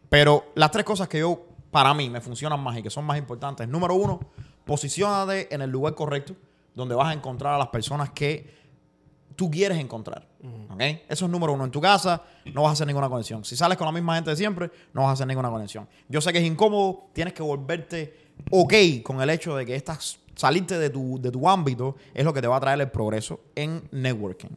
Pero 0.08 0.52
las 0.54 0.70
tres 0.70 0.84
cosas 0.84 1.08
que 1.08 1.18
yo, 1.18 1.42
para 1.72 1.92
mí, 1.94 2.08
me 2.08 2.20
funcionan 2.20 2.60
más 2.60 2.78
y 2.78 2.82
que 2.82 2.90
son 2.90 3.04
más 3.04 3.18
importantes. 3.18 3.66
Número 3.66 3.94
uno, 3.94 4.20
posicionate 4.64 5.52
en 5.52 5.62
el 5.62 5.70
lugar 5.70 5.94
correcto, 5.96 6.34
donde 6.74 6.94
vas 6.94 7.08
a 7.08 7.12
encontrar 7.12 7.54
a 7.54 7.58
las 7.58 7.68
personas 7.68 8.10
que 8.10 8.62
tú 9.36 9.50
quieres 9.50 9.78
encontrar. 9.78 10.28
¿ok? 10.70 10.80
Eso 11.08 11.24
es 11.24 11.30
número 11.30 11.52
uno. 11.52 11.64
En 11.64 11.70
tu 11.70 11.80
casa 11.80 12.22
no 12.52 12.62
vas 12.62 12.70
a 12.70 12.72
hacer 12.72 12.86
ninguna 12.86 13.08
conexión. 13.08 13.44
Si 13.44 13.56
sales 13.56 13.78
con 13.78 13.86
la 13.86 13.92
misma 13.92 14.14
gente 14.14 14.30
de 14.30 14.36
siempre, 14.36 14.70
no 14.92 15.02
vas 15.02 15.10
a 15.10 15.12
hacer 15.12 15.26
ninguna 15.26 15.50
conexión. 15.50 15.88
Yo 16.08 16.20
sé 16.20 16.32
que 16.32 16.38
es 16.38 16.44
incómodo, 16.44 17.10
tienes 17.12 17.34
que 17.34 17.42
volverte 17.42 18.32
ok 18.50 18.74
con 19.02 19.20
el 19.20 19.30
hecho 19.30 19.56
de 19.56 19.66
que 19.66 19.74
estás, 19.74 20.18
salirte 20.34 20.78
de 20.78 20.90
tu, 20.90 21.20
de 21.20 21.30
tu 21.30 21.48
ámbito 21.48 21.96
es 22.14 22.24
lo 22.24 22.32
que 22.32 22.40
te 22.40 22.48
va 22.48 22.56
a 22.56 22.60
traer 22.60 22.80
el 22.80 22.90
progreso 22.90 23.40
en 23.54 23.88
networking. 23.90 24.50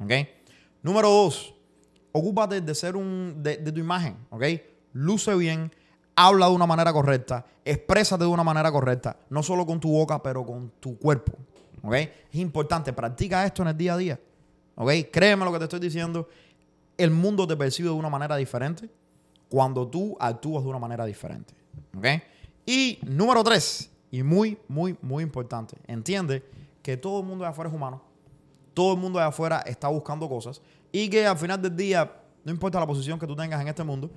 ¿ok? 0.00 0.12
Número 0.82 1.08
dos, 1.08 1.54
ocúpate 2.12 2.60
de 2.60 2.74
ser 2.74 2.96
un, 2.96 3.42
de, 3.42 3.56
tu 3.56 3.80
imagen, 3.80 4.16
¿ok? 4.30 4.44
Luce 4.92 5.34
bien, 5.34 5.72
habla 6.14 6.46
de 6.46 6.52
una 6.52 6.66
manera 6.66 6.92
correcta, 6.92 7.46
exprésate 7.64 8.24
de 8.24 8.30
una 8.30 8.44
manera 8.44 8.70
correcta, 8.70 9.16
no 9.30 9.42
solo 9.42 9.66
con 9.66 9.80
tu 9.80 9.90
boca, 9.92 10.22
pero 10.22 10.44
con 10.44 10.70
tu 10.80 10.98
cuerpo, 10.98 11.32
¿ok? 11.82 11.94
Es 11.94 12.34
importante, 12.34 12.92
practica 12.92 13.44
esto 13.44 13.62
en 13.62 13.68
el 13.68 13.76
día 13.76 13.94
a 13.94 13.96
día, 13.96 14.20
¿ok? 14.76 14.90
Créeme 15.12 15.44
lo 15.44 15.52
que 15.52 15.58
te 15.58 15.64
estoy 15.64 15.80
diciendo, 15.80 16.28
el 16.96 17.10
mundo 17.10 17.46
te 17.46 17.56
percibe 17.56 17.88
de 17.88 17.94
una 17.94 18.08
manera 18.08 18.36
diferente 18.36 18.88
cuando 19.48 19.86
tú 19.86 20.16
actúas 20.18 20.64
de 20.64 20.70
una 20.70 20.78
manera 20.78 21.04
diferente, 21.04 21.54
¿ok? 21.96 22.06
Y 22.66 22.98
número 23.02 23.42
tres, 23.42 23.90
y 24.10 24.22
muy, 24.22 24.58
muy, 24.68 24.96
muy 25.02 25.22
importante, 25.22 25.76
entiende 25.86 26.42
que 26.82 26.96
todo 26.96 27.20
el 27.20 27.26
mundo 27.26 27.44
de 27.44 27.50
afuera 27.50 27.68
es 27.68 27.76
humano 27.76 28.12
todo 28.74 28.94
el 28.94 28.98
mundo 28.98 29.18
de 29.18 29.24
afuera 29.24 29.60
está 29.66 29.88
buscando 29.88 30.28
cosas 30.28 30.60
y 30.90 31.08
que 31.08 31.26
al 31.26 31.36
final 31.36 31.60
del 31.60 31.76
día, 31.76 32.10
no 32.44 32.52
importa 32.52 32.80
la 32.80 32.86
posición 32.86 33.18
que 33.18 33.26
tú 33.26 33.36
tengas 33.36 33.60
en 33.60 33.68
este 33.68 33.84
mundo, 33.84 34.10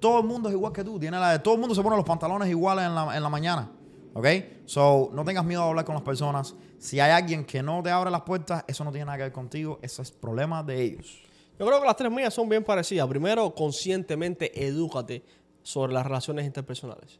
todo 0.00 0.20
el 0.20 0.26
mundo 0.26 0.48
es 0.48 0.54
igual 0.54 0.72
que 0.72 0.84
tú. 0.84 0.98
Tiene 0.98 1.18
la, 1.18 1.42
todo 1.42 1.54
el 1.54 1.60
mundo 1.60 1.74
se 1.74 1.82
pone 1.82 1.96
los 1.96 2.04
pantalones 2.04 2.48
iguales 2.48 2.86
en 2.86 2.94
la, 2.94 3.16
en 3.16 3.22
la 3.22 3.28
mañana. 3.28 3.70
¿Ok? 4.18 4.26
So, 4.64 5.10
no 5.12 5.24
tengas 5.26 5.44
miedo 5.44 5.62
de 5.62 5.68
hablar 5.68 5.84
con 5.84 5.94
las 5.94 6.02
personas. 6.02 6.54
Si 6.78 6.98
hay 7.00 7.10
alguien 7.10 7.44
que 7.44 7.62
no 7.62 7.82
te 7.82 7.90
abre 7.90 8.10
las 8.10 8.22
puertas, 8.22 8.64
eso 8.66 8.82
no 8.82 8.90
tiene 8.90 9.04
nada 9.04 9.18
que 9.18 9.24
ver 9.24 9.32
contigo. 9.32 9.78
Eso 9.82 10.00
es 10.00 10.10
problema 10.10 10.62
de 10.62 10.82
ellos. 10.82 11.20
Yo 11.58 11.66
creo 11.66 11.80
que 11.80 11.86
las 11.86 11.96
tres 11.96 12.10
mías 12.10 12.32
son 12.32 12.48
bien 12.48 12.64
parecidas. 12.64 13.06
Primero, 13.08 13.54
conscientemente 13.54 14.64
edúcate 14.66 15.22
sobre 15.62 15.92
las 15.92 16.06
relaciones 16.06 16.46
interpersonales. 16.46 17.18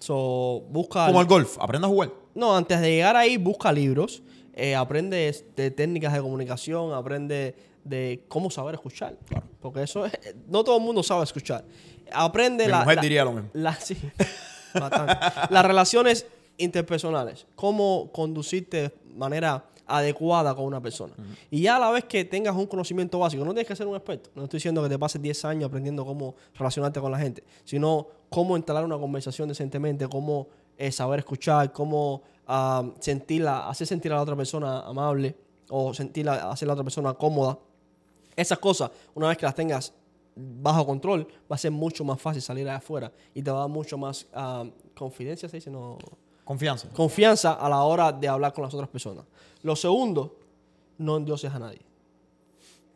So, 0.00 0.64
busca... 0.68 1.06
Como 1.06 1.20
el 1.20 1.26
golf. 1.28 1.58
Aprenda 1.60 1.86
a 1.86 1.90
jugar. 1.90 2.10
No, 2.34 2.56
antes 2.56 2.80
de 2.80 2.90
llegar 2.90 3.14
ahí, 3.16 3.36
busca 3.36 3.70
libros, 3.72 4.22
eh, 4.54 4.74
aprende 4.74 5.44
de 5.56 5.70
técnicas 5.70 6.12
de 6.12 6.20
comunicación, 6.20 6.92
aprende 6.92 7.54
de 7.84 8.24
cómo 8.28 8.50
saber 8.50 8.74
escuchar. 8.74 9.16
Porque 9.60 9.82
eso 9.84 10.06
es, 10.06 10.12
no 10.48 10.64
todo 10.64 10.78
el 10.78 10.82
mundo 10.82 11.02
sabe 11.04 11.22
escuchar. 11.22 11.64
Aprende 12.12 12.64
Mi 12.64 12.70
la, 12.72 12.80
mujer 12.80 12.96
la- 12.96 13.02
diría 13.02 13.24
lo 13.24 13.32
mismo. 13.32 13.50
la- 13.52 13.74
sí, 13.80 13.96
bastante. 14.74 15.14
Las 15.50 15.64
relaciones 15.64 16.26
interpersonales, 16.58 17.46
cómo 17.54 18.10
conducirte 18.12 18.82
de 18.82 18.92
manera 19.14 19.64
adecuada 19.86 20.54
con 20.54 20.64
una 20.64 20.80
persona. 20.80 21.12
Y 21.50 21.62
ya 21.62 21.76
a 21.76 21.78
la 21.78 21.90
vez 21.90 22.04
que 22.04 22.24
tengas 22.24 22.56
un 22.56 22.66
conocimiento 22.66 23.18
básico, 23.18 23.44
no 23.44 23.52
tienes 23.52 23.66
que 23.66 23.76
ser 23.76 23.86
un 23.86 23.96
experto. 23.96 24.30
No 24.34 24.44
estoy 24.44 24.58
diciendo 24.58 24.82
que 24.82 24.88
te 24.88 24.98
pases 24.98 25.20
10 25.20 25.44
años 25.44 25.64
aprendiendo 25.66 26.04
cómo 26.04 26.34
relacionarte 26.54 27.00
con 27.00 27.10
la 27.12 27.18
gente, 27.18 27.42
sino 27.64 28.06
cómo 28.30 28.56
instalar 28.56 28.84
una 28.84 28.98
conversación 28.98 29.48
decentemente, 29.48 30.08
cómo 30.08 30.48
eh, 30.78 30.90
saber 30.90 31.20
escuchar, 31.20 31.72
cómo 31.72 32.22
ah, 32.46 32.84
sentirla, 33.00 33.68
hacer 33.68 33.86
sentir 33.86 34.12
a 34.12 34.16
la 34.16 34.22
otra 34.22 34.36
persona 34.36 34.80
amable 34.80 35.36
o 35.68 35.92
sentirla, 35.92 36.50
hacer 36.50 36.66
a 36.66 36.68
la 36.68 36.72
otra 36.74 36.84
persona 36.84 37.14
cómoda. 37.14 37.58
Esas 38.34 38.58
cosas, 38.58 38.90
una 39.14 39.28
vez 39.28 39.36
que 39.36 39.44
las 39.44 39.54
tengas 39.54 39.92
bajo 40.34 40.86
control, 40.86 41.26
va 41.50 41.56
a 41.56 41.58
ser 41.58 41.70
mucho 41.70 42.04
más 42.04 42.20
fácil 42.20 42.40
salir 42.42 42.68
afuera 42.68 43.12
y 43.34 43.42
te 43.42 43.50
va 43.50 43.58
a 43.58 43.60
dar 43.62 43.68
mucho 43.70 43.98
más 43.98 44.26
ah, 44.32 44.64
confidencia, 44.94 45.48
se 45.48 45.56
dice, 45.58 45.70
no, 45.70 45.98
Confianza. 46.44 46.88
confianza 46.90 47.52
a 47.54 47.68
la 47.68 47.82
hora 47.84 48.12
de 48.12 48.26
hablar 48.28 48.52
con 48.52 48.64
las 48.64 48.74
otras 48.74 48.88
personas. 48.88 49.24
Lo 49.62 49.76
segundo, 49.76 50.36
no 50.98 51.16
endioses 51.16 51.52
a 51.52 51.58
nadie. 51.58 51.80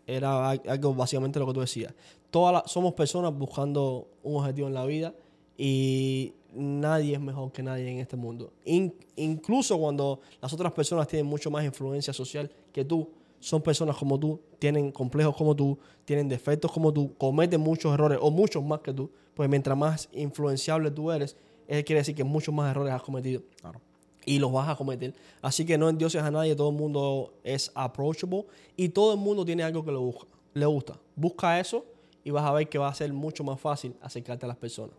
Era 0.06 0.50
al- 0.50 0.62
algo 0.68 0.94
básicamente 0.94 1.38
lo 1.38 1.46
que 1.46 1.52
tú 1.54 1.60
decías. 1.60 1.92
Todas 2.30 2.52
las- 2.54 2.70
somos 2.72 2.94
personas 2.94 3.32
buscando 3.36 4.08
un 4.22 4.36
objetivo 4.40 4.68
en 4.68 4.74
la 4.74 4.84
vida 4.84 5.14
y 5.58 6.32
nadie 6.54 7.14
es 7.14 7.20
mejor 7.20 7.52
que 7.52 7.62
nadie 7.62 7.88
en 7.90 7.98
este 7.98 8.16
mundo. 8.16 8.52
In- 8.64 8.94
incluso 9.16 9.78
cuando 9.78 10.20
las 10.40 10.52
otras 10.52 10.72
personas 10.72 11.06
tienen 11.08 11.26
mucho 11.26 11.50
más 11.50 11.64
influencia 11.64 12.12
social 12.12 12.50
que 12.72 12.84
tú, 12.84 13.08
son 13.40 13.62
personas 13.62 13.96
como 13.96 14.18
tú, 14.18 14.40
tienen 14.58 14.90
complejos 14.92 15.36
como 15.36 15.54
tú, 15.54 15.78
tienen 16.04 16.28
defectos 16.28 16.70
como 16.72 16.92
tú, 16.92 17.14
cometen 17.16 17.60
muchos 17.60 17.92
errores 17.94 18.18
o 18.20 18.30
muchos 18.30 18.64
más 18.64 18.80
que 18.80 18.92
tú, 18.92 19.10
pues 19.34 19.48
mientras 19.48 19.76
más 19.76 20.08
influenciable 20.12 20.90
tú 20.90 21.10
eres, 21.12 21.36
eso 21.68 21.84
quiere 21.84 22.00
decir 22.00 22.14
que 22.14 22.24
muchos 22.24 22.54
más 22.54 22.70
errores 22.70 22.92
has 22.92 23.02
cometido 23.02 23.42
Claro. 23.60 23.80
y 24.24 24.38
los 24.38 24.52
vas 24.52 24.68
a 24.68 24.76
cometer. 24.76 25.14
Así 25.42 25.64
que 25.66 25.76
no 25.76 25.88
endioses 25.88 26.22
a 26.22 26.30
nadie, 26.30 26.54
todo 26.56 26.70
el 26.70 26.76
mundo 26.76 27.34
es 27.44 27.70
approachable 27.74 28.44
y 28.76 28.88
todo 28.88 29.12
el 29.12 29.18
mundo 29.18 29.44
tiene 29.44 29.62
algo 29.62 29.84
que 29.84 29.90
lo 29.92 30.00
busca. 30.00 30.26
le 30.54 30.64
gusta. 30.66 30.98
Busca 31.14 31.60
eso 31.60 31.84
y 32.24 32.30
vas 32.30 32.44
a 32.44 32.52
ver 32.52 32.68
que 32.68 32.78
va 32.78 32.88
a 32.88 32.94
ser 32.94 33.12
mucho 33.12 33.44
más 33.44 33.60
fácil 33.60 33.94
acercarte 34.00 34.46
a 34.46 34.48
las 34.48 34.56
personas. 34.56 34.96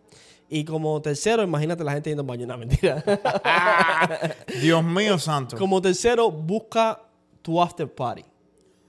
Y 0.50 0.64
como 0.64 1.02
tercero, 1.02 1.44
imagínate 1.44 1.84
la 1.84 1.92
gente 1.94 2.10
yendo 2.10 2.22
al 2.22 2.28
baño. 2.28 2.46
No, 2.48 2.58
mentira. 2.58 3.04
Dios 4.62 4.84
mío 4.84 5.18
santo. 5.20 5.58
como 5.58 5.82
tercero, 5.82 6.32
busca 6.32 7.02
tu 7.48 7.62
after 7.62 7.88
party. 7.88 8.26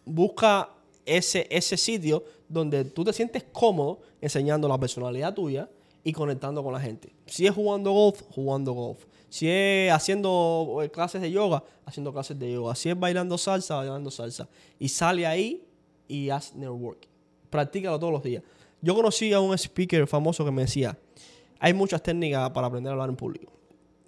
Busca 0.05 0.69
ese, 1.07 1.47
ese 1.49 1.77
sitio 1.77 2.25
donde 2.49 2.85
tú 2.87 3.05
te 3.05 3.13
sientes 3.13 3.45
cómodo 3.53 4.01
enseñando 4.21 4.67
la 4.67 4.77
personalidad 4.77 5.33
tuya 5.33 5.71
y 6.03 6.13
conectando 6.13 6.65
con 6.65 6.73
la 6.73 6.81
gente. 6.81 7.15
Si 7.27 7.47
es 7.47 7.55
jugando 7.55 7.93
golf, 7.93 8.21
jugando 8.35 8.73
golf. 8.73 9.07
Si 9.29 9.49
es 9.49 9.93
haciendo 9.93 10.81
eh, 10.83 10.91
clases 10.91 11.23
de 11.23 11.31
yoga, 11.31 11.63
haciendo 11.87 12.13
clases 12.13 12.37
de 12.37 12.51
yoga. 12.51 12.75
Si 12.75 12.91
es 12.91 12.99
bailando 12.99 13.39
salsa, 13.39 13.77
bailando 13.77 14.11
salsa. 14.11 14.49
Y 14.81 14.89
sale 14.89 15.25
ahí 15.25 15.65
y 16.09 16.31
haz 16.31 16.57
networking. 16.57 17.09
Practícalo 17.51 17.97
todos 18.01 18.13
los 18.13 18.25
días. 18.25 18.43
Yo 18.83 18.97
conocí 18.97 19.33
a 19.33 19.39
un 19.39 19.57
speaker 19.57 20.09
famoso 20.09 20.45
que 20.45 20.51
me 20.51 20.63
decía, 20.63 20.99
hay 21.61 21.75
muchas 21.75 22.03
técnicas 22.03 22.51
para 22.51 22.67
aprender 22.67 22.91
a 22.91 22.95
hablar 22.95 23.09
en 23.09 23.15
público. 23.15 23.53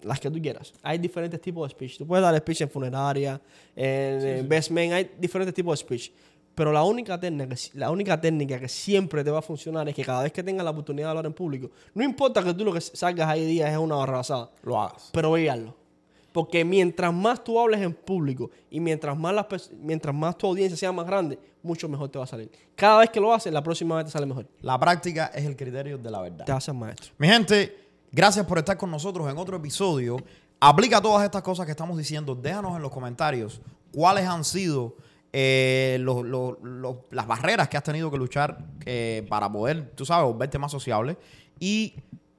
Las 0.02 0.18
que 0.20 0.30
tú 0.30 0.40
quieras. 0.40 0.72
Hay 0.82 0.98
diferentes 0.98 1.40
tipos 1.40 1.68
de 1.68 1.72
speech. 1.72 1.98
Tú 1.98 2.06
puedes 2.06 2.22
dar 2.22 2.36
speech 2.38 2.62
en 2.62 2.70
funeraria, 2.70 3.40
en 3.76 4.38
investment, 4.38 4.92
hay 4.92 5.10
diferentes 5.18 5.54
tipos 5.54 5.78
de 5.78 5.84
speech. 5.86 6.12
Pero 6.54 6.72
la 6.72 6.82
única, 6.82 7.18
técnica, 7.18 7.54
la 7.74 7.90
única 7.90 8.20
técnica 8.20 8.58
que 8.58 8.68
siempre 8.68 9.22
te 9.24 9.30
va 9.30 9.38
a 9.38 9.42
funcionar 9.42 9.88
es 9.88 9.94
que 9.94 10.04
cada 10.04 10.22
vez 10.22 10.32
que 10.32 10.42
tengas 10.42 10.64
la 10.64 10.70
oportunidad 10.70 11.06
de 11.06 11.10
hablar 11.10 11.26
en 11.26 11.32
público, 11.32 11.70
no 11.94 12.02
importa 12.04 12.42
que 12.42 12.52
tú 12.52 12.64
lo 12.64 12.72
que 12.72 12.80
salgas 12.80 13.28
ahí 13.28 13.44
días 13.46 13.70
es 13.70 13.78
una 13.78 13.94
barrabasada, 13.96 14.50
Lo 14.62 14.80
hagas. 14.80 15.10
pero 15.12 15.32
ve 15.32 15.44
y 15.44 15.48
hazlo. 15.48 15.76
Porque 16.32 16.64
mientras 16.64 17.12
más 17.12 17.42
tú 17.42 17.58
hables 17.58 17.80
en 17.80 17.92
público 17.92 18.50
y 18.70 18.78
mientras 18.78 19.16
más, 19.18 19.34
las 19.34 19.70
mientras 19.80 20.14
más 20.14 20.36
tu 20.38 20.46
audiencia 20.46 20.76
sea 20.76 20.92
más 20.92 21.06
grande, 21.06 21.38
mucho 21.62 21.88
mejor 21.88 22.08
te 22.08 22.18
va 22.18 22.24
a 22.24 22.28
salir. 22.28 22.50
Cada 22.76 23.00
vez 23.00 23.10
que 23.10 23.20
lo 23.20 23.32
haces, 23.32 23.52
la 23.52 23.62
próxima 23.62 23.96
vez 23.96 24.06
te 24.06 24.12
sale 24.12 24.26
mejor. 24.26 24.46
La 24.60 24.78
práctica 24.78 25.30
es 25.34 25.44
el 25.44 25.56
criterio 25.56 25.98
de 25.98 26.10
la 26.10 26.20
verdad. 26.20 26.44
Te 26.44 26.52
haces 26.52 26.74
maestro. 26.74 27.12
Mi 27.18 27.26
gente, 27.26 27.89
gracias 28.12 28.46
por 28.46 28.58
estar 28.58 28.76
con 28.76 28.90
nosotros 28.90 29.30
en 29.30 29.38
otro 29.38 29.56
episodio. 29.56 30.16
Aplica 30.60 31.00
todas 31.00 31.24
estas 31.24 31.42
cosas 31.42 31.66
que 31.66 31.72
estamos 31.72 31.96
diciendo. 31.96 32.34
Déjanos 32.34 32.76
en 32.76 32.82
los 32.82 32.90
comentarios 32.90 33.60
cuáles 33.92 34.26
han 34.26 34.44
sido 34.44 34.96
eh, 35.32 35.98
las 37.10 37.26
barreras 37.26 37.68
que 37.68 37.76
has 37.76 37.82
tenido 37.82 38.10
que 38.10 38.18
luchar 38.18 38.58
eh, 38.84 39.24
para 39.28 39.50
poder, 39.50 39.92
tú 39.94 40.04
sabes, 40.04 40.26
volverte 40.26 40.58
más 40.58 40.72
sociable. 40.72 41.16
Y 41.58 41.94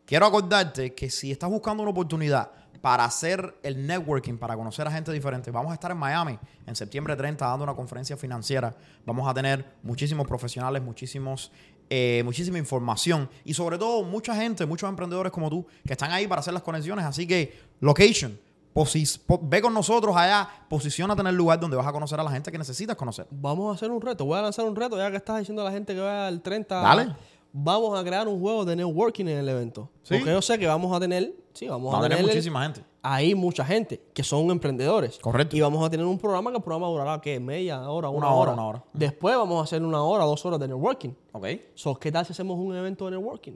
quiero 0.05 0.25
acordarte 0.25 0.93
que 0.93 1.09
si 1.09 1.31
estás 1.31 1.49
buscando 1.49 1.83
una 1.83 1.91
oportunidad 1.91 2.51
para 2.81 3.05
hacer 3.05 3.55
el 3.61 3.85
networking, 3.85 4.37
para 4.37 4.55
conocer 4.55 4.87
a 4.87 4.91
gente 4.91 5.11
diferente, 5.11 5.51
vamos 5.51 5.71
a 5.71 5.75
estar 5.75 5.91
en 5.91 5.97
Miami 5.97 6.37
en 6.65 6.75
septiembre 6.75 7.15
30 7.15 7.45
dando 7.45 7.63
una 7.63 7.75
conferencia 7.75 8.17
financiera. 8.17 8.75
Vamos 9.05 9.29
a 9.29 9.33
tener 9.33 9.63
muchísimos 9.83 10.27
profesionales, 10.27 10.81
muchísimos 10.81 11.51
eh, 11.93 12.21
muchísima 12.23 12.57
información 12.57 13.29
y 13.43 13.53
sobre 13.53 13.77
todo 13.77 14.03
mucha 14.03 14.33
gente, 14.33 14.65
muchos 14.65 14.87
emprendedores 14.89 15.29
como 15.33 15.49
tú 15.49 15.65
que 15.85 15.91
están 15.91 16.09
ahí 16.11 16.25
para 16.25 16.39
hacer 16.39 16.53
las 16.53 16.63
conexiones. 16.63 17.03
Así 17.03 17.27
que, 17.27 17.53
location, 17.81 18.39
posis- 18.73 19.19
po- 19.19 19.41
ve 19.43 19.61
con 19.61 19.73
nosotros 19.73 20.15
allá, 20.15 20.47
posiciónate 20.69 21.19
en 21.19 21.27
el 21.27 21.35
lugar 21.35 21.59
donde 21.59 21.75
vas 21.75 21.85
a 21.85 21.91
conocer 21.91 22.17
a 22.17 22.23
la 22.23 22.31
gente 22.31 22.49
que 22.49 22.57
necesitas 22.57 22.95
conocer. 22.95 23.27
Vamos 23.29 23.69
a 23.69 23.75
hacer 23.75 23.91
un 23.91 24.01
reto. 24.01 24.23
Voy 24.23 24.39
a 24.39 24.41
lanzar 24.41 24.63
un 24.65 24.73
reto, 24.73 24.97
ya 24.97 25.11
que 25.11 25.17
estás 25.17 25.39
diciendo 25.39 25.61
a 25.63 25.65
la 25.65 25.71
gente 25.71 25.93
que 25.93 25.99
vaya 25.99 26.27
al 26.27 26.41
30. 26.41 26.75
Dale. 26.81 27.13
Vamos 27.51 27.99
a 27.99 28.03
crear 28.05 28.25
un 28.29 28.39
juego 28.39 28.63
de 28.63 28.77
networking 28.77 29.25
en 29.25 29.39
el 29.39 29.49
evento. 29.49 29.89
Sí. 30.03 30.15
Porque 30.15 30.31
yo 30.31 30.41
sé 30.41 30.57
que 30.57 30.67
vamos 30.67 30.95
a 30.95 30.99
tener, 31.01 31.33
sí, 31.53 31.67
vamos 31.67 31.93
Va 31.93 31.97
a, 31.97 31.99
a 31.99 32.03
tener 32.03 32.19
tener 32.19 32.31
muchísima 32.31 32.63
gente. 32.63 32.81
Ahí 33.01 33.35
mucha 33.35 33.65
gente 33.65 34.01
que 34.13 34.23
son 34.23 34.49
emprendedores. 34.51 35.19
Correcto. 35.19 35.55
Y 35.55 35.61
vamos 35.61 35.85
a 35.85 35.89
tener 35.89 36.05
un 36.05 36.17
programa 36.17 36.51
que 36.51 36.57
el 36.57 36.63
programa 36.63 36.87
durará, 36.87 37.21
¿qué? 37.21 37.39
Media 37.39 37.89
hora, 37.89 38.09
una, 38.09 38.27
Una 38.27 38.35
hora, 38.35 38.51
hora. 38.51 38.53
una 38.53 38.65
hora. 38.67 38.83
Después 38.93 39.35
vamos 39.35 39.59
a 39.59 39.63
hacer 39.63 39.81
una 39.83 40.01
hora, 40.01 40.23
dos 40.25 40.45
horas 40.45 40.59
de 40.59 40.67
networking. 40.67 41.11
¿Ok? 41.31 41.47
So, 41.73 41.95
¿Qué 41.95 42.11
tal 42.11 42.25
si 42.25 42.33
hacemos 42.33 42.57
un 42.59 42.75
evento 42.75 43.05
de 43.05 43.11
networking? 43.11 43.53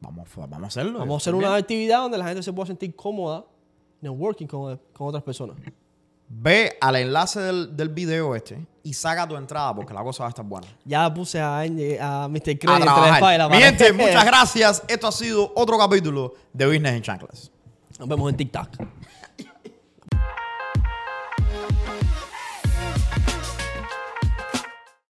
Vamos, 0.00 0.28
vamos 0.34 0.62
a 0.62 0.66
hacerlo. 0.66 0.98
Vamos 0.98 1.14
a 1.14 1.16
hacer 1.18 1.34
una 1.34 1.54
actividad 1.54 2.00
donde 2.00 2.16
la 2.18 2.26
gente 2.26 2.42
se 2.42 2.52
pueda 2.52 2.66
sentir 2.66 2.94
cómoda 2.96 3.44
networking 4.00 4.46
con, 4.46 4.80
con 4.92 5.08
otras 5.08 5.22
personas. 5.22 5.56
Ve 6.32 6.76
al 6.80 6.96
enlace 6.96 7.40
del, 7.40 7.76
del 7.76 7.88
video 7.88 8.36
este 8.36 8.64
y 8.84 8.94
saca 8.94 9.26
tu 9.26 9.36
entrada 9.36 9.74
porque 9.74 9.92
la 9.92 10.02
cosa 10.02 10.22
va 10.22 10.28
a 10.28 10.30
estar 10.30 10.44
buena. 10.44 10.68
Ya 10.84 11.12
puse 11.12 11.40
a, 11.40 11.60
a 11.60 12.28
Mr. 12.28 12.40
Credit 12.40 12.62
entre 12.62 12.84
la 13.38 13.48
muchas 13.92 14.24
gracias. 14.24 14.82
Esto 14.86 15.08
ha 15.08 15.12
sido 15.12 15.52
otro 15.56 15.76
capítulo 15.76 16.34
de 16.52 16.66
Business 16.66 16.94
en 16.94 17.02
Chanclas. 17.02 17.50
Nos 18.00 18.08
vemos 18.08 18.30
en 18.30 18.36
TikTok. 18.38 18.68